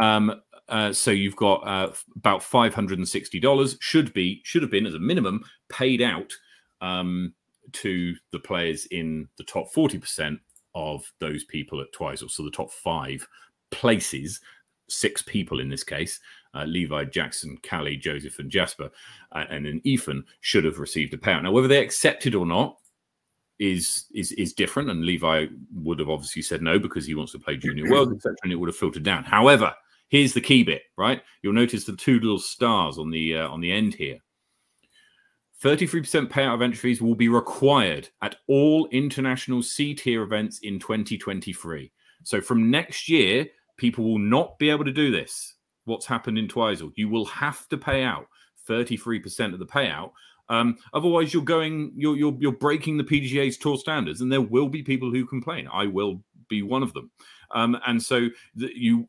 Um, 0.00 0.40
uh, 0.68 0.92
so 0.92 1.10
you've 1.10 1.36
got 1.36 1.66
uh, 1.66 1.92
about 2.16 2.42
five 2.42 2.72
hundred 2.72 2.98
and 2.98 3.08
sixty 3.08 3.40
dollars. 3.40 3.76
Should 3.80 4.12
be 4.14 4.40
should 4.44 4.62
have 4.62 4.70
been 4.70 4.86
as 4.86 4.94
a 4.94 5.00
minimum 5.00 5.42
paid 5.68 6.00
out 6.00 6.32
um, 6.80 7.34
to 7.72 8.14
the 8.30 8.38
players 8.38 8.86
in 8.86 9.28
the 9.36 9.44
top 9.44 9.72
forty 9.72 9.98
percent 9.98 10.38
of 10.76 11.02
those 11.18 11.42
people 11.44 11.80
at 11.80 11.92
Twizel. 11.92 12.28
So 12.28 12.44
the 12.44 12.52
top 12.52 12.70
five 12.70 13.26
places, 13.72 14.40
six 14.90 15.22
people 15.22 15.60
in 15.60 15.68
this 15.68 15.84
case, 15.84 16.20
uh, 16.54 16.64
Levi, 16.64 17.04
Jackson, 17.04 17.58
Callie, 17.68 17.96
Joseph, 17.96 18.38
and 18.38 18.50
Jasper, 18.50 18.90
uh, 19.32 19.44
and 19.50 19.66
then 19.66 19.80
Ethan 19.84 20.24
should 20.40 20.64
have 20.64 20.78
received 20.78 21.14
a 21.14 21.16
payout. 21.16 21.42
Now, 21.42 21.52
whether 21.52 21.68
they 21.68 21.82
accepted 21.82 22.34
or 22.34 22.46
not, 22.46 22.76
is 23.58 24.06
is 24.14 24.32
is 24.32 24.54
different, 24.54 24.90
and 24.90 25.04
Levi 25.04 25.46
would 25.74 25.98
have 25.98 26.08
obviously 26.08 26.42
said 26.42 26.62
no 26.62 26.78
because 26.78 27.06
he 27.06 27.14
wants 27.14 27.32
to 27.32 27.38
play 27.38 27.56
Junior 27.56 27.90
World, 27.90 28.12
etc., 28.12 28.34
and 28.42 28.52
it 28.52 28.56
would 28.56 28.68
have 28.68 28.76
filtered 28.76 29.02
down. 29.02 29.22
However, 29.22 29.74
here's 30.08 30.32
the 30.32 30.40
key 30.40 30.64
bit, 30.64 30.82
right? 30.96 31.22
You'll 31.42 31.52
notice 31.52 31.84
the 31.84 31.94
two 31.94 32.18
little 32.20 32.38
stars 32.38 32.98
on 32.98 33.10
the 33.10 33.36
uh, 33.36 33.48
on 33.48 33.60
the 33.60 33.70
end 33.70 33.94
here. 33.94 34.18
33% 35.62 36.30
payout 36.30 36.54
of 36.54 36.62
entry 36.62 36.78
fees 36.78 37.02
will 37.02 37.14
be 37.14 37.28
required 37.28 38.08
at 38.22 38.36
all 38.46 38.88
international 38.92 39.62
C 39.62 39.94
tier 39.94 40.22
events 40.22 40.60
in 40.60 40.78
2023. 40.78 41.92
So 42.22 42.40
from 42.40 42.70
next 42.70 43.10
year, 43.10 43.46
people 43.80 44.04
will 44.04 44.18
not 44.18 44.58
be 44.58 44.68
able 44.68 44.84
to 44.84 44.92
do 44.92 45.10
this. 45.10 45.54
What's 45.86 46.06
happened 46.06 46.38
in 46.38 46.46
Twizel? 46.46 46.92
You 46.94 47.08
will 47.08 47.24
have 47.24 47.66
to 47.70 47.78
pay 47.78 48.04
out 48.04 48.26
33% 48.68 49.54
of 49.54 49.58
the 49.58 49.66
payout. 49.66 50.12
Um, 50.50 50.76
otherwise, 50.92 51.32
you're 51.32 51.42
going, 51.42 51.92
you're, 51.96 52.16
you're 52.16 52.36
you're 52.38 52.52
breaking 52.52 52.98
the 52.98 53.04
PGA's 53.04 53.56
tour 53.56 53.78
standards, 53.78 54.20
and 54.20 54.30
there 54.30 54.42
will 54.42 54.68
be 54.68 54.82
people 54.82 55.10
who 55.10 55.24
complain. 55.24 55.68
I 55.72 55.86
will 55.86 56.22
be 56.48 56.62
one 56.62 56.82
of 56.82 56.92
them, 56.92 57.10
um, 57.52 57.78
and 57.86 58.02
so 58.02 58.28
the, 58.56 58.70
you 58.74 59.08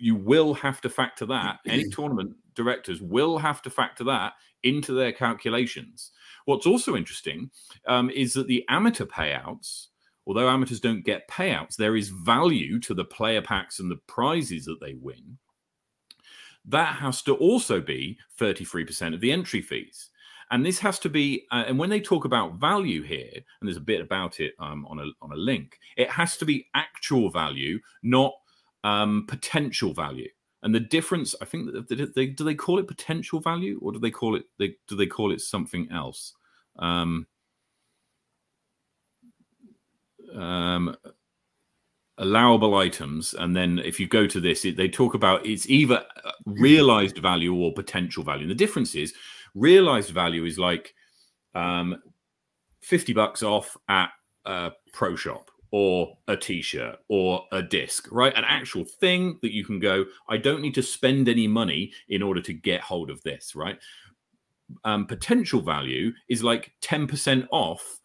you 0.00 0.16
will 0.16 0.52
have 0.54 0.80
to 0.80 0.90
factor 0.90 1.24
that. 1.26 1.60
Any 1.66 1.88
tournament 1.88 2.34
directors 2.54 3.00
will 3.00 3.38
have 3.38 3.62
to 3.62 3.70
factor 3.70 4.02
that 4.04 4.32
into 4.64 4.92
their 4.92 5.12
calculations. 5.12 6.10
What's 6.46 6.66
also 6.66 6.96
interesting 6.96 7.50
um, 7.86 8.10
is 8.10 8.34
that 8.34 8.48
the 8.48 8.64
amateur 8.68 9.06
payouts, 9.06 9.86
although 10.26 10.48
amateurs 10.48 10.80
don't 10.80 11.04
get 11.04 11.28
payouts, 11.28 11.76
there 11.76 11.96
is 11.96 12.08
value 12.08 12.78
to 12.80 12.94
the 12.94 13.04
player 13.04 13.42
packs 13.42 13.80
and 13.80 13.90
the 13.90 14.00
prizes 14.06 14.64
that 14.64 14.80
they 14.80 14.94
win. 14.94 15.38
That 16.64 16.96
has 16.96 17.22
to 17.22 17.34
also 17.34 17.80
be 17.80 18.18
33% 18.40 19.14
of 19.14 19.20
the 19.20 19.32
entry 19.32 19.60
fees. 19.60 20.10
And 20.50 20.64
this 20.64 20.78
has 20.78 20.98
to 21.00 21.08
be, 21.08 21.46
uh, 21.50 21.64
and 21.66 21.78
when 21.78 21.90
they 21.90 22.00
talk 22.00 22.24
about 22.24 22.54
value 22.54 23.02
here, 23.02 23.32
and 23.34 23.68
there's 23.68 23.76
a 23.76 23.80
bit 23.80 24.00
about 24.00 24.40
it 24.40 24.52
um, 24.60 24.86
on 24.86 24.98
a 24.98 25.06
on 25.22 25.32
a 25.32 25.36
link, 25.36 25.78
it 25.96 26.10
has 26.10 26.36
to 26.36 26.44
be 26.44 26.66
actual 26.74 27.30
value, 27.30 27.80
not 28.02 28.32
um, 28.84 29.24
potential 29.26 29.94
value. 29.94 30.28
And 30.62 30.74
the 30.74 30.80
difference, 30.80 31.34
I 31.42 31.44
think, 31.44 31.72
that 31.72 32.12
they, 32.14 32.26
do 32.26 32.44
they 32.44 32.54
call 32.54 32.78
it 32.78 32.86
potential 32.86 33.40
value, 33.40 33.78
or 33.82 33.92
do 33.92 33.98
they 33.98 34.10
call 34.10 34.36
it 34.36 34.44
they, 34.58 34.76
do 34.86 34.96
they 34.96 35.06
call 35.06 35.32
it 35.32 35.40
something 35.40 35.88
else? 35.90 36.34
Um, 36.78 37.26
um, 40.34 40.96
allowable 42.18 42.76
items, 42.76 43.34
and 43.34 43.54
then 43.56 43.78
if 43.78 43.98
you 43.98 44.06
go 44.06 44.26
to 44.26 44.40
this, 44.40 44.64
it, 44.64 44.76
they 44.76 44.88
talk 44.88 45.14
about 45.14 45.44
it's 45.46 45.68
either 45.68 46.04
realized 46.46 47.18
value 47.18 47.54
or 47.54 47.72
potential 47.72 48.22
value. 48.22 48.42
And 48.42 48.50
the 48.50 48.54
difference 48.54 48.94
is 48.94 49.14
realized 49.54 50.10
value 50.10 50.44
is 50.44 50.58
like 50.58 50.94
um, 51.54 52.02
fifty 52.80 53.12
bucks 53.12 53.42
off 53.42 53.76
at 53.88 54.10
a 54.44 54.72
pro 54.92 55.16
shop 55.16 55.50
or 55.70 56.16
a 56.28 56.36
t-shirt 56.36 56.98
or 57.08 57.44
a 57.50 57.60
disc 57.60 58.06
right 58.12 58.36
an 58.36 58.44
actual 58.46 58.84
thing 58.84 59.36
that 59.42 59.52
you 59.52 59.64
can 59.64 59.80
go 59.80 60.04
i 60.28 60.36
don't 60.36 60.60
need 60.60 60.74
to 60.74 60.82
spend 60.82 61.28
any 61.28 61.48
money 61.48 61.90
in 62.10 62.22
order 62.22 62.40
to 62.40 62.52
get 62.52 62.80
hold 62.80 63.10
of 63.10 63.20
this 63.22 63.56
right 63.56 63.78
um, 64.84 65.06
potential 65.06 65.60
value 65.60 66.12
is 66.28 66.42
like 66.42 66.72
10% 66.82 67.46
off 67.50 68.00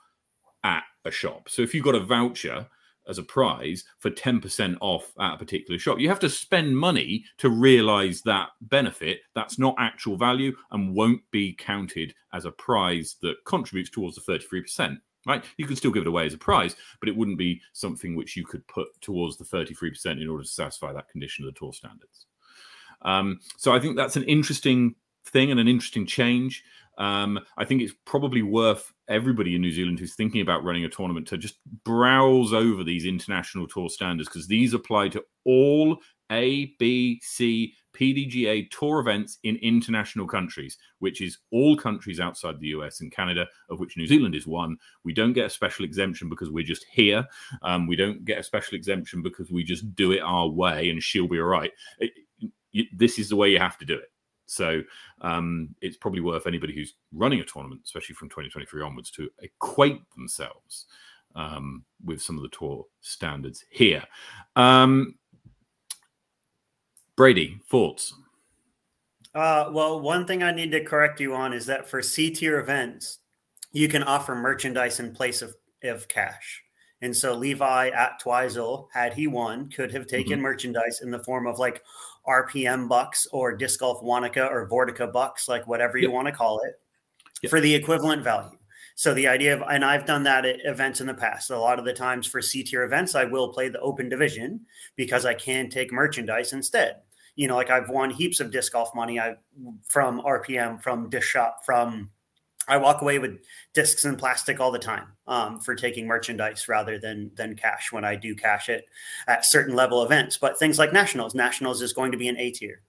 at 0.63 0.83
a 1.05 1.11
shop 1.11 1.49
so 1.49 1.61
if 1.61 1.73
you've 1.73 1.85
got 1.85 1.95
a 1.95 1.99
voucher 1.99 2.67
as 3.07 3.17
a 3.17 3.23
prize 3.23 3.85
for 3.97 4.11
10% 4.11 4.77
off 4.81 5.11
at 5.19 5.33
a 5.33 5.37
particular 5.37 5.79
shop 5.79 5.99
you 5.99 6.09
have 6.09 6.19
to 6.19 6.29
spend 6.29 6.77
money 6.77 7.23
to 7.37 7.49
realize 7.49 8.21
that 8.21 8.49
benefit 8.61 9.21
that's 9.33 9.57
not 9.57 9.75
actual 9.79 10.15
value 10.15 10.55
and 10.71 10.93
won't 10.93 11.21
be 11.31 11.53
counted 11.53 12.13
as 12.33 12.45
a 12.45 12.51
prize 12.51 13.15
that 13.21 13.43
contributes 13.45 13.89
towards 13.89 14.15
the 14.15 14.39
33% 14.39 14.97
right? 15.27 15.43
You 15.57 15.65
can 15.65 15.75
still 15.75 15.91
give 15.91 16.01
it 16.01 16.07
away 16.07 16.25
as 16.25 16.33
a 16.33 16.37
prize, 16.37 16.75
but 16.99 17.09
it 17.09 17.15
wouldn't 17.15 17.37
be 17.37 17.61
something 17.73 18.15
which 18.15 18.35
you 18.35 18.45
could 18.45 18.65
put 18.67 18.87
towards 19.01 19.37
the 19.37 19.45
33% 19.45 20.21
in 20.21 20.27
order 20.27 20.43
to 20.43 20.49
satisfy 20.49 20.93
that 20.93 21.09
condition 21.09 21.45
of 21.45 21.53
the 21.53 21.59
tour 21.59 21.73
standards. 21.73 22.25
Um, 23.01 23.39
so 23.57 23.73
I 23.73 23.79
think 23.79 23.95
that's 23.95 24.15
an 24.15 24.23
interesting 24.23 24.95
thing 25.25 25.51
and 25.51 25.59
an 25.59 25.67
interesting 25.67 26.05
change. 26.05 26.63
Um, 26.97 27.39
I 27.57 27.65
think 27.65 27.81
it's 27.81 27.93
probably 28.05 28.41
worth 28.41 28.91
everybody 29.09 29.55
in 29.55 29.61
New 29.61 29.71
Zealand 29.71 29.99
who's 29.99 30.15
thinking 30.15 30.41
about 30.41 30.63
running 30.63 30.85
a 30.85 30.89
tournament 30.89 31.27
to 31.27 31.37
just 31.37 31.57
browse 31.83 32.53
over 32.53 32.83
these 32.83 33.05
international 33.05 33.67
tour 33.67 33.89
standards 33.89 34.29
because 34.29 34.47
these 34.47 34.73
apply 34.73 35.09
to 35.09 35.23
all 35.45 35.97
A, 36.31 36.73
B, 36.79 37.19
C, 37.23 37.73
PDGA 37.95 38.69
tour 38.69 38.99
events 38.99 39.39
in 39.43 39.57
international 39.57 40.27
countries, 40.27 40.77
which 40.99 41.21
is 41.21 41.39
all 41.51 41.75
countries 41.75 42.19
outside 42.19 42.59
the 42.59 42.67
US 42.67 43.01
and 43.01 43.11
Canada, 43.11 43.47
of 43.69 43.79
which 43.79 43.97
New 43.97 44.07
Zealand 44.07 44.35
is 44.35 44.47
one. 44.47 44.77
We 45.03 45.13
don't 45.13 45.33
get 45.33 45.47
a 45.47 45.49
special 45.49 45.85
exemption 45.85 46.29
because 46.29 46.49
we're 46.49 46.63
just 46.63 46.85
here. 46.91 47.25
Um, 47.63 47.87
we 47.87 47.95
don't 47.95 48.23
get 48.23 48.39
a 48.39 48.43
special 48.43 48.75
exemption 48.75 49.21
because 49.21 49.51
we 49.51 49.63
just 49.63 49.95
do 49.95 50.11
it 50.11 50.21
our 50.21 50.47
way 50.47 50.89
and 50.89 51.01
she'll 51.01 51.27
be 51.27 51.39
all 51.39 51.47
right. 51.47 51.71
It, 51.97 52.11
it, 52.71 52.87
this 52.95 53.17
is 53.17 53.29
the 53.29 53.35
way 53.35 53.49
you 53.49 53.59
have 53.59 53.77
to 53.79 53.85
do 53.85 53.95
it. 53.95 54.11
So 54.49 54.81
um, 55.21 55.75
it's 55.81 55.97
probably 55.97 56.21
worth 56.21 56.47
anybody 56.47 56.73
who's 56.73 56.95
running 57.13 57.39
a 57.39 57.45
tournament, 57.45 57.81
especially 57.85 58.15
from 58.15 58.29
2023 58.29 58.81
onwards, 58.81 59.11
to 59.11 59.29
equate 59.39 60.01
themselves 60.15 60.87
um, 61.35 61.83
with 62.03 62.21
some 62.21 62.35
of 62.35 62.41
the 62.41 62.49
tour 62.49 62.85
standards 63.01 63.63
here. 63.69 64.03
Um, 64.55 65.15
Brady, 67.15 67.59
thoughts? 67.69 68.13
Uh, 69.35 69.69
well, 69.71 69.99
one 70.01 70.25
thing 70.25 70.41
I 70.41 70.51
need 70.51 70.71
to 70.71 70.83
correct 70.83 71.19
you 71.19 71.35
on 71.35 71.53
is 71.53 71.67
that 71.67 71.87
for 71.87 72.01
C 72.01 72.31
tier 72.31 72.59
events, 72.59 73.19
you 73.71 73.87
can 73.87 74.01
offer 74.01 74.33
merchandise 74.33 74.99
in 74.99 75.13
place 75.13 75.43
of, 75.43 75.53
of 75.83 76.07
cash. 76.07 76.63
And 77.01 77.15
so 77.15 77.33
Levi 77.33 77.89
at 77.89 78.19
Twizel, 78.19 78.87
had 78.91 79.13
he 79.13 79.27
won, 79.27 79.69
could 79.69 79.91
have 79.91 80.07
taken 80.07 80.33
mm-hmm. 80.33 80.41
merchandise 80.41 81.01
in 81.01 81.11
the 81.11 81.23
form 81.23 81.45
of 81.45 81.59
like 81.59 81.83
RPM 82.29 82.87
bucks 82.87 83.27
or 83.31 83.55
Disc 83.55 83.79
Golf 83.79 84.01
Wanaka 84.03 84.45
or 84.45 84.69
Vortica 84.69 85.11
bucks, 85.11 85.49
like 85.49 85.67
whatever 85.67 85.97
you 85.97 86.07
yep. 86.07 86.13
want 86.13 86.27
to 86.27 86.31
call 86.31 86.59
it, 86.59 86.73
yep. 87.41 87.49
for 87.49 87.59
the 87.59 87.73
equivalent 87.73 88.23
value. 88.23 88.57
So 88.95 89.13
the 89.13 89.27
idea 89.27 89.55
of, 89.55 89.63
and 89.69 89.83
I've 89.83 90.05
done 90.05 90.23
that 90.23 90.45
at 90.45 90.59
events 90.65 91.01
in 91.01 91.07
the 91.07 91.13
past. 91.13 91.49
A 91.51 91.57
lot 91.57 91.79
of 91.79 91.85
the 91.85 91.93
times 91.93 92.27
for 92.27 92.41
C 92.41 92.63
tier 92.63 92.83
events, 92.83 93.15
I 93.15 93.23
will 93.23 93.53
play 93.53 93.69
the 93.69 93.79
open 93.79 94.09
division 94.09 94.61
because 94.97 95.25
I 95.25 95.33
can 95.33 95.69
take 95.69 95.91
merchandise 95.91 96.53
instead 96.53 96.97
you 97.39 97.47
know, 97.47 97.55
like 97.55 97.69
I've 97.69 97.89
won 97.89 98.09
heaps 98.09 98.41
of 98.41 98.51
disc 98.51 98.73
golf 98.73 98.93
money 98.93 99.17
I 99.17 99.35
from 99.87 100.21
RPM, 100.23 100.83
from 100.83 101.09
Disc 101.09 101.25
Shop, 101.25 101.61
from 101.65 102.09
I 102.69 102.77
walk 102.77 103.01
away 103.01 103.19
with 103.19 103.39
discs 103.73 104.05
and 104.05 104.17
plastic 104.17 104.59
all 104.59 104.71
the 104.71 104.79
time 104.79 105.07
um, 105.27 105.59
for 105.59 105.75
taking 105.75 106.07
merchandise 106.07 106.67
rather 106.69 106.99
than 106.99 107.31
than 107.35 107.55
cash 107.55 107.91
when 107.91 108.05
I 108.05 108.15
do 108.15 108.35
cash 108.35 108.69
it 108.69 108.85
at 109.27 109.45
certain 109.45 109.75
level 109.75 110.03
events. 110.03 110.37
But 110.37 110.57
things 110.57 110.79
like 110.79 110.93
nationals, 110.93 111.35
nationals 111.35 111.81
is 111.81 111.93
going 111.93 112.11
to 112.11 112.17
be 112.17 112.27
an 112.27 112.37
A 112.37 112.51
tier. 112.51 112.81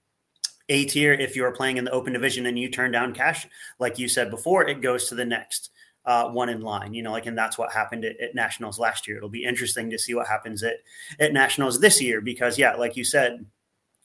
A 0.69 0.85
tier, 0.85 1.13
if 1.13 1.35
you're 1.35 1.51
playing 1.51 1.79
in 1.79 1.85
the 1.85 1.91
open 1.91 2.13
division 2.13 2.47
and 2.47 2.59
you 2.59 2.71
turn 2.71 2.93
down 2.93 3.13
cash, 3.13 3.49
like 3.81 3.99
you 3.99 4.09
said 4.09 4.31
before, 4.31 4.69
it 4.69 4.81
goes 4.81 5.09
to 5.09 5.17
the 5.17 5.25
next 5.25 5.71
uh, 6.05 6.29
one 6.29 6.49
in 6.49 6.61
line. 6.61 6.95
You 6.95 7.03
know, 7.03 7.13
like 7.13 7.27
and 7.27 7.37
that's 7.37 7.59
what 7.59 7.73
happened 7.73 8.05
at, 8.05 8.21
at 8.21 8.35
nationals 8.35 8.79
last 8.79 9.09
year. 9.09 9.17
It'll 9.17 9.29
be 9.29 9.45
interesting 9.45 9.91
to 9.91 9.99
see 9.99 10.15
what 10.15 10.29
happens 10.29 10.63
at 10.63 10.77
at 11.19 11.33
nationals 11.33 11.81
this 11.81 12.01
year 12.01 12.21
because 12.21 12.59
yeah, 12.59 12.75
like 12.75 12.97
you 12.97 13.05
said 13.05 13.45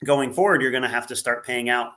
going 0.03 0.34
forward, 0.34 0.61
you're 0.61 0.71
going 0.71 0.84
to 0.84 0.89
have 0.89 1.07
to 1.07 1.15
start 1.15 1.45
paying 1.45 1.69
out 1.69 1.93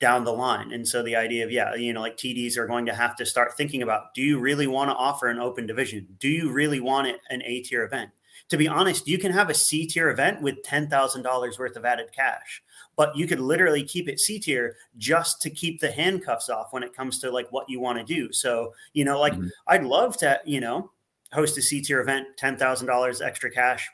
down 0.00 0.24
the 0.24 0.32
line. 0.32 0.72
And 0.72 0.86
so 0.86 1.02
the 1.02 1.14
idea 1.14 1.44
of, 1.44 1.52
yeah, 1.52 1.74
you 1.74 1.92
know, 1.92 2.00
like 2.00 2.16
TDs 2.16 2.56
are 2.56 2.66
going 2.66 2.86
to 2.86 2.94
have 2.94 3.14
to 3.16 3.26
start 3.26 3.56
thinking 3.56 3.82
about 3.82 4.14
do 4.14 4.22
you 4.22 4.38
really 4.38 4.66
want 4.66 4.90
to 4.90 4.94
offer 4.94 5.28
an 5.28 5.38
open 5.38 5.66
division? 5.66 6.08
Do 6.18 6.28
you 6.28 6.50
really 6.50 6.80
want 6.80 7.06
it 7.06 7.20
an 7.28 7.42
A 7.44 7.60
tier 7.60 7.84
event? 7.84 8.10
To 8.48 8.56
be 8.56 8.66
honest, 8.66 9.06
you 9.06 9.18
can 9.18 9.30
have 9.30 9.50
a 9.50 9.54
C 9.54 9.86
tier 9.86 10.08
event 10.08 10.42
with 10.42 10.62
$10,000 10.64 11.58
worth 11.58 11.76
of 11.76 11.84
added 11.84 12.10
cash, 12.12 12.62
but 12.96 13.14
you 13.14 13.28
could 13.28 13.38
literally 13.38 13.84
keep 13.84 14.08
it 14.08 14.18
C 14.18 14.40
tier 14.40 14.76
just 14.96 15.40
to 15.42 15.50
keep 15.50 15.80
the 15.80 15.92
handcuffs 15.92 16.48
off 16.48 16.72
when 16.72 16.82
it 16.82 16.96
comes 16.96 17.20
to 17.20 17.30
like 17.30 17.52
what 17.52 17.68
you 17.68 17.78
want 17.78 17.98
to 17.98 18.04
do. 18.04 18.32
So, 18.32 18.74
you 18.92 19.04
know, 19.04 19.20
like 19.20 19.34
mm-hmm. 19.34 19.48
I'd 19.68 19.84
love 19.84 20.16
to, 20.18 20.40
you 20.44 20.60
know, 20.60 20.90
host 21.32 21.58
a 21.58 21.62
C 21.62 21.80
tier 21.80 22.00
event, 22.00 22.26
$10,000 22.40 23.24
extra 23.24 23.50
cash, 23.50 23.88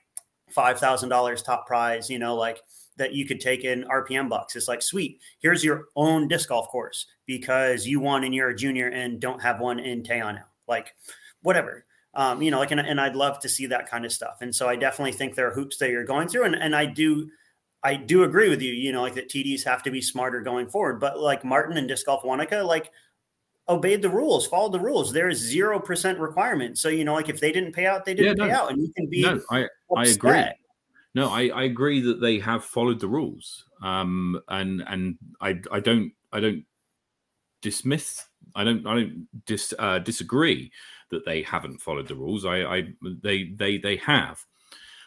$5,000 0.57 1.45
top 1.45 1.67
prize, 1.67 2.09
you 2.09 2.19
know, 2.19 2.37
like 2.37 2.63
that 2.97 3.13
you 3.13 3.27
could 3.27 3.41
take 3.41 3.65
in 3.65 3.85
RPM 3.85 4.29
bucks. 4.29 4.57
It's 4.57 4.69
like, 4.69 4.83
sweet, 4.83 5.21
here's 5.39 5.63
your 5.63 5.87
own 5.97 6.29
disc 6.29 6.49
golf 6.49 6.69
course 6.69 7.07
because 7.27 7.87
you 7.87 8.01
won 8.01 8.25
and 8.25 8.35
you're 8.35 8.51
a 8.51 8.57
junior 8.57 8.89
and 8.89 9.21
don't 9.21 9.43
have 9.43 9.61
one 9.61 9.79
in 9.79 10.03
Te 10.03 10.15
Anau. 10.15 10.43
Like, 10.67 10.95
whatever. 11.43 11.85
Um, 12.15 12.41
you 12.41 12.51
know, 12.51 12.59
like, 12.59 12.71
and, 12.71 12.81
and 12.81 13.01
I'd 13.01 13.17
love 13.17 13.39
to 13.41 13.49
see 13.49 13.67
that 13.67 13.89
kind 13.89 14.05
of 14.05 14.13
stuff. 14.13 14.39
And 14.41 14.55
so 14.55 14.69
I 14.69 14.77
definitely 14.77 15.13
think 15.13 15.35
there 15.35 15.49
are 15.49 15.55
hoops 15.55 15.77
that 15.79 15.91
you're 15.91 16.05
going 16.05 16.29
through. 16.29 16.45
And, 16.45 16.55
and 16.55 16.75
I 16.75 16.87
do, 16.87 17.29
I 17.83 17.97
do 17.97 18.25
agree 18.25 18.49
with 18.49 18.63
you, 18.63 18.73
you 18.73 18.93
know, 18.93 19.03
like 19.03 19.15
that 19.15 19.29
TDs 19.29 19.63
have 19.65 19.83
to 19.83 19.91
be 19.91 20.01
smarter 20.01 20.41
going 20.41 20.69
forward. 20.69 20.99
But 20.99 21.21
like 21.21 21.45
Martin 21.45 21.77
and 21.77 21.87
Disc 21.87 22.07
Golf 22.07 22.25
Wanaka, 22.25 22.63
like, 22.63 22.91
obeyed 23.69 24.03
the 24.03 24.09
rules, 24.09 24.47
followed 24.47 24.73
the 24.73 24.81
rules. 24.81 25.13
There 25.13 25.29
is 25.29 25.39
zero 25.39 25.79
percent 25.79 26.19
requirement. 26.19 26.79
So 26.79 26.89
you 26.89 27.05
know, 27.05 27.15
like 27.15 27.29
if 27.29 27.41
they 27.41 27.53
didn't 27.53 27.73
pay 27.73 27.87
out, 27.87 28.05
they 28.05 28.15
didn't 28.15 28.39
yeah, 28.39 28.45
no, 28.45 28.49
pay 28.49 28.57
out, 28.57 28.71
and 28.71 28.81
you 28.81 28.93
can 28.97 29.09
be. 29.09 29.23
No, 29.23 29.41
I 29.51 29.67
I 29.97 30.05
agree. 30.05 30.45
No, 31.17 31.31
I, 31.31 31.49
I 31.49 31.63
agree 31.63 32.03
that 32.03 32.21
they 32.21 32.39
have 32.41 32.63
followed 32.63 33.01
the 33.01 33.09
rules, 33.09 33.65
um, 33.83 34.39
and 34.49 34.85
and 34.87 35.17
I 35.41 35.59
I 35.73 35.81
don't 35.81 36.13
I 36.31 36.41
don't 36.41 36.65
dismiss 37.63 38.23
I 38.55 38.65
don't 38.65 38.87
I 38.87 38.95
don't 38.95 39.27
dis, 39.47 39.73
uh, 39.79 39.99
disagree 39.99 40.71
that 41.11 41.25
they 41.25 41.41
haven't 41.41 41.81
followed 41.81 42.07
the 42.07 42.15
rules. 42.15 42.45
I, 42.45 42.65
I 42.65 42.89
they 43.23 43.45
they 43.45 43.79
they 43.79 43.97
have. 43.97 44.45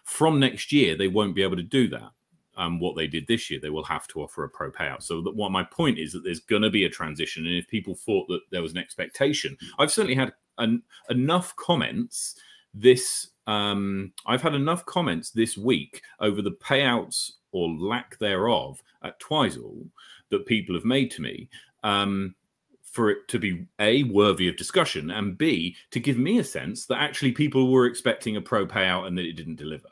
From 0.04 0.40
next 0.40 0.72
year, 0.72 0.98
they 0.98 1.08
won't 1.08 1.36
be 1.36 1.44
able 1.44 1.58
to 1.58 1.62
do 1.62 1.88
that. 1.90 2.10
Um, 2.58 2.80
what 2.80 2.96
they 2.96 3.06
did 3.06 3.28
this 3.28 3.52
year, 3.52 3.60
they 3.62 3.70
will 3.70 3.84
have 3.84 4.08
to 4.08 4.24
offer 4.24 4.44
a 4.44 4.50
pro 4.50 4.72
payout. 4.72 5.04
So 5.04 5.22
that 5.22 5.36
what 5.36 5.52
my 5.52 5.64
point 5.64 6.00
is 6.00 6.12
that 6.14 6.24
there's 6.24 6.40
going 6.40 6.64
to 6.64 6.72
be 6.72 6.86
a 6.86 6.90
transition, 6.90 7.46
and 7.46 7.56
if 7.56 7.68
people 7.68 7.94
thought 7.94 8.28
that 8.30 8.42
there 8.50 8.64
was 8.64 8.72
an 8.72 8.80
expectation, 8.80 9.56
I've 9.78 9.92
certainly 9.92 10.16
had 10.16 10.34
an, 10.58 10.82
enough 11.12 11.56
comments 11.56 12.36
this 12.74 13.30
um, 13.50 14.14
I've 14.28 14.44
had 14.44 14.54
enough 14.54 14.86
comments 14.86 15.32
this 15.32 15.58
week 15.58 16.04
over 16.20 16.44
the 16.44 16.52
payouts 16.52 17.32
or 17.52 17.68
lack 17.70 18.20
thereof 18.20 18.84
at 19.02 19.20
Twizel 19.20 19.88
that 20.30 20.46
people 20.46 20.76
have 20.76 20.86
made 20.86 21.10
to 21.10 21.24
me 21.24 21.50
um, 21.84 22.36
for 22.84 23.10
it 23.10 23.28
to 23.30 23.40
be 23.40 23.66
a 23.80 24.04
worthy 24.04 24.48
of 24.48 24.56
discussion 24.56 25.10
and 25.10 25.36
b 25.36 25.76
to 25.90 26.00
give 26.00 26.20
me 26.20 26.38
a 26.38 26.44
sense 26.44 26.86
that 26.86 27.02
actually 27.02 27.32
people 27.32 27.72
were 27.72 27.88
expecting 27.88 28.36
a 28.36 28.42
pro 28.42 28.68
payout 28.68 29.08
and 29.08 29.18
that 29.18 29.26
it 29.26 29.34
didn't 29.34 29.56
deliver. 29.56 29.90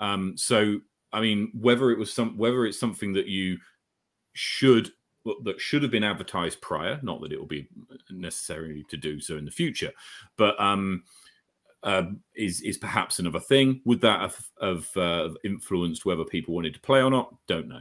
Um, 0.00 0.36
so 0.36 0.80
I 1.12 1.20
mean, 1.20 1.52
whether 1.54 1.92
it 1.92 1.98
was 1.98 2.12
some 2.12 2.36
whether 2.36 2.66
it's 2.66 2.80
something 2.80 3.12
that 3.12 3.26
you 3.26 3.58
should 4.32 4.90
that 5.44 5.60
should 5.60 5.82
have 5.82 5.92
been 5.92 6.02
advertised 6.02 6.60
prior, 6.60 6.98
not 7.04 7.20
that 7.20 7.32
it 7.32 7.38
will 7.38 7.46
be 7.46 7.68
necessary 8.10 8.84
to 8.88 8.96
do 8.96 9.20
so 9.20 9.36
in 9.36 9.44
the 9.44 9.52
future, 9.52 9.92
but 10.36 10.60
um, 10.60 11.04
uh, 11.82 12.04
is 12.34 12.60
is 12.60 12.78
perhaps 12.78 13.18
another 13.18 13.40
thing. 13.40 13.80
Would 13.84 14.00
that 14.02 14.20
have, 14.20 14.50
have 14.60 14.96
uh, 14.96 15.28
influenced 15.44 16.04
whether 16.04 16.24
people 16.24 16.54
wanted 16.54 16.74
to 16.74 16.80
play 16.80 17.02
or 17.02 17.10
not? 17.10 17.34
Don't 17.46 17.68
know. 17.68 17.80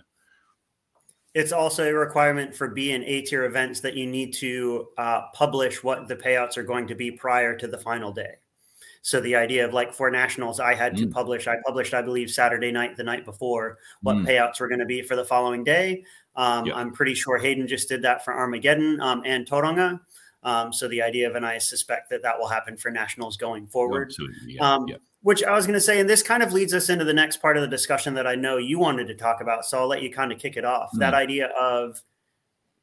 It's 1.34 1.54
also 1.54 1.89
a 1.89 1.93
requirement 1.93 2.54
for 2.54 2.68
B 2.68 2.91
and 2.91 3.04
A 3.06 3.22
tier 3.22 3.45
events 3.45 3.80
that 3.82 3.95
you 3.95 4.06
need 4.06 4.34
to 4.34 4.88
uh, 4.97 5.22
publish 5.34 5.82
what 5.82 6.08
the 6.08 6.16
payouts 6.16 6.58
are 6.58 6.64
going 6.64 6.88
to 6.88 6.95
be 6.95 7.10
prior 7.10 7.56
to 7.58 7.68
the 7.68 7.78
final 7.78 8.12
day. 8.12 8.36
So 9.04 9.20
the 9.20 9.36
idea 9.36 9.66
of 9.66 9.74
like 9.74 9.93
for 9.93 10.12
nationals, 10.12 10.60
I 10.60 10.76
had 10.76 10.95
to 10.97 11.08
mm. 11.08 11.12
publish. 11.12 11.47
I 11.47 11.56
published, 11.66 11.93
I 11.93 12.02
believe, 12.02 12.30
Saturday 12.30 12.72
night, 12.72 12.97
the 12.97 13.04
night 13.04 13.26
before, 13.26 13.80
what 14.02 14.18
mm. 14.18 14.28
payouts 14.28 14.60
were 14.60 14.68
going 14.68 14.80
to 14.80 14.86
be 14.86 15.02
for 15.02 15.16
the 15.16 15.26
following 15.26 15.64
day. 15.64 16.04
Um, 16.36 16.68
yep. 16.68 16.76
I'm 16.76 16.91
pretty 16.91 17.16
sure 17.16 17.38
Hayden 17.38 17.68
just 17.68 17.89
did 17.89 18.02
that 18.04 18.24
for 18.24 18.34
Armageddon 18.34 18.99
um, 19.02 19.24
and 19.26 19.47
Tauranga. 19.47 19.99
Um, 20.43 20.73
so 20.73 20.87
the 20.87 21.01
idea 21.01 21.29
of, 21.29 21.35
and 21.35 21.45
I 21.45 21.57
suspect 21.59 22.09
that 22.09 22.23
that 22.23 22.39
will 22.39 22.47
happen 22.47 22.75
for 22.75 22.89
nationals 22.89 23.37
going 23.37 23.67
forward. 23.67 24.13
Yeah. 24.47 24.73
Um, 24.73 24.87
yeah. 24.87 24.95
Which 25.21 25.43
I 25.43 25.53
was 25.53 25.67
going 25.67 25.75
to 25.75 25.81
say, 25.81 25.99
and 25.99 26.09
this 26.09 26.23
kind 26.23 26.41
of 26.41 26.51
leads 26.51 26.73
us 26.73 26.89
into 26.89 27.05
the 27.05 27.13
next 27.13 27.37
part 27.37 27.55
of 27.55 27.61
the 27.61 27.67
discussion 27.67 28.15
that 28.15 28.25
I 28.25 28.33
know 28.33 28.57
you 28.57 28.79
wanted 28.79 29.07
to 29.07 29.13
talk 29.13 29.39
about. 29.39 29.65
So 29.65 29.79
I'll 29.79 29.87
let 29.87 30.01
you 30.01 30.11
kind 30.11 30.31
of 30.31 30.39
kick 30.39 30.57
it 30.57 30.65
off. 30.65 30.89
Mm. 30.95 30.99
That 30.99 31.13
idea 31.13 31.47
of 31.59 32.01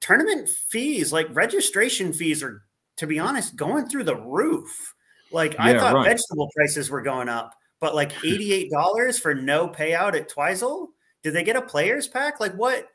tournament 0.00 0.48
fees, 0.48 1.12
like 1.12 1.26
registration 1.34 2.12
fees, 2.12 2.44
are, 2.44 2.62
to 2.98 3.08
be 3.08 3.18
honest, 3.18 3.56
going 3.56 3.88
through 3.88 4.04
the 4.04 4.16
roof. 4.16 4.94
Like 5.32 5.54
yeah, 5.54 5.64
I 5.64 5.78
thought 5.78 5.94
right. 5.94 6.06
vegetable 6.06 6.48
prices 6.54 6.90
were 6.90 7.02
going 7.02 7.28
up, 7.28 7.54
but 7.80 7.96
like 7.96 8.12
$88 8.22 9.20
for 9.20 9.34
no 9.34 9.68
payout 9.68 10.14
at 10.14 10.28
Twizel. 10.28 10.90
Did 11.24 11.34
they 11.34 11.42
get 11.42 11.56
a 11.56 11.62
players 11.62 12.06
pack? 12.06 12.38
Like 12.38 12.54
what 12.54 12.86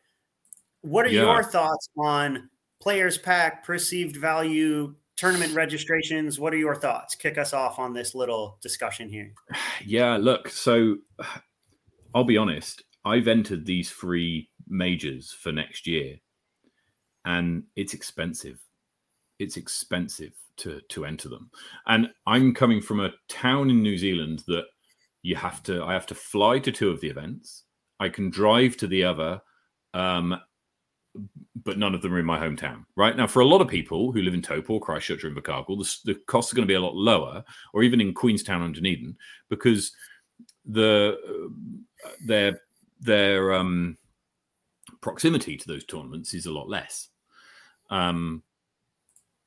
what 0.82 1.06
are 1.06 1.10
yeah. 1.10 1.24
your 1.24 1.44
thoughts 1.44 1.90
on 1.98 2.50
players 2.84 3.18
pack, 3.18 3.64
perceived 3.64 4.18
value, 4.18 4.94
tournament 5.16 5.56
registrations? 5.56 6.38
What 6.38 6.54
are 6.54 6.58
your 6.58 6.76
thoughts? 6.76 7.16
Kick 7.16 7.38
us 7.38 7.54
off 7.54 7.80
on 7.80 7.94
this 7.94 8.14
little 8.14 8.58
discussion 8.62 9.08
here. 9.08 9.34
Yeah, 9.86 10.18
look, 10.18 10.50
so 10.50 10.98
I'll 12.14 12.26
be 12.26 12.38
honest, 12.38 12.84
I've 13.06 13.30
entered 13.30 13.66
these 13.66 13.90
three 13.90 14.50
majors 14.68 15.32
for 15.32 15.54
next 15.54 15.88
year 15.88 16.18
and 17.24 17.64
it's 17.78 17.94
expensive. 17.94 18.60
It's 19.40 19.56
expensive 19.56 20.34
to 20.58 20.82
to 20.90 21.06
enter 21.06 21.30
them. 21.30 21.52
And 21.88 22.10
I'm 22.28 22.54
coming 22.54 22.82
from 22.82 23.00
a 23.00 23.14
town 23.30 23.70
in 23.70 23.82
New 23.82 23.98
Zealand 23.98 24.44
that 24.48 24.66
you 25.22 25.38
have 25.38 25.64
to 25.64 25.84
I 25.84 25.94
have 25.94 26.06
to 26.08 26.16
fly 26.16 26.60
to 26.60 26.72
two 26.72 26.92
of 26.92 27.00
the 27.00 27.10
events. 27.10 27.64
I 28.00 28.10
can 28.10 28.30
drive 28.30 28.76
to 28.78 28.88
the 28.88 29.06
other 29.06 29.42
um, 29.94 30.36
but 31.64 31.78
none 31.78 31.94
of 31.94 32.02
them 32.02 32.14
are 32.14 32.20
in 32.20 32.26
my 32.26 32.40
hometown, 32.40 32.86
right? 32.96 33.16
Now, 33.16 33.28
for 33.28 33.42
a 33.42 33.46
lot 33.46 33.62
of 33.62 33.68
people 33.68 34.12
who 34.12 34.22
live 34.22 34.34
in 34.34 34.42
Taupo, 34.42 34.80
Christchurch, 34.80 35.24
or 35.24 35.30
Invercargill, 35.30 35.78
the, 35.78 36.14
the 36.14 36.20
costs 36.26 36.52
are 36.52 36.56
going 36.56 36.68
to 36.68 36.72
be 36.72 36.76
a 36.76 36.82
lot 36.82 36.96
lower, 36.96 37.44
or 37.74 37.84
even 37.84 38.02
in 38.02 38.14
Queenstown 38.14 38.64
and 38.64 38.74
Dunedin, 38.74 39.16
because 39.50 39.92
the 40.66 41.18
uh, 42.06 42.10
their 42.26 42.60
their 43.00 43.54
um, 43.54 43.98
proximity 45.02 45.58
to 45.58 45.68
those 45.68 45.86
tournaments 45.86 46.34
is 46.34 46.46
a 46.46 46.52
lot 46.52 46.70
less. 46.70 47.10
Um, 47.90 48.44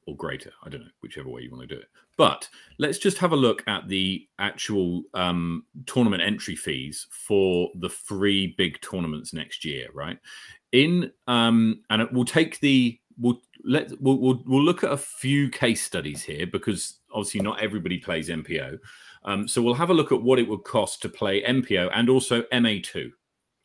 or 0.07 0.17
greater. 0.17 0.53
I 0.63 0.69
don't 0.69 0.83
know, 0.83 0.91
whichever 1.01 1.29
way 1.29 1.43
you 1.43 1.51
want 1.51 1.69
to 1.69 1.75
do 1.75 1.81
it. 1.81 1.89
But 2.17 2.49
let's 2.79 2.99
just 2.99 3.19
have 3.19 3.33
a 3.33 3.37
look 3.37 3.63
at 3.67 3.89
the 3.89 4.27
actual 4.39 5.03
um, 5.15 5.65
tournament 5.87 6.23
entry 6.23 6.57
fees 6.57 7.07
for 7.11 7.71
the 7.75 7.91
three 7.91 8.55
big 8.57 8.81
tournaments 8.81 9.33
next 9.33 9.65
year, 9.65 9.89
right? 9.93 10.19
In 10.77 11.11
um, 11.27 11.83
and 11.89 12.07
we'll 12.13 12.27
take 12.27 12.61
the 12.61 12.99
we'll 13.19 13.41
let 13.65 13.91
we'll, 14.01 14.19
we'll, 14.19 14.43
we'll 14.47 14.63
look 14.63 14.85
at 14.85 14.93
a 14.93 14.97
few 14.97 15.49
case 15.49 15.83
studies 15.83 16.23
here 16.23 16.47
because 16.47 16.99
obviously 17.13 17.41
not 17.41 17.63
everybody 17.63 17.99
plays 17.99 18.29
MPO. 18.29 18.79
Um, 19.25 19.49
so 19.49 19.63
we'll 19.63 19.75
have 19.75 19.91
a 19.91 19.95
look 19.95 20.13
at 20.13 20.23
what 20.23 20.39
it 20.39 20.47
would 20.47 20.65
cost 20.65 21.01
to 21.03 21.09
play 21.09 21.43
MPO 21.43 21.91
and 21.95 22.11
also 22.11 22.43
MA2 22.53 23.11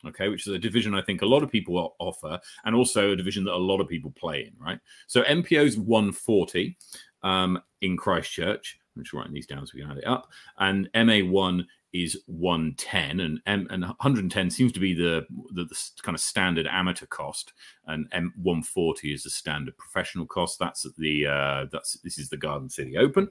okay, 0.06 0.28
which 0.28 0.46
is 0.46 0.54
a 0.54 0.58
division 0.58 0.94
I 0.94 1.02
think 1.02 1.22
a 1.22 1.26
lot 1.26 1.42
of 1.42 1.50
people 1.50 1.94
offer, 1.98 2.40
and 2.64 2.74
also 2.74 3.12
a 3.12 3.16
division 3.16 3.44
that 3.44 3.54
a 3.54 3.56
lot 3.56 3.80
of 3.80 3.88
people 3.88 4.10
play 4.10 4.42
in, 4.46 4.52
right? 4.58 4.80
So 5.06 5.22
MPO 5.22 5.64
is 5.64 5.78
140 5.78 6.76
um, 7.22 7.60
in 7.82 7.96
Christchurch. 7.96 8.78
I'm 8.96 9.02
just 9.02 9.12
writing 9.12 9.32
these 9.32 9.46
down 9.46 9.66
so 9.66 9.72
we 9.74 9.82
can 9.82 9.90
add 9.90 9.98
it 9.98 10.06
up. 10.06 10.28
And 10.58 10.90
MA1 10.94 11.64
is 11.92 12.18
110, 12.26 13.20
and 13.20 13.40
M 13.46 13.66
and 13.70 13.82
110 13.84 14.50
seems 14.50 14.72
to 14.72 14.80
be 14.80 14.94
the, 14.94 15.26
the, 15.52 15.64
the 15.64 15.78
kind 16.02 16.14
of 16.14 16.20
standard 16.20 16.66
amateur 16.66 17.06
cost, 17.06 17.52
and 17.86 18.10
M140 18.10 19.14
is 19.14 19.24
the 19.24 19.30
standard 19.30 19.76
professional 19.76 20.26
cost. 20.26 20.58
That's 20.58 20.86
the 20.98 21.26
uh, 21.26 21.66
that's 21.70 21.94
this 22.00 22.18
is 22.18 22.28
the 22.28 22.36
Garden 22.36 22.70
City 22.70 22.96
Open. 22.96 23.28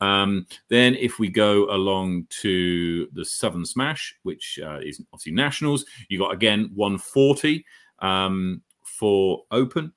Um, 0.00 0.46
then, 0.68 0.94
if 0.96 1.18
we 1.18 1.28
go 1.28 1.70
along 1.70 2.26
to 2.40 3.08
the 3.12 3.24
Southern 3.24 3.64
Smash, 3.64 4.16
which 4.22 4.58
uh, 4.62 4.78
is 4.78 5.00
obviously 5.12 5.32
nationals, 5.32 5.84
you 6.08 6.18
got 6.18 6.32
again 6.32 6.70
140 6.74 7.64
um, 8.00 8.62
for 8.82 9.44
Open 9.50 9.92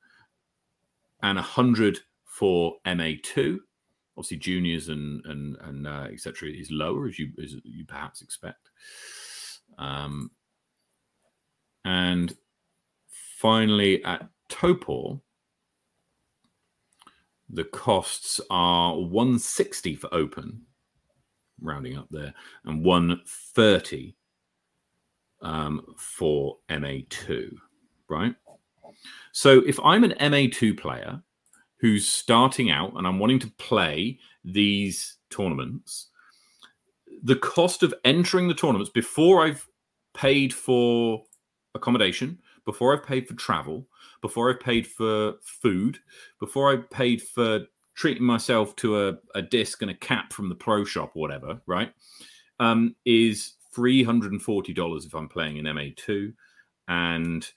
and 1.23 1.37
100 1.37 1.99
for 2.25 2.75
MA2. 2.85 3.57
Obviously, 4.17 4.37
juniors 4.37 4.89
and 4.89 5.25
and 5.25 5.57
and 5.61 5.87
uh, 5.87 6.07
etc. 6.11 6.49
is 6.49 6.71
lower 6.71 7.07
as 7.07 7.19
you 7.19 7.31
as 7.43 7.55
you 7.63 7.85
perhaps 7.85 8.21
expect. 8.21 8.69
Um, 9.77 10.31
and 11.83 12.35
finally, 13.37 14.03
at 14.03 14.27
Taupo, 14.49 15.21
the 17.49 17.65
costs 17.65 18.41
are 18.49 18.95
160 18.95 19.95
for 19.95 20.13
open, 20.13 20.61
rounding 21.61 21.97
up 21.97 22.07
there, 22.09 22.33
and 22.65 22.83
130 22.83 24.15
um, 25.41 25.95
for 25.97 26.57
MA2, 26.69 27.51
right? 28.09 28.35
So 29.31 29.59
if 29.65 29.79
I'm 29.81 30.03
an 30.03 30.15
MA2 30.19 30.77
player 30.77 31.21
who's 31.77 32.07
starting 32.07 32.71
out 32.71 32.93
and 32.95 33.05
I'm 33.05 33.19
wanting 33.19 33.39
to 33.39 33.51
play 33.57 34.19
these 34.43 35.17
tournaments, 35.29 36.07
the 37.23 37.35
cost 37.35 37.83
of 37.83 37.93
entering 38.03 38.47
the 38.47 38.53
tournaments 38.53 38.89
before 38.89 39.45
I've 39.45 39.67
paid 40.13 40.53
for 40.53 41.23
accommodation, 41.73 42.39
before 42.65 42.93
I've 42.93 43.05
paid 43.05 43.27
for 43.27 43.33
travel, 43.35 43.87
before 44.21 44.49
I've 44.49 44.59
paid 44.59 44.87
for 44.87 45.33
food, 45.43 45.99
before 46.39 46.71
I've 46.71 46.89
paid 46.89 47.21
for 47.21 47.61
treating 47.95 48.23
myself 48.23 48.75
to 48.77 49.07
a, 49.07 49.13
a 49.35 49.41
disc 49.41 49.81
and 49.81 49.91
a 49.91 49.95
cap 49.95 50.33
from 50.33 50.49
the 50.49 50.55
pro 50.55 50.83
shop 50.83 51.11
whatever, 51.13 51.61
right? 51.65 51.93
Um, 52.59 52.95
is 53.05 53.55
$340 53.75 55.05
if 55.05 55.13
I'm 55.13 55.29
playing 55.29 55.57
in 55.57 55.65
MA2 55.65 56.33
and 56.87 57.49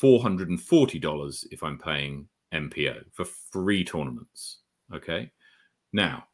$440 0.00 1.46
if 1.50 1.62
I'm 1.62 1.78
playing 1.78 2.28
MPO 2.52 3.04
for 3.12 3.24
three 3.24 3.84
tournaments. 3.84 4.58
Okay. 4.94 5.30
Now, 5.92 6.24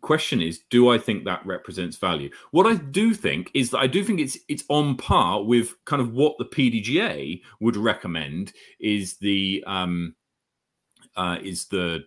question 0.00 0.40
is 0.40 0.60
do 0.70 0.88
i 0.88 0.98
think 0.98 1.24
that 1.24 1.44
represents 1.44 1.96
value 1.96 2.30
what 2.52 2.66
i 2.66 2.74
do 2.74 3.12
think 3.12 3.50
is 3.54 3.70
that 3.70 3.78
i 3.78 3.86
do 3.86 4.02
think 4.02 4.20
it's 4.20 4.38
it's 4.48 4.64
on 4.68 4.96
par 4.96 5.42
with 5.44 5.74
kind 5.84 6.00
of 6.00 6.12
what 6.12 6.36
the 6.38 6.44
pdga 6.44 7.40
would 7.60 7.76
recommend 7.76 8.52
is 8.80 9.16
the 9.18 9.62
um 9.66 10.14
uh 11.16 11.38
is 11.42 11.66
the 11.66 12.02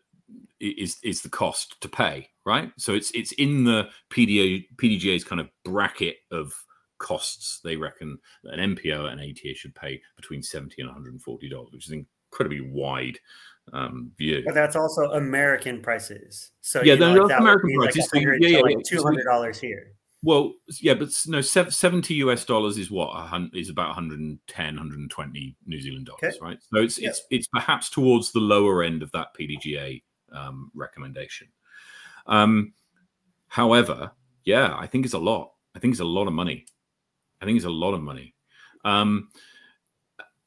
is 0.60 0.98
is 1.04 1.22
the 1.22 1.30
cost 1.30 1.80
to 1.82 1.90
pay 1.90 2.28
right 2.46 2.72
so 2.78 2.94
it's 2.94 3.12
it's 3.12 3.32
in 3.34 3.64
the 3.64 3.88
pda 4.12 4.66
pdga's 4.78 5.24
kind 5.24 5.42
of 5.42 5.50
bracket 5.64 6.18
of 6.32 6.54
costs 7.00 7.60
they 7.64 7.76
reckon 7.76 8.18
that 8.44 8.58
an 8.58 8.76
mpo 8.76 9.12
and 9.12 9.20
ata 9.20 9.54
should 9.54 9.76
pay 9.76 10.02
between 10.16 10.42
70 10.42 10.76
and 10.80 10.88
140 10.88 11.50
dollars 11.50 11.70
which 11.74 11.88
is 11.88 12.06
incredibly 12.34 12.62
wide 12.62 13.20
um, 13.72 14.12
view. 14.18 14.44
But 14.46 14.56
that's 14.56 14.76
also 14.76 15.12
American 15.12 15.82
prices. 15.82 16.52
So 16.62 16.82
yeah, 16.84 16.96
then 16.96 17.16
know, 17.16 17.26
like 17.26 17.40
American 17.40 17.76
prices. 17.78 18.10
Like 18.14 18.24
yeah, 18.40 18.50
yeah, 18.50 18.60
like 18.60 18.84
two 18.86 19.02
hundred 19.02 19.24
dollars 19.26 19.60
here. 19.60 19.94
Well, 20.24 20.54
yeah, 20.82 20.94
but 20.94 21.10
no, 21.28 21.42
seventy 21.42 22.16
US 22.16 22.46
dollars 22.46 22.78
is 22.78 22.90
what 22.90 23.30
is 23.54 23.70
about 23.70 23.88
110, 23.88 24.66
120 24.66 25.56
New 25.66 25.82
Zealand 25.82 26.06
dollars, 26.06 26.20
okay. 26.24 26.38
right? 26.42 26.58
So 26.62 26.82
it's 26.82 27.00
yeah. 27.00 27.10
it's 27.10 27.24
it's 27.30 27.48
perhaps 27.48 27.90
towards 27.90 28.32
the 28.32 28.40
lower 28.40 28.84
end 28.84 29.04
of 29.04 29.12
that 29.12 29.28
PDGA 29.40 30.02
um, 30.34 30.72
recommendation. 30.74 31.48
Um, 32.26 32.74
however, 33.48 34.12
yeah, 34.46 34.76
I 34.78 34.88
think 34.88 35.06
it's 35.06 35.14
a 35.14 35.20
lot. 35.20 35.52
I 35.76 35.80
think 35.80 35.92
it's 35.92 36.02
a 36.02 36.06
lot 36.06 36.28
of 36.28 36.34
money. 36.34 36.66
I 37.42 37.46
think 37.46 37.58
it's 37.58 37.66
a 37.66 37.70
lot 37.70 37.94
of 37.94 38.02
money. 38.02 38.34
Um, 38.86 39.30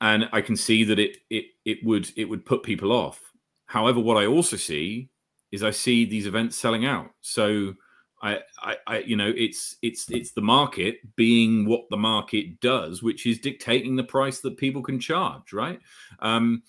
and 0.00 0.28
I 0.32 0.40
can 0.40 0.56
see 0.56 0.84
that 0.84 0.98
it 0.98 1.18
it 1.30 1.46
it 1.64 1.78
would 1.84 2.10
it 2.16 2.26
would 2.26 2.44
put 2.44 2.62
people 2.62 2.92
off. 2.92 3.20
However, 3.66 4.00
what 4.00 4.16
I 4.16 4.26
also 4.26 4.56
see 4.56 5.10
is 5.52 5.62
I 5.62 5.70
see 5.70 6.04
these 6.04 6.26
events 6.26 6.56
selling 6.56 6.86
out. 6.86 7.10
So 7.20 7.74
I, 8.22 8.40
I, 8.58 8.76
I, 8.86 8.98
you 9.00 9.16
know, 9.16 9.32
it's 9.36 9.76
it's 9.82 10.10
it's 10.10 10.32
the 10.32 10.40
market 10.40 10.96
being 11.16 11.66
what 11.66 11.82
the 11.90 11.96
market 11.96 12.60
does, 12.60 13.02
which 13.02 13.26
is 13.26 13.38
dictating 13.38 13.96
the 13.96 14.04
price 14.04 14.40
that 14.40 14.56
people 14.56 14.82
can 14.82 14.98
charge, 14.98 15.52
right? 15.52 15.80
Um, 16.20 16.62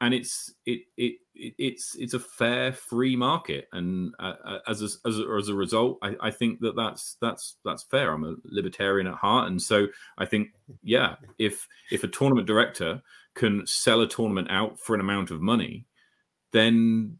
and 0.00 0.14
it's 0.14 0.54
it, 0.66 0.82
it 0.96 1.16
it 1.34 1.54
it's 1.58 1.94
it's 1.96 2.14
a 2.14 2.20
fair 2.20 2.72
free 2.72 3.16
market, 3.16 3.68
and 3.72 4.14
uh, 4.18 4.34
uh 4.44 4.58
as 4.68 4.82
a, 4.82 5.08
as 5.08 5.18
a, 5.18 5.26
as 5.38 5.48
a 5.48 5.54
result, 5.54 5.98
I, 6.02 6.16
I 6.20 6.30
think 6.30 6.60
that 6.60 6.76
that's 6.76 7.16
that's 7.20 7.56
that's 7.64 7.84
fair. 7.84 8.12
I'm 8.12 8.24
a 8.24 8.34
libertarian 8.44 9.06
at 9.06 9.14
heart, 9.14 9.50
and 9.50 9.60
so 9.60 9.86
I 10.18 10.26
think 10.26 10.48
yeah, 10.82 11.16
if 11.38 11.66
if 11.90 12.04
a 12.04 12.08
tournament 12.08 12.46
director 12.46 13.02
can 13.34 13.66
sell 13.66 14.02
a 14.02 14.08
tournament 14.08 14.48
out 14.50 14.78
for 14.78 14.94
an 14.94 15.00
amount 15.00 15.30
of 15.30 15.40
money, 15.40 15.86
then 16.52 17.18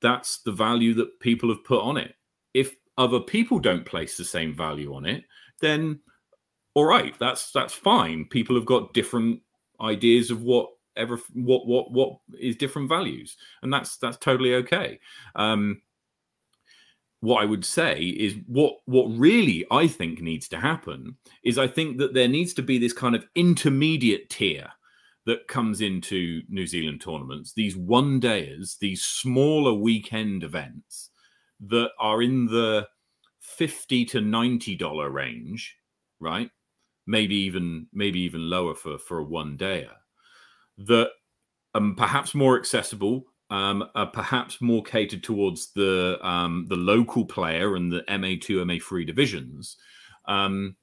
that's 0.00 0.38
the 0.42 0.52
value 0.52 0.94
that 0.94 1.20
people 1.20 1.48
have 1.50 1.64
put 1.64 1.82
on 1.82 1.96
it. 1.96 2.14
If 2.54 2.74
other 2.96 3.20
people 3.20 3.58
don't 3.58 3.84
place 3.84 4.16
the 4.16 4.24
same 4.24 4.54
value 4.54 4.94
on 4.94 5.06
it, 5.06 5.24
then 5.60 6.00
all 6.74 6.84
right, 6.84 7.14
that's 7.18 7.50
that's 7.52 7.74
fine. 7.74 8.26
People 8.26 8.56
have 8.56 8.66
got 8.66 8.94
different 8.94 9.40
ideas 9.80 10.30
of 10.30 10.42
what 10.42 10.68
ever 10.96 11.18
what 11.34 11.66
what 11.66 11.92
what 11.92 12.18
is 12.38 12.56
different 12.56 12.88
values 12.88 13.36
and 13.62 13.72
that's 13.72 13.96
that's 13.98 14.16
totally 14.18 14.54
okay. 14.54 14.98
Um 15.34 15.82
what 17.22 17.42
i 17.42 17.44
would 17.44 17.66
say 17.66 18.00
is 18.00 18.34
what 18.46 18.76
what 18.86 19.04
really 19.08 19.66
i 19.70 19.86
think 19.86 20.22
needs 20.22 20.48
to 20.48 20.56
happen 20.56 21.14
is 21.44 21.58
i 21.58 21.68
think 21.68 21.98
that 21.98 22.14
there 22.14 22.26
needs 22.28 22.54
to 22.54 22.62
be 22.62 22.78
this 22.78 22.94
kind 22.94 23.14
of 23.14 23.26
intermediate 23.34 24.30
tier 24.30 24.66
that 25.26 25.46
comes 25.46 25.82
into 25.82 26.40
new 26.48 26.66
zealand 26.66 26.98
tournaments 26.98 27.52
these 27.52 27.76
one 27.76 28.18
dayers 28.22 28.78
these 28.78 29.02
smaller 29.02 29.74
weekend 29.74 30.42
events 30.42 31.10
that 31.60 31.90
are 31.98 32.22
in 32.22 32.46
the 32.46 32.88
50 33.42 34.06
to 34.06 34.22
90 34.22 34.74
dollar 34.76 35.10
range 35.10 35.76
right? 36.20 36.50
Maybe 37.06 37.34
even 37.34 37.88
maybe 37.92 38.20
even 38.20 38.48
lower 38.48 38.74
for 38.74 38.98
for 38.98 39.18
a 39.18 39.24
one 39.24 39.56
dayer 39.56 39.90
that 40.86 41.10
um, 41.74 41.94
perhaps 41.96 42.34
more 42.34 42.58
accessible, 42.58 43.24
um, 43.50 43.84
perhaps 44.12 44.60
more 44.60 44.82
catered 44.82 45.22
towards 45.22 45.72
the 45.72 46.18
um, 46.22 46.66
the 46.68 46.76
local 46.76 47.24
player 47.24 47.76
and 47.76 47.92
the 47.92 48.02
MA2, 48.08 48.64
MA3 48.64 49.06
divisions, 49.06 49.76
um, 50.26 50.76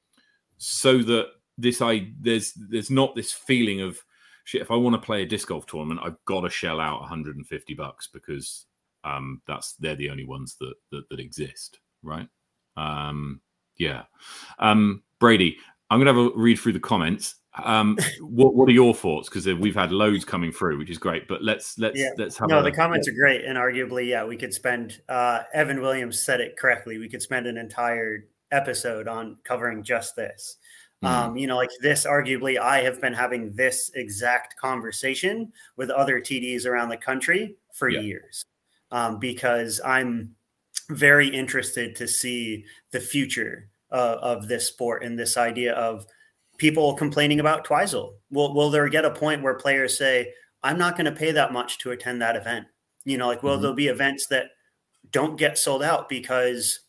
so 0.57 0.99
that 0.99 1.27
this 1.57 1.81
I 1.81 2.11
there's 2.19 2.53
there's 2.53 2.91
not 2.91 3.15
this 3.15 3.31
feeling 3.31 3.81
of 3.81 3.99
shit. 4.43 4.61
If 4.61 4.71
I 4.71 4.75
want 4.75 4.95
to 4.95 5.05
play 5.05 5.23
a 5.23 5.25
disc 5.25 5.47
golf 5.47 5.65
tournament, 5.65 6.01
I've 6.03 6.23
got 6.25 6.41
to 6.41 6.49
shell 6.49 6.79
out 6.79 7.01
150 7.01 7.73
bucks 7.73 8.09
because 8.13 8.65
um, 9.03 9.41
that's 9.47 9.73
they're 9.73 9.95
the 9.95 10.09
only 10.09 10.25
ones 10.25 10.55
that 10.59 10.73
that, 10.91 11.09
that 11.09 11.19
exist, 11.19 11.79
right? 12.03 12.27
Um, 12.75 13.41
yeah, 13.77 14.03
um, 14.59 15.03
Brady. 15.19 15.57
I'm 15.89 15.99
going 15.99 16.13
to 16.13 16.21
have 16.21 16.33
a 16.33 16.37
read 16.37 16.59
through 16.59 16.73
the 16.73 16.81
comments. 16.81 17.35
Um, 17.63 17.97
what 18.19 18.55
what 18.55 18.69
are 18.69 18.73
your 18.73 18.93
thoughts? 18.93 19.29
Because 19.29 19.45
we've 19.45 19.75
had 19.75 19.91
loads 19.91 20.25
coming 20.25 20.51
through, 20.51 20.77
which 20.77 20.89
is 20.89 20.97
great. 20.97 21.27
But 21.27 21.43
let's 21.43 21.77
let's 21.77 21.99
yeah. 21.99 22.11
let's 22.17 22.37
have. 22.37 22.49
No, 22.49 22.59
a, 22.59 22.63
the 22.63 22.71
comments 22.71 23.07
yeah. 23.07 23.13
are 23.13 23.17
great, 23.17 23.45
and 23.45 23.57
arguably, 23.57 24.07
yeah, 24.07 24.23
we 24.25 24.37
could 24.37 24.53
spend. 24.53 25.01
Uh, 25.09 25.41
Evan 25.53 25.81
Williams 25.81 26.21
said 26.21 26.41
it 26.41 26.57
correctly. 26.57 26.97
We 26.97 27.09
could 27.09 27.21
spend 27.21 27.47
an 27.47 27.57
entire 27.57 28.25
episode 28.51 29.07
on 29.07 29.37
covering 29.43 29.83
just 29.83 30.15
this. 30.15 30.57
Mm. 31.03 31.07
Um, 31.07 31.37
you 31.37 31.47
know, 31.47 31.57
like 31.57 31.69
this. 31.81 32.05
Arguably, 32.05 32.59
I 32.59 32.79
have 32.81 32.99
been 33.01 33.13
having 33.13 33.55
this 33.55 33.91
exact 33.95 34.57
conversation 34.57 35.51
with 35.75 35.89
other 35.89 36.19
TDs 36.19 36.65
around 36.65 36.89
the 36.89 36.97
country 36.97 37.55
for 37.73 37.89
yeah. 37.89 37.99
years, 37.99 38.43
um, 38.91 39.19
because 39.19 39.79
I'm 39.85 40.35
very 40.89 41.27
interested 41.27 41.95
to 41.97 42.07
see 42.07 42.65
the 42.91 42.99
future 42.99 43.69
uh, 43.91 44.17
of 44.21 44.47
this 44.47 44.67
sport 44.67 45.03
and 45.03 45.17
this 45.17 45.37
idea 45.37 45.73
of 45.73 46.05
people 46.57 46.93
complaining 46.93 47.39
about 47.39 47.65
Twizel? 47.65 48.15
Will 48.31 48.53
will 48.53 48.69
there 48.69 48.89
get 48.89 49.05
a 49.05 49.11
point 49.11 49.41
where 49.41 49.55
players 49.55 49.97
say, 49.97 50.33
"I'm 50.63 50.77
not 50.77 50.97
going 50.97 51.05
to 51.05 51.11
pay 51.11 51.31
that 51.31 51.53
much 51.53 51.77
to 51.79 51.91
attend 51.91 52.21
that 52.21 52.35
event"? 52.35 52.67
You 53.05 53.17
know, 53.17 53.27
like 53.27 53.43
will 53.43 53.53
mm-hmm. 53.53 53.61
there'll 53.61 53.75
be 53.75 53.87
events 53.87 54.27
that 54.27 54.51
don't 55.11 55.37
get 55.37 55.57
sold 55.57 55.83
out 55.83 56.09
because 56.09 56.81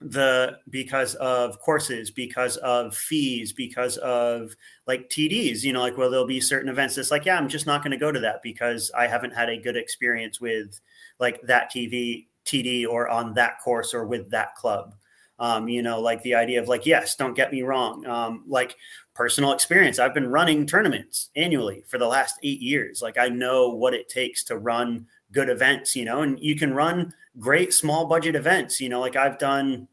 the 0.00 0.56
because 0.70 1.14
of 1.16 1.58
courses 1.60 2.10
because 2.10 2.56
of 2.58 2.96
fees 2.96 3.52
because 3.52 3.98
of 3.98 4.56
like 4.86 5.10
tds 5.10 5.62
you 5.62 5.74
know 5.74 5.80
like 5.80 5.98
well 5.98 6.10
there'll 6.10 6.26
be 6.26 6.40
certain 6.40 6.70
events 6.70 6.94
that's 6.94 7.10
like 7.10 7.26
yeah 7.26 7.36
i'm 7.36 7.50
just 7.50 7.66
not 7.66 7.82
going 7.82 7.90
to 7.90 7.98
go 7.98 8.10
to 8.10 8.20
that 8.20 8.40
because 8.42 8.90
i 8.96 9.06
haven't 9.06 9.34
had 9.34 9.50
a 9.50 9.60
good 9.60 9.76
experience 9.76 10.40
with 10.40 10.80
like 11.18 11.38
that 11.42 11.70
tv 11.70 12.26
td 12.46 12.88
or 12.88 13.08
on 13.08 13.34
that 13.34 13.60
course 13.62 13.92
or 13.92 14.06
with 14.06 14.30
that 14.30 14.54
club 14.54 14.94
um, 15.40 15.68
you 15.68 15.82
know, 15.82 16.00
like 16.00 16.22
the 16.22 16.34
idea 16.34 16.60
of 16.60 16.68
like, 16.68 16.84
yes, 16.84 17.16
don't 17.16 17.34
get 17.34 17.50
me 17.50 17.62
wrong. 17.62 18.06
Um, 18.06 18.44
like 18.46 18.76
personal 19.14 19.52
experience, 19.52 19.98
I've 19.98 20.14
been 20.14 20.28
running 20.28 20.66
tournaments 20.66 21.30
annually 21.34 21.82
for 21.88 21.98
the 21.98 22.06
last 22.06 22.36
eight 22.42 22.60
years. 22.60 23.00
Like 23.00 23.18
I 23.18 23.28
know 23.28 23.70
what 23.70 23.94
it 23.94 24.10
takes 24.10 24.44
to 24.44 24.58
run 24.58 25.06
good 25.32 25.48
events, 25.48 25.96
you 25.96 26.04
know, 26.04 26.20
and 26.20 26.38
you 26.38 26.56
can 26.56 26.74
run 26.74 27.12
great 27.38 27.72
small 27.72 28.06
budget 28.06 28.36
events, 28.36 28.80
you 28.80 28.90
know, 28.90 29.00
like 29.00 29.16
I've 29.16 29.38
done 29.38 29.88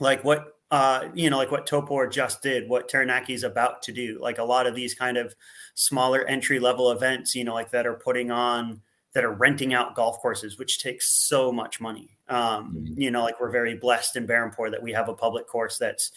like 0.00 0.24
what 0.24 0.54
uh, 0.70 1.08
you 1.14 1.30
know, 1.30 1.38
like 1.38 1.50
what 1.50 1.66
Taupo 1.66 2.06
just 2.08 2.42
did, 2.42 2.68
what 2.68 2.88
Taranaki 2.88 3.32
is 3.32 3.42
about 3.42 3.80
to 3.82 3.92
do, 3.92 4.18
like 4.20 4.36
a 4.36 4.44
lot 4.44 4.66
of 4.66 4.74
these 4.74 4.94
kind 4.94 5.16
of 5.16 5.34
smaller 5.74 6.24
entry 6.24 6.60
level 6.60 6.90
events, 6.90 7.34
you 7.34 7.42
know, 7.44 7.54
like 7.54 7.70
that 7.70 7.86
are 7.86 7.94
putting 7.94 8.30
on 8.30 8.82
that 9.14 9.24
are 9.24 9.32
renting 9.32 9.74
out 9.74 9.94
golf 9.94 10.18
courses, 10.18 10.58
which 10.58 10.82
takes 10.82 11.08
so 11.08 11.50
much 11.50 11.80
money. 11.80 12.16
Um, 12.28 12.74
mm-hmm. 12.74 13.00
You 13.00 13.10
know, 13.10 13.22
like 13.22 13.40
we're 13.40 13.50
very 13.50 13.74
blessed 13.74 14.16
in 14.16 14.26
Berhampore 14.26 14.70
that 14.70 14.82
we 14.82 14.92
have 14.92 15.08
a 15.08 15.14
public 15.14 15.46
course 15.48 15.78
that's, 15.78 16.12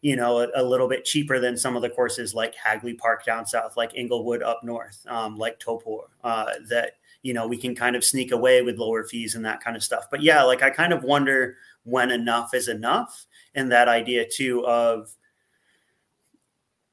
you 0.00 0.16
know, 0.16 0.40
a, 0.40 0.48
a, 0.56 0.62
little 0.62 0.88
bit 0.88 1.04
cheaper 1.04 1.38
than 1.38 1.56
some 1.56 1.76
of 1.76 1.82
the 1.82 1.90
courses 1.90 2.34
like 2.34 2.56
Hagley 2.56 2.94
Park 2.94 3.24
down 3.24 3.46
south, 3.46 3.76
like 3.76 3.94
Inglewood 3.94 4.42
up 4.42 4.60
north, 4.64 5.04
um, 5.08 5.36
like 5.36 5.60
Taupo, 5.60 6.08
uh, 6.24 6.52
that, 6.68 6.94
you 7.22 7.32
know, 7.32 7.46
we 7.46 7.56
can 7.56 7.76
kind 7.76 7.94
of 7.94 8.02
sneak 8.02 8.32
away 8.32 8.62
with 8.62 8.78
lower 8.78 9.04
fees 9.04 9.36
and 9.36 9.44
that 9.44 9.62
kind 9.62 9.76
of 9.76 9.84
stuff. 9.84 10.08
But 10.10 10.22
yeah, 10.22 10.42
like 10.42 10.62
I 10.62 10.70
kind 10.70 10.92
of 10.92 11.04
wonder 11.04 11.56
when 11.84 12.10
enough 12.10 12.52
is 12.54 12.66
enough. 12.66 13.26
And 13.54 13.70
that 13.70 13.86
idea 13.86 14.26
too 14.28 14.66
of, 14.66 15.14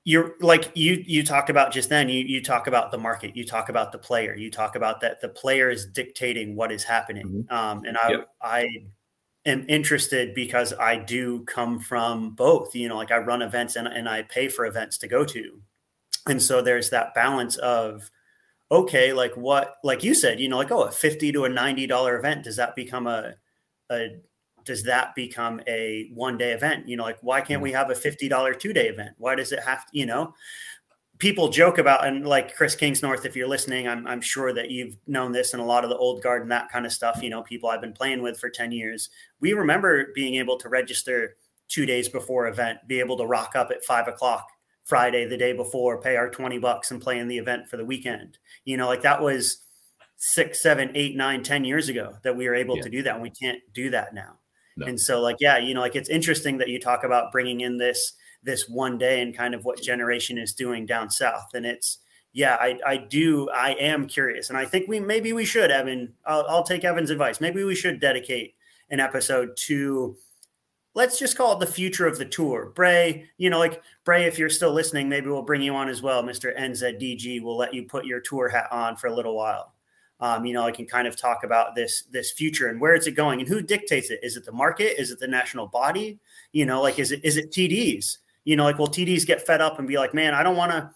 you're 0.09 0.33
like 0.39 0.71
you 0.73 1.03
you 1.05 1.23
talked 1.23 1.51
about 1.51 1.71
just 1.71 1.89
then 1.89 2.09
you 2.09 2.25
you 2.25 2.41
talk 2.41 2.65
about 2.65 2.89
the 2.89 2.97
market 2.97 3.35
you 3.35 3.45
talk 3.45 3.69
about 3.69 3.91
the 3.91 3.97
player 3.99 4.35
you 4.35 4.49
talk 4.49 4.75
about 4.75 5.01
that 5.01 5.21
the 5.21 5.29
player 5.29 5.69
is 5.69 5.85
dictating 5.85 6.55
what 6.55 6.71
is 6.71 6.83
happening 6.83 7.27
mm-hmm. 7.27 7.55
um, 7.55 7.83
and 7.85 7.95
i 8.01 8.09
yep. 8.09 8.29
i 8.41 8.67
am 9.45 9.63
interested 9.69 10.33
because 10.33 10.73
i 10.79 10.95
do 10.95 11.43
come 11.45 11.79
from 11.79 12.31
both 12.31 12.73
you 12.73 12.89
know 12.89 12.97
like 12.97 13.11
i 13.11 13.19
run 13.19 13.43
events 13.43 13.75
and, 13.75 13.87
and 13.87 14.09
i 14.09 14.23
pay 14.23 14.47
for 14.47 14.65
events 14.65 14.97
to 14.97 15.07
go 15.07 15.23
to 15.23 15.61
and 16.25 16.41
so 16.41 16.59
there's 16.59 16.89
that 16.89 17.13
balance 17.13 17.57
of 17.57 18.09
okay 18.71 19.13
like 19.13 19.37
what 19.37 19.75
like 19.83 20.03
you 20.03 20.15
said 20.15 20.39
you 20.39 20.49
know 20.49 20.57
like 20.57 20.71
oh 20.71 20.85
a 20.85 20.91
50 20.91 21.31
to 21.33 21.45
a 21.45 21.49
90 21.49 21.85
dollar 21.85 22.17
event 22.17 22.45
does 22.45 22.55
that 22.55 22.75
become 22.75 23.05
a 23.05 23.35
a 23.91 24.17
does 24.69 24.83
that 24.83 25.15
become 25.15 25.59
a 25.65 26.11
one 26.13 26.37
day 26.37 26.51
event? 26.51 26.87
You 26.87 26.95
know, 26.95 27.03
like 27.03 27.17
why 27.21 27.41
can't 27.41 27.59
we 27.59 27.71
mm. 27.71 27.75
have 27.75 27.89
a 27.89 27.95
$50 27.95 28.59
two 28.59 28.71
day 28.71 28.87
event? 28.87 29.15
Why 29.17 29.33
does 29.33 29.51
it 29.51 29.63
have 29.63 29.87
to, 29.87 29.97
you 29.97 30.05
know? 30.05 30.35
People 31.17 31.49
joke 31.49 31.79
about, 31.79 32.05
and 32.05 32.25
like 32.27 32.55
Chris 32.55 32.75
Kingsnorth, 32.75 33.25
if 33.25 33.35
you're 33.35 33.47
listening, 33.47 33.87
I'm, 33.87 34.05
I'm 34.05 34.21
sure 34.21 34.53
that 34.53 34.69
you've 34.69 34.95
known 35.07 35.31
this 35.31 35.53
and 35.53 35.61
a 35.61 35.65
lot 35.65 35.83
of 35.83 35.89
the 35.89 35.97
old 35.97 36.21
guard 36.21 36.43
and 36.43 36.51
that 36.51 36.69
kind 36.69 36.85
of 36.85 36.93
stuff, 36.93 37.19
you 37.23 37.31
know, 37.31 37.41
people 37.41 37.67
I've 37.67 37.81
been 37.81 37.93
playing 37.93 38.21
with 38.21 38.39
for 38.39 38.47
10 38.47 38.71
years. 38.71 39.09
We 39.39 39.53
remember 39.53 40.11
being 40.13 40.35
able 40.35 40.57
to 40.59 40.69
register 40.69 41.35
two 41.67 41.87
days 41.87 42.07
before 42.07 42.47
event, 42.47 42.77
be 42.87 42.99
able 42.99 43.17
to 43.17 43.25
rock 43.25 43.55
up 43.55 43.71
at 43.71 43.83
five 43.83 44.07
o'clock 44.07 44.47
Friday, 44.85 45.25
the 45.25 45.35
day 45.35 45.53
before, 45.53 45.99
pay 45.99 46.15
our 46.15 46.29
20 46.29 46.59
bucks 46.59 46.91
and 46.91 47.01
play 47.01 47.17
in 47.17 47.27
the 47.27 47.39
event 47.39 47.67
for 47.67 47.77
the 47.77 47.85
weekend. 47.85 48.37
You 48.65 48.77
know, 48.77 48.87
like 48.87 49.01
that 49.01 49.19
was 49.19 49.63
six, 50.17 50.61
seven, 50.61 50.91
eight, 50.93 51.15
nine, 51.15 51.41
ten 51.41 51.65
years 51.65 51.89
ago 51.89 52.17
that 52.23 52.37
we 52.37 52.47
were 52.47 52.55
able 52.55 52.77
yeah. 52.77 52.83
to 52.83 52.89
do 52.89 53.03
that. 53.03 53.15
And 53.15 53.23
we 53.23 53.31
can't 53.31 53.59
do 53.73 53.89
that 53.89 54.13
now. 54.13 54.37
No. 54.79 54.87
And 54.87 54.99
so, 54.99 55.21
like, 55.21 55.37
yeah, 55.39 55.57
you 55.57 55.73
know, 55.73 55.81
like 55.81 55.95
it's 55.95 56.09
interesting 56.09 56.57
that 56.57 56.69
you 56.69 56.79
talk 56.79 57.03
about 57.03 57.31
bringing 57.31 57.61
in 57.61 57.77
this 57.77 58.13
this 58.43 58.69
one 58.69 58.97
day 58.97 59.21
and 59.21 59.35
kind 59.35 59.53
of 59.53 59.65
what 59.65 59.81
generation 59.81 60.37
is 60.37 60.53
doing 60.53 60.85
down 60.85 61.09
south. 61.09 61.49
And 61.53 61.65
it's 61.65 61.99
yeah, 62.31 62.55
I 62.59 62.79
I 62.85 62.97
do 62.97 63.49
I 63.49 63.71
am 63.71 64.07
curious, 64.07 64.49
and 64.49 64.57
I 64.57 64.65
think 64.65 64.87
we 64.87 64.99
maybe 64.99 65.33
we 65.33 65.45
should 65.45 65.71
Evan. 65.71 66.13
I'll, 66.25 66.45
I'll 66.47 66.63
take 66.63 66.83
Evan's 66.83 67.09
advice. 67.09 67.41
Maybe 67.41 67.63
we 67.63 67.75
should 67.75 67.99
dedicate 67.99 68.55
an 68.89 68.99
episode 68.99 69.55
to 69.57 70.15
let's 70.95 71.19
just 71.19 71.37
call 71.37 71.53
it 71.53 71.59
the 71.59 71.71
future 71.71 72.07
of 72.07 72.17
the 72.17 72.25
tour. 72.25 72.71
Bray, 72.75 73.25
you 73.37 73.49
know, 73.49 73.59
like 73.59 73.81
Bray, 74.05 74.25
if 74.25 74.39
you're 74.39 74.49
still 74.49 74.71
listening, 74.71 75.09
maybe 75.09 75.27
we'll 75.27 75.41
bring 75.41 75.61
you 75.61 75.75
on 75.75 75.89
as 75.89 76.01
well, 76.01 76.23
Mr. 76.23 76.57
NZDG. 76.57 77.41
We'll 77.41 77.57
let 77.57 77.73
you 77.73 77.83
put 77.83 78.05
your 78.05 78.19
tour 78.19 78.47
hat 78.49 78.67
on 78.71 78.95
for 78.95 79.07
a 79.07 79.13
little 79.13 79.35
while 79.35 79.73
um, 80.21 80.45
you 80.45 80.53
know, 80.53 80.63
I 80.63 80.71
can 80.71 80.85
kind 80.85 81.07
of 81.07 81.15
talk 81.15 81.43
about 81.43 81.75
this 81.75 82.03
this 82.11 82.31
future 82.31 82.67
and 82.67 82.81
where 82.81 82.93
is 82.93 83.07
it 83.07 83.11
going 83.11 83.39
and 83.39 83.47
who 83.47 83.61
dictates 83.61 84.09
it. 84.09 84.19
Is 84.21 84.35
it 84.35 84.45
the 84.45 84.51
market? 84.51 84.99
Is 84.99 85.11
it 85.11 85.19
the 85.19 85.27
national 85.27 85.67
body? 85.67 86.19
You 86.51 86.65
know, 86.65 86.81
like 86.81 86.99
is 86.99 87.11
it 87.11 87.23
is 87.23 87.37
it 87.37 87.51
TDs? 87.51 88.17
You 88.43 88.55
know, 88.55 88.63
like 88.63 88.79
will 88.79 88.87
TDs 88.87 89.25
get 89.25 89.45
fed 89.45 89.61
up 89.61 89.79
and 89.79 89.87
be 89.87 89.97
like, 89.97 90.13
man, 90.13 90.33
I 90.33 90.43
don't 90.43 90.57
want 90.57 90.71
to, 90.71 90.91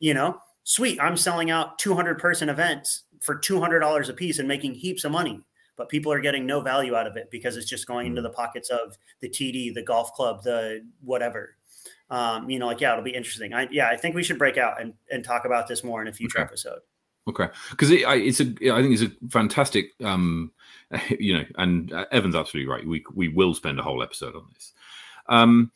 you 0.00 0.14
know, 0.14 0.38
sweet, 0.64 1.00
I'm 1.00 1.16
selling 1.16 1.50
out 1.50 1.78
200 1.78 2.18
person 2.18 2.48
events 2.48 3.04
for 3.20 3.36
$200 3.36 4.08
a 4.08 4.12
piece 4.12 4.38
and 4.38 4.46
making 4.46 4.74
heaps 4.74 5.04
of 5.04 5.12
money. 5.12 5.40
But 5.76 5.88
people 5.88 6.12
are 6.12 6.20
getting 6.20 6.44
no 6.44 6.60
value 6.60 6.96
out 6.96 7.06
of 7.06 7.16
it 7.16 7.30
because 7.30 7.56
it's 7.56 7.68
just 7.68 7.86
going 7.86 8.08
into 8.08 8.20
mm. 8.20 8.24
the 8.24 8.30
pockets 8.30 8.68
of 8.68 8.98
the 9.20 9.28
TD, 9.28 9.72
the 9.74 9.82
golf 9.82 10.12
club, 10.12 10.42
the 10.42 10.84
whatever. 11.00 11.56
Um, 12.10 12.50
you 12.50 12.58
know, 12.58 12.66
like, 12.66 12.80
yeah, 12.80 12.92
it'll 12.92 13.04
be 13.04 13.14
interesting. 13.14 13.54
I, 13.54 13.68
yeah, 13.70 13.88
I 13.88 13.96
think 13.96 14.14
we 14.14 14.24
should 14.24 14.38
break 14.38 14.56
out 14.56 14.80
and, 14.80 14.92
and 15.10 15.24
talk 15.24 15.44
about 15.44 15.68
this 15.68 15.84
more 15.84 16.02
in 16.02 16.08
a 16.08 16.12
future 16.12 16.38
okay. 16.38 16.46
episode. 16.46 16.80
Okay, 17.28 17.48
because 17.70 17.90
it, 17.90 18.00
it's 18.08 18.40
a, 18.40 18.44
I 18.72 18.80
think 18.80 18.98
it's 18.98 19.02
a 19.02 19.28
fantastic, 19.28 19.92
um, 20.02 20.50
you 21.18 21.34
know, 21.34 21.44
and 21.56 21.92
uh, 21.92 22.06
Evan's 22.10 22.34
absolutely 22.34 22.70
right. 22.70 22.86
We 22.86 23.04
we 23.14 23.28
will 23.28 23.54
spend 23.54 23.78
a 23.78 23.82
whole 23.82 24.02
episode 24.02 24.34
on 24.34 24.46
this. 24.54 24.72
Um, 25.28 25.70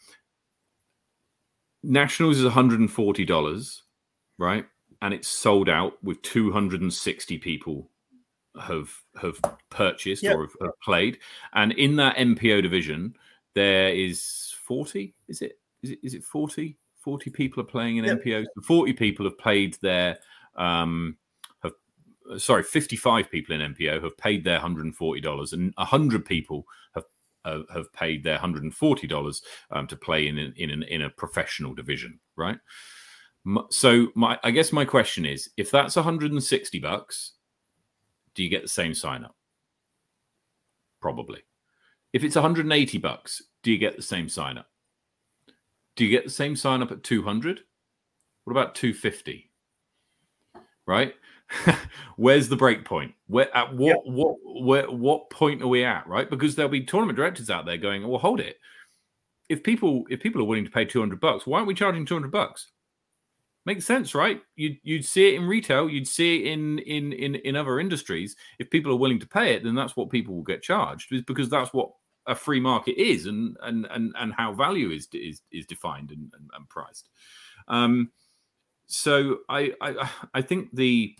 Nationals 1.82 2.38
is 2.38 2.44
one 2.44 2.52
hundred 2.52 2.80
and 2.80 2.90
forty 2.90 3.24
dollars, 3.24 3.82
right? 4.38 4.64
And 5.02 5.12
it's 5.12 5.28
sold 5.28 5.68
out 5.68 6.02
with 6.02 6.22
two 6.22 6.52
hundred 6.52 6.80
and 6.80 6.92
sixty 6.92 7.36
people 7.36 7.90
have 8.58 8.90
have 9.20 9.38
purchased 9.68 10.22
yep. 10.22 10.36
or 10.36 10.42
have, 10.42 10.56
have 10.62 10.80
played. 10.82 11.18
And 11.52 11.72
in 11.72 11.96
that 11.96 12.16
MPO 12.16 12.62
division, 12.62 13.14
there 13.54 13.90
is 13.90 14.54
forty. 14.64 15.14
Is 15.28 15.42
it? 15.42 15.58
Is 15.82 15.90
it? 15.90 15.98
Is 16.02 16.14
it 16.14 16.24
forty? 16.24 16.78
40 17.02 17.30
people 17.30 17.60
are 17.60 17.66
playing 17.66 17.96
in 17.96 18.04
yep. 18.04 18.22
MPOs. 18.22 18.46
40 18.62 18.92
people 18.92 19.26
have 19.26 19.36
played 19.36 19.76
their 19.82 20.18
um, 20.54 21.16
sorry, 22.38 22.62
55 22.62 23.30
people 23.30 23.54
in 23.54 23.74
MPO 23.74 24.02
have 24.02 24.16
paid 24.16 24.44
their 24.44 24.60
$140 24.60 25.52
and 25.52 25.74
100 25.76 26.24
people 26.24 26.64
have 26.94 27.04
uh, 27.44 27.60
have 27.72 27.92
paid 27.92 28.22
their 28.22 28.38
$140 28.38 29.42
um, 29.70 29.86
to 29.86 29.96
play 29.96 30.28
in 30.28 30.38
in 30.38 30.70
an, 30.70 30.82
in 30.84 31.02
a 31.02 31.10
professional 31.10 31.74
division, 31.74 32.18
right? 32.36 32.58
So 33.70 34.08
my 34.14 34.38
I 34.44 34.50
guess 34.52 34.72
my 34.72 34.84
question 34.84 35.26
is 35.26 35.50
if 35.56 35.70
that's 35.70 35.96
160 35.96 36.78
bucks, 36.78 37.32
do 38.34 38.42
you 38.42 38.48
get 38.48 38.62
the 38.62 38.68
same 38.68 38.94
sign 38.94 39.24
up? 39.24 39.34
Probably. 41.00 41.40
If 42.12 42.22
it's 42.24 42.36
180 42.36 42.98
bucks, 42.98 43.42
do 43.62 43.72
you 43.72 43.78
get 43.78 43.96
the 43.96 44.02
same 44.02 44.28
sign 44.28 44.58
up? 44.58 44.66
Do 45.96 46.04
you 46.04 46.10
get 46.10 46.24
the 46.24 46.30
same 46.30 46.56
sign 46.56 46.82
up 46.82 46.92
at 46.92 47.02
200? 47.02 47.60
What 48.44 48.50
about 48.52 48.74
250? 48.74 49.50
Right? 50.86 51.14
where's 52.16 52.48
the 52.48 52.56
break 52.56 52.84
point? 52.84 53.14
Where 53.26 53.54
at 53.56 53.74
what 53.74 53.88
yep. 53.88 54.02
what 54.04 54.36
where 54.44 54.90
what 54.90 55.30
point 55.30 55.62
are 55.62 55.68
we 55.68 55.84
at? 55.84 56.06
Right? 56.06 56.28
Because 56.28 56.54
there'll 56.54 56.70
be 56.70 56.84
tournament 56.84 57.16
directors 57.16 57.50
out 57.50 57.66
there 57.66 57.76
going, 57.76 58.06
"Well, 58.06 58.18
hold 58.18 58.40
it. 58.40 58.56
If 59.48 59.62
people 59.62 60.04
if 60.10 60.20
people 60.20 60.40
are 60.40 60.46
willing 60.46 60.64
to 60.64 60.70
pay 60.70 60.84
two 60.84 61.00
hundred 61.00 61.20
bucks, 61.20 61.46
why 61.46 61.58
aren't 61.58 61.68
we 61.68 61.74
charging 61.74 62.06
two 62.06 62.14
hundred 62.14 62.32
bucks? 62.32 62.70
Makes 63.64 63.84
sense, 63.84 64.14
right? 64.14 64.42
You'd 64.56 64.78
you'd 64.82 65.04
see 65.04 65.28
it 65.28 65.34
in 65.34 65.46
retail, 65.46 65.88
you'd 65.88 66.08
see 66.08 66.40
it 66.40 66.52
in 66.52 66.78
in 66.80 67.12
in 67.12 67.34
in 67.36 67.56
other 67.56 67.78
industries. 67.78 68.34
If 68.58 68.70
people 68.70 68.92
are 68.92 68.96
willing 68.96 69.20
to 69.20 69.28
pay 69.28 69.54
it, 69.54 69.62
then 69.62 69.74
that's 69.74 69.96
what 69.96 70.10
people 70.10 70.34
will 70.34 70.42
get 70.42 70.62
charged, 70.62 71.12
is 71.12 71.22
because 71.22 71.48
that's 71.48 71.72
what 71.72 71.90
a 72.26 72.34
free 72.34 72.60
market 72.60 73.00
is, 73.00 73.26
and 73.26 73.56
and 73.62 73.86
and 73.90 74.14
and 74.18 74.32
how 74.34 74.52
value 74.52 74.90
is 74.90 75.08
is 75.12 75.42
is 75.52 75.66
defined 75.66 76.10
and 76.10 76.32
and, 76.36 76.50
and 76.56 76.68
priced. 76.68 77.08
Um, 77.68 78.10
so 78.86 79.38
I 79.48 79.72
I 79.80 80.10
I 80.34 80.42
think 80.42 80.74
the 80.74 81.16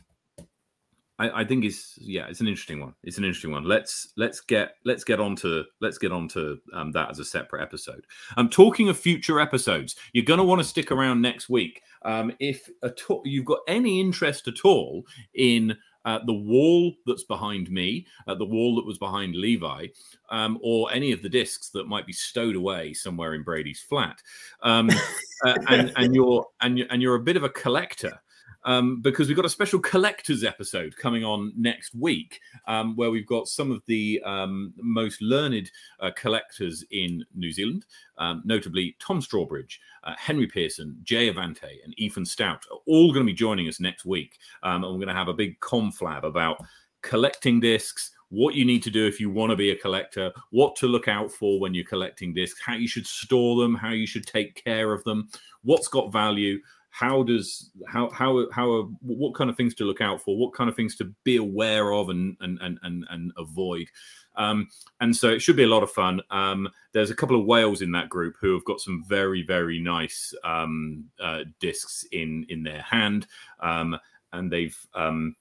I, 1.18 1.40
I, 1.40 1.44
think 1.44 1.64
it's 1.64 1.98
yeah, 2.00 2.26
it's 2.28 2.40
an 2.40 2.48
interesting 2.48 2.80
one. 2.80 2.94
It's 3.02 3.18
an 3.18 3.24
interesting 3.24 3.52
one. 3.52 3.64
Let's 3.64 4.12
let's 4.16 4.40
get 4.40 4.76
let's 4.84 5.04
get 5.04 5.20
on 5.20 5.36
to 5.36 5.64
let's 5.80 5.98
get 5.98 6.12
on 6.12 6.28
to 6.28 6.58
um, 6.72 6.90
that 6.92 7.10
as 7.10 7.18
a 7.18 7.24
separate 7.24 7.62
episode. 7.62 8.06
I'm 8.36 8.46
um, 8.46 8.50
talking 8.50 8.88
of 8.88 8.98
future 8.98 9.38
episodes. 9.38 9.96
You're 10.12 10.24
going 10.24 10.38
to 10.38 10.44
want 10.44 10.60
to 10.60 10.66
stick 10.66 10.90
around 10.90 11.20
next 11.20 11.48
week. 11.48 11.82
Um, 12.04 12.32
if 12.40 12.68
at 12.82 12.98
all, 13.08 13.22
you've 13.24 13.44
got 13.44 13.60
any 13.68 14.00
interest 14.00 14.48
at 14.48 14.64
all 14.64 15.04
in 15.34 15.76
uh, 16.04 16.18
the 16.26 16.32
wall 16.32 16.94
that's 17.06 17.24
behind 17.24 17.70
me, 17.70 18.06
uh, 18.26 18.34
the 18.34 18.44
wall 18.44 18.76
that 18.76 18.86
was 18.86 18.98
behind 18.98 19.36
Levi, 19.36 19.86
um, 20.30 20.58
or 20.62 20.92
any 20.92 21.12
of 21.12 21.22
the 21.22 21.28
discs 21.28 21.70
that 21.70 21.86
might 21.86 22.06
be 22.06 22.12
stowed 22.12 22.56
away 22.56 22.92
somewhere 22.92 23.34
in 23.34 23.42
Brady's 23.42 23.80
flat, 23.80 24.20
um, 24.62 24.90
uh, 25.44 25.58
and, 25.68 25.92
and 25.96 26.14
you're 26.14 26.46
and 26.60 26.78
you're, 26.78 26.88
and 26.90 27.02
you're 27.02 27.14
a 27.14 27.20
bit 27.20 27.36
of 27.36 27.44
a 27.44 27.48
collector 27.50 28.20
um, 28.64 29.00
because 29.00 29.28
we've 29.28 29.36
got 29.36 29.44
a 29.44 29.50
special 29.50 29.80
collectors 29.80 30.44
episode 30.44 30.96
coming 30.96 31.24
on 31.24 31.52
next 31.56 31.94
week, 31.94 32.40
um, 32.66 32.96
where 32.96 33.10
we've 33.10 33.26
got 33.26 33.48
some 33.48 33.70
of 33.70 33.82
the 33.86 34.22
um, 34.24 34.72
most 34.76 35.20
learned 35.22 35.70
uh, 36.00 36.10
collectors 36.16 36.84
in 36.90 37.24
New 37.34 37.52
Zealand, 37.52 37.86
um, 38.18 38.42
notably 38.44 38.96
Tom 39.00 39.20
Strawbridge, 39.20 39.78
uh, 40.04 40.14
Henry 40.18 40.46
Pearson, 40.46 40.96
Jay 41.02 41.32
Avante, 41.32 41.82
and 41.84 41.94
Ethan 41.98 42.24
Stout, 42.24 42.64
are 42.70 42.78
all 42.86 43.12
going 43.12 43.26
to 43.26 43.32
be 43.32 43.36
joining 43.36 43.68
us 43.68 43.80
next 43.80 44.04
week, 44.04 44.38
um, 44.62 44.84
and 44.84 44.92
we're 44.92 45.04
going 45.04 45.08
to 45.08 45.14
have 45.14 45.28
a 45.28 45.34
big 45.34 45.58
conflab 45.60 46.24
about 46.24 46.58
collecting 47.02 47.60
discs 47.60 48.12
what 48.32 48.54
you 48.54 48.64
need 48.64 48.82
to 48.82 48.90
do 48.90 49.06
if 49.06 49.20
you 49.20 49.28
want 49.28 49.50
to 49.50 49.56
be 49.56 49.72
a 49.72 49.76
collector, 49.76 50.32
what 50.50 50.74
to 50.74 50.86
look 50.86 51.06
out 51.06 51.30
for 51.30 51.60
when 51.60 51.74
you're 51.74 51.84
collecting 51.84 52.32
discs, 52.32 52.58
how 52.64 52.74
you 52.74 52.88
should 52.88 53.06
store 53.06 53.60
them, 53.60 53.74
how 53.74 53.90
you 53.90 54.06
should 54.06 54.26
take 54.26 54.64
care 54.64 54.94
of 54.94 55.04
them, 55.04 55.28
what's 55.64 55.86
got 55.86 56.10
value, 56.10 56.58
how 56.92 57.22
does 57.22 57.70
how 57.88 58.10
how 58.10 58.46
how 58.52 58.70
are, 58.70 58.82
what 59.00 59.34
kind 59.34 59.50
of 59.50 59.56
things 59.56 59.74
to 59.74 59.84
look 59.84 60.00
out 60.00 60.22
for 60.22 60.36
what 60.36 60.54
kind 60.54 60.70
of 60.70 60.76
things 60.76 60.94
to 60.96 61.12
be 61.24 61.36
aware 61.36 61.92
of 61.92 62.10
and 62.10 62.36
and 62.40 62.58
and 62.60 62.78
and, 62.82 63.04
and 63.10 63.32
avoid. 63.36 63.88
Um, 64.36 64.68
and 65.00 65.14
so 65.14 65.28
it 65.28 65.40
should 65.40 65.56
be 65.56 65.64
a 65.64 65.68
lot 65.68 65.82
of 65.82 65.90
fun. 65.90 66.20
Um, 66.30 66.68
there's 66.92 67.10
a 67.10 67.16
couple 67.16 67.38
of 67.38 67.46
whales 67.46 67.82
in 67.82 67.92
that 67.92 68.08
group 68.08 68.36
who 68.40 68.54
have 68.54 68.64
got 68.64 68.80
some 68.80 69.04
very 69.08 69.42
very 69.42 69.80
nice 69.80 70.32
um, 70.44 71.04
uh, 71.20 71.44
discs 71.60 72.04
in 72.12 72.46
in 72.48 72.62
their 72.62 72.82
hand. 72.82 73.26
Um, 73.60 73.98
and 74.32 74.50
they've 74.50 74.76
um, 74.94 75.36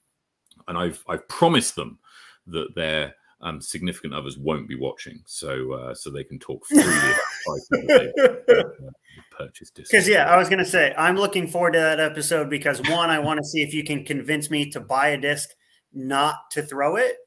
and 0.67 0.77
i've 0.77 1.03
i've 1.07 1.27
promised 1.27 1.75
them 1.75 1.99
that 2.47 2.73
they're 2.75 3.15
um, 3.41 3.61
significant 3.61 4.13
others 4.13 4.37
won't 4.37 4.67
be 4.67 4.75
watching, 4.75 5.21
so 5.25 5.73
uh, 5.73 5.93
so 5.93 6.09
they 6.09 6.23
can 6.23 6.39
talk 6.39 6.65
freely 6.65 6.85
about 6.85 7.61
purchase 9.37 9.71
discs. 9.71 9.89
Because 9.89 10.07
yeah, 10.07 10.25
I 10.25 10.37
was 10.37 10.49
gonna 10.49 10.65
say 10.65 10.93
I'm 10.97 11.15
looking 11.15 11.47
forward 11.47 11.73
to 11.73 11.79
that 11.79 11.99
episode 11.99 12.49
because 12.49 12.81
one, 12.89 13.09
I 13.09 13.19
want 13.19 13.39
to 13.39 13.43
see 13.43 13.63
if 13.63 13.73
you 13.73 13.83
can 13.83 14.05
convince 14.05 14.49
me 14.49 14.69
to 14.71 14.79
buy 14.79 15.09
a 15.09 15.17
disc, 15.17 15.49
not 15.93 16.51
to 16.51 16.61
throw 16.61 16.97
it. 16.97 17.17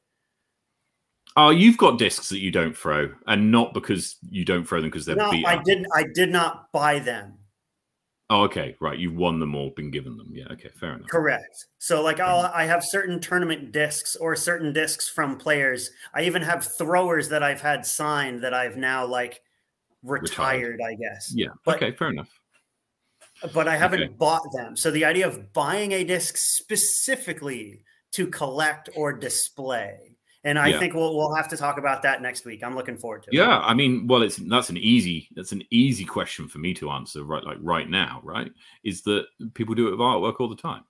Oh, 1.36 1.50
you've 1.50 1.78
got 1.78 1.98
discs 1.98 2.28
that 2.28 2.38
you 2.38 2.52
don't 2.52 2.76
throw, 2.76 3.10
and 3.26 3.50
not 3.50 3.74
because 3.74 4.16
you 4.30 4.44
don't 4.44 4.64
throw 4.64 4.80
them 4.80 4.90
because 4.90 5.06
they're 5.06 5.16
no, 5.16 5.30
beat. 5.30 5.46
I 5.46 5.60
didn't. 5.62 5.86
I 5.94 6.04
did 6.14 6.30
not 6.30 6.70
buy 6.72 7.00
them. 7.00 7.38
Oh, 8.34 8.42
okay, 8.42 8.74
right. 8.80 8.98
You've 8.98 9.14
won 9.14 9.38
them 9.38 9.54
all, 9.54 9.70
been 9.70 9.92
given 9.92 10.16
them. 10.16 10.28
Yeah, 10.32 10.46
okay, 10.50 10.68
fair 10.68 10.94
enough. 10.94 11.08
Correct. 11.08 11.66
So, 11.78 12.02
like, 12.02 12.18
I'll 12.18 12.50
I 12.52 12.64
have 12.64 12.82
certain 12.82 13.20
tournament 13.20 13.70
discs 13.70 14.16
or 14.16 14.34
certain 14.34 14.72
discs 14.72 15.08
from 15.08 15.36
players. 15.36 15.92
I 16.14 16.22
even 16.22 16.42
have 16.42 16.64
throwers 16.64 17.28
that 17.28 17.44
I've 17.44 17.60
had 17.60 17.86
signed 17.86 18.42
that 18.42 18.52
I've 18.52 18.76
now 18.76 19.06
like 19.06 19.40
retired, 20.02 20.80
retired. 20.80 20.80
I 20.84 20.94
guess. 20.96 21.32
Yeah. 21.32 21.50
But, 21.64 21.76
okay, 21.76 21.92
fair 21.92 22.10
enough. 22.10 22.28
But 23.52 23.68
I 23.68 23.76
haven't 23.76 24.02
okay. 24.02 24.12
bought 24.18 24.50
them. 24.52 24.74
So 24.76 24.90
the 24.90 25.04
idea 25.04 25.28
of 25.28 25.52
buying 25.52 25.92
a 25.92 26.02
disc 26.02 26.36
specifically 26.36 27.82
to 28.12 28.26
collect 28.26 28.88
or 28.96 29.12
display 29.12 30.13
and 30.44 30.58
I 30.58 30.68
yeah. 30.68 30.78
think 30.78 30.94
we'll 30.94 31.16
we'll 31.16 31.34
have 31.34 31.48
to 31.48 31.56
talk 31.56 31.78
about 31.78 32.02
that 32.02 32.22
next 32.22 32.44
week. 32.44 32.62
I'm 32.62 32.74
looking 32.74 32.98
forward 32.98 33.22
to 33.24 33.30
it. 33.30 33.34
Yeah, 33.34 33.58
I 33.58 33.74
mean, 33.74 34.06
well, 34.06 34.22
it's 34.22 34.36
that's 34.36 34.70
an 34.70 34.76
easy 34.76 35.28
that's 35.34 35.52
an 35.52 35.62
easy 35.70 36.04
question 36.04 36.48
for 36.48 36.58
me 36.58 36.74
to 36.74 36.90
answer 36.90 37.24
right 37.24 37.42
like 37.42 37.58
right 37.60 37.88
now, 37.88 38.20
right? 38.22 38.52
Is 38.84 39.02
that 39.02 39.26
people 39.54 39.74
do 39.74 39.88
it 39.88 39.92
with 39.92 40.00
artwork 40.00 40.40
all 40.40 40.48
the 40.48 40.56
time. 40.56 40.84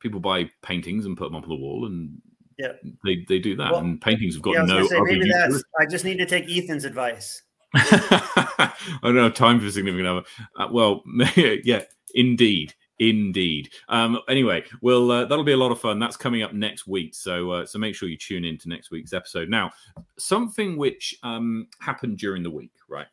People 0.00 0.20
buy 0.20 0.50
paintings 0.62 1.06
and 1.06 1.16
put 1.16 1.26
them 1.26 1.36
up 1.36 1.44
on 1.44 1.48
the 1.48 1.54
wall 1.54 1.86
and 1.86 2.20
yeah, 2.58 2.72
they, 3.04 3.24
they 3.28 3.38
do 3.38 3.54
that. 3.56 3.72
Well, 3.72 3.80
and 3.80 4.00
paintings 4.00 4.34
have 4.34 4.42
got 4.42 4.54
yeah, 4.54 4.62
no 4.62 4.86
say, 4.86 4.98
maybe 5.00 5.30
that's, 5.30 5.62
I 5.78 5.86
just 5.86 6.04
need 6.04 6.16
to 6.18 6.26
take 6.26 6.48
Ethan's 6.48 6.84
advice. 6.84 7.42
I 7.74 8.72
don't 9.02 9.16
have 9.16 9.34
time 9.34 9.60
for 9.60 9.70
significant 9.70 10.08
other. 10.08 10.22
Uh, 10.58 10.68
well, 10.72 11.02
yeah, 11.36 11.82
indeed. 12.14 12.74
Indeed. 12.98 13.70
Um, 13.88 14.20
anyway, 14.28 14.64
well, 14.80 15.10
uh, 15.10 15.24
that'll 15.26 15.44
be 15.44 15.52
a 15.52 15.56
lot 15.56 15.72
of 15.72 15.80
fun. 15.80 15.98
That's 15.98 16.16
coming 16.16 16.42
up 16.42 16.54
next 16.54 16.86
week, 16.86 17.14
so 17.14 17.50
uh, 17.50 17.66
so 17.66 17.78
make 17.78 17.94
sure 17.94 18.08
you 18.08 18.16
tune 18.16 18.44
in 18.44 18.56
to 18.58 18.68
next 18.68 18.90
week's 18.90 19.12
episode. 19.12 19.50
Now, 19.50 19.70
something 20.18 20.76
which 20.76 21.14
um, 21.22 21.68
happened 21.80 22.18
during 22.18 22.42
the 22.42 22.50
week, 22.50 22.72
right? 22.88 23.06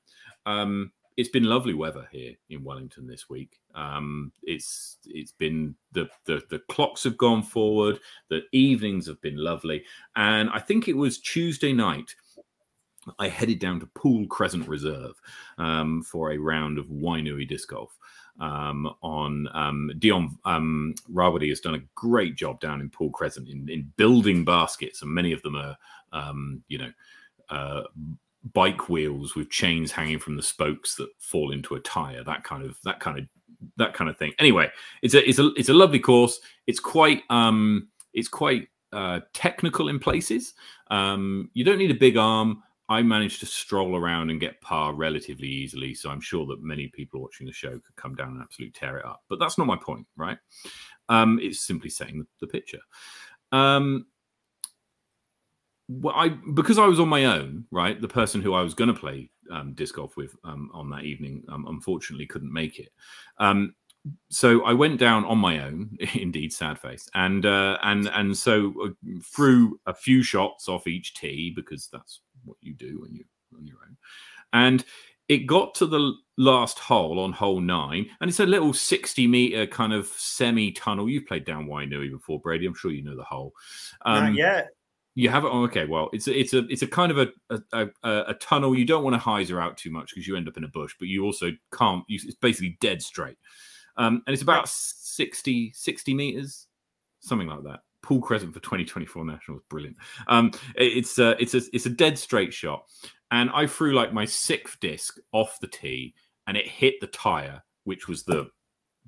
Um, 0.46 0.92
it's 1.18 1.30
been 1.30 1.44
lovely 1.44 1.74
weather 1.74 2.08
here 2.12 2.34
in 2.50 2.64
Wellington 2.64 3.08
this 3.08 3.30
week. 3.30 3.60
Um, 3.76 4.32
it's 4.42 4.98
it's 5.06 5.34
been 5.34 5.76
the, 5.92 6.08
the 6.26 6.42
the 6.50 6.60
clocks 6.70 7.04
have 7.04 7.18
gone 7.18 7.44
forward. 7.44 8.00
The 8.30 8.42
evenings 8.52 9.08
have 9.08 9.22
been 9.22 9.38
lovely, 9.38 9.84
and 10.16 10.50
I 10.50 10.60
think 10.60 10.88
it 10.88 10.98
was 10.98 11.20
Tuesday 11.20 11.74
night. 11.74 12.16
I 13.20 13.28
headed 13.28 13.60
down 13.60 13.82
to 13.82 13.86
Poole 13.88 14.28
Crescent 14.28 14.66
Reserve 14.66 15.20
um, 15.58 16.04
for 16.04 16.32
a 16.32 16.38
round 16.38 16.78
of 16.78 16.86
Wainui 16.86 17.46
disc 17.46 17.68
golf 17.68 17.98
um, 18.40 18.94
on 19.02 19.48
um, 19.54 19.92
Dion 20.00 20.38
um, 20.46 20.96
Rawadi 21.12 21.50
has 21.50 21.60
done 21.60 21.76
a 21.76 21.84
great 21.96 22.36
job 22.36 22.60
down 22.60 22.82
in 22.82 22.90
Paul 22.90 23.12
Crescent 23.12 23.50
in, 23.50 23.68
in 23.70 23.92
building 23.98 24.44
baskets, 24.44 25.02
and 25.02 25.12
many 25.12 25.32
of 25.32 25.42
them 25.44 25.56
are, 25.56 25.78
um, 26.12 26.64
you 26.68 26.78
know, 26.80 26.92
uh, 27.50 27.84
bike 28.54 28.90
wheels 28.90 29.36
with 29.36 29.50
chains 29.50 29.92
hanging 29.92 30.20
from 30.20 30.36
the 30.36 30.42
spokes 30.42 30.96
that 30.96 31.10
fall 31.20 31.52
into 31.52 31.76
a 31.76 31.80
tire. 31.80 32.24
That 32.24 32.44
kind 32.44 32.66
of 32.66 32.78
that 32.84 33.00
kind 33.00 33.20
of 33.20 33.26
that 33.78 33.94
kind 33.94 34.10
of 34.10 34.18
thing. 34.18 34.34
Anyway, 34.40 34.70
it's 35.02 35.14
a 35.14 35.28
it's 35.28 35.40
a 35.40 35.52
it's 35.56 35.70
a 35.70 35.74
lovely 35.74 36.00
course. 36.00 36.40
It's 36.68 36.80
quite 36.80 37.22
um 37.30 37.88
it's 38.14 38.28
quite 38.28 38.68
uh, 38.92 39.22
technical 39.34 39.90
in 39.90 40.00
places. 40.00 40.54
Um, 40.92 41.50
you 41.54 41.64
don't 41.64 41.80
need 41.80 41.92
a 41.92 41.96
big 41.96 42.18
arm. 42.18 42.64
I 42.94 43.02
managed 43.02 43.40
to 43.40 43.46
stroll 43.46 43.96
around 43.96 44.30
and 44.30 44.40
get 44.40 44.62
par 44.62 44.94
relatively 44.94 45.48
easily, 45.48 45.94
so 45.94 46.10
I'm 46.10 46.22
sure 46.22 46.46
that 46.48 46.62
many 46.62 46.88
people 46.88 47.22
watching 47.22 47.48
the 47.48 47.54
show 47.54 47.72
could 47.72 47.96
come 47.96 48.16
down 48.16 48.34
and 48.34 48.42
absolutely 48.42 48.74
tear 48.74 48.98
it 48.98 49.06
up. 49.06 49.24
But 49.30 49.40
that's 49.40 49.58
not 49.58 49.68
my 49.68 49.78
point, 49.78 50.06
right? 50.16 50.38
Um, 51.10 51.40
it's 51.42 51.66
simply 51.66 51.90
setting 51.90 52.20
the, 52.20 52.28
the 52.40 52.48
picture. 52.48 52.80
Um, 53.52 54.06
well, 55.90 56.16
I 56.16 56.30
because 56.30 56.80
I 56.80 56.88
was 56.88 57.00
on 57.00 57.10
my 57.10 57.26
own, 57.26 57.66
right? 57.72 58.00
The 58.00 58.08
person 58.08 58.42
who 58.42 58.54
I 58.54 58.62
was 58.62 58.74
going 58.74 58.94
to 58.94 59.00
play 59.00 59.30
um, 59.52 59.74
disc 59.74 59.96
golf 59.96 60.16
with 60.16 60.36
um, 60.44 60.70
on 60.74 60.90
that 60.92 61.04
evening, 61.04 61.44
um, 61.50 61.66
unfortunately, 61.68 62.26
couldn't 62.26 62.54
make 62.54 62.80
it. 62.80 62.90
Um, 63.38 63.76
so 64.30 64.64
I 64.64 64.74
went 64.74 65.00
down 65.00 65.24
on 65.26 65.38
my 65.38 65.64
own, 65.64 65.98
indeed, 66.14 66.54
sad 66.54 66.80
face, 66.80 67.08
and 67.14 67.46
uh, 67.46 67.78
and 67.84 68.08
and 68.08 68.38
so 68.38 68.74
uh, 68.84 68.90
threw 69.24 69.80
a 69.86 69.94
few 69.94 70.24
shots 70.24 70.68
off 70.68 70.88
each 70.88 71.14
tee 71.14 71.52
because 71.56 71.90
that's 71.92 72.22
what 72.46 72.58
you 72.62 72.74
do 72.74 73.02
when 73.02 73.14
you 73.14 73.26
on 73.58 73.68
your 73.68 73.78
own, 73.88 73.98
and 74.54 74.84
it 75.30 75.48
got 75.48 75.76
to 75.76 75.86
the 75.86 76.14
last 76.38 76.80
hole 76.80 77.20
on 77.20 77.32
hole 77.32 77.62
nine, 77.62 78.08
and 78.20 78.30
it's 78.30 78.40
a 78.40 78.46
little 78.46 78.74
sixty 78.74 79.28
meter 79.28 79.66
kind 79.66 79.94
of 79.94 80.08
semi 80.08 80.72
tunnel. 80.72 81.10
You've 81.10 81.28
played 81.28 81.46
down 81.46 81.68
Wainui 81.68 82.12
before, 82.12 82.40
Brady. 82.40 82.66
I'm 82.66 82.76
sure 82.76 82.92
you 82.92 83.04
know 83.04 83.16
the 83.16 83.24
hole. 83.24 83.54
Um, 84.06 84.26
Not 84.26 84.36
yet. 84.36 84.68
You 85.16 85.30
have 85.30 85.46
it. 85.46 85.50
Oh, 85.52 85.64
okay. 85.64 85.86
Well, 85.86 86.10
it's 86.12 86.28
a, 86.28 86.38
it's 86.38 86.54
a 86.54 86.66
it's 86.70 86.82
a 86.82 86.88
kind 86.88 87.12
of 87.12 87.20
a 87.20 87.28
a, 87.72 87.88
a, 88.04 88.24
a 88.30 88.34
tunnel. 88.36 88.76
You 88.76 88.86
don't 88.86 89.04
want 89.04 89.16
to 89.16 89.22
hyzer 89.22 89.62
out 89.62 89.78
too 89.78 89.92
much 89.92 90.10
because 90.10 90.28
you 90.28 90.36
end 90.36 90.48
up 90.48 90.58
in 90.58 90.64
a 90.64 90.70
bush, 90.70 90.96
but 90.98 91.08
you 91.08 91.24
also 91.24 91.52
can't. 91.72 92.04
You, 92.08 92.20
it's 92.24 92.36
basically 92.36 92.78
dead 92.82 93.02
straight, 93.02 93.38
um, 93.98 94.24
and 94.26 94.34
it's 94.34 94.42
about 94.42 94.68
60, 94.68 95.72
60 95.76 96.14
meters, 96.16 96.68
something 97.20 97.48
like 97.48 97.64
that. 97.64 97.82
Paul 98.04 98.22
Crescent 98.22 98.54
for 98.54 98.60
2024 98.60 99.26
Nationals, 99.26 99.64
brilliant. 99.70 99.98
Um, 100.28 100.52
it's 100.76 101.18
a 101.18 101.42
it's 101.42 101.56
a 101.56 101.62
it's 101.74 101.88
a 101.88 101.90
dead 101.90 102.20
straight 102.20 102.54
shot, 102.54 102.84
and 103.32 103.50
I 103.52 103.66
threw 103.66 103.94
like 103.94 104.14
my 104.14 104.26
sixth 104.26 104.80
disc 104.80 105.18
off 105.32 105.58
the 105.60 105.68
tee, 105.68 106.14
and 106.46 106.56
it 106.56 106.68
hit 106.68 106.96
the 107.02 107.08
tire, 107.08 107.64
which 107.86 108.08
was 108.08 108.24
the 108.24 108.50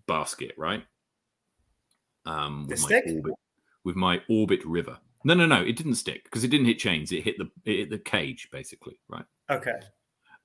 basket, 0.07 0.53
right? 0.57 0.83
Um, 2.25 2.65
the 2.67 2.77
stick 2.77 3.03
orbit, 3.07 3.33
with 3.83 3.95
my 3.95 4.21
orbit 4.29 4.65
river. 4.65 4.97
No, 5.25 5.33
no, 5.33 5.45
no. 5.45 5.61
It 5.61 5.75
didn't 5.75 5.95
stick 5.95 6.23
because 6.23 6.43
it 6.43 6.47
didn't 6.49 6.67
hit 6.67 6.79
chains. 6.79 7.11
It 7.11 7.23
hit 7.23 7.37
the 7.37 7.49
it 7.65 7.77
hit 7.77 7.89
the 7.89 7.99
cage 7.99 8.47
basically, 8.51 8.97
right? 9.09 9.25
Okay. 9.49 9.79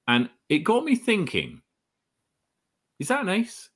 And 0.09 0.29
it 0.49 0.59
got 0.59 0.85
me 0.85 0.97
thinking: 0.97 1.63
Is 2.99 3.09
that 3.09 3.23
an 3.23 3.29
ace? 3.29 3.71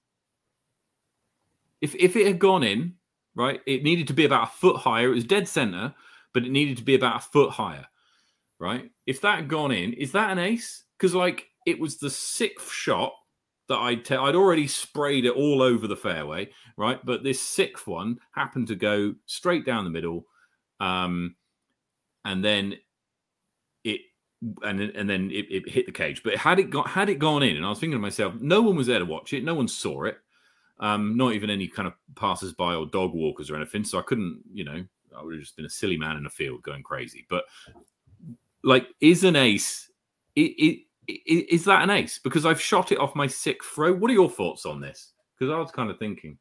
If 1.81 1.95
if 1.95 2.17
it 2.17 2.27
had 2.27 2.39
gone 2.39 2.65
in, 2.65 2.95
right, 3.35 3.61
it 3.67 3.83
needed 3.83 4.07
to 4.09 4.13
be 4.13 4.25
about 4.25 4.49
a 4.49 4.53
foot 4.53 4.77
higher. 4.77 5.09
It 5.09 5.15
was 5.15 5.25
dead 5.25 5.49
center, 5.49 5.95
but 6.33 6.45
it 6.45 6.51
needed 6.51 6.77
to 6.79 6.85
be 6.85 6.95
about 6.95 7.17
a 7.17 7.21
foot 7.21 7.51
higher, 7.51 7.87
right? 8.59 8.91
If 9.07 9.21
that 9.23 9.37
had 9.37 9.49
gone 9.49 9.73
in, 9.73 9.93
is 9.95 10.13
that 10.13 10.31
an 10.31 10.39
ace? 10.39 10.85
Because 10.99 11.15
like 11.15 11.49
it 11.67 11.79
was 11.79 11.99
the 11.99 12.11
sixth 12.11 12.71
shot 12.71 13.13
that 13.69 13.79
I'd 13.79 14.11
I'd 14.13 14.35
already 14.35 14.67
sprayed 14.67 15.25
it 15.25 15.35
all 15.35 15.63
over 15.63 15.87
the 15.87 15.97
fairway, 15.97 16.51
right? 16.77 17.05
But 17.05 17.23
this 17.23 17.41
sixth 17.41 17.87
one 17.87 18.19
happened 18.33 18.69
to 18.69 18.75
go 18.75 19.15
straight 19.27 19.65
down 19.65 19.85
the 19.85 19.91
middle 19.91 20.27
um, 20.81 21.37
and 22.25 22.45
then 22.45 22.75
it 23.85 24.01
and 24.63 24.81
and 24.81 25.09
then 25.09 25.31
it, 25.31 25.47
it, 25.51 25.69
hit 25.69 25.87
the 25.87 25.93
cage. 25.93 26.23
But 26.23 26.37
had 26.37 26.59
it 26.59 26.71
got 26.71 26.89
had 26.89 27.09
it 27.09 27.19
gone 27.19 27.43
in, 27.43 27.57
and 27.57 27.65
I 27.65 27.69
was 27.69 27.79
thinking 27.79 27.99
to 27.99 28.03
myself, 28.03 28.35
no 28.41 28.63
one 28.63 28.77
was 28.77 28.87
there 28.87 28.99
to 28.99 29.05
watch 29.05 29.33
it, 29.33 29.45
no 29.45 29.55
one 29.55 29.69
saw 29.69 30.05
it, 30.05 30.19
um, 30.81 31.17
not 31.17 31.35
even 31.35 31.51
any 31.51 31.69
kind 31.69 31.87
of 31.87 31.95
passers-by 32.17 32.75
or 32.75 32.87
dog 32.87 33.13
walkers 33.13 33.51
or 33.51 33.57
anything. 33.57 33.85
So 33.85 33.99
I 33.99 34.03
couldn't, 34.03 34.41
you 34.53 34.65
know, 34.65 34.85
I 35.17 35.23
would 35.23 35.35
have 35.35 35.43
just 35.43 35.57
been 35.57 35.67
a 35.67 35.71
silly 35.71 35.97
man 35.97 36.17
in 36.17 36.27
a 36.27 36.31
field 36.31 36.63
going 36.63 36.83
crazy. 36.83 37.27
But 37.29 37.45
like, 38.63 38.89
is 39.01 39.25
an 39.25 39.37
ace? 39.37 39.91
It, 40.35 40.53
it, 40.59 40.81
is 41.07 41.65
that 41.65 41.83
an 41.83 41.91
ace? 41.91 42.19
Because 42.19 42.47
I've 42.47 42.61
shot 42.61 42.93
it 42.93 42.99
off 42.99 43.15
my 43.15 43.27
sixth 43.27 43.69
throw. 43.71 43.93
What 43.95 44.11
are 44.11 44.15
your 44.15 44.31
thoughts 44.31 44.67
on 44.67 44.81
this? 44.81 45.13
Because 45.39 45.53
I 45.53 45.59
was 45.59 45.71
kind 45.71 45.91
of 45.91 45.99
thinking. 45.99 46.39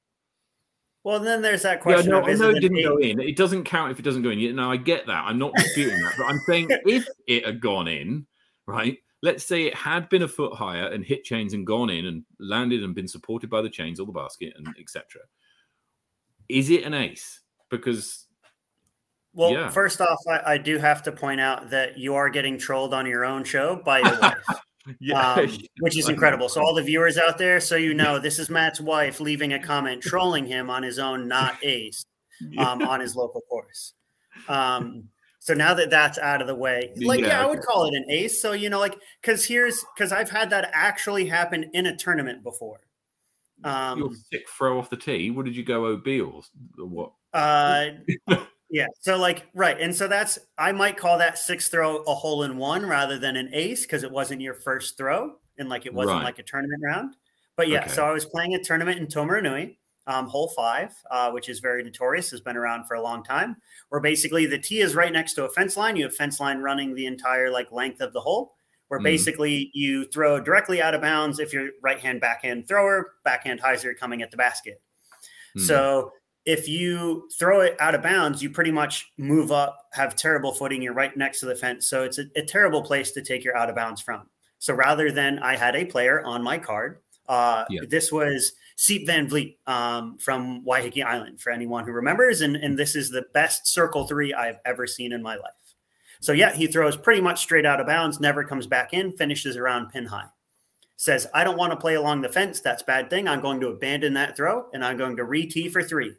Well, 1.04 1.20
then 1.20 1.42
there's 1.42 1.64
that 1.64 1.82
question. 1.82 2.12
Yeah, 2.12 2.22
no, 2.22 2.26
I 2.26 2.34
know 2.34 2.50
it 2.52 2.62
didn't 2.62 2.82
go 2.82 2.98
in. 2.98 3.20
It 3.20 3.36
doesn't 3.36 3.66
count 3.66 3.92
if 3.92 4.00
it 4.00 4.04
doesn't 4.04 4.22
go 4.22 4.30
in. 4.30 4.56
Now 4.56 4.72
I 4.72 4.78
get 4.78 5.06
that. 5.08 5.26
I'm 5.26 5.38
not 5.38 5.54
disputing 5.56 6.02
that, 6.02 6.14
but 6.18 6.26
I'm 6.28 6.40
saying 6.48 6.70
if 6.86 7.06
it 7.28 7.46
had 7.46 7.60
gone 7.60 7.90
in, 7.90 8.26
right? 8.66 8.98
Let's 9.24 9.44
say 9.44 9.64
it 9.64 9.74
had 9.74 10.08
been 10.10 10.22
a 10.22 10.28
foot 10.28 10.54
higher 10.54 10.88
and 10.88 11.04
hit 11.04 11.24
chains 11.24 11.54
and 11.54 11.66
gone 11.66 11.90
in 11.90 12.06
and 12.06 12.24
landed 12.40 12.84
and 12.84 12.94
been 12.94 13.08
supported 13.08 13.50
by 13.50 13.64
the 13.64 13.70
chains 13.70 14.00
or 14.00 14.06
the 14.06 14.12
basket 14.12 14.54
and 14.56 14.68
etc. 14.80 15.22
Is 16.48 16.70
it 16.70 16.84
an 16.84 16.94
ace? 16.94 17.40
Because 17.72 18.28
well, 19.34 19.52
yeah. 19.52 19.70
first 19.70 20.00
off, 20.00 20.20
I, 20.30 20.54
I, 20.54 20.58
do 20.60 20.78
have 20.78 21.02
to 21.04 21.12
point 21.12 21.42
out 21.42 21.72
that 21.72 21.98
you 21.98 22.14
are 22.14 22.30
getting 22.30 22.60
trolled 22.60 22.94
on 22.94 23.08
your 23.08 23.26
own 23.26 23.44
show 23.44 23.78
by 23.84 24.00
your 24.00 24.20
wife 24.20 24.46
yeah, 25.00 25.34
um, 25.34 25.58
which 25.80 25.98
is 25.98 26.10
incredible. 26.10 26.50
So 26.50 26.62
all 26.62 26.74
the 26.74 26.84
viewers 26.84 27.18
out 27.18 27.38
there, 27.38 27.60
so 27.60 27.76
you 27.76 27.94
know, 27.94 28.20
this 28.20 28.40
is 28.40 28.50
Matt's 28.50 28.82
wife 28.82 29.20
leaving 29.20 29.54
a 29.54 29.60
comment 29.60 30.02
trolling 30.02 30.46
him 30.46 30.70
on 30.70 30.84
his 30.84 31.00
own 31.00 31.28
not 31.28 31.56
ace 31.64 32.06
um, 32.58 32.82
on 32.82 33.00
his 33.00 33.16
local 33.16 33.42
course. 33.42 33.94
Um, 34.48 35.10
so 35.44 35.54
now 35.54 35.74
that 35.74 35.90
that's 35.90 36.18
out 36.18 36.42
of 36.42 36.48
the 36.48 36.56
way, 36.56 36.94
like 36.98 37.20
yeah, 37.20 37.28
yeah 37.28 37.44
I 37.44 37.46
would 37.46 37.62
call 37.62 37.86
it 37.86 37.94
an 37.94 38.06
ace. 38.10 38.42
So 38.42 38.54
you 38.54 38.70
know, 38.70 38.80
like 38.80 38.98
because 39.22 39.46
here's 39.46 39.84
because 39.94 40.12
I've 40.12 40.30
had 40.30 40.50
that 40.52 40.70
actually 40.74 41.28
happen 41.28 41.70
in 41.74 41.86
a 41.86 41.96
tournament 41.96 42.44
before. 42.44 42.80
Um, 43.64 44.00
Your 44.00 44.10
sick 44.32 44.50
throw 44.50 44.80
off 44.80 44.90
the 44.90 44.98
tee. 44.98 45.32
What 45.32 45.46
did 45.46 45.56
you 45.56 45.64
go 45.64 45.92
OB 45.92 46.08
or, 46.08 46.42
or 46.80 46.88
what? 46.88 47.12
Uh, 47.34 47.90
Yeah. 48.74 48.88
So 49.02 49.18
like 49.18 49.46
right, 49.54 49.80
and 49.80 49.96
so 49.96 50.08
that's 50.08 50.40
I 50.58 50.72
might 50.72 50.98
call 50.98 51.20
that 51.20 51.38
six 51.38 51.70
throw 51.70 51.98
a 51.98 52.16
hole 52.16 52.42
in 52.42 52.58
one 52.58 52.84
rather 52.88 53.20
than 53.20 53.36
an 53.36 53.52
ace 53.54 53.84
because 53.84 54.02
it 54.02 54.12
wasn't 54.12 54.42
your 54.42 54.56
first 54.56 54.98
throw 54.98 55.36
and 55.60 55.70
like 55.70 55.86
it 55.86 55.94
wasn't 55.94 56.18
right. 56.18 56.24
like 56.24 56.40
a 56.40 56.44
tournament 56.44 56.82
round. 56.84 57.16
But 57.56 57.68
yeah, 57.68 57.82
okay. 57.82 57.90
so 57.90 58.04
I 58.04 58.12
was 58.12 58.26
playing 58.26 58.56
a 58.56 58.64
tournament 58.64 58.98
in 59.00 59.06
Taumarunui, 59.06 59.78
um, 60.08 60.28
hole 60.28 60.50
five, 60.56 60.94
uh, 61.12 61.32
which 61.32 61.50
is 61.50 61.60
very 61.60 61.84
notorious, 61.84 62.32
has 62.32 62.42
been 62.42 62.58
around 62.58 62.86
for 62.86 62.96
a 62.96 63.02
long 63.02 63.24
time. 63.24 63.56
Where 63.90 64.02
basically 64.02 64.46
the 64.46 64.60
tee 64.60 64.82
is 64.82 64.96
right 64.96 65.12
next 65.12 65.34
to 65.34 65.46
a 65.46 65.50
fence 65.50 65.78
line. 65.78 65.96
You 65.96 66.04
have 66.04 66.16
fence 66.16 66.40
line 66.40 66.60
running 66.60 66.96
the 66.96 67.06
entire 67.06 67.50
like 67.50 67.72
length 67.72 68.02
of 68.02 68.14
the 68.14 68.22
hole. 68.22 68.56
Where 68.90 69.00
mm. 69.00 69.04
basically 69.04 69.72
you 69.74 70.06
throw 70.06 70.40
directly 70.40 70.82
out 70.82 70.94
of 70.94 71.02
bounds 71.02 71.40
if 71.40 71.54
you're 71.54 71.70
right 71.82 72.00
hand 72.00 72.22
backhand 72.22 72.68
thrower, 72.68 73.14
backhand 73.24 73.62
hyzer 73.62 73.98
coming 73.98 74.22
at 74.22 74.32
the 74.32 74.38
basket. 74.38 74.82
Mm. 75.58 75.62
So 75.62 76.12
if 76.46 76.68
you 76.68 77.30
throw 77.40 77.62
it 77.62 77.80
out 77.80 77.96
of 77.96 78.04
bounds, 78.04 78.44
you 78.44 78.50
pretty 78.50 78.72
much 78.72 79.12
move 79.18 79.52
up, 79.52 79.78
have 79.94 80.16
terrible 80.16 80.54
footing. 80.54 80.82
You're 80.82 80.94
right 80.94 81.16
next 81.16 81.40
to 81.40 81.46
the 81.46 81.56
fence. 81.56 81.88
So 81.88 82.04
it's 82.04 82.18
a, 82.18 82.26
a 82.36 82.44
terrible 82.44 82.84
place 82.84 83.12
to 83.12 83.22
take 83.22 83.44
your 83.44 83.56
out 83.56 83.70
of 83.70 83.76
bounds 83.76 84.02
from. 84.02 84.28
So 84.60 84.74
rather 84.74 85.12
than 85.12 85.40
I 85.40 85.56
had 85.56 85.76
a 85.76 85.86
player 85.86 86.22
on 86.24 86.44
my 86.44 86.58
card, 86.58 87.00
uh, 87.30 87.66
yeah. 87.70 87.82
this 87.90 88.12
was 88.12 88.54
Seep 88.76 89.06
Van 89.08 89.28
Vliet 89.28 89.58
um, 89.68 90.18
from 90.18 90.64
Waiheke 90.66 91.04
Island, 91.04 91.42
for 91.42 91.52
anyone 91.52 91.86
who 91.86 91.92
remembers. 91.92 92.42
And, 92.42 92.56
and 92.56 92.78
this 92.78 92.96
is 92.96 93.10
the 93.10 93.26
best 93.34 93.68
circle 93.68 94.08
three 94.08 94.34
I've 94.34 94.60
ever 94.66 94.88
seen 94.88 95.14
in 95.14 95.22
my 95.22 95.36
life. 95.36 95.52
So, 96.20 96.32
yeah, 96.32 96.54
he 96.54 96.68
throws 96.68 96.96
pretty 96.96 97.22
much 97.22 97.42
straight 97.42 97.66
out 97.66 97.82
of 97.82 97.88
bounds, 97.88 98.20
never 98.20 98.44
comes 98.44 98.66
back 98.66 98.94
in, 98.94 99.12
finishes 99.12 99.58
around 99.58 99.90
pin 99.90 100.06
high. 100.06 100.28
Says, 100.96 101.28
I 101.34 101.44
don't 101.44 101.58
want 101.58 101.72
to 101.72 101.78
play 101.78 101.96
along 101.96 102.22
the 102.22 102.30
fence. 102.30 102.62
That's 102.62 102.84
bad 102.84 103.10
thing. 103.10 103.28
I'm 103.28 103.42
going 103.42 103.60
to 103.60 103.68
abandon 103.68 104.14
that 104.14 104.38
throw 104.38 104.70
and 104.74 104.86
I'm 104.86 104.98
going 104.98 105.18
to 105.18 105.24
re 105.26 105.46
tee 105.46 105.68
for 105.68 105.84
three 105.84 106.16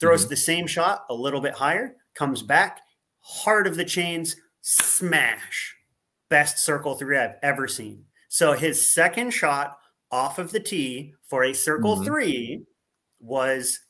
throws 0.00 0.22
mm-hmm. 0.22 0.30
the 0.30 0.36
same 0.36 0.66
shot 0.66 1.04
a 1.08 1.14
little 1.14 1.40
bit 1.40 1.54
higher, 1.54 1.96
comes 2.14 2.42
back, 2.42 2.80
heart 3.20 3.66
of 3.66 3.76
the 3.76 3.84
chains, 3.84 4.36
smash. 4.62 5.74
Best 6.28 6.58
circle 6.58 6.96
three 6.96 7.16
I've 7.16 7.36
ever 7.42 7.68
seen. 7.68 8.04
So 8.28 8.52
his 8.52 8.92
second 8.92 9.30
shot 9.30 9.78
off 10.10 10.38
of 10.38 10.52
the 10.52 10.60
tee 10.60 11.14
for 11.28 11.44
a 11.44 11.52
circle 11.52 11.96
mm-hmm. 11.96 12.04
three 12.04 12.62
was 13.20 13.80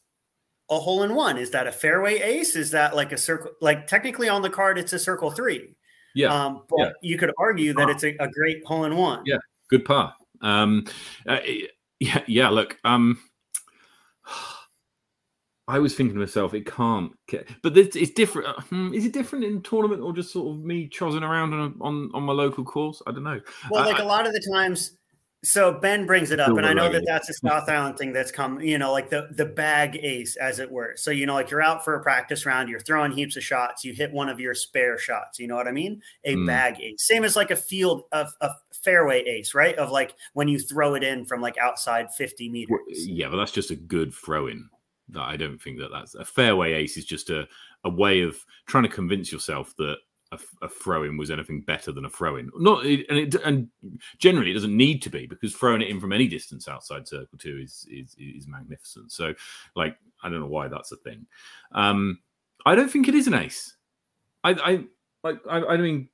a 0.70 0.78
hole 0.78 1.02
in 1.02 1.14
one. 1.14 1.38
Is 1.38 1.50
that 1.50 1.66
a 1.66 1.72
fairway 1.72 2.20
ace? 2.20 2.56
Is 2.56 2.70
that 2.72 2.96
like 2.96 3.12
a 3.12 3.18
circle? 3.18 3.52
Like 3.60 3.86
technically 3.86 4.28
on 4.28 4.42
the 4.42 4.50
card, 4.50 4.78
it's 4.78 4.92
a 4.92 4.98
circle 4.98 5.30
three. 5.30 5.74
Yeah. 6.14 6.28
Um, 6.28 6.62
but 6.68 6.78
yeah. 6.78 6.90
you 7.02 7.18
could 7.18 7.32
argue 7.38 7.74
that 7.74 7.90
it's 7.90 8.02
a, 8.02 8.16
a, 8.20 8.28
great 8.28 8.64
hole 8.64 8.84
in 8.84 8.96
one. 8.96 9.22
Yeah. 9.26 9.36
Good 9.68 9.84
par. 9.84 10.14
Um, 10.40 10.86
uh, 11.28 11.40
yeah. 12.00 12.22
Yeah. 12.26 12.48
Look. 12.48 12.78
Um, 12.84 13.18
I 15.68 15.80
was 15.80 15.96
thinking 15.96 16.14
to 16.14 16.20
myself, 16.20 16.54
it 16.54 16.64
can't. 16.64 17.10
But 17.60 17.74
this, 17.74 17.96
it's 17.96 18.12
different. 18.12 18.48
Uh, 18.48 18.60
hmm, 18.70 18.94
is 18.94 19.04
it 19.04 19.12
different 19.12 19.44
in 19.44 19.62
tournament 19.62 20.00
or 20.00 20.12
just 20.12 20.32
sort 20.32 20.54
of 20.54 20.64
me 20.64 20.86
chozzing 20.86 21.24
around 21.24 21.52
on 21.54 21.74
on, 21.80 22.10
on 22.14 22.22
my 22.22 22.32
local 22.32 22.64
course? 22.64 23.02
I 23.04 23.10
don't 23.10 23.24
know. 23.24 23.40
Well, 23.70 23.84
like 23.84 23.98
a 23.98 24.04
lot 24.04 24.28
of 24.28 24.32
the 24.32 24.48
times, 24.54 24.96
so 25.44 25.72
Ben 25.72 26.06
brings 26.06 26.30
it 26.30 26.40
up, 26.40 26.56
and 26.56 26.66
I 26.66 26.72
know 26.72 26.90
that 26.90 27.04
that's 27.06 27.28
a 27.28 27.34
South 27.46 27.68
Island 27.68 27.98
thing 27.98 28.12
that's 28.12 28.30
come. 28.30 28.60
You 28.60 28.78
know, 28.78 28.92
like 28.92 29.10
the 29.10 29.28
the 29.30 29.44
bag 29.44 29.96
ace, 30.02 30.36
as 30.36 30.58
it 30.58 30.70
were. 30.70 30.94
So 30.96 31.10
you 31.10 31.26
know, 31.26 31.34
like 31.34 31.50
you're 31.50 31.62
out 31.62 31.84
for 31.84 31.94
a 31.94 32.02
practice 32.02 32.46
round, 32.46 32.68
you're 32.68 32.80
throwing 32.80 33.12
heaps 33.12 33.36
of 33.36 33.44
shots, 33.44 33.84
you 33.84 33.92
hit 33.92 34.12
one 34.12 34.28
of 34.28 34.40
your 34.40 34.54
spare 34.54 34.98
shots. 34.98 35.38
You 35.38 35.46
know 35.46 35.56
what 35.56 35.68
I 35.68 35.72
mean? 35.72 36.02
A 36.24 36.34
mm. 36.34 36.46
bag 36.46 36.80
ace, 36.80 37.06
same 37.06 37.24
as 37.24 37.36
like 37.36 37.50
a 37.50 37.56
field 37.56 38.04
of 38.12 38.28
a 38.40 38.50
fairway 38.82 39.22
ace, 39.22 39.54
right? 39.54 39.76
Of 39.76 39.90
like 39.90 40.14
when 40.32 40.48
you 40.48 40.58
throw 40.58 40.94
it 40.94 41.04
in 41.04 41.24
from 41.24 41.40
like 41.40 41.58
outside 41.58 42.12
50 42.14 42.48
meters. 42.48 42.78
Yeah, 42.88 43.28
but 43.28 43.36
that's 43.36 43.52
just 43.52 43.70
a 43.70 43.76
good 43.76 44.14
throw 44.14 44.46
in. 44.46 44.68
That 45.10 45.22
I 45.22 45.36
don't 45.36 45.60
think 45.60 45.78
that 45.78 45.92
that's 45.92 46.14
a 46.14 46.24
fairway 46.24 46.72
ace 46.72 46.96
is 46.96 47.04
just 47.04 47.30
a, 47.30 47.46
a 47.84 47.90
way 47.90 48.22
of 48.22 48.44
trying 48.66 48.82
to 48.82 48.88
convince 48.88 49.30
yourself 49.30 49.74
that 49.76 49.96
a, 50.32 50.38
a 50.62 50.68
throw 50.68 51.04
in 51.04 51.16
was 51.16 51.30
anything 51.30 51.60
better 51.60 51.92
than 51.92 52.04
a 52.04 52.10
throw 52.10 52.36
in. 52.36 52.50
Not 52.56 52.84
and 52.84 53.18
it, 53.18 53.34
and 53.44 53.68
generally 54.18 54.50
it 54.50 54.54
doesn't 54.54 54.76
need 54.76 55.02
to 55.02 55.10
be 55.10 55.26
because 55.26 55.54
throwing 55.54 55.82
it 55.82 55.88
in 55.88 56.00
from 56.00 56.12
any 56.12 56.26
distance 56.26 56.68
outside 56.68 57.06
circle 57.06 57.38
two 57.38 57.60
is 57.62 57.86
is 57.90 58.16
is 58.18 58.48
magnificent. 58.48 59.12
So 59.12 59.34
like 59.74 59.96
I 60.22 60.28
don't 60.28 60.40
know 60.40 60.46
why 60.46 60.68
that's 60.68 60.92
a 60.92 60.96
thing. 60.96 61.26
Um, 61.72 62.18
I 62.64 62.74
don't 62.74 62.90
think 62.90 63.08
it 63.08 63.14
is 63.14 63.26
an 63.26 63.34
ace. 63.34 63.76
I 64.42 64.50
I 64.52 64.84
like 65.22 65.38
I, 65.48 65.62
I 65.62 65.76
mean 65.76 66.08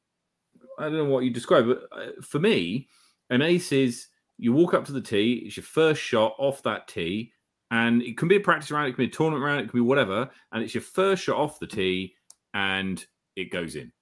I 0.78 0.84
don't 0.84 0.94
know 0.94 1.05
what 1.05 1.24
you 1.24 1.30
describe, 1.30 1.66
but 1.66 1.82
uh, 1.93 2.10
for 2.22 2.39
me, 2.39 2.89
an 3.30 3.43
ace 3.43 3.72
is 3.72 4.09
you 4.39 4.52
walk 4.52 4.74
up 4.74 4.84
to 4.86 4.93
the 4.93 5.01
tee, 5.01 5.44
it's 5.47 5.56
your 5.56 5.64
first 5.64 6.02
shot 6.02 6.34
off 6.39 6.62
that 6.64 6.89
tee, 6.89 7.32
and 7.70 8.02
it 8.02 8.18
can 8.18 8.28
be 8.28 8.36
a 8.36 8.40
practice 8.40 8.70
round, 8.70 8.89
it 8.89 8.93
can 8.93 9.05
be 9.05 9.10
a 9.10 9.14
tournament 9.14 9.44
round, 9.44 9.60
it 9.60 9.70
can 9.70 9.78
be 9.78 9.86
whatever, 9.86 10.28
and 10.52 10.62
it's 10.62 10.74
your 10.74 10.82
first 10.82 11.22
shot 11.22 11.36
off 11.36 11.60
the 11.60 11.66
tee, 11.66 12.14
and 12.55 13.06
it 13.36 13.51
goes 13.51 13.76
in 13.76 13.93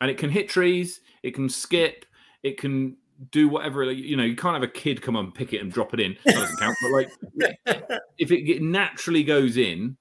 and 0.00 0.10
it 0.10 0.18
can 0.18 0.30
hit 0.30 0.48
trees, 0.48 1.00
it 1.22 1.34
can 1.34 1.48
skip, 1.48 2.06
it 2.42 2.58
can 2.58 2.96
do 3.30 3.48
whatever. 3.48 3.90
You 3.90 4.16
know, 4.16 4.24
you 4.24 4.36
can't 4.36 4.54
have 4.54 4.62
a 4.62 4.68
kid 4.68 5.02
come 5.02 5.16
and 5.16 5.34
pick 5.34 5.52
it 5.52 5.60
and 5.60 5.70
drop 5.70 5.94
it 5.94 6.00
in. 6.00 6.16
That 6.24 6.34
doesn't 6.34 6.58
count. 6.58 6.76
But 6.82 6.90
like, 6.90 8.00
if 8.18 8.30
it 8.30 8.62
naturally 8.62 9.22
goes 9.22 9.56
in, 9.56 9.96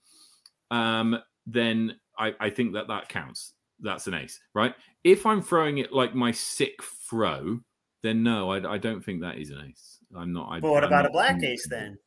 um, 0.72 1.20
then 1.46 1.96
I, 2.18 2.34
I 2.40 2.50
think 2.50 2.74
that 2.74 2.88
that 2.88 3.10
counts. 3.10 3.54
That's 3.82 4.08
an 4.08 4.14
ace, 4.14 4.40
right? 4.54 4.76
If 5.04 5.26
I'm 5.26 5.42
throwing 5.42 5.78
it 5.78 5.94
like 5.94 6.14
my 6.14 6.32
sick 6.32 6.84
throw, 7.10 7.60
then 8.04 8.24
no, 8.24 8.52
I, 8.52 8.74
I 8.74 8.78
don't 8.78 9.04
think 9.04 9.22
that 9.22 9.38
is 9.38 9.52
an 9.52 9.64
ace. 9.70 10.00
I'm 10.16 10.34
not. 10.34 10.50
I, 10.50 10.60
but 10.60 10.72
what 10.72 10.84
I'm 10.84 10.90
about 10.90 11.04
not, 11.04 11.10
a 11.12 11.14
black 11.14 11.44
ace 11.44 11.68
then? 11.70 11.98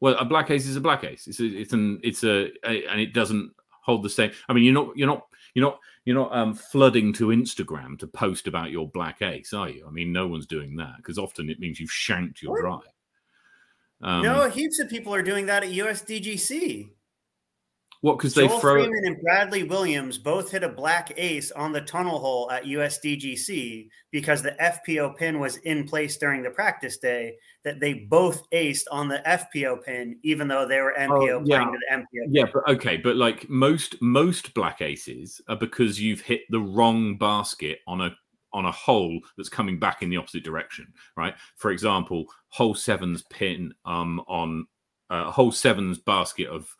Well, 0.00 0.16
a 0.18 0.24
black 0.24 0.50
ace 0.50 0.66
is 0.66 0.76
a 0.76 0.80
black 0.80 1.04
ace. 1.04 1.26
It's 1.26 1.40
a, 1.40 1.44
it's 1.44 1.72
an 1.72 2.00
it's 2.02 2.24
a, 2.24 2.50
a 2.64 2.86
and 2.86 3.00
it 3.00 3.12
doesn't 3.12 3.52
hold 3.84 4.02
the 4.02 4.10
same. 4.10 4.30
I 4.48 4.52
mean, 4.52 4.64
you're 4.64 4.74
not 4.74 4.96
you're 4.96 5.06
not 5.08 5.22
you're 5.58 5.68
not 5.68 5.80
you're 6.04 6.14
not 6.14 6.34
um, 6.34 6.54
flooding 6.54 7.12
to 7.14 7.28
Instagram 7.28 7.98
to 7.98 8.06
post 8.06 8.46
about 8.46 8.70
your 8.70 8.88
black 8.88 9.20
ace, 9.22 9.52
are 9.52 9.68
you? 9.68 9.84
I 9.86 9.90
mean, 9.90 10.12
no 10.12 10.28
one's 10.28 10.46
doing 10.46 10.76
that 10.76 10.96
because 10.98 11.18
often 11.18 11.50
it 11.50 11.58
means 11.58 11.80
you've 11.80 11.90
shanked 11.90 12.40
your 12.40 12.60
drive. 12.60 12.80
Um, 14.00 14.22
no, 14.22 14.48
heaps 14.48 14.78
of 14.78 14.88
people 14.88 15.12
are 15.12 15.22
doing 15.22 15.46
that 15.46 15.64
at 15.64 15.70
USDGC. 15.70 16.90
What? 18.00 18.16
Because 18.16 18.34
they 18.34 18.46
throw 18.46 18.84
Freeman 18.84 19.06
and 19.06 19.20
Bradley 19.20 19.64
Williams 19.64 20.18
both 20.18 20.52
hit 20.52 20.62
a 20.62 20.68
black 20.68 21.12
ace 21.16 21.50
on 21.50 21.72
the 21.72 21.80
tunnel 21.80 22.20
hole 22.20 22.48
at 22.50 22.64
USDGC 22.64 23.88
because 24.12 24.40
the 24.40 24.52
FPO 24.52 25.16
pin 25.16 25.40
was 25.40 25.56
in 25.58 25.84
place 25.86 26.16
during 26.16 26.44
the 26.44 26.50
practice 26.50 26.98
day. 26.98 27.34
That 27.64 27.80
they 27.80 27.94
both 27.94 28.48
aced 28.50 28.84
on 28.92 29.08
the 29.08 29.20
FPO 29.26 29.84
pin, 29.84 30.16
even 30.22 30.46
though 30.46 30.66
they 30.66 30.80
were 30.80 30.94
MPO 30.96 31.10
oh, 31.10 31.42
yeah. 31.44 31.56
playing 31.56 31.72
to 31.72 31.78
the 31.90 31.96
MPO. 31.96 32.26
Yeah, 32.30 32.44
but 32.54 32.68
okay, 32.68 32.96
but 32.96 33.16
like 33.16 33.48
most 33.50 34.00
most 34.00 34.54
black 34.54 34.80
aces 34.80 35.40
are 35.48 35.56
because 35.56 36.00
you've 36.00 36.20
hit 36.20 36.42
the 36.50 36.60
wrong 36.60 37.18
basket 37.18 37.80
on 37.88 38.00
a 38.00 38.14
on 38.52 38.64
a 38.64 38.72
hole 38.72 39.18
that's 39.36 39.48
coming 39.48 39.78
back 39.78 40.02
in 40.02 40.08
the 40.08 40.16
opposite 40.16 40.44
direction, 40.44 40.86
right? 41.16 41.34
For 41.56 41.72
example, 41.72 42.26
hole 42.50 42.76
seven's 42.76 43.22
pin 43.22 43.74
um 43.84 44.20
on 44.28 44.66
uh, 45.10 45.30
hole 45.30 45.52
seven's 45.52 45.98
basket 45.98 46.48
of 46.48 46.74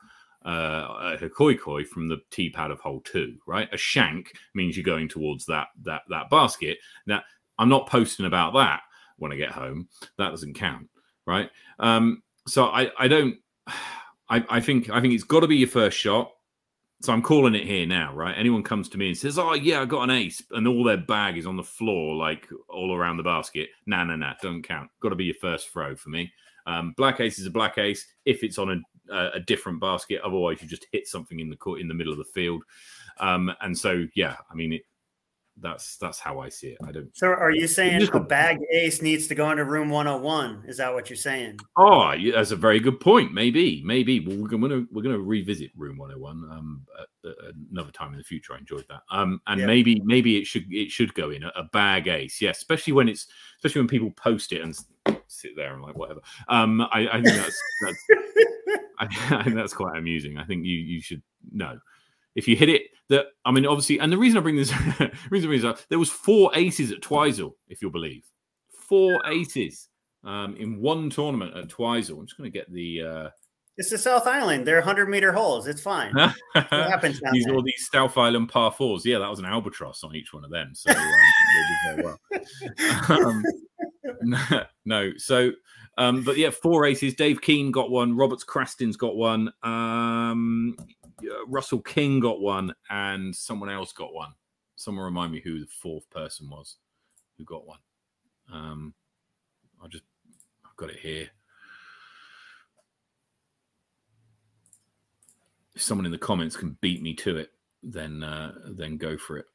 uh, 0.49 1.19
a 1.21 1.29
koi 1.29 1.55
koi 1.57 1.85
from 1.85 2.09
the 2.09 2.19
tee 2.31 2.49
pad 2.49 2.71
of 2.71 2.81
hole 2.81 3.03
two, 3.03 3.37
right? 3.47 3.69
A 3.73 3.77
shank 3.77 4.33
means 4.55 4.77
you're 4.77 4.85
going 4.85 5.09
towards 5.09 5.45
that 5.47 5.69
that 5.85 6.03
that 6.09 6.31
basket. 6.31 6.79
Now, 7.07 7.23
I'm 7.59 7.69
not 7.69 7.87
posting 7.87 8.25
about 8.25 8.55
that 8.55 8.81
when 9.19 9.31
I 9.31 9.37
get 9.37 9.51
home. 9.51 9.89
That 10.17 10.31
doesn't 10.31 10.55
count, 10.55 10.89
right? 11.27 11.51
Um, 11.79 12.23
so 12.47 12.67
I 12.67 12.91
I 12.99 13.09
don't. 13.09 13.37
I, 14.31 14.45
I 14.51 14.61
think 14.61 14.91
I 14.91 15.01
think 15.01 15.15
it's 15.15 15.25
got 15.25 15.41
to 15.41 15.47
be 15.47 15.57
your 15.57 15.69
first 15.69 15.97
shot. 15.97 16.31
So 17.01 17.15
I'm 17.15 17.23
calling 17.23 17.55
it 17.55 17.65
here 17.65 17.87
now, 17.87 18.15
right? 18.15 18.35
Anyone 18.37 18.63
comes 18.63 18.91
to 18.91 18.99
me 18.99 19.09
and 19.09 19.17
says, 19.17 19.39
"Oh 19.39 19.55
yeah, 19.55 19.81
I 19.81 19.87
got 19.87 20.03
an 20.03 20.11
ace," 20.11 20.43
and 20.51 20.69
all 20.69 20.85
their 20.85 20.99
bag 20.99 21.39
is 21.39 21.47
on 21.47 21.57
the 21.57 21.63
floor, 21.63 22.15
like 22.15 22.47
all 22.69 22.95
around 22.95 23.17
the 23.17 23.23
basket. 23.23 23.71
Nah, 23.87 24.05
nah, 24.05 24.17
nah, 24.17 24.35
don't 24.43 24.63
count. 24.63 24.91
Got 25.01 25.11
to 25.11 25.15
be 25.15 25.25
your 25.25 25.35
first 25.41 25.71
throw 25.71 25.97
for 25.97 26.11
me. 26.11 26.31
Um, 26.67 26.93
black 26.99 27.21
ace 27.21 27.39
is 27.39 27.47
a 27.47 27.51
black 27.51 27.79
ace 27.79 28.07
if 28.27 28.45
it's 28.45 28.59
on 28.59 28.71
a 28.71 28.77
a, 29.11 29.31
a 29.35 29.41
different 29.41 29.81
basket. 29.81 30.21
Otherwise, 30.23 30.63
you 30.63 30.69
just 30.69 30.87
hit 30.93 31.07
something 31.07 31.41
in 31.41 31.49
the 31.49 31.57
court 31.57 31.81
in 31.81 31.89
the 31.89 31.95
middle 31.95 32.13
of 32.13 32.19
the 32.19 32.25
field. 32.25 32.63
Um, 33.19 33.53
and 33.61 33.77
so, 33.77 34.07
yeah, 34.15 34.37
I 34.51 34.55
mean, 34.55 34.75
it, 34.75 34.83
that's 35.61 35.97
that's 35.97 36.19
how 36.19 36.41
I 36.41 36.49
see 36.49 36.69
it. 36.69 36.79
I 36.87 36.93
don't. 36.93 37.15
So, 37.17 37.29
are 37.29 37.51
you 37.51 37.67
saying 37.67 38.09
a 38.13 38.21
bag 38.21 38.59
ace 38.73 39.03
needs 39.03 39.27
to 39.29 39.35
go 39.35 39.51
into 39.51 39.65
room 39.65 39.91
101? 39.91 40.65
Is 40.67 40.77
that 40.79 40.93
what 40.93 41.11
you're 41.11 41.17
saying? 41.17 41.59
Oh, 41.77 42.15
that's 42.33 42.51
a 42.51 42.57
very 42.57 42.81
good 42.81 43.01
point. 43.01 43.33
Maybe, 43.33 43.83
maybe 43.85 44.21
well, 44.21 44.37
we're 44.37 44.49
gonna 44.49 44.85
we're 44.93 45.03
gonna 45.03 45.19
revisit 45.19 45.71
room 45.77 45.99
101 45.99 46.57
um, 46.57 46.87
at, 47.01 47.31
at 47.31 47.55
another 47.71 47.91
time 47.91 48.13
in 48.13 48.19
the 48.19 48.25
future. 48.25 48.55
I 48.55 48.59
enjoyed 48.59 48.87
that. 48.89 49.03
Um, 49.11 49.41
and 49.47 49.61
yeah. 49.61 49.67
maybe 49.67 50.01
maybe 50.05 50.39
it 50.39 50.47
should 50.47 50.73
it 50.73 50.91
should 50.91 51.15
go 51.15 51.31
in 51.31 51.43
a, 51.43 51.53
a 51.57 51.65
bag 51.65 52.09
ace. 52.09 52.41
Yeah, 52.41 52.51
especially 52.51 52.93
when 52.93 53.09
it's 53.09 53.27
especially 53.57 53.81
when 53.81 53.89
people 53.89 54.11
post 54.13 54.53
it 54.53 54.63
and 54.63 54.79
sit 55.27 55.57
there 55.57 55.75
and 55.75 55.83
like 55.83 55.97
whatever. 55.97 56.21
Um, 56.49 56.81
I, 56.81 57.09
I 57.09 57.23
think 57.23 57.37
that's 57.37 57.63
that's 57.83 58.07
I, 58.99 59.07
I, 59.31 59.45
think 59.45 59.57
that's 59.57 59.73
quite 59.73 59.97
amusing. 59.97 60.39
I 60.39 60.45
think 60.45 60.65
you 60.65 60.77
you 60.77 61.01
should 61.01 61.23
know 61.53 61.79
if 62.35 62.49
you 62.49 62.57
hit 62.57 62.69
it. 62.69 62.83
That 63.09 63.27
I 63.45 63.51
mean, 63.51 63.67
obviously, 63.67 63.99
and 64.01 64.13
the 64.13 64.19
reason 64.19 64.39
I 64.39 64.43
bring 64.43 64.57
this 64.57 64.73
reason 65.31 65.53
is 65.53 65.65
there 65.89 65.99
was 65.99 66.11
four 66.11 66.51
aces 66.55 66.93
at 66.93 67.01
Twizel, 67.01 67.57
if 67.69 67.81
you'll 67.81 67.91
believe, 67.91 68.25
four 68.89 69.21
aces 69.27 69.89
um, 70.25 70.57
in 70.57 70.81
one 70.81 71.11
tournament 71.11 71.57
at 71.57 71.69
Twizel. 71.69 72.21
I'm 72.21 72.27
just 72.27 72.37
going 72.37 72.51
to 72.51 72.59
get 72.59 72.71
the. 72.73 73.03
Uh, 73.03 73.29
it's 73.79 73.91
the 73.91 73.99
South 73.99 74.27
Island. 74.27 74.67
They're 74.67 74.79
100 74.79 75.09
meter 75.09 75.33
holes. 75.33 75.69
It's 75.69 75.81
fine. 75.81 76.13
what 76.53 76.67
happens 76.71 77.21
these 77.33 77.47
all 77.49 77.63
these 77.63 77.89
South 77.93 78.19
Island 78.19 78.49
par 78.49 78.73
fours. 78.73 79.07
Yeah, 79.07 79.19
that 79.21 79.31
was 79.31 79.39
an 79.39 79.45
albatross 79.45 80.03
on 80.03 80.17
each 80.17 80.33
one 80.33 80.45
of 80.45 80.51
them. 80.51 80.73
So 80.75 80.91
um, 80.91 80.97
they 80.97 81.95
did 81.95 82.05
very 82.05 82.05
well. 82.05 82.19
um, 83.09 83.45
no, 84.85 85.13
so 85.17 85.53
um, 85.99 86.23
but 86.23 86.37
yeah, 86.37 86.51
four 86.51 86.87
aces. 86.87 87.15
Dave 87.15 87.41
Keane 87.43 87.73
got 87.73 87.91
one. 87.91 88.17
Roberts 88.17 88.45
Craston's 88.45 88.97
got 88.97 89.17
one. 89.17 89.53
Um, 89.65 90.77
Russell 91.49 91.81
King 91.81 92.21
got 92.21 92.41
one, 92.41 92.73
and 92.89 93.35
someone 93.35 93.69
else 93.69 93.93
got 93.93 94.15
one. 94.15 94.33
Someone 94.77 95.05
remind 95.05 95.33
me 95.33 95.41
who 95.41 95.59
the 95.59 95.67
fourth 95.67 96.09
person 96.09 96.49
was 96.49 96.77
who 97.37 97.45
got 97.45 97.67
one. 97.67 97.81
Um, 98.53 98.95
I 99.83 99.89
just 99.89 100.05
I've 100.65 100.77
got 100.77 100.91
it 100.91 101.01
here. 101.01 101.29
If 105.75 105.83
someone 105.83 106.07
in 106.07 106.13
the 106.13 106.19
comments 106.19 106.57
can 106.57 106.79
beat 106.81 107.03
me 107.03 107.15
to 107.15 107.39
it, 107.39 107.51
then 107.83 108.23
uh, 108.23 108.53
then 108.67 108.99
go 108.99 109.19
for 109.19 109.39
it. 109.39 109.47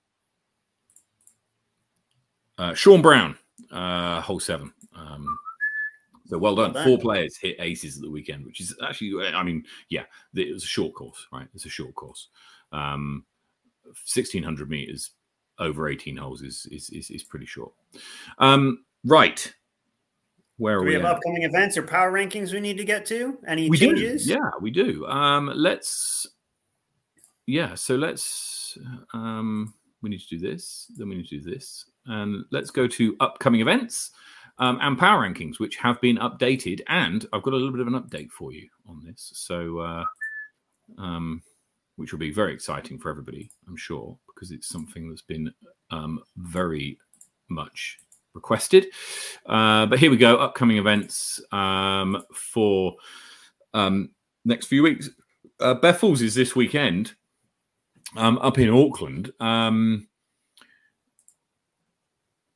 Uh, 2.57 2.73
Sean 2.73 3.01
Brown, 3.01 3.37
uh, 3.71 4.19
hole 4.19 4.41
seven. 4.41 4.73
Um, 4.93 5.25
so 6.25 6.37
well 6.37 6.55
done. 6.55 6.73
Four 6.73 6.97
players 6.97 7.37
hit 7.37 7.57
aces 7.59 7.97
at 7.97 8.03
the 8.03 8.09
weekend, 8.09 8.45
which 8.45 8.61
is 8.61 8.75
actually, 8.83 9.27
I 9.27 9.43
mean, 9.43 9.63
yeah, 9.89 10.03
it 10.33 10.53
was 10.53 10.63
a 10.63 10.67
short 10.67 10.93
course, 10.93 11.27
right? 11.31 11.47
It's 11.53 11.65
a 11.65 11.69
short 11.69 11.95
course. 11.95 12.29
Um, 12.71 13.25
1600 13.85 14.69
meters 14.69 15.11
over 15.59 15.87
18 15.87 16.17
holes 16.17 16.41
is 16.41 16.67
is 16.71 16.89
is, 16.89 17.09
is 17.11 17.23
pretty 17.23 17.45
short. 17.45 17.71
Um, 18.39 18.85
right. 19.03 19.53
Where 20.57 20.77
do 20.77 20.81
we, 20.81 20.89
we 20.89 20.93
have 20.93 21.05
at? 21.05 21.15
upcoming 21.15 21.43
events 21.43 21.77
or 21.77 21.83
power 21.83 22.11
rankings 22.11 22.53
we 22.53 22.59
need 22.59 22.77
to 22.77 22.85
get 22.85 23.05
to? 23.07 23.37
Any 23.47 23.69
we 23.69 23.77
changes? 23.77 24.25
Do. 24.25 24.33
Yeah, 24.33 24.49
we 24.61 24.71
do. 24.71 25.05
Um, 25.07 25.51
let's. 25.53 26.27
Yeah, 27.45 27.75
so 27.75 27.95
let's. 27.95 28.77
Um, 29.13 29.73
we 30.01 30.09
need 30.09 30.21
to 30.21 30.37
do 30.37 30.39
this. 30.39 30.91
Then 30.97 31.09
we 31.09 31.15
need 31.15 31.27
to 31.27 31.39
do 31.39 31.51
this, 31.51 31.85
and 32.05 32.45
let's 32.51 32.71
go 32.71 32.87
to 32.87 33.15
upcoming 33.19 33.61
events 33.61 34.11
um, 34.59 34.77
and 34.81 34.97
power 34.97 35.27
rankings, 35.27 35.59
which 35.59 35.77
have 35.77 35.99
been 36.01 36.17
updated. 36.17 36.81
And 36.87 37.25
I've 37.33 37.43
got 37.43 37.53
a 37.53 37.57
little 37.57 37.71
bit 37.71 37.81
of 37.81 37.87
an 37.87 38.01
update 38.01 38.31
for 38.31 38.51
you 38.51 38.67
on 38.87 39.01
this. 39.05 39.31
So, 39.33 39.79
uh, 39.79 40.05
um, 40.97 41.41
which 41.95 42.11
will 42.11 42.19
be 42.19 42.31
very 42.31 42.53
exciting 42.53 42.97
for 42.99 43.09
everybody, 43.09 43.51
I'm 43.67 43.77
sure, 43.77 44.17
because 44.33 44.51
it's 44.51 44.67
something 44.67 45.09
that's 45.09 45.21
been 45.21 45.53
um, 45.91 46.21
very 46.37 46.97
much 47.49 47.99
requested. 48.33 48.87
Uh, 49.45 49.85
but 49.85 49.99
here 49.99 50.09
we 50.09 50.17
go 50.17 50.37
upcoming 50.37 50.77
events 50.77 51.39
um, 51.51 52.23
for 52.33 52.95
um, 53.73 54.09
next 54.45 54.67
few 54.67 54.83
weeks. 54.83 55.09
Uh, 55.59 55.75
Bethels 55.75 56.21
is 56.21 56.35
this 56.35 56.55
weekend 56.55 57.13
um, 58.17 58.37
up 58.39 58.57
in 58.57 58.69
Auckland. 58.69 59.31
Um, 59.39 60.07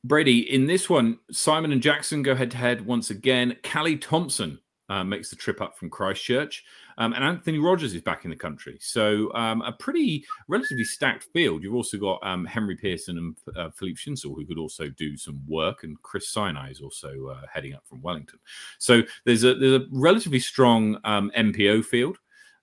Brady, 0.04 0.52
in 0.52 0.66
this 0.66 0.88
one, 0.88 1.18
Simon 1.30 1.72
and 1.72 1.82
Jackson 1.82 2.22
go 2.22 2.34
head 2.34 2.50
to 2.52 2.56
head 2.56 2.86
once 2.86 3.10
again. 3.10 3.56
Callie 3.62 3.96
Thompson 3.96 4.58
uh, 4.88 5.04
makes 5.04 5.30
the 5.30 5.36
trip 5.36 5.60
up 5.60 5.76
from 5.76 5.90
Christchurch. 5.90 6.64
Um, 6.96 7.12
and 7.12 7.22
Anthony 7.22 7.58
Rogers 7.58 7.94
is 7.94 8.02
back 8.02 8.24
in 8.24 8.30
the 8.30 8.36
country. 8.36 8.78
So 8.80 9.32
um, 9.34 9.62
a 9.62 9.72
pretty 9.72 10.24
relatively 10.48 10.84
stacked 10.84 11.28
field. 11.32 11.62
You've 11.62 11.74
also 11.74 11.96
got 11.96 12.18
um, 12.26 12.44
Henry 12.44 12.74
Pearson 12.74 13.18
and 13.18 13.56
uh, 13.56 13.70
Philippe 13.70 13.98
Schinsel, 13.98 14.34
who 14.34 14.44
could 14.44 14.58
also 14.58 14.88
do 14.88 15.16
some 15.16 15.40
work, 15.46 15.84
and 15.84 16.00
Chris 16.02 16.28
Sinai 16.28 16.70
is 16.70 16.80
also 16.80 17.28
uh, 17.28 17.42
heading 17.52 17.74
up 17.74 17.86
from 17.86 18.02
Wellington. 18.02 18.38
So 18.78 19.02
there's 19.24 19.44
a 19.44 19.54
there's 19.54 19.82
a 19.82 19.86
relatively 19.92 20.40
strong 20.40 20.96
MPO 21.04 21.76
um, 21.76 21.82
field 21.82 22.18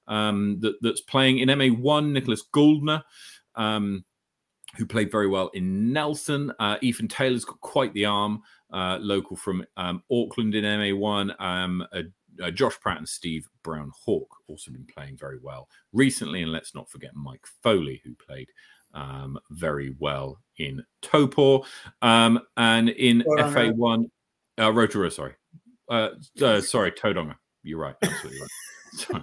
um, 0.07 0.59
that, 0.61 0.75
that's 0.81 1.01
playing 1.01 1.39
in 1.39 1.49
MA1. 1.49 2.11
Nicholas 2.11 2.43
Gouldner. 2.53 3.03
Um, 3.55 4.03
who 4.77 4.85
played 4.85 5.11
very 5.11 5.27
well 5.27 5.49
in 5.53 5.91
Nelson. 5.93 6.51
Uh, 6.59 6.77
Ethan 6.81 7.07
Taylor's 7.07 7.45
got 7.45 7.59
quite 7.61 7.93
the 7.93 8.05
arm, 8.05 8.41
uh, 8.71 8.97
local 9.01 9.35
from 9.35 9.65
um, 9.77 10.03
Auckland 10.11 10.55
in 10.55 10.63
MA1. 10.63 11.39
Um, 11.41 11.85
uh, 11.93 12.01
uh, 12.43 12.51
Josh 12.51 12.79
Pratt 12.79 12.97
and 12.97 13.07
Steve 13.07 13.47
Brown 13.63 13.91
Hawk 14.03 14.27
also 14.47 14.71
been 14.71 14.85
playing 14.85 15.17
very 15.17 15.39
well 15.41 15.69
recently. 15.93 16.41
And 16.41 16.51
let's 16.51 16.75
not 16.75 16.89
forget 16.89 17.11
Mike 17.15 17.45
Foley, 17.63 18.01
who 18.03 18.13
played 18.15 18.49
um, 18.93 19.37
very 19.51 19.95
well 19.99 20.39
in 20.57 20.83
Taupo. 21.01 21.65
Um, 22.01 22.39
and 22.57 22.89
in 22.89 23.23
FA1, 23.27 24.09
uh, 24.59 24.71
Rotorua, 24.71 25.11
sorry. 25.11 25.33
Uh, 25.89 26.09
uh, 26.41 26.61
sorry, 26.61 26.91
Tauranga. 26.91 27.35
You're 27.63 27.79
right. 27.79 27.95
Absolutely 28.01 28.41
right. 28.41 28.49
sorry. 28.93 29.21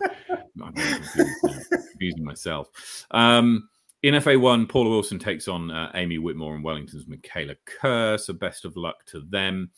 I'm 0.63 0.73
confusing, 0.75 1.35
confusing 1.71 2.25
myself. 2.25 3.07
Um, 3.11 3.69
in 4.03 4.15
FA1, 4.15 4.69
Paula 4.69 4.91
Wilson 4.91 5.19
takes 5.19 5.47
on 5.47 5.71
uh, 5.71 5.93
Amy 5.95 6.19
Whitmore 6.19 6.55
and 6.55 6.65
Wellington's 6.65 7.07
Michaela 7.07 7.55
Kerr. 7.67 8.19
So 8.19 8.33
best 8.33 8.65
of 8.65 8.77
luck 8.77 9.05
to 9.07 9.21
them. 9.21 9.71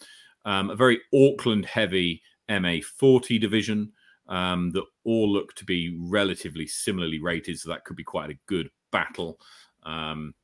Um, 0.44 0.70
a 0.70 0.76
very 0.76 1.00
Auckland 1.14 1.66
heavy 1.66 2.22
MA40 2.48 3.40
division 3.40 3.92
um, 4.28 4.70
that 4.72 4.84
all 5.04 5.30
look 5.30 5.54
to 5.56 5.64
be 5.64 5.96
relatively 5.98 6.66
similarly 6.66 7.20
rated. 7.20 7.58
So 7.58 7.68
that 7.70 7.84
could 7.84 7.96
be 7.96 8.04
quite 8.04 8.30
a 8.30 8.38
good 8.46 8.70
battle. 8.90 9.38
Um, 9.82 10.34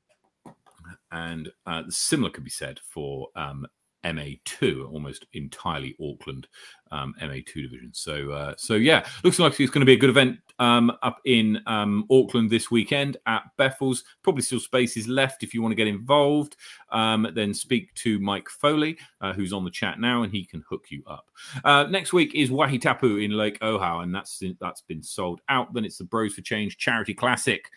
and 1.11 1.51
uh, 1.66 1.85
similar 1.89 2.31
could 2.31 2.44
be 2.44 2.51
said 2.51 2.78
for 2.81 3.28
um, 3.35 3.66
MA2, 4.05 4.90
almost 4.93 5.27
entirely 5.32 5.97
Auckland 6.01 6.47
um, 6.90 7.14
MA2 7.22 7.62
division. 7.62 7.90
So, 7.93 8.31
uh, 8.31 8.55
so 8.56 8.74
yeah, 8.74 9.06
looks 9.24 9.39
like 9.39 9.59
it's 9.59 9.70
going 9.70 9.81
to 9.81 9.86
be 9.86 9.94
a 9.94 9.98
good 9.98 10.10
event 10.10 10.39
um, 10.59 10.93
up 11.02 11.20
in 11.24 11.60
um, 11.66 12.05
Auckland 12.10 12.51
this 12.51 12.70
weekend 12.70 13.16
at 13.27 13.43
Beffels. 13.59 14.02
Probably 14.22 14.43
still 14.43 14.60
spaces 14.60 15.09
left 15.09 15.43
if 15.43 15.55
you 15.55 15.62
want 15.62 15.72
to 15.72 15.77
get 15.77 15.86
involved. 15.86 16.56
Um, 16.90 17.28
then 17.35 17.55
speak 17.55 17.94
to 17.97 18.18
Mike 18.18 18.48
Foley, 18.48 18.98
uh, 19.20 19.32
who's 19.32 19.52
on 19.52 19.64
the 19.64 19.70
chat 19.70 20.01
now, 20.01 20.22
and 20.22 20.32
he 20.32 20.44
can 20.44 20.64
hook 20.68 20.86
you 20.90 21.02
up. 21.06 21.31
Uh, 21.64 21.85
next 21.85 22.12
week 22.12 22.35
is 22.35 22.51
Wahitapu 22.51 23.24
in 23.24 23.32
Lake 23.32 23.60
Ohau, 23.60 24.02
and 24.02 24.14
that's 24.14 24.43
that's 24.60 24.82
been 24.82 25.02
sold 25.02 25.40
out. 25.48 25.72
Then 25.72 25.85
it's 25.85 25.98
the 25.98 26.05
Bros 26.05 26.35
for 26.35 26.43
Change 26.43 26.78
Charity 26.78 27.14
Classic. 27.14 27.68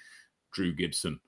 Drew 0.51 0.73
Gibson 0.73 1.19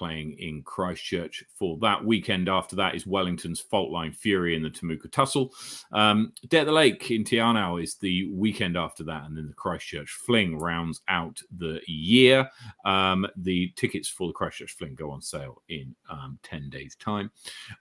playing 0.00 0.32
in 0.38 0.62
Christchurch 0.62 1.44
for 1.52 1.76
that 1.82 2.02
weekend. 2.02 2.48
After 2.48 2.74
that 2.76 2.94
is 2.94 3.06
Wellington's 3.06 3.60
Fault 3.60 3.90
Line 3.90 4.12
Fury 4.12 4.56
in 4.56 4.62
the 4.62 4.70
Temuka 4.70 5.12
Tussle. 5.12 5.52
Um, 5.92 6.32
Day 6.48 6.64
the 6.64 6.72
Lake 6.72 7.10
in 7.10 7.22
Te 7.22 7.36
Anau 7.36 7.82
is 7.82 7.96
the 7.96 8.32
weekend 8.32 8.78
after 8.78 9.04
that, 9.04 9.26
and 9.26 9.36
then 9.36 9.46
the 9.46 9.52
Christchurch 9.52 10.08
Fling 10.08 10.58
rounds 10.58 11.02
out 11.08 11.38
the 11.54 11.82
year. 11.86 12.48
Um, 12.86 13.26
the 13.36 13.74
tickets 13.76 14.08
for 14.08 14.26
the 14.26 14.32
Christchurch 14.32 14.72
Fling 14.72 14.94
go 14.94 15.10
on 15.10 15.20
sale 15.20 15.60
in 15.68 15.94
um, 16.08 16.38
10 16.44 16.70
days' 16.70 16.96
time. 16.96 17.30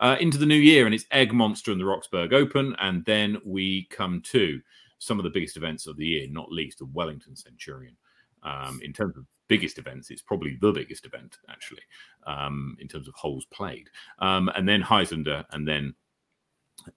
Uh, 0.01 0.17
into 0.19 0.37
the 0.37 0.45
new 0.45 0.55
year, 0.55 0.87
and 0.87 0.93
it's 0.93 1.05
Egg 1.11 1.31
Monster 1.31 1.71
and 1.71 1.79
the 1.79 1.85
Roxburgh 1.85 2.33
Open, 2.33 2.75
and 2.81 3.05
then 3.05 3.37
we 3.45 3.87
come 3.91 4.21
to 4.23 4.59
some 4.97 5.19
of 5.19 5.23
the 5.23 5.29
biggest 5.29 5.55
events 5.55 5.87
of 5.87 5.95
the 5.95 6.05
year, 6.05 6.27
not 6.29 6.51
least 6.51 6.79
the 6.79 6.85
Wellington 6.87 7.37
Centurion. 7.37 7.95
Um, 8.43 8.79
in 8.83 8.93
terms 8.93 9.17
of 9.17 9.25
biggest 9.49 9.77
events. 9.77 10.09
It's 10.09 10.21
probably 10.21 10.57
the 10.61 10.71
biggest 10.71 11.05
event 11.05 11.37
actually 11.49 11.81
um, 12.25 12.77
in 12.79 12.87
terms 12.87 13.09
of 13.09 13.13
holes 13.15 13.45
played, 13.51 13.89
um, 14.19 14.49
and 14.55 14.67
then 14.67 14.81
Highlander, 14.81 15.43
and 15.51 15.67
then 15.67 15.93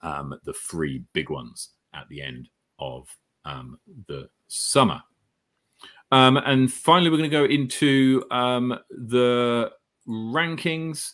um, 0.02 0.38
the 0.44 0.52
three 0.52 1.02
big 1.12 1.30
ones 1.30 1.70
at 1.94 2.08
the 2.08 2.22
end 2.22 2.48
of 2.78 3.08
um, 3.44 3.78
the 4.06 4.28
summer. 4.48 5.02
Um, 6.12 6.36
and 6.36 6.72
finally, 6.72 7.10
we're 7.10 7.16
going 7.16 7.30
to 7.30 7.36
go 7.36 7.44
into 7.44 8.22
um, 8.30 8.78
the 8.90 9.72
rankings. 10.06 11.12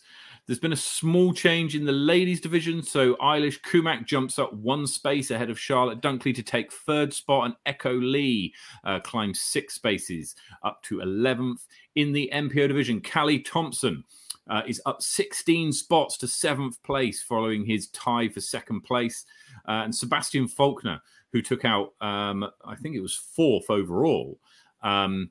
There's 0.49 0.57
been 0.57 0.73
a 0.73 0.75
small 0.75 1.31
change 1.31 1.75
in 1.75 1.85
the 1.85 1.91
ladies' 1.91 2.41
division. 2.41 2.81
So 2.81 3.13
Eilish 3.17 3.61
Kumak 3.61 4.07
jumps 4.07 4.39
up 4.39 4.51
one 4.51 4.87
space 4.87 5.29
ahead 5.29 5.51
of 5.51 5.59
Charlotte 5.59 6.01
Dunkley 6.01 6.33
to 6.33 6.41
take 6.41 6.73
third 6.73 7.13
spot, 7.13 7.45
and 7.45 7.55
Echo 7.67 7.93
Lee 7.93 8.55
uh, 8.83 8.99
climbs 9.01 9.39
six 9.39 9.75
spaces 9.75 10.33
up 10.63 10.81
to 10.85 11.01
11th. 11.01 11.67
In 11.93 12.13
the 12.13 12.31
MPO 12.33 12.67
division, 12.67 12.99
Callie 12.99 13.41
Thompson 13.41 14.03
uh, 14.49 14.63
is 14.65 14.81
up 14.87 15.03
16 15.03 15.71
spots 15.71 16.17
to 16.17 16.27
seventh 16.27 16.81
place 16.81 17.21
following 17.21 17.63
his 17.63 17.89
tie 17.89 18.27
for 18.27 18.41
second 18.41 18.81
place. 18.81 19.27
Uh, 19.67 19.83
and 19.83 19.93
Sebastian 19.93 20.47
Faulkner, 20.47 20.99
who 21.31 21.43
took 21.43 21.63
out, 21.63 21.93
um, 22.01 22.43
I 22.65 22.75
think 22.75 22.95
it 22.95 23.01
was 23.01 23.13
fourth 23.13 23.69
overall. 23.69 24.39
Um, 24.81 25.29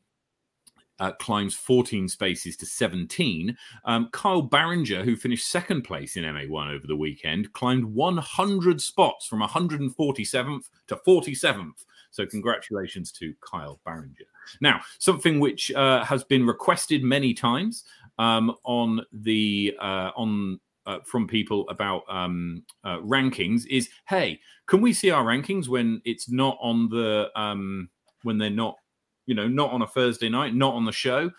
uh, 1.01 1.13
climbs 1.13 1.55
14 1.55 2.09
spaces 2.09 2.57
to 2.57 2.67
17. 2.67 3.57
Um, 3.85 4.09
Kyle 4.13 4.43
Barringer, 4.43 5.05
who 5.05 5.17
finished 5.17 5.51
second 5.51 5.83
place 5.83 6.17
in 6.17 6.25
MA1 6.25 6.75
over 6.75 6.87
the 6.87 6.97
weekend, 6.97 7.53
climbed 7.53 7.85
100 7.85 8.81
spots 8.81 9.27
from 9.27 9.41
147th 9.41 10.69
to 10.89 10.97
47th. 10.97 11.85
So, 12.11 12.27
congratulations 12.27 13.13
to 13.13 13.35
Kyle 13.41 13.81
Barringer. 13.85 14.27
Now, 14.61 14.81
something 14.99 15.41
which 15.41 15.71
uh, 15.73 16.05
has 16.05 16.25
been 16.25 16.47
requested 16.47 17.03
many 17.03 17.35
times 17.35 17.85
um, 18.19 18.55
on 18.65 19.03
the 19.13 19.77
uh, 19.81 20.11
on 20.17 20.59
uh, 20.87 20.99
from 21.05 21.29
people 21.29 21.69
about 21.69 22.03
um, 22.09 22.63
uh, 22.83 22.97
rankings 22.99 23.67
is, 23.67 23.91
hey, 24.09 24.41
can 24.67 24.81
we 24.81 24.93
see 24.93 25.11
our 25.11 25.25
rankings 25.25 25.69
when 25.69 26.01
it's 26.05 26.31
not 26.31 26.57
on 26.61 26.89
the 26.89 27.29
um, 27.37 27.91
when 28.23 28.39
they're 28.39 28.51
not 28.51 28.77
you 29.29 29.35
know, 29.35 29.47
not 29.47 29.71
on 29.71 29.83
a 29.83 29.87
Thursday 29.87 30.29
night, 30.29 30.55
not 30.55 30.75
on 30.75 30.85
the 30.85 30.93
show? 30.93 31.31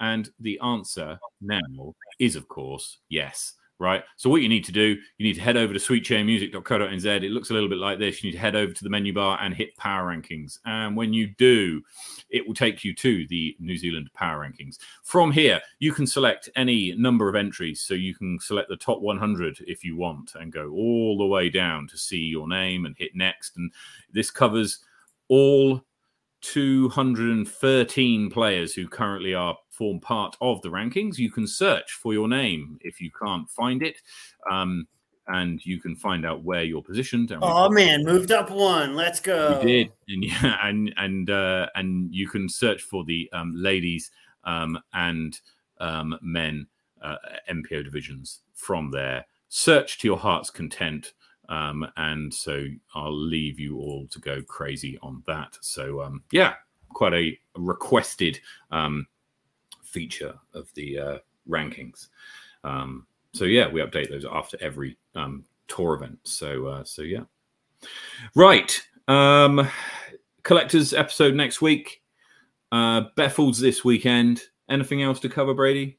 And 0.00 0.28
the 0.40 0.58
answer 0.60 1.18
now 1.40 1.94
is, 2.18 2.36
of 2.36 2.48
course, 2.48 2.98
yes. 3.08 3.54
Right. 3.80 4.04
So 4.16 4.30
what 4.30 4.40
you 4.40 4.48
need 4.48 4.64
to 4.66 4.72
do, 4.72 4.96
you 5.18 5.26
need 5.26 5.34
to 5.34 5.40
head 5.40 5.56
over 5.56 5.72
to 5.72 5.80
sweetchairmusic.co.nz. 5.80 7.04
It 7.06 7.32
looks 7.32 7.50
a 7.50 7.52
little 7.52 7.68
bit 7.68 7.78
like 7.78 7.98
this. 7.98 8.22
You 8.22 8.30
need 8.30 8.36
to 8.36 8.40
head 8.40 8.54
over 8.54 8.72
to 8.72 8.84
the 8.84 8.88
menu 8.88 9.12
bar 9.12 9.36
and 9.42 9.52
hit 9.52 9.76
power 9.76 10.14
rankings. 10.14 10.58
And 10.64 10.96
when 10.96 11.12
you 11.12 11.34
do, 11.38 11.82
it 12.30 12.46
will 12.46 12.54
take 12.54 12.84
you 12.84 12.94
to 12.94 13.26
the 13.26 13.56
New 13.58 13.76
Zealand 13.76 14.10
power 14.14 14.48
rankings. 14.48 14.78
From 15.02 15.32
here, 15.32 15.60
you 15.80 15.92
can 15.92 16.06
select 16.06 16.48
any 16.54 16.94
number 16.94 17.28
of 17.28 17.34
entries. 17.34 17.80
So 17.82 17.94
you 17.94 18.14
can 18.14 18.38
select 18.40 18.68
the 18.68 18.76
top 18.76 19.00
100 19.00 19.64
if 19.66 19.82
you 19.82 19.96
want 19.96 20.36
and 20.36 20.52
go 20.52 20.70
all 20.70 21.18
the 21.18 21.26
way 21.26 21.50
down 21.50 21.88
to 21.88 21.98
see 21.98 22.20
your 22.20 22.46
name 22.46 22.86
and 22.86 22.94
hit 22.96 23.16
next. 23.16 23.56
And 23.56 23.72
this 24.12 24.30
covers 24.30 24.78
all 25.26 25.82
213 26.44 28.30
players 28.30 28.74
who 28.74 28.86
currently 28.86 29.34
are 29.34 29.56
form 29.70 29.98
part 29.98 30.36
of 30.40 30.60
the 30.62 30.68
rankings. 30.68 31.18
You 31.18 31.30
can 31.30 31.46
search 31.46 31.92
for 31.92 32.12
your 32.12 32.28
name 32.28 32.78
if 32.82 33.00
you 33.00 33.10
can't 33.10 33.48
find 33.48 33.82
it, 33.82 33.96
um, 34.50 34.86
and 35.26 35.64
you 35.64 35.80
can 35.80 35.96
find 35.96 36.26
out 36.26 36.44
where 36.44 36.62
you're 36.62 36.82
positioned. 36.82 37.36
oh 37.40 37.70
man, 37.70 38.04
moved 38.04 38.30
up 38.30 38.50
one. 38.50 38.94
Let's 38.94 39.20
go. 39.20 39.60
You 39.62 39.66
did, 39.66 39.92
and 40.08 40.24
yeah, 40.42 40.58
and 40.62 40.94
and 40.96 41.30
uh, 41.30 41.68
and 41.74 42.14
you 42.14 42.28
can 42.28 42.48
search 42.48 42.82
for 42.82 43.04
the 43.04 43.28
um, 43.32 43.52
ladies 43.56 44.10
um, 44.44 44.78
and 44.92 45.40
um, 45.80 46.18
men 46.20 46.66
uh, 47.02 47.16
MPO 47.50 47.84
divisions 47.84 48.40
from 48.54 48.90
there. 48.90 49.26
Search 49.48 49.98
to 49.98 50.08
your 50.08 50.18
heart's 50.18 50.50
content. 50.50 51.14
Um, 51.48 51.86
and 51.96 52.32
so 52.32 52.66
I'll 52.94 53.16
leave 53.16 53.58
you 53.60 53.78
all 53.78 54.06
to 54.08 54.18
go 54.18 54.42
crazy 54.42 54.98
on 55.02 55.22
that. 55.26 55.58
So 55.60 56.02
um, 56.02 56.22
yeah, 56.30 56.54
quite 56.90 57.14
a 57.14 57.38
requested 57.56 58.40
um, 58.70 59.06
feature 59.82 60.34
of 60.54 60.72
the 60.74 60.98
uh, 60.98 61.18
rankings. 61.48 62.08
Um, 62.62 63.06
so 63.32 63.44
yeah, 63.44 63.68
we 63.68 63.80
update 63.80 64.10
those 64.10 64.24
after 64.24 64.56
every 64.60 64.96
um, 65.14 65.44
tour 65.68 65.94
event. 65.94 66.18
So 66.24 66.66
uh, 66.66 66.84
so 66.84 67.02
yeah, 67.02 67.24
right. 68.34 68.80
Um, 69.08 69.68
collectors 70.42 70.94
episode 70.94 71.34
next 71.34 71.60
week. 71.60 72.02
Uh, 72.72 73.08
Beffels 73.16 73.60
this 73.60 73.84
weekend. 73.84 74.42
Anything 74.68 75.02
else 75.02 75.20
to 75.20 75.28
cover, 75.28 75.52
Brady? 75.52 75.98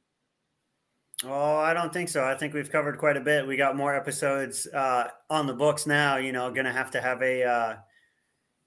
Oh, 1.27 1.57
I 1.57 1.73
don't 1.73 1.91
think 1.91 2.09
so. 2.09 2.23
I 2.23 2.35
think 2.35 2.53
we've 2.53 2.71
covered 2.71 2.97
quite 2.97 3.17
a 3.17 3.21
bit. 3.21 3.47
We 3.47 3.57
got 3.57 3.75
more 3.75 3.95
episodes 3.95 4.67
uh, 4.67 5.09
on 5.29 5.47
the 5.47 5.53
books 5.53 5.85
now. 5.85 6.17
You 6.17 6.31
know, 6.31 6.51
going 6.51 6.65
to 6.65 6.71
have 6.71 6.91
to 6.91 7.01
have 7.01 7.21
a 7.21 7.43
uh, 7.43 7.75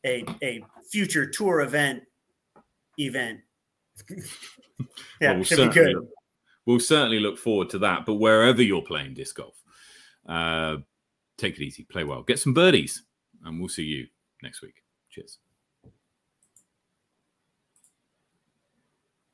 a 0.05 0.25
a 0.43 0.65
future 0.91 1.27
tour 1.27 1.61
event 1.61 2.03
event. 2.99 3.41
yeah, 4.11 4.17
well, 5.21 5.35
we'll 5.37 5.45
should 5.45 5.69
be 5.69 5.75
good. 5.75 5.95
Look, 5.95 6.09
we'll 6.67 6.81
certainly 6.81 7.21
look 7.21 7.39
forward 7.39 7.71
to 7.71 7.79
that. 7.81 8.07
But 8.07 8.15
wherever 8.15 8.63
you're 8.63 8.83
playing 8.83 9.15
disc 9.15 9.37
golf, 9.37 9.63
uh, 10.29 10.77
take 11.37 11.57
it 11.57 11.63
easy, 11.63 11.85
play 11.85 12.05
well, 12.05 12.23
get 12.23 12.39
some 12.39 12.55
birdies, 12.55 13.03
and 13.45 13.59
we'll 13.59 13.69
see 13.69 13.85
you 13.85 14.07
next 14.43 14.63
week. 14.63 14.75
Cheers. 15.11 15.39